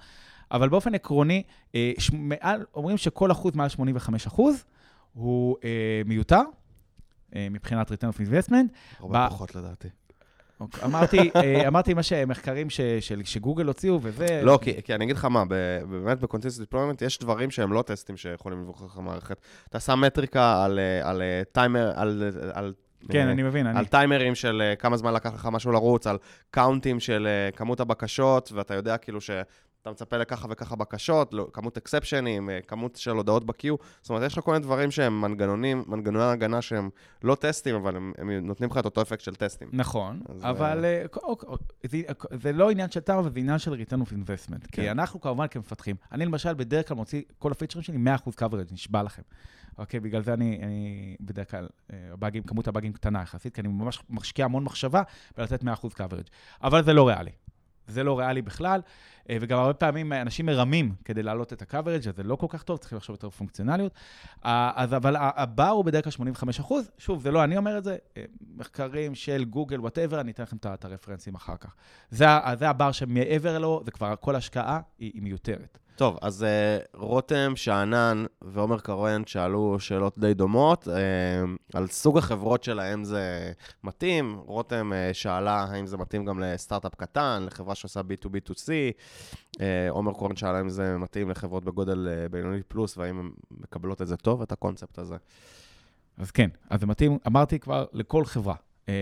אבל 0.50 0.68
באופן 0.68 0.94
עקרוני, 0.94 1.42
אה, 1.74 1.92
מעל, 2.12 2.64
אומרים 2.74 2.96
שכל 2.96 3.32
אחוז 3.32 3.54
מעל 3.54 3.68
85 3.68 4.26
אחוז 4.26 4.64
הוא 5.12 5.56
אה, 5.64 6.02
מיותר, 6.06 6.42
אה, 7.34 7.48
מבחינת 7.50 7.90
return 7.90 8.14
of 8.14 8.18
investment. 8.18 8.98
הרבה 8.98 9.26
פחות 9.30 9.54
לדעתי. 9.54 9.88
אוקיי, 10.60 10.84
אמרתי, 10.84 11.30
אה, 11.36 11.68
אמרתי 11.68 11.94
מה 11.94 12.02
שמחקרים 12.02 12.66
שגוגל 13.24 13.66
הוציאו, 13.66 13.98
וזה... 14.02 14.40
לא, 14.44 14.58
כי, 14.84 14.94
אני 14.94 15.04
אגיד 15.04 15.16
לך 15.16 15.24
מה, 15.24 15.44
באמת 15.44 16.20
ב-Continuous 16.20 16.72
Deployment 16.72 17.04
יש 17.04 17.18
דברים 17.18 17.50
שהם 17.50 17.72
לא 17.72 17.82
טסטים 17.82 18.16
שיכולים 18.16 18.62
לבחור 18.62 18.86
לך 18.86 18.98
מערכת. 18.98 19.40
אתה 19.68 19.80
שם 19.80 20.00
מטריקה 20.00 20.64
על, 20.64 20.78
אה, 20.78 21.10
על 21.10 21.22
טיימר, 21.52 21.92
על 22.52 22.72
כן, 23.08 23.28
אני 23.28 23.42
מבין. 23.42 23.66
על 23.66 23.86
טיימרים 23.86 24.34
של 24.34 24.62
כמה 24.78 24.96
זמן 24.96 25.14
לקח 25.14 25.34
לך 25.34 25.48
משהו 25.52 25.72
לרוץ, 25.72 26.06
על 26.06 26.18
קאונטים 26.50 27.00
של 27.00 27.28
כמות 27.56 27.80
הבקשות, 27.80 28.52
ואתה 28.52 28.74
יודע 28.74 28.96
כאילו 28.96 29.20
ש... 29.20 29.30
אתה 29.82 29.90
מצפה 29.90 30.16
לככה 30.16 30.46
וככה 30.50 30.76
בקשות, 30.76 31.34
לא, 31.34 31.48
כמות 31.52 31.76
אקספשנים, 31.76 32.50
אה, 32.50 32.60
כמות 32.60 32.96
של 32.96 33.10
הודעות 33.10 33.46
ב-Q, 33.46 33.64
זאת 34.00 34.10
אומרת, 34.10 34.22
יש 34.26 34.38
לך 34.38 34.44
כל 34.44 34.52
מיני 34.52 34.62
דברים 34.62 34.90
שהם 34.90 35.20
מנגנונים, 35.20 35.84
מנגנוני 35.86 36.24
הגנה 36.24 36.62
שהם 36.62 36.90
לא 37.22 37.34
טסטים, 37.34 37.74
אבל 37.74 37.96
הם, 37.96 38.12
הם 38.18 38.30
נותנים 38.30 38.70
לך 38.70 38.78
את 38.78 38.84
אותו 38.84 39.02
אפקט 39.02 39.20
של 39.20 39.34
טסטים. 39.34 39.68
נכון, 39.72 40.20
אבל 40.42 40.84
uh, 41.14 41.56
זה, 41.90 42.02
זה 42.42 42.52
לא 42.52 42.70
עניין 42.70 42.90
של 42.90 43.00
טעם, 43.00 43.22
זה 43.22 43.30
עניין 43.36 43.58
של 43.58 43.72
return 43.72 44.08
of 44.08 44.12
investment. 44.12 44.60
כן. 44.60 44.82
כי 44.82 44.90
אנחנו 44.90 45.20
כמובן 45.20 45.46
כמפתחים, 45.46 45.96
אני 46.12 46.26
למשל 46.26 46.54
בדרך 46.54 46.88
כלל 46.88 46.96
מוציא 46.96 47.22
כל 47.38 47.52
הפיצ'רים 47.52 47.82
שלי 47.82 47.96
100% 48.26 48.30
coverage, 48.40 48.72
נשבע 48.72 49.02
לכם. 49.02 49.22
אוקיי, 49.78 50.00
בגלל 50.00 50.22
זה 50.22 50.34
אני, 50.34 50.60
אני 50.62 51.16
בדרך 51.20 51.50
כלל, 51.50 51.68
הבאגים, 51.90 52.42
כמות 52.42 52.68
הבאגים 52.68 52.92
קטנה 52.92 53.22
יחסית, 53.22 53.54
כי 53.54 53.60
אני 53.60 53.68
ממש 53.68 54.02
משקיע 54.10 54.44
המון 54.44 54.64
מחשבה 54.64 55.02
בלתת 55.36 55.62
100% 55.62 55.66
coverage. 55.66 56.30
אבל 56.62 56.84
זה 56.84 56.92
לא 56.92 57.08
ריאלי. 57.08 57.30
זה 57.90 58.04
לא 58.04 58.18
ריאלי 58.18 58.42
בכלל, 58.42 58.80
אה, 59.30 59.36
וגם 59.40 59.58
הרבה 59.58 59.74
פעמים 59.74 60.12
אנשים 60.12 60.46
מרמים 60.46 60.94
כדי 61.04 61.22
להעלות 61.22 61.52
את 61.52 61.62
ה-coverage, 61.62 62.08
אז 62.08 62.16
זה 62.16 62.22
לא 62.22 62.36
כל 62.36 62.46
כך 62.48 62.62
טוב, 62.62 62.78
צריכים 62.78 62.98
לחשוב 62.98 63.14
יותר 63.14 63.30
פונקציונליות. 63.30 63.92
אה, 64.44 64.72
אז 64.74 64.94
אבל 64.94 65.16
הבר 65.18 65.68
הוא 65.68 65.84
בדרך 65.84 66.04
כלל 66.04 66.10
85 66.10 66.60
אחוז, 66.60 66.90
שוב, 66.98 67.22
זה 67.22 67.30
לא 67.30 67.44
אני 67.44 67.56
אומר 67.56 67.78
את 67.78 67.84
זה, 67.84 67.96
אה, 68.16 68.24
מחקרים 68.56 69.14
של 69.14 69.44
גוגל, 69.44 69.80
whatever, 69.80 70.20
אני 70.20 70.32
אתן 70.32 70.42
לכם 70.42 70.56
את 70.56 70.84
הרפרנסים 70.84 71.34
אחר 71.34 71.56
כך. 71.56 71.74
זה, 72.10 72.26
זה 72.58 72.68
הבר 72.68 72.92
שמעבר 72.92 73.58
לו, 73.58 73.82
זה 73.84 73.90
כבר 73.90 74.14
כל 74.20 74.36
השקעה 74.36 74.80
היא, 74.98 75.10
היא 75.14 75.22
מיותרת. 75.22 75.78
טוב, 76.00 76.18
אז 76.22 76.42
אה, 76.42 76.96
רותם 76.96 77.52
שאנן 77.56 78.24
ועומר 78.42 78.80
קרואן 78.80 79.22
שאלו 79.26 79.80
שאלות 79.80 80.18
די 80.18 80.34
דומות. 80.34 80.88
אה, 80.88 81.76
על 81.76 81.86
סוג 81.86 82.18
החברות 82.18 82.64
שלהם 82.64 83.04
זה 83.04 83.52
מתאים. 83.84 84.40
רותם 84.46 84.92
אה, 84.92 85.14
שאלה 85.14 85.66
האם 85.70 85.86
זה 85.86 85.96
מתאים 85.96 86.24
גם 86.24 86.40
לסטארט-אפ 86.40 86.94
קטן, 86.94 87.42
לחברה 87.46 87.74
שעושה 87.74 88.00
B2B2C. 88.00 88.68
אה, 89.56 89.60
עומר 89.88 90.12
קרואן 90.12 90.36
שאלה 90.36 90.60
אם 90.60 90.68
זה 90.68 90.98
מתאים 90.98 91.30
לחברות 91.30 91.64
בגודל 91.64 92.08
אה, 92.08 92.32
בינוני 92.32 92.62
פלוס, 92.62 92.98
והאם 92.98 93.18
הן 93.18 93.30
מקבלות 93.50 94.02
את 94.02 94.06
זה 94.06 94.16
טוב, 94.16 94.42
את 94.42 94.52
הקונספט 94.52 94.98
הזה. 94.98 95.16
אז 96.18 96.30
כן, 96.30 96.50
אז 96.70 96.80
זה 96.80 96.86
מתאים, 96.86 97.18
אמרתי 97.26 97.58
כבר, 97.58 97.86
לכל 97.92 98.24
חברה. 98.24 98.54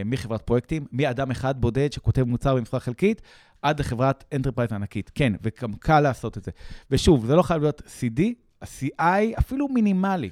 מחברת 0.04 0.42
פרויקטים, 0.42 0.86
מאדם 0.92 1.30
אחד 1.30 1.60
בודד 1.60 1.92
שכותב 1.92 2.22
מוצר 2.22 2.54
במשרה 2.54 2.80
חלקית, 2.80 3.22
עד 3.62 3.80
לחברת 3.80 4.24
enterprise 4.34 4.72
ענקית. 4.72 5.10
כן, 5.14 5.32
וגם 5.42 5.72
קל 5.74 6.00
לעשות 6.00 6.38
את 6.38 6.44
זה. 6.44 6.50
ושוב, 6.90 7.26
זה 7.26 7.36
לא 7.36 7.42
חייב 7.42 7.62
להיות 7.62 7.82
CD, 7.86 8.22
ה-CI 8.62 9.38
אפילו 9.38 9.68
מינימלי. 9.68 10.30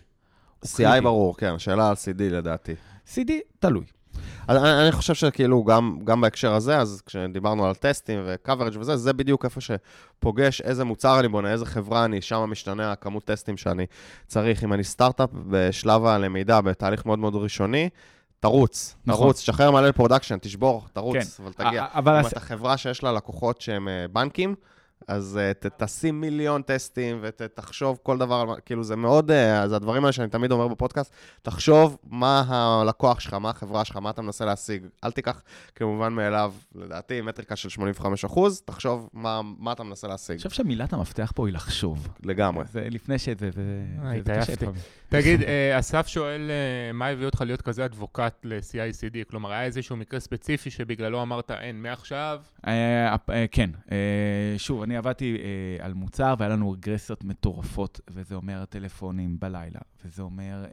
CI 0.64 1.00
ברור, 1.02 1.36
כן, 1.36 1.58
שאלה 1.58 1.88
על 1.88 1.94
CD 1.94 2.22
לדעתי. 2.22 2.72
CD, 3.14 3.30
תלוי. 3.58 3.84
אני, 4.48 4.82
אני 4.82 4.92
חושב 4.92 5.14
שכאילו 5.14 5.64
גם, 5.64 5.98
גם 6.04 6.20
בהקשר 6.20 6.54
הזה, 6.54 6.78
אז 6.78 7.02
כשדיברנו 7.06 7.66
על 7.66 7.74
טסטים 7.74 8.20
ו-coverage 8.24 8.78
וזה, 8.78 8.96
זה 8.96 9.12
בדיוק 9.12 9.44
איפה 9.44 9.60
שפוגש 9.60 10.60
איזה 10.60 10.84
מוצר 10.84 11.20
אני 11.20 11.28
בונה, 11.28 11.52
איזה 11.52 11.66
חברה 11.66 12.04
אני, 12.04 12.22
שם 12.22 12.36
משתנה 12.36 12.92
הכמות 12.92 13.24
טסטים 13.24 13.56
שאני 13.56 13.86
צריך. 14.26 14.64
אם 14.64 14.72
אני 14.72 14.84
סטארט-אפ 14.84 15.30
בשלב 15.32 16.04
הלמידה, 16.04 16.60
בתהליך 16.60 17.06
מאוד 17.06 17.18
מאוד 17.18 17.34
ראשוני, 17.34 17.88
תרוץ, 18.40 18.94
נכון. 19.06 19.22
תרוץ, 19.22 19.40
שחרר 19.40 19.70
מלא 19.70 19.88
ל 19.88 19.93
production, 19.93 20.38
תשבור, 20.38 20.84
תרוץ, 20.92 21.16
כן. 21.16 21.42
אבל 21.42 21.52
תגיע. 21.52 21.86
אבל... 21.94 22.20
אם 22.20 22.26
אתה 22.26 22.40
חברה 22.40 22.76
שיש 22.76 23.02
לה 23.02 23.12
לקוחות 23.12 23.60
שהם 23.60 23.88
בנקים, 24.12 24.54
אז 25.08 25.38
אה, 25.64 25.68
תשים 25.76 26.20
מיליון 26.20 26.62
טסטים 26.62 27.18
ותחשוב 27.22 27.98
כל 28.02 28.18
דבר, 28.18 28.54
כאילו 28.64 28.84
זה 28.84 28.96
מאוד, 28.96 29.30
אה, 29.30 29.66
זה 29.66 29.76
הדברים 29.76 30.04
האלה 30.04 30.12
שאני 30.12 30.28
תמיד 30.28 30.52
אומר 30.52 30.68
בפודקאסט, 30.68 31.12
תחשוב 31.42 31.98
מה 32.10 32.44
הלקוח 32.48 33.20
שלך, 33.20 33.34
מה 33.34 33.50
החברה 33.50 33.84
שלך, 33.84 33.96
מה 33.96 34.10
אתה 34.10 34.22
מנסה 34.22 34.44
להשיג. 34.44 34.86
אל 35.04 35.10
תיקח 35.10 35.42
כמובן 35.74 36.12
מאליו, 36.12 36.54
לדעתי, 36.74 37.20
מטריקה 37.20 37.56
של 37.56 37.68
85 37.68 38.24
אחוז, 38.24 38.62
תחשוב 38.64 39.08
מה, 39.12 39.40
מה 39.58 39.72
אתה 39.72 39.82
מנסה 39.82 40.08
להשיג. 40.08 40.36
אני 40.36 40.48
חושב 40.48 40.50
שמילת 40.50 40.92
המפתח 40.92 41.32
פה 41.34 41.46
היא 41.46 41.54
לחשוב. 41.54 42.08
לגמרי. 42.22 42.64
זה 42.72 42.86
לפני 42.90 43.18
שזה, 43.18 43.50
זה, 43.50 43.84
קשה 44.40 44.52
לפעמים. 44.52 44.74
תגיד, 45.08 45.40
אסף 45.78 46.06
שואל, 46.06 46.50
מה 46.94 47.06
הביא 47.06 47.26
אותך 47.26 47.40
להיות 47.40 47.62
כזה 47.62 47.84
אדבוקט 47.84 48.34
ל-CICD? 48.44 49.30
כלומר, 49.30 49.52
היה 49.52 49.64
איזשהו 49.64 49.96
מקרה 49.96 50.20
ספציפי 50.20 50.70
שבגללו 50.70 51.22
אמרת, 51.22 51.50
אין, 51.50 51.82
מעכשיו? 51.82 52.40
כן. 53.50 53.70
שוב, 54.56 54.82
אני 54.86 54.96
עבדתי 54.96 55.36
uh, 55.36 55.84
על 55.84 55.94
מוצר 55.94 56.34
והיה 56.38 56.52
לנו 56.52 56.70
רגרסיות 56.70 57.24
מטורפות, 57.24 58.00
וזה 58.10 58.34
אומר 58.34 58.64
טלפונים 58.64 59.40
בלילה, 59.40 59.80
וזה 60.04 60.22
אומר 60.22 60.64
uh, 60.64 60.72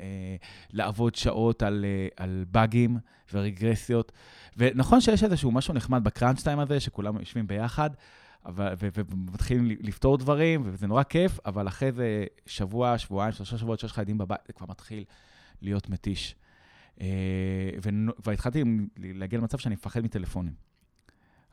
לעבוד 0.74 1.16
שעות 1.16 1.64
על, 1.64 1.86
uh, 1.86 2.14
על 2.24 2.46
באגים 2.52 2.98
ורגרסיות. 3.34 4.12
ונכון 4.58 5.02
שיש 5.02 5.24
איזשהו 5.24 5.52
משהו 5.52 5.74
נחמד 5.74 6.04
בקראנץ' 6.04 6.44
טיים 6.44 6.60
הזה, 6.60 6.80
שכולם 6.80 7.20
יושבים 7.20 7.48
ביחד, 7.48 7.90
ומתחילים 8.56 9.78
לפתור 9.82 10.18
דברים, 10.18 10.62
וזה 10.66 10.88
נורא 10.88 11.04
כיף, 11.04 11.40
אבל 11.46 11.68
אחרי 11.68 11.92
זה 11.92 12.26
שבוע, 12.46 12.98
שבועיים, 12.98 13.32
שלושה 13.32 13.58
שבועות 13.58 13.80
שיש 13.80 13.92
לך 13.92 13.98
ילדים 13.98 14.18
בבית, 14.18 14.40
זה 14.48 14.54
כבר 14.54 14.68
מתחיל 14.70 15.04
להיות 15.62 15.90
מתיש. 15.90 16.36
Uh, 16.98 17.02
וכבר 17.78 18.32
התחלתי 18.32 18.64
להגיע 18.98 19.40
למצב 19.40 19.58
שאני 19.58 19.76
מפחד 19.76 20.02
מטלפונים. 20.02 20.54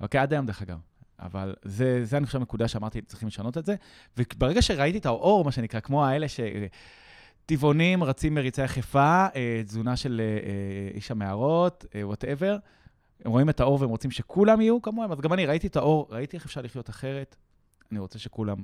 אוקיי, 0.00 0.20
עד 0.20 0.32
היום 0.32 0.46
דרך 0.46 0.62
אגב. 0.62 0.89
אבל 1.20 1.54
זה, 1.62 2.04
זה 2.04 2.16
אני 2.16 2.26
חושב 2.26 2.38
הנקודה 2.38 2.68
שאמרתי, 2.68 3.00
צריכים 3.02 3.28
לשנות 3.28 3.58
את 3.58 3.66
זה. 3.66 3.74
וברגע 4.16 4.62
שראיתי 4.62 4.98
את 4.98 5.06
האור, 5.06 5.44
מה 5.44 5.52
שנקרא, 5.52 5.80
כמו 5.80 6.06
האלה 6.06 6.28
ש... 6.28 6.40
טבעונים 7.50 8.04
רצים 8.04 8.34
מריצי 8.34 8.64
אכיפה, 8.64 9.26
אה, 9.36 9.62
תזונה 9.64 9.96
של 9.96 10.20
אה, 10.20 10.24
אה, 10.24 10.94
איש 10.94 11.10
המערות, 11.10 11.84
וואטאבר. 12.02 12.56
הם 13.24 13.30
רואים 13.30 13.50
את 13.50 13.60
האור 13.60 13.80
והם 13.80 13.90
רוצים 13.90 14.10
שכולם 14.10 14.60
יהיו 14.60 14.82
כמוהם, 14.82 15.12
אז 15.12 15.20
גם 15.20 15.32
אני 15.32 15.46
ראיתי 15.46 15.66
את 15.66 15.76
האור, 15.76 16.06
ראיתי 16.10 16.36
איך 16.36 16.44
אפשר 16.44 16.60
לחיות 16.60 16.90
אחרת. 16.90 17.36
אני 17.92 17.98
רוצה 17.98 18.18
שכולם 18.18 18.56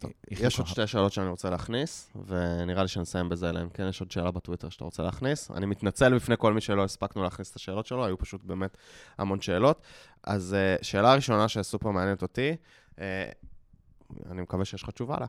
טוב, 0.00 0.10
יחיו 0.30 0.46
יש 0.46 0.58
עוד 0.58 0.66
שתי 0.66 0.86
שאלות 0.86 1.12
שאני 1.12 1.28
רוצה 1.28 1.50
להכניס, 1.50 2.10
ונראה 2.26 2.82
לי 2.82 2.88
שנסיים 2.88 3.28
בזה, 3.28 3.50
אלא 3.50 3.62
אם 3.62 3.68
כן 3.68 3.88
יש 3.88 4.00
עוד 4.00 4.10
שאלה 4.10 4.30
בטוויטר 4.30 4.68
שאתה 4.68 4.84
רוצה 4.84 5.02
להכניס. 5.02 5.50
אני 5.50 5.66
מתנצל 5.66 6.14
בפני 6.14 6.34
כל 6.38 6.52
מי 6.52 6.60
שלא 6.60 6.84
הספקנו 6.84 7.22
להכניס 7.22 7.50
את 7.50 7.56
השאלות 7.56 7.86
שלו, 7.86 8.04
היו 8.04 8.18
פשוט 8.18 8.44
באמת 8.44 8.76
המון 9.18 9.40
שאלות. 9.40 9.82
אז 10.24 10.56
שאלה 10.82 11.14
ראשונה 11.14 11.48
שסופר 11.48 11.90
מעניינת 11.90 12.22
אותי, 12.22 12.56
אני 12.98 14.42
מקווה 14.42 14.64
שיש 14.64 14.82
לך 14.82 14.90
תשובה 14.90 15.16
לה. 15.20 15.26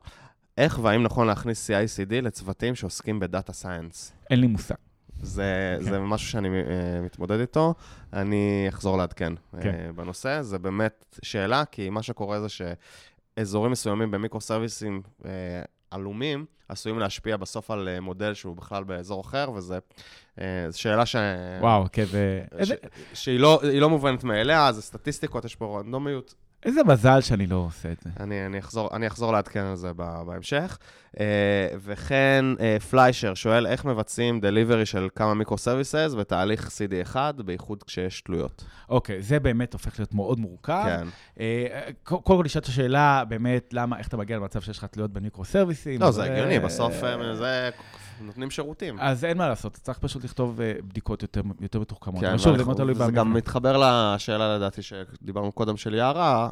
איך 0.58 0.80
והאם 0.84 1.04
נכון 1.04 1.28
להכניס 1.28 1.70
CI/CD 1.70 2.22
לצוותים 2.22 2.76
שעוסקים 2.76 3.20
בדאטה 3.20 3.54
סיינס? 3.54 4.14
אין 4.30 4.40
לי 4.40 4.48
מושג. 4.48 4.76
זה, 5.22 5.78
okay. 5.80 5.84
כן. 5.86 5.92
זה 5.92 6.00
משהו 6.00 6.30
שאני 6.30 6.48
uh, 6.48 7.06
מתמודד 7.06 7.40
איתו, 7.40 7.74
אני 8.14 8.66
אחזור 8.70 8.98
לעדכן 8.98 9.34
okay. 9.34 9.58
uh, 9.58 9.64
כן. 9.64 9.92
בנושא. 9.96 10.42
זה 10.42 10.60
באמת 10.60 11.18
שאלה, 11.22 11.66
כי 11.66 11.90
מה 11.90 12.04
שקורה 12.04 12.42
זה 12.42 12.50
שאזורים 13.40 13.72
מסוימים 13.72 14.12
במיקרו-סרוויסים 14.12 15.02
uh, 15.22 15.26
עלומים 15.92 16.46
עשויים 16.70 17.00
להשפיע 17.00 17.38
בסוף 17.38 17.72
על 17.72 17.90
uh, 17.98 18.02
מודל 18.02 18.34
שהוא 18.34 18.56
בכלל 18.56 18.84
באזור 18.84 19.22
אחר, 19.22 19.52
וזו 19.56 19.76
uh, 20.36 20.42
שאלה 20.72 21.06
ש... 21.06 21.16
וואו, 21.60 21.86
כן, 21.92 22.06
ו... 22.08 22.42
ש... 22.64 22.72
שהיא 23.14 23.40
לא, 23.40 23.62
לא 23.74 23.90
מובנת 23.90 24.24
מאליה, 24.24 24.72
זה 24.72 24.82
סטטיסטיקות, 24.82 25.46
יש 25.46 25.56
פה 25.56 25.80
רנדומיות. 25.80 26.36
איזה 26.66 26.84
מזל 26.84 27.22
שאני 27.22 27.48
לא 27.48 27.56
עושה 27.56 27.92
את 27.92 28.02
זה. 28.02 28.10
אני, 28.20 28.46
אני, 28.46 28.60
אחזור, 28.60 28.90
אני 28.96 29.08
אחזור 29.08 29.34
לעדכן 29.34 29.64
על 29.64 29.76
זה 29.76 29.94
בהמשך. 30.26 30.78
אה, 31.16 31.18
וכן, 31.84 32.46
אה, 32.58 32.84
פליישר 32.84 33.34
שואל 33.34 33.68
איך 33.68 33.86
מבצעים 33.86 34.40
delivery 34.40 34.86
של 34.86 35.08
כמה 35.16 35.34
microservices 35.34 36.14
בתהליך 36.18 36.68
CD1, 36.68 37.16
בייחוד 37.46 37.84
כשיש 37.84 38.22
תלויות. 38.22 38.64
אוקיי, 38.90 39.20
okay, 39.20 39.22
זה 39.22 39.40
באמת 39.40 39.74
הופך 39.74 40.00
להיות 40.00 40.14
מאוד 40.14 40.40
מורכב. 40.40 40.84
כן. 40.86 41.08
אה, 41.36 41.40
קודם 42.04 42.22
כל 42.24 42.42
לשאול 42.46 42.62
את 42.62 42.68
השאלה, 42.68 43.24
באמת, 43.28 43.74
למה, 43.74 43.98
איך 43.98 44.08
אתה 44.08 44.18
מגיע 44.18 44.38
למצב 44.38 44.62
שיש 44.62 44.78
לך 44.78 44.86
תלויות 44.86 45.12
במיקרו-סרוויסים? 45.14 46.02
לא, 46.02 46.12
זה 46.12 46.24
הגיוני, 46.24 46.60
בסוף 46.60 46.94
זה... 47.34 47.70
נותנים 48.22 48.52
שירותים. 48.52 48.96
אז 49.00 49.26
אין 49.26 49.38
מה 49.38 49.50
לעשות, 49.50 49.74
צריך 49.74 49.98
פשוט 50.00 50.24
לכתוב 50.24 50.60
בדיקות 50.88 51.22
יותר, 51.22 51.42
יותר 51.62 51.80
מתוחכמות. 51.80 52.22
כן, 52.22 52.38
שוב, 52.38 52.58
זה 52.58 52.64
תלוי 52.76 52.96
זה 52.96 53.12
גם 53.12 53.34
מתחבר 53.34 53.78
לשאלה, 53.78 54.56
לדעתי, 54.56 54.82
שדיברנו 54.82 55.52
קודם 55.52 55.78
של 55.78 55.94
יערה, 55.94 56.50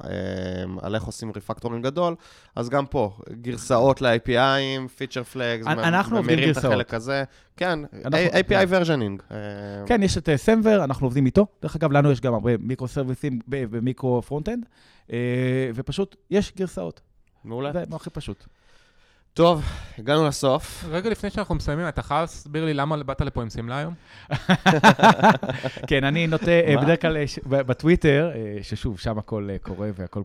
על 0.81 0.95
איך 0.95 1.03
עושים 1.03 1.31
refactoring 1.35 1.83
גדול, 1.83 2.15
אז 2.55 2.69
גם 2.69 2.85
פה, 2.85 3.17
גרסאות 3.41 4.01
ל-API, 4.01 4.52
API'ים, 4.53 4.87
feature 4.97 5.23
flags, 5.23 5.67
אנחנו 5.67 6.17
עובדים 6.17 6.39
גרסאות. 6.39 6.65
את 6.65 6.69
החלק 6.69 6.93
הזה. 6.93 7.23
כן, 7.57 7.79
API 8.05 8.65
versioning. 8.67 9.21
אה, 9.31 9.37
כן, 9.85 10.03
יש 10.03 10.17
את 10.17 10.29
semver, 10.35 10.79
אה, 10.79 10.83
אנחנו 10.83 11.07
עובדים 11.07 11.25
איתו. 11.25 11.47
דרך 11.61 11.75
אגב, 11.75 11.91
לנו 11.91 12.11
יש 12.11 12.21
גם 12.21 12.33
הרבה 12.33 12.51
מיקרו 12.59 12.87
סרוויסים 12.87 13.39
ו 13.47 13.60
micro 13.60 14.21
frontend, 14.21 14.65
אה, 15.11 15.17
ופשוט 15.75 16.15
יש 16.29 16.53
גרסאות. 16.57 17.01
מעולה. 17.43 17.71
זה 17.73 17.83
הכי 17.95 18.09
פשוט. 18.09 18.45
טוב, 19.35 19.63
הגענו 19.97 20.27
לסוף. 20.27 20.85
רגע 20.89 21.09
לפני 21.09 21.29
שאנחנו 21.29 21.55
מסיימים, 21.55 21.87
אתה 21.87 22.01
חייב 22.01 22.21
להסביר 22.21 22.65
לי 22.65 22.73
למה 22.73 23.03
באת 23.03 23.21
לפה 23.21 23.41
עם 23.41 23.49
שמלה 23.49 23.77
היום? 23.77 23.93
כן, 25.89 26.03
אני 26.03 26.27
נוטה, 26.27 26.51
בדרך 26.81 27.01
כלל 27.01 27.17
בטוויטר, 27.45 28.31
ששוב, 28.61 28.99
שם 28.99 29.17
הכל 29.17 29.49
קורה 29.61 29.89
והכל 29.95 30.21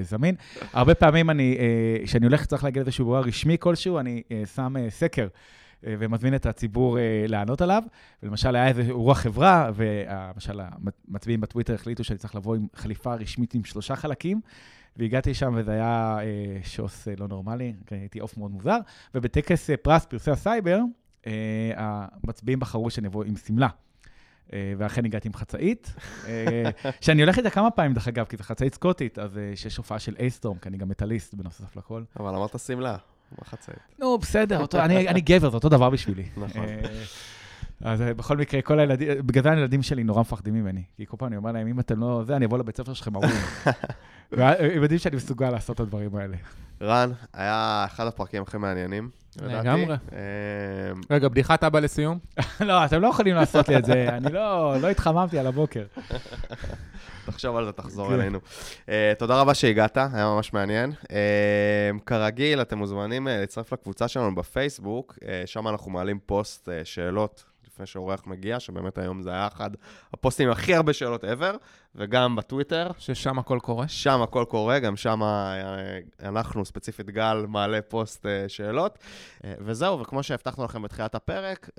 זמין, 0.00 0.34
הרבה 0.72 0.94
פעמים 0.94 1.30
אני, 1.30 1.58
כשאני 2.04 2.26
הולך, 2.26 2.46
צריך 2.46 2.64
להגיד 2.64 2.82
איזשהו 2.82 3.04
אירוע 3.04 3.20
רשמי 3.20 3.56
כלשהו, 3.60 3.98
אני 3.98 4.22
שם 4.54 4.74
סקר. 4.88 5.26
ומזמין 5.86 6.34
את 6.34 6.46
הציבור 6.46 6.98
לענות 7.28 7.62
עליו. 7.62 7.82
ולמשל, 8.22 8.56
היה 8.56 8.68
איזה 8.68 8.82
אירוע 8.82 9.14
חברה, 9.14 9.70
ולמשל, 9.74 10.60
המצביעים 11.08 11.40
בטוויטר 11.40 11.74
החליטו 11.74 12.04
שאני 12.04 12.18
צריך 12.18 12.34
לבוא 12.34 12.56
עם 12.56 12.66
חליפה 12.74 13.14
רשמית 13.14 13.54
עם 13.54 13.64
שלושה 13.64 13.96
חלקים, 13.96 14.40
והגעתי 14.96 15.34
שם 15.34 15.54
וזה 15.56 15.72
היה 15.72 16.18
אה, 16.20 16.58
שוס 16.62 17.08
אה, 17.08 17.14
לא 17.18 17.28
נורמלי, 17.28 17.74
הייתי 17.90 18.18
עוף 18.18 18.36
מאוד 18.36 18.50
מוזר, 18.50 18.78
ובטקס 19.14 19.70
אה, 19.70 19.76
פרס 19.76 20.04
פרסי 20.04 20.30
הסייבר, 20.30 20.80
אה, 21.26 21.72
המצביעים 21.76 22.60
בחרו 22.60 22.90
שאני 22.90 23.08
אבוא 23.08 23.24
עם 23.24 23.36
שמלה. 23.36 23.68
אה, 24.52 24.72
ואכן 24.78 25.04
הגעתי 25.04 25.28
עם 25.28 25.34
חצאית, 25.34 25.94
אה, 26.26 26.70
שאני 27.00 27.22
הולך 27.22 27.38
איתה 27.38 27.50
כמה 27.50 27.70
פעמים, 27.70 27.94
דרך 27.94 28.08
אגב, 28.08 28.24
כי 28.24 28.36
זו 28.36 28.42
חצאית 28.44 28.74
סקוטית, 28.74 29.18
אז 29.18 29.38
אה, 29.38 29.52
שיש 29.54 29.76
הופעה 29.76 29.98
של 29.98 30.14
אייסטורם, 30.18 30.58
כי 30.58 30.68
אני 30.68 30.76
גם 30.76 30.88
מטאליסט 30.88 31.34
בנוסף 31.34 31.76
לכל. 31.76 32.02
אבל 32.20 32.34
אמרת 32.34 32.60
שמלה, 32.60 32.96
מה 33.38 33.44
חצאית? 33.44 33.78
נו, 33.98 34.18
בסדר, 34.18 34.60
אותו, 34.60 34.80
אני, 34.80 35.08
אני 35.08 35.20
גבר, 35.20 35.50
זה 35.50 35.56
אותו 35.56 35.68
דבר 35.68 35.90
בשבילי. 35.90 36.24
נכון. 36.36 36.66
אז 37.84 38.00
בכל 38.00 38.36
מקרה, 38.36 38.62
כל 38.62 38.78
הילדים, 38.78 39.08
בגלל 39.26 39.42
זה 39.42 39.50
הילדים 39.50 39.82
שלי 39.82 40.04
נורא 40.04 40.20
מפחדים 40.20 40.54
ממני. 40.54 40.82
כי 40.96 41.06
כל 41.06 41.16
פעם 41.16 41.28
אני 41.28 41.36
אומר 41.36 41.52
להם, 41.52 41.66
אם 41.66 41.80
אתם 41.80 42.00
לא 42.00 42.22
זה, 42.26 42.36
אני 42.36 42.46
אבוא 42.46 42.58
לבית 42.58 42.76
ספר 42.76 42.94
שלכם 42.94 43.16
ארורים. 43.16 43.36
והם 44.32 44.82
יודעים 44.82 44.98
שאני 44.98 45.16
מסוגל 45.16 45.50
לעשות 45.50 45.76
את 45.76 45.80
הדברים 45.80 46.16
האלה. 46.16 46.36
רן, 46.82 47.10
היה 47.32 47.84
אחד 47.86 48.06
הפרקים 48.06 48.42
הכי 48.42 48.58
מעניינים, 48.58 49.10
לגמרי. 49.42 49.94
אמ, 50.12 51.00
רגע, 51.10 51.28
בדיחת 51.28 51.64
אבא 51.64 51.80
לסיום? 51.80 52.18
לא, 52.60 52.84
אתם 52.84 53.00
לא 53.00 53.08
יכולים 53.08 53.34
לעשות 53.34 53.68
לי 53.68 53.76
את 53.76 53.84
זה, 53.84 54.08
אני 54.08 54.32
לא, 54.32 54.76
לא 54.80 54.90
התחממתי 54.90 55.38
על 55.38 55.46
הבוקר. 55.46 55.84
תחשוב 57.26 57.56
על 57.56 57.64
זה, 57.64 57.72
תחזור 57.72 58.08
כן. 58.08 58.14
אלינו. 58.14 58.38
אה, 58.88 59.12
תודה 59.18 59.40
רבה 59.40 59.54
שהגעת, 59.54 59.96
היה 59.96 60.26
ממש 60.26 60.52
מעניין. 60.52 60.92
אה, 61.10 61.90
כרגיל, 62.06 62.60
אתם 62.60 62.78
מוזמנים 62.78 63.28
אה, 63.28 63.40
להצטרף 63.40 63.72
לקבוצה 63.72 64.08
שלנו 64.08 64.34
בפייסבוק, 64.34 65.18
שם 65.46 65.68
אנחנו 65.68 65.90
מעלים 65.90 66.18
פוסט, 66.26 66.68
שאלות 66.84 67.44
לפני 67.74 67.86
שאורח 67.86 68.26
מגיע, 68.26 68.60
שבאמת 68.60 68.98
היום 68.98 69.22
זה 69.22 69.30
היה 69.30 69.46
אחד 69.46 69.70
הפוסטים 70.12 70.46
עם 70.46 70.52
הכי 70.52 70.74
הרבה 70.74 70.92
שאלות 70.92 71.24
ever, 71.24 71.56
וגם 71.94 72.36
בטוויטר. 72.36 72.90
ששם 72.98 73.38
הכל 73.38 73.58
קורה? 73.62 73.88
שם 73.88 74.22
הכל 74.22 74.44
קורה, 74.48 74.78
גם 74.78 74.96
שם 74.96 75.22
אה, 75.22 75.98
אנחנו, 76.22 76.64
ספציפית 76.64 77.10
גל, 77.10 77.46
מעלה 77.48 77.82
פוסט 77.82 78.26
אה, 78.26 78.48
שאלות. 78.48 78.98
אה, 79.44 79.54
וזהו, 79.60 80.00
וכמו 80.00 80.22
שהבטחנו 80.22 80.64
לכם 80.64 80.82
בתחילת 80.82 81.14
הפרק, 81.14 81.70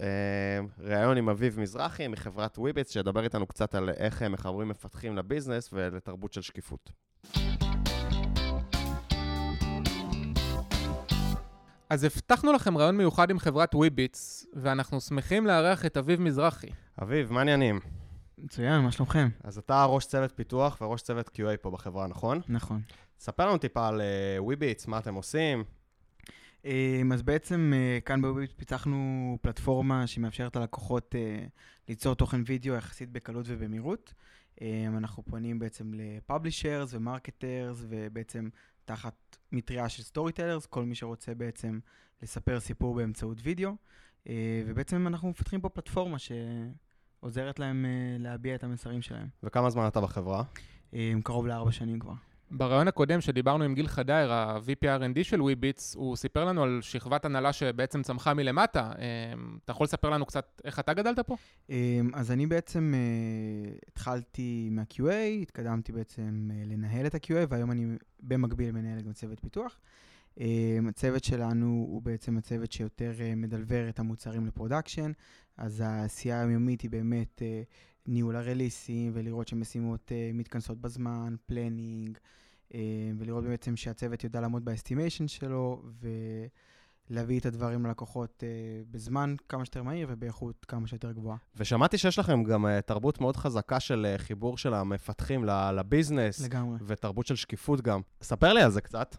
ראיון 0.79 1.17
עם 1.17 1.29
אביב 1.29 1.59
מזרחי 1.59 2.07
מחברת 2.07 2.57
וויביץ, 2.57 2.93
שידבר 2.93 3.23
איתנו 3.23 3.47
קצת 3.47 3.75
על 3.75 3.89
איך 3.89 4.23
מחברים 4.23 4.67
מפתחים 4.67 5.17
לביזנס 5.17 5.69
ולתרבות 5.73 6.33
של 6.33 6.41
שקיפות. 6.41 6.91
אז 11.89 12.03
הבטחנו 12.03 12.53
לכם 12.53 12.77
רעיון 12.77 12.97
מיוחד 12.97 13.29
עם 13.29 13.39
חברת 13.39 13.75
וויביץ, 13.75 14.45
ואנחנו 14.53 15.01
שמחים 15.01 15.47
לארח 15.47 15.85
את 15.85 15.97
אביב 15.97 16.21
מזרחי. 16.21 16.67
אביב, 17.01 17.33
מה 17.33 17.39
העניינים? 17.39 17.79
מצוין, 18.37 18.81
מה 18.81 18.91
שלומכם? 18.91 19.27
אז 19.43 19.57
אתה 19.57 19.85
ראש 19.85 20.05
צוות 20.05 20.31
פיתוח 20.35 20.77
וראש 20.81 21.01
צוות 21.01 21.27
QA 21.27 21.57
פה 21.61 21.71
בחברה, 21.71 22.07
נכון? 22.07 22.41
נכון. 22.49 22.81
ספר 23.19 23.45
לנו 23.45 23.57
טיפה 23.57 23.87
על 23.87 24.01
וויביט, 24.39 24.85
אה, 24.85 24.89
מה 24.89 24.99
אתם 24.99 25.15
עושים. 25.15 25.63
אמ, 26.65 27.11
אז 27.11 27.21
בעצם 27.21 27.73
אה, 27.75 27.99
כאן 28.05 28.21
בוויביט 28.21 28.51
פיצחנו 28.57 29.37
פלטפורמה 29.41 30.07
שמאפשרת 30.07 30.55
ללקוחות 30.55 31.15
אה, 31.15 31.45
ליצור 31.89 32.15
תוכן 32.15 32.41
וידאו 32.45 32.73
יחסית 32.73 33.11
בקלות 33.11 33.45
ובמהירות. 33.49 34.13
אמ, 34.61 34.97
אנחנו 34.97 35.23
פונים 35.23 35.59
בעצם 35.59 35.91
ל 35.93 36.02
publishers 36.02 36.93
ו 36.93 37.01
marketers, 37.01 37.85
ובעצם 37.89 38.49
תחת 38.85 39.37
מטריה 39.51 39.89
של 39.89 40.03
storytellers, 40.03 40.65
כל 40.65 40.83
מי 40.83 40.95
שרוצה 40.95 41.35
בעצם 41.35 41.79
לספר 42.21 42.59
סיפור 42.59 42.95
באמצעות 42.95 43.37
וידאו. 43.43 43.71
אה, 44.29 44.63
ובעצם 44.67 45.07
אנחנו 45.07 45.29
מפתחים 45.29 45.61
פה 45.61 45.69
פלטפורמה 45.69 46.17
שעוזרת 46.19 47.59
להם 47.59 47.85
להביע 48.19 48.55
את 48.55 48.63
המסרים 48.63 49.01
שלהם. 49.01 49.27
וכמה 49.43 49.69
זמן 49.69 49.87
אתה 49.87 50.01
בחברה? 50.01 50.43
אמ, 50.93 51.21
קרוב 51.23 51.47
לארבע 51.47 51.71
שנים 51.71 51.99
כבר. 51.99 52.13
ברעיון 52.51 52.87
הקודם 52.87 53.21
שדיברנו 53.21 53.63
עם 53.63 53.75
גיל 53.75 53.87
חדייר, 53.87 54.33
ה-VP 54.33 54.99
R&D 54.99 55.23
של 55.23 55.41
וויביטס, 55.41 55.95
הוא 55.95 56.15
סיפר 56.15 56.45
לנו 56.45 56.63
על 56.63 56.79
שכבת 56.81 57.25
הנהלה 57.25 57.53
שבעצם 57.53 58.03
צמחה 58.03 58.33
מלמטה. 58.33 58.91
אמ, 59.33 59.57
אתה 59.63 59.71
יכול 59.71 59.83
לספר 59.83 60.09
לנו 60.09 60.25
קצת 60.25 60.61
איך 60.65 60.79
אתה 60.79 60.93
גדלת 60.93 61.19
פה? 61.19 61.35
אמ, 61.69 62.09
אז 62.13 62.31
אני 62.31 62.47
בעצם 62.47 62.93
uh, 62.93 63.79
התחלתי 63.87 64.69
מה-QA, 64.71 65.41
התקדמתי 65.41 65.91
בעצם 65.91 66.49
uh, 66.51 66.69
לנהל 66.69 67.05
את 67.05 67.15
ה-QA, 67.15 67.45
והיום 67.49 67.71
אני 67.71 67.85
במקביל 68.19 68.71
מנהל 68.71 69.01
גם 69.01 69.13
צוות 69.13 69.39
פיתוח. 69.39 69.79
אמ, 70.35 70.41
הצוות 70.89 71.23
שלנו 71.23 71.85
הוא 71.89 72.01
בעצם 72.01 72.37
הצוות 72.37 72.71
שיותר 72.71 73.11
uh, 73.17 73.35
מדלבר 73.35 73.89
את 73.89 73.99
המוצרים 73.99 74.45
ל 74.45 74.51
production, 74.51 75.11
אז 75.57 75.81
העשייה 75.81 76.39
היומיומית 76.39 76.81
היא 76.81 76.91
באמת 76.91 77.41
ניהול 78.07 78.35
ה 78.35 78.42
release 78.42 78.90
ים, 78.90 79.11
ולראות 79.15 79.47
שמשימות 79.47 80.11
אה, 80.11 80.37
מתכנסות 80.37 80.81
בזמן, 80.81 81.35
planning, 81.45 82.17
אה, 82.69 82.75
ולראות 83.17 83.43
בעצם 83.43 83.75
שהצוות 83.75 84.23
יודע 84.23 84.41
לעמוד 84.41 84.65
ב 84.65 84.71
estimation 84.71 85.27
שלו, 85.27 85.83
ולהביא 87.09 87.39
את 87.39 87.45
הדברים 87.45 87.85
ללקוחות 87.85 88.43
אה, 88.43 88.91
בזמן 88.91 89.35
כמה 89.49 89.65
שיותר 89.65 89.83
מהיר 89.83 90.07
ובאיכות 90.11 90.65
כמה 90.65 90.87
שיותר 90.87 91.11
גבוהה. 91.11 91.37
ושמעתי 91.55 91.97
שיש 91.97 92.19
לכם 92.19 92.43
גם 92.43 92.65
אה, 92.65 92.81
תרבות 92.81 93.21
מאוד 93.21 93.37
חזקה 93.37 93.79
של 93.79 94.15
אה, 94.15 94.21
חיבור 94.21 94.57
של 94.57 94.73
המפתחים 94.73 95.45
ל 95.45 95.55
business. 95.55 96.41
לגמרי. 96.41 96.77
ותרבות 96.85 97.25
של 97.27 97.35
שקיפות 97.35 97.81
גם. 97.81 98.01
ספר 98.21 98.53
לי 98.53 98.61
על 98.61 98.71
זה 98.71 98.81
קצת. 98.81 99.15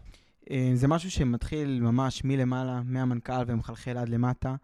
זה 0.73 0.87
משהו 0.87 1.11
שמתחיל 1.11 1.79
ממש 1.81 2.23
מלמעלה, 2.23 2.81
מהמנכ"ל 2.85 3.43
ומחלחל 3.47 3.97
עד 3.97 4.09
למטה. 4.09 4.55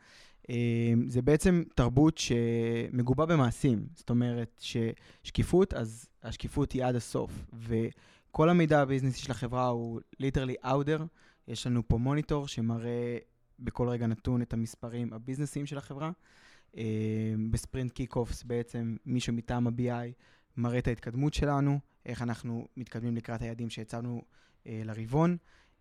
אמ, 0.50 1.06
זה 1.08 1.22
בעצם 1.22 1.64
תרבות 1.76 2.18
שמגובה 2.18 3.26
במעשים. 3.26 3.88
זאת 3.96 4.10
אומרת, 4.10 4.62
ששקיפות, 4.64 5.74
אז 5.74 6.06
השקיפות 6.24 6.72
היא 6.72 6.86
עד 6.86 6.96
הסוף. 6.96 7.46
וכל 7.54 8.50
המידע 8.50 8.82
ה 8.82 8.86
business 8.86 9.16
י 9.16 9.20
של 9.20 9.32
החברה 9.32 9.68
הוא 9.68 10.00
literally 10.20 10.56
out 10.66 10.79
there. 10.79 11.06
יש 11.48 11.68
לנו 11.68 11.88
פה 11.88 11.98
מוניטור 11.98 12.48
שמראה 12.48 13.18
בכל 13.60 13.90
רגע 13.90 14.08
נתון 14.08 14.42
את 14.42 14.54
המספרים 14.54 15.14
ה 15.14 15.18
business 15.18 15.53
יים 15.53 15.66
של 15.66 15.78
החברה. 15.78 16.12
אמ, 16.78 17.52
ב 17.52 17.58
sprint 17.58 17.92
kick-offs 17.92 18.44
בעצם 18.44 18.96
מישהו 19.06 19.34
מטעם 19.34 19.68
ה-BI 19.68 20.12
מראה 20.58 20.80
את 20.80 20.88
ההתקדמות 20.88 21.34
שלנו, 21.34 21.80
איך 22.06 22.22
אנחנו 22.22 22.68
מתקדמים 22.78 23.16
לקראת 23.16 23.42
היעדים 23.42 23.70
שהצבנו 23.70 24.22
אה, 24.68 24.82
לרבעון, 24.86 25.38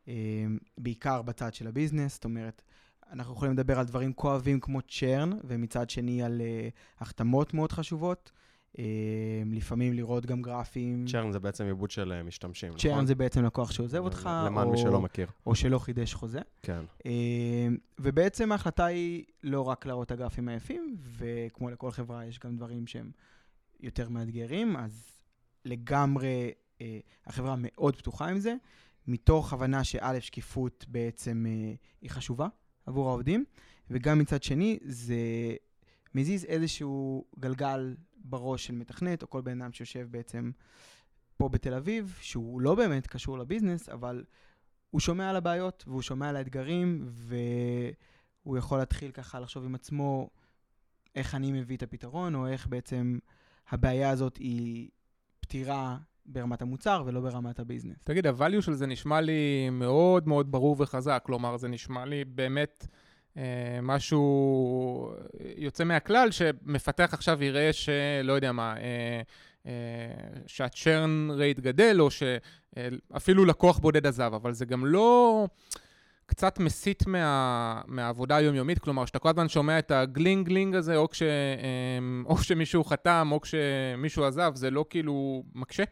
אמ, 0.09 0.59
בעיקר 0.79 1.23
בצד 1.23 1.55
של 1.55 1.67
הביזנס, 1.67 2.15
זאת 2.15 2.25
אומרת, 2.25 2.63
אנחנו 3.13 3.35
יכולים 3.35 3.55
לדבר 3.55 3.79
על 3.79 3.85
דברים 3.85 4.13
כואבים 4.13 4.61
כמו 4.61 4.83
צ'רן, 4.83 5.31
ומצד 5.45 5.91
שני 5.91 6.23
על 6.23 6.41
uh, 6.41 7.03
החתמות 7.03 7.55
מאוד 7.55 7.73
חשובות. 7.73 8.33
Uh, 8.73 8.77
לפעמים 9.53 9.93
לראות 9.93 10.27
גם 10.27 10.43
גרפים. 10.43 11.07
צ'רן 11.07 11.33
זה 11.33 11.41
בעצם 11.41 11.65
עיבוד 11.65 11.91
של 11.91 12.13
uh, 12.21 12.27
משתמשים, 12.27 12.69
נכון? 12.69 12.81
צ'רן 12.81 13.07
זה 13.07 13.15
בעצם 13.15 13.45
לקוח 13.45 13.71
שעוזב 13.71 13.99
אותך, 13.99 14.31
למען 14.47 14.69
מי 14.69 14.79
שלא 14.79 15.01
מכיר. 15.01 15.27
או 15.47 15.55
שלא 15.55 15.79
חידש 15.79 16.15
חוזה. 16.15 16.41
כן. 16.63 16.85
Uh, 16.99 17.07
ובעצם 17.99 18.53
ההחלטה 18.53 18.85
היא 18.85 19.25
לא 19.43 19.69
רק 19.69 19.87
להראות 19.87 20.07
את 20.07 20.13
הגרפים 20.13 20.49
היפים, 20.49 20.97
וכמו 21.19 21.71
לכל 21.71 21.91
חברה 21.91 22.27
יש 22.27 22.39
גם 22.39 22.57
דברים 22.57 22.87
שהם 22.87 23.11
יותר 23.81 24.09
מאתגרים, 24.09 24.77
אז 24.77 25.23
לגמרי 25.65 26.53
uh, 26.79 26.83
החברה 27.27 27.55
מאוד 27.59 27.97
פתוחה 27.97 28.29
עם 28.29 28.39
זה, 28.39 28.55
מתוך 29.07 29.53
הבנה 29.53 29.85
שא', 29.85 30.21
שקיפות 30.21 30.85
בעצם 30.89 31.47
uh, 31.47 31.77
היא 32.03 32.11
חשובה. 32.11 32.49
עבור 32.87 33.09
העובדים, 33.09 33.45
וגם 33.91 34.18
מצד 34.18 34.43
שני, 34.43 34.78
זה 34.83 35.16
מזיז 36.14 36.45
איזשהו 36.45 37.24
גלגל 37.39 37.97
בראש 38.16 38.66
של 38.66 38.74
מתכנת, 38.74 39.22
או 39.22 39.30
כל 39.30 39.41
בן 39.41 39.62
אדם 39.62 39.72
שיושב 39.72 40.09
בעצם 40.11 40.51
פה 41.37 41.49
בתל 41.49 41.74
אביב, 41.74 42.18
שהוא 42.20 42.61
לא 42.61 42.74
באמת 42.74 43.07
קשור 43.07 43.39
לביזנס, 43.39 43.89
אבל 43.89 44.24
הוא 44.91 45.01
שומע 45.01 45.30
על 45.30 45.37
הבעיות, 45.37 45.85
והוא 45.87 46.03
שומע 46.03 46.28
על 46.28 46.37
האתגרים, 46.37 47.09
והוא 47.09 48.59
יכול 48.59 48.78
להתחיל 48.78 49.11
ככה 49.11 49.41
לחשוב 49.41 49.64
עם 49.64 49.74
עצמו 49.74 50.30
איך 51.14 51.35
אני 51.35 51.53
מביא 51.53 51.76
את 51.76 51.83
הפתרון, 51.83 52.35
או 52.35 52.47
איך 52.47 52.66
בעצם 52.66 53.18
הבעיה 53.70 54.11
הזאת 54.11 54.37
היא 54.37 54.91
פתירה 55.41 55.99
ברמת 56.27 56.62
המוצר 56.62 57.03
ולא 57.07 57.20
ברמת 57.20 57.59
הביזנס. 57.59 57.97
תגיד, 58.05 58.27
ה-value 58.27 58.62
של 58.62 58.75
זה 58.75 58.87
נשמע 58.87 59.20
לי 59.20 59.70
מאוד 59.70 60.29
מאוד 60.29 60.53
ברור 60.53 60.77
וחזק, 60.79 61.23
כלומר, 61.27 61.57
זה 61.57 61.68
נשמע 61.68 62.05
לי 62.05 62.25
באמת 62.25 62.87
אה, 63.37 63.79
משהו 63.83 65.14
יוצא 65.57 65.85
מהכלל, 65.85 66.31
שמפתח 66.31 67.11
עכשיו 67.12 67.45
יראה 67.45 67.73
שלא 67.73 68.33
יודע 68.33 68.53
מה, 68.53 68.77
אה, 68.77 69.23
אה, 69.66 69.73
שהצ'רן 70.47 71.29
רייט 71.31 71.61
גדל, 71.61 72.01
או 72.01 72.09
שאפילו 72.11 73.45
לקוח 73.45 73.79
בודד 73.79 74.07
עזב, 74.07 74.33
אבל 74.35 74.53
זה 74.53 74.64
גם 74.64 74.87
לא... 74.87 75.47
קצת 76.27 76.59
מסיט 76.59 77.07
מה, 77.07 77.81
מהעבודה 77.87 78.37
היומיומית, 78.37 78.79
כלומר, 78.79 79.07
שאתה 79.07 79.18
כל 79.18 79.29
הזמן 79.29 79.49
שומע 79.49 79.79
את 79.79 79.91
הגלינג 79.91 80.47
גלינג 80.47 80.75
הזה, 80.75 80.97
או, 80.97 81.09
כש, 81.09 81.23
אה, 81.23 81.29
או 82.25 82.37
כשמישהו 82.37 82.85
חתם, 82.85 83.29
או 83.33 83.41
כשמישהו 83.41 84.25
עזב, 84.25 84.53
זה 84.55 84.70
לא 84.70 84.85
כאילו 84.91 85.43
מקשה? 85.55 85.83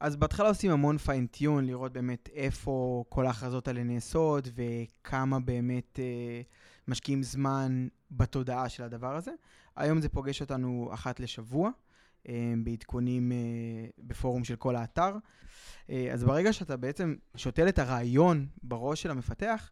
אז 0.00 0.16
בהתחלה 0.16 0.48
עושים 0.48 0.70
המון 0.70 0.98
fine-tune, 0.98 1.66
לראות 1.66 1.92
באמת 1.92 2.28
איפה 2.32 3.04
כל 3.08 3.26
ההכרזות 3.26 3.68
האלה 3.68 3.82
נעשות, 3.82 4.48
וכמה 4.54 5.40
באמת 5.40 5.98
אה, 5.98 6.40
משקיעים 6.88 7.22
זמן 7.22 7.88
בתודעה 8.10 8.68
של 8.68 8.82
הדבר 8.82 9.16
הזה. 9.16 9.30
היום 9.76 10.00
זה 10.00 10.08
פוגש 10.08 10.40
אותנו 10.40 10.90
אחת 10.92 11.20
לשבוע, 11.20 11.70
אה, 12.28 12.54
בעדכונים 12.64 13.32
אה, 13.32 13.36
בפורום 13.98 14.44
של 14.44 14.56
כל 14.56 14.76
האתר. 14.76 15.16
אה, 15.90 16.08
אז 16.12 16.24
ברגע 16.24 16.52
שאתה 16.52 16.76
בעצם 16.76 17.14
שותל 17.36 17.68
את 17.68 17.78
הרעיון 17.78 18.46
בראש 18.62 19.02
של 19.02 19.10
המפתח, 19.10 19.70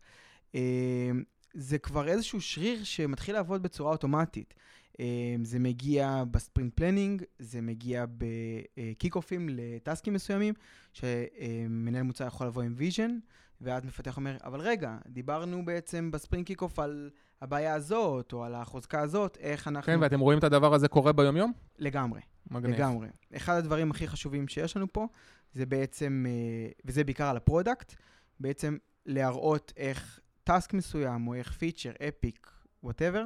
אה, 0.55 1.11
זה 1.55 1.79
כבר 1.79 2.09
איזשהו 2.09 2.41
שריר 2.41 2.85
שמתחיל 2.85 3.35
לעבוד 3.35 3.63
בצורה 3.63 3.93
אוטומטית. 3.93 4.55
אמ, 5.01 5.45
זה 5.45 5.59
מגיע 5.59 6.25
ב 6.31 6.37
sprint 6.37 6.75
planning, 6.75 7.23
זה 7.39 7.61
מגיע 7.61 8.05
בקיק-אופים 8.19 9.49
לטסקים 9.53 10.15
מסוימים, 10.15 10.55
שמנהל 10.93 12.03
מוצר 12.03 12.27
יכול 12.27 12.47
לבוא 12.47 12.63
עם 12.63 12.75
vision, 12.77 13.19
ואז 13.61 13.85
מפתח 13.85 14.17
אומר, 14.17 14.37
אבל 14.45 14.61
רגע, 14.61 14.97
דיברנו 15.07 15.65
בעצם 15.65 16.11
ב 16.11 16.16
sprint 16.16 16.47
kick-off 16.47 16.79
על 16.79 17.11
הבעיה 17.41 17.75
הזאת, 17.75 18.33
או 18.33 18.45
על 18.45 18.55
החוזקה 18.55 19.01
הזאת, 19.01 19.39
איך 19.41 19.69
אנחנו... 19.69 19.93
כן, 19.93 19.99
ואתם 20.01 20.21
רואים 20.21 20.39
את 20.39 20.45
הדבר 20.45 20.75
הזה 20.75 20.89
קורה 20.89 21.13
ביומיום? 21.13 21.53
לגמרי. 21.79 22.21
מגניב. 22.51 22.77
לגמרי. 22.77 23.09
אחד 23.37 23.57
הדברים 23.57 23.91
הכי 23.91 24.09
חשובים 24.09 24.49
שיש 24.49 24.77
לנו 24.77 24.93
פה, 24.93 25.07
זה 25.53 25.67
בעצם, 25.67 26.25
אה, 26.29 26.71
וזה 26.85 27.05
בעיקר 27.05 27.27
על 27.27 27.37
ה 27.37 27.43
product, 27.43 27.95
בעצם 28.41 28.77
להראות 29.07 29.73
איך 29.77 30.21
task 30.45 30.75
מסוים, 30.75 31.29
או 31.29 31.35
איך 31.35 31.53
feature, 31.53 31.93
epic, 32.09 32.51
whatever, 32.83 33.25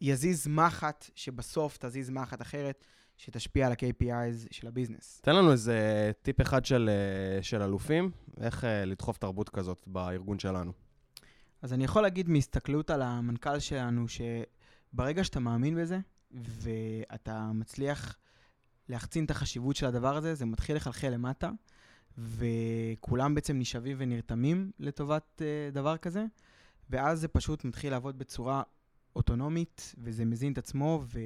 יזיז 0.00 0.46
מחט, 0.48 1.10
שבסוף 1.14 1.76
תזיז 1.80 2.10
מחט 2.10 2.42
אחרת, 2.42 2.84
שתשפיע 3.16 3.66
על 3.66 3.72
ה-KPIs 3.72 4.46
של 4.50 4.66
ה 4.66 4.71
business. 4.71 5.20
תן 5.22 5.36
לנו 5.36 5.52
איזה 5.52 6.10
טיפ 6.22 6.40
אחד 6.40 6.64
של, 6.64 6.90
אה, 6.92 7.42
של 7.42 7.62
אלופים, 7.62 8.10
איך 8.40 8.64
אה, 8.64 8.84
לדחוף 8.84 9.18
תרבות 9.18 9.48
כזאת 9.48 9.82
בארגון 9.86 10.38
שלנו. 10.38 10.72
אז 11.62 11.72
אני 11.72 11.84
יכול 11.84 12.02
להגיד 12.02 12.28
מהסתכלות 12.28 12.90
על 12.90 13.02
המנכ"ל 13.02 13.58
שלנו, 13.58 14.04
שברגע 14.08 15.24
שאתה 15.24 15.40
מאמין 15.40 15.76
בזה, 15.76 15.98
ואתה 16.30 17.50
מצליח 17.54 18.16
להחצין 18.88 19.24
את 19.24 19.30
החשיבות 19.30 19.76
של 19.76 19.86
הדבר 19.86 20.16
הזה, 20.16 20.34
זה 20.34 20.46
מתחיל 20.46 20.76
לחלחל 20.76 21.08
למטה, 21.08 21.50
וכולם 22.18 23.34
בעצם 23.34 23.58
נשאבים 23.58 23.96
ונרתמים 24.00 24.70
לטובת 24.78 25.42
uh, 25.42 25.74
דבר 25.74 25.96
כזה, 25.96 26.24
ואז 26.90 27.20
זה 27.20 27.28
פשוט 27.28 27.64
מתחיל 27.64 27.90
לעבוד 27.90 28.18
בצורה 28.18 28.62
אוטונומית, 29.18 29.94
וזה 30.04 30.24
מזין 30.24 30.52
את 30.52 30.58
עצמו, 30.58 31.02
ו... 31.14 31.20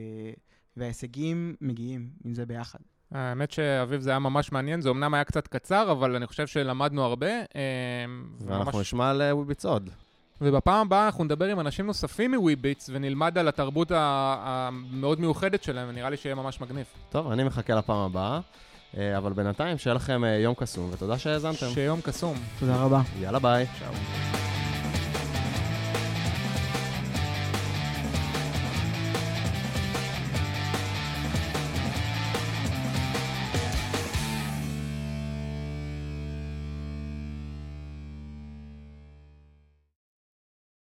וההישגים 0.77 1.55
מגיעים 1.60 2.09
עם 2.24 2.35
זה 2.35 2.47
ביחד. 2.47 2.78
האמת 3.10 3.51
שאביב 3.51 4.01
זה 4.01 4.10
היה 4.10 4.19
ממש 4.19 4.52
מעניין, 4.52 4.81
זה 4.81 4.90
אמנם 4.90 5.14
היה 5.14 5.24
קצת 5.24 5.47
קצר, 5.47 5.93
אבל 5.93 6.16
אני 6.16 6.27
חושב 6.27 6.47
שלמדנו 6.47 7.05
הרבה. 7.05 7.31
אה, 7.31 7.44
ואנחנו 8.40 8.78
ממש... 8.78 8.86
נשמע 8.86 9.10
על 9.10 9.23
וויביץ 9.32 9.64
עוד. 9.64 9.90
ובפעם 10.40 10.86
הבאה 10.86 11.06
אנחנו 11.06 11.24
נדבר 11.24 11.44
עם 11.44 11.60
אנשים 11.60 11.86
נוספים 11.86 12.35
מוויביץ 12.35 12.90
ונלמד 12.93 13.39
על 13.39 13.48
התרבות 13.48 13.93
המאוד 13.94 15.20
מיוחדת 15.20 15.62
שלהם, 15.62 15.89
ונראה 15.89 16.10
לי 16.10 16.16
שיהיה 16.16 16.35
ממש 16.35 16.60
מגניב. 16.60 16.86
טוב, 17.10 17.31
אני 17.31 17.44
מחכה 17.44 17.74
לפעם 17.74 17.98
הבאה, 17.98 18.40
אה, 18.97 19.19
אבל 19.19 19.32
בינתיים 19.32 19.78
שיהיה 19.78 19.94
לכם 19.94 20.24
אה, 20.24 20.31
יום 20.31 20.55
קסום, 20.55 20.90
ותודה 20.93 21.19
שהאזנתם. 21.19 21.66
שיהיה 21.74 21.86
יום 21.86 22.01
קסום. 22.01 22.36
תודה 22.59 22.77
רבה. 22.77 23.01
יאללה 23.20 23.39
ביי. 23.39 23.66
צ'או. 23.78 24.51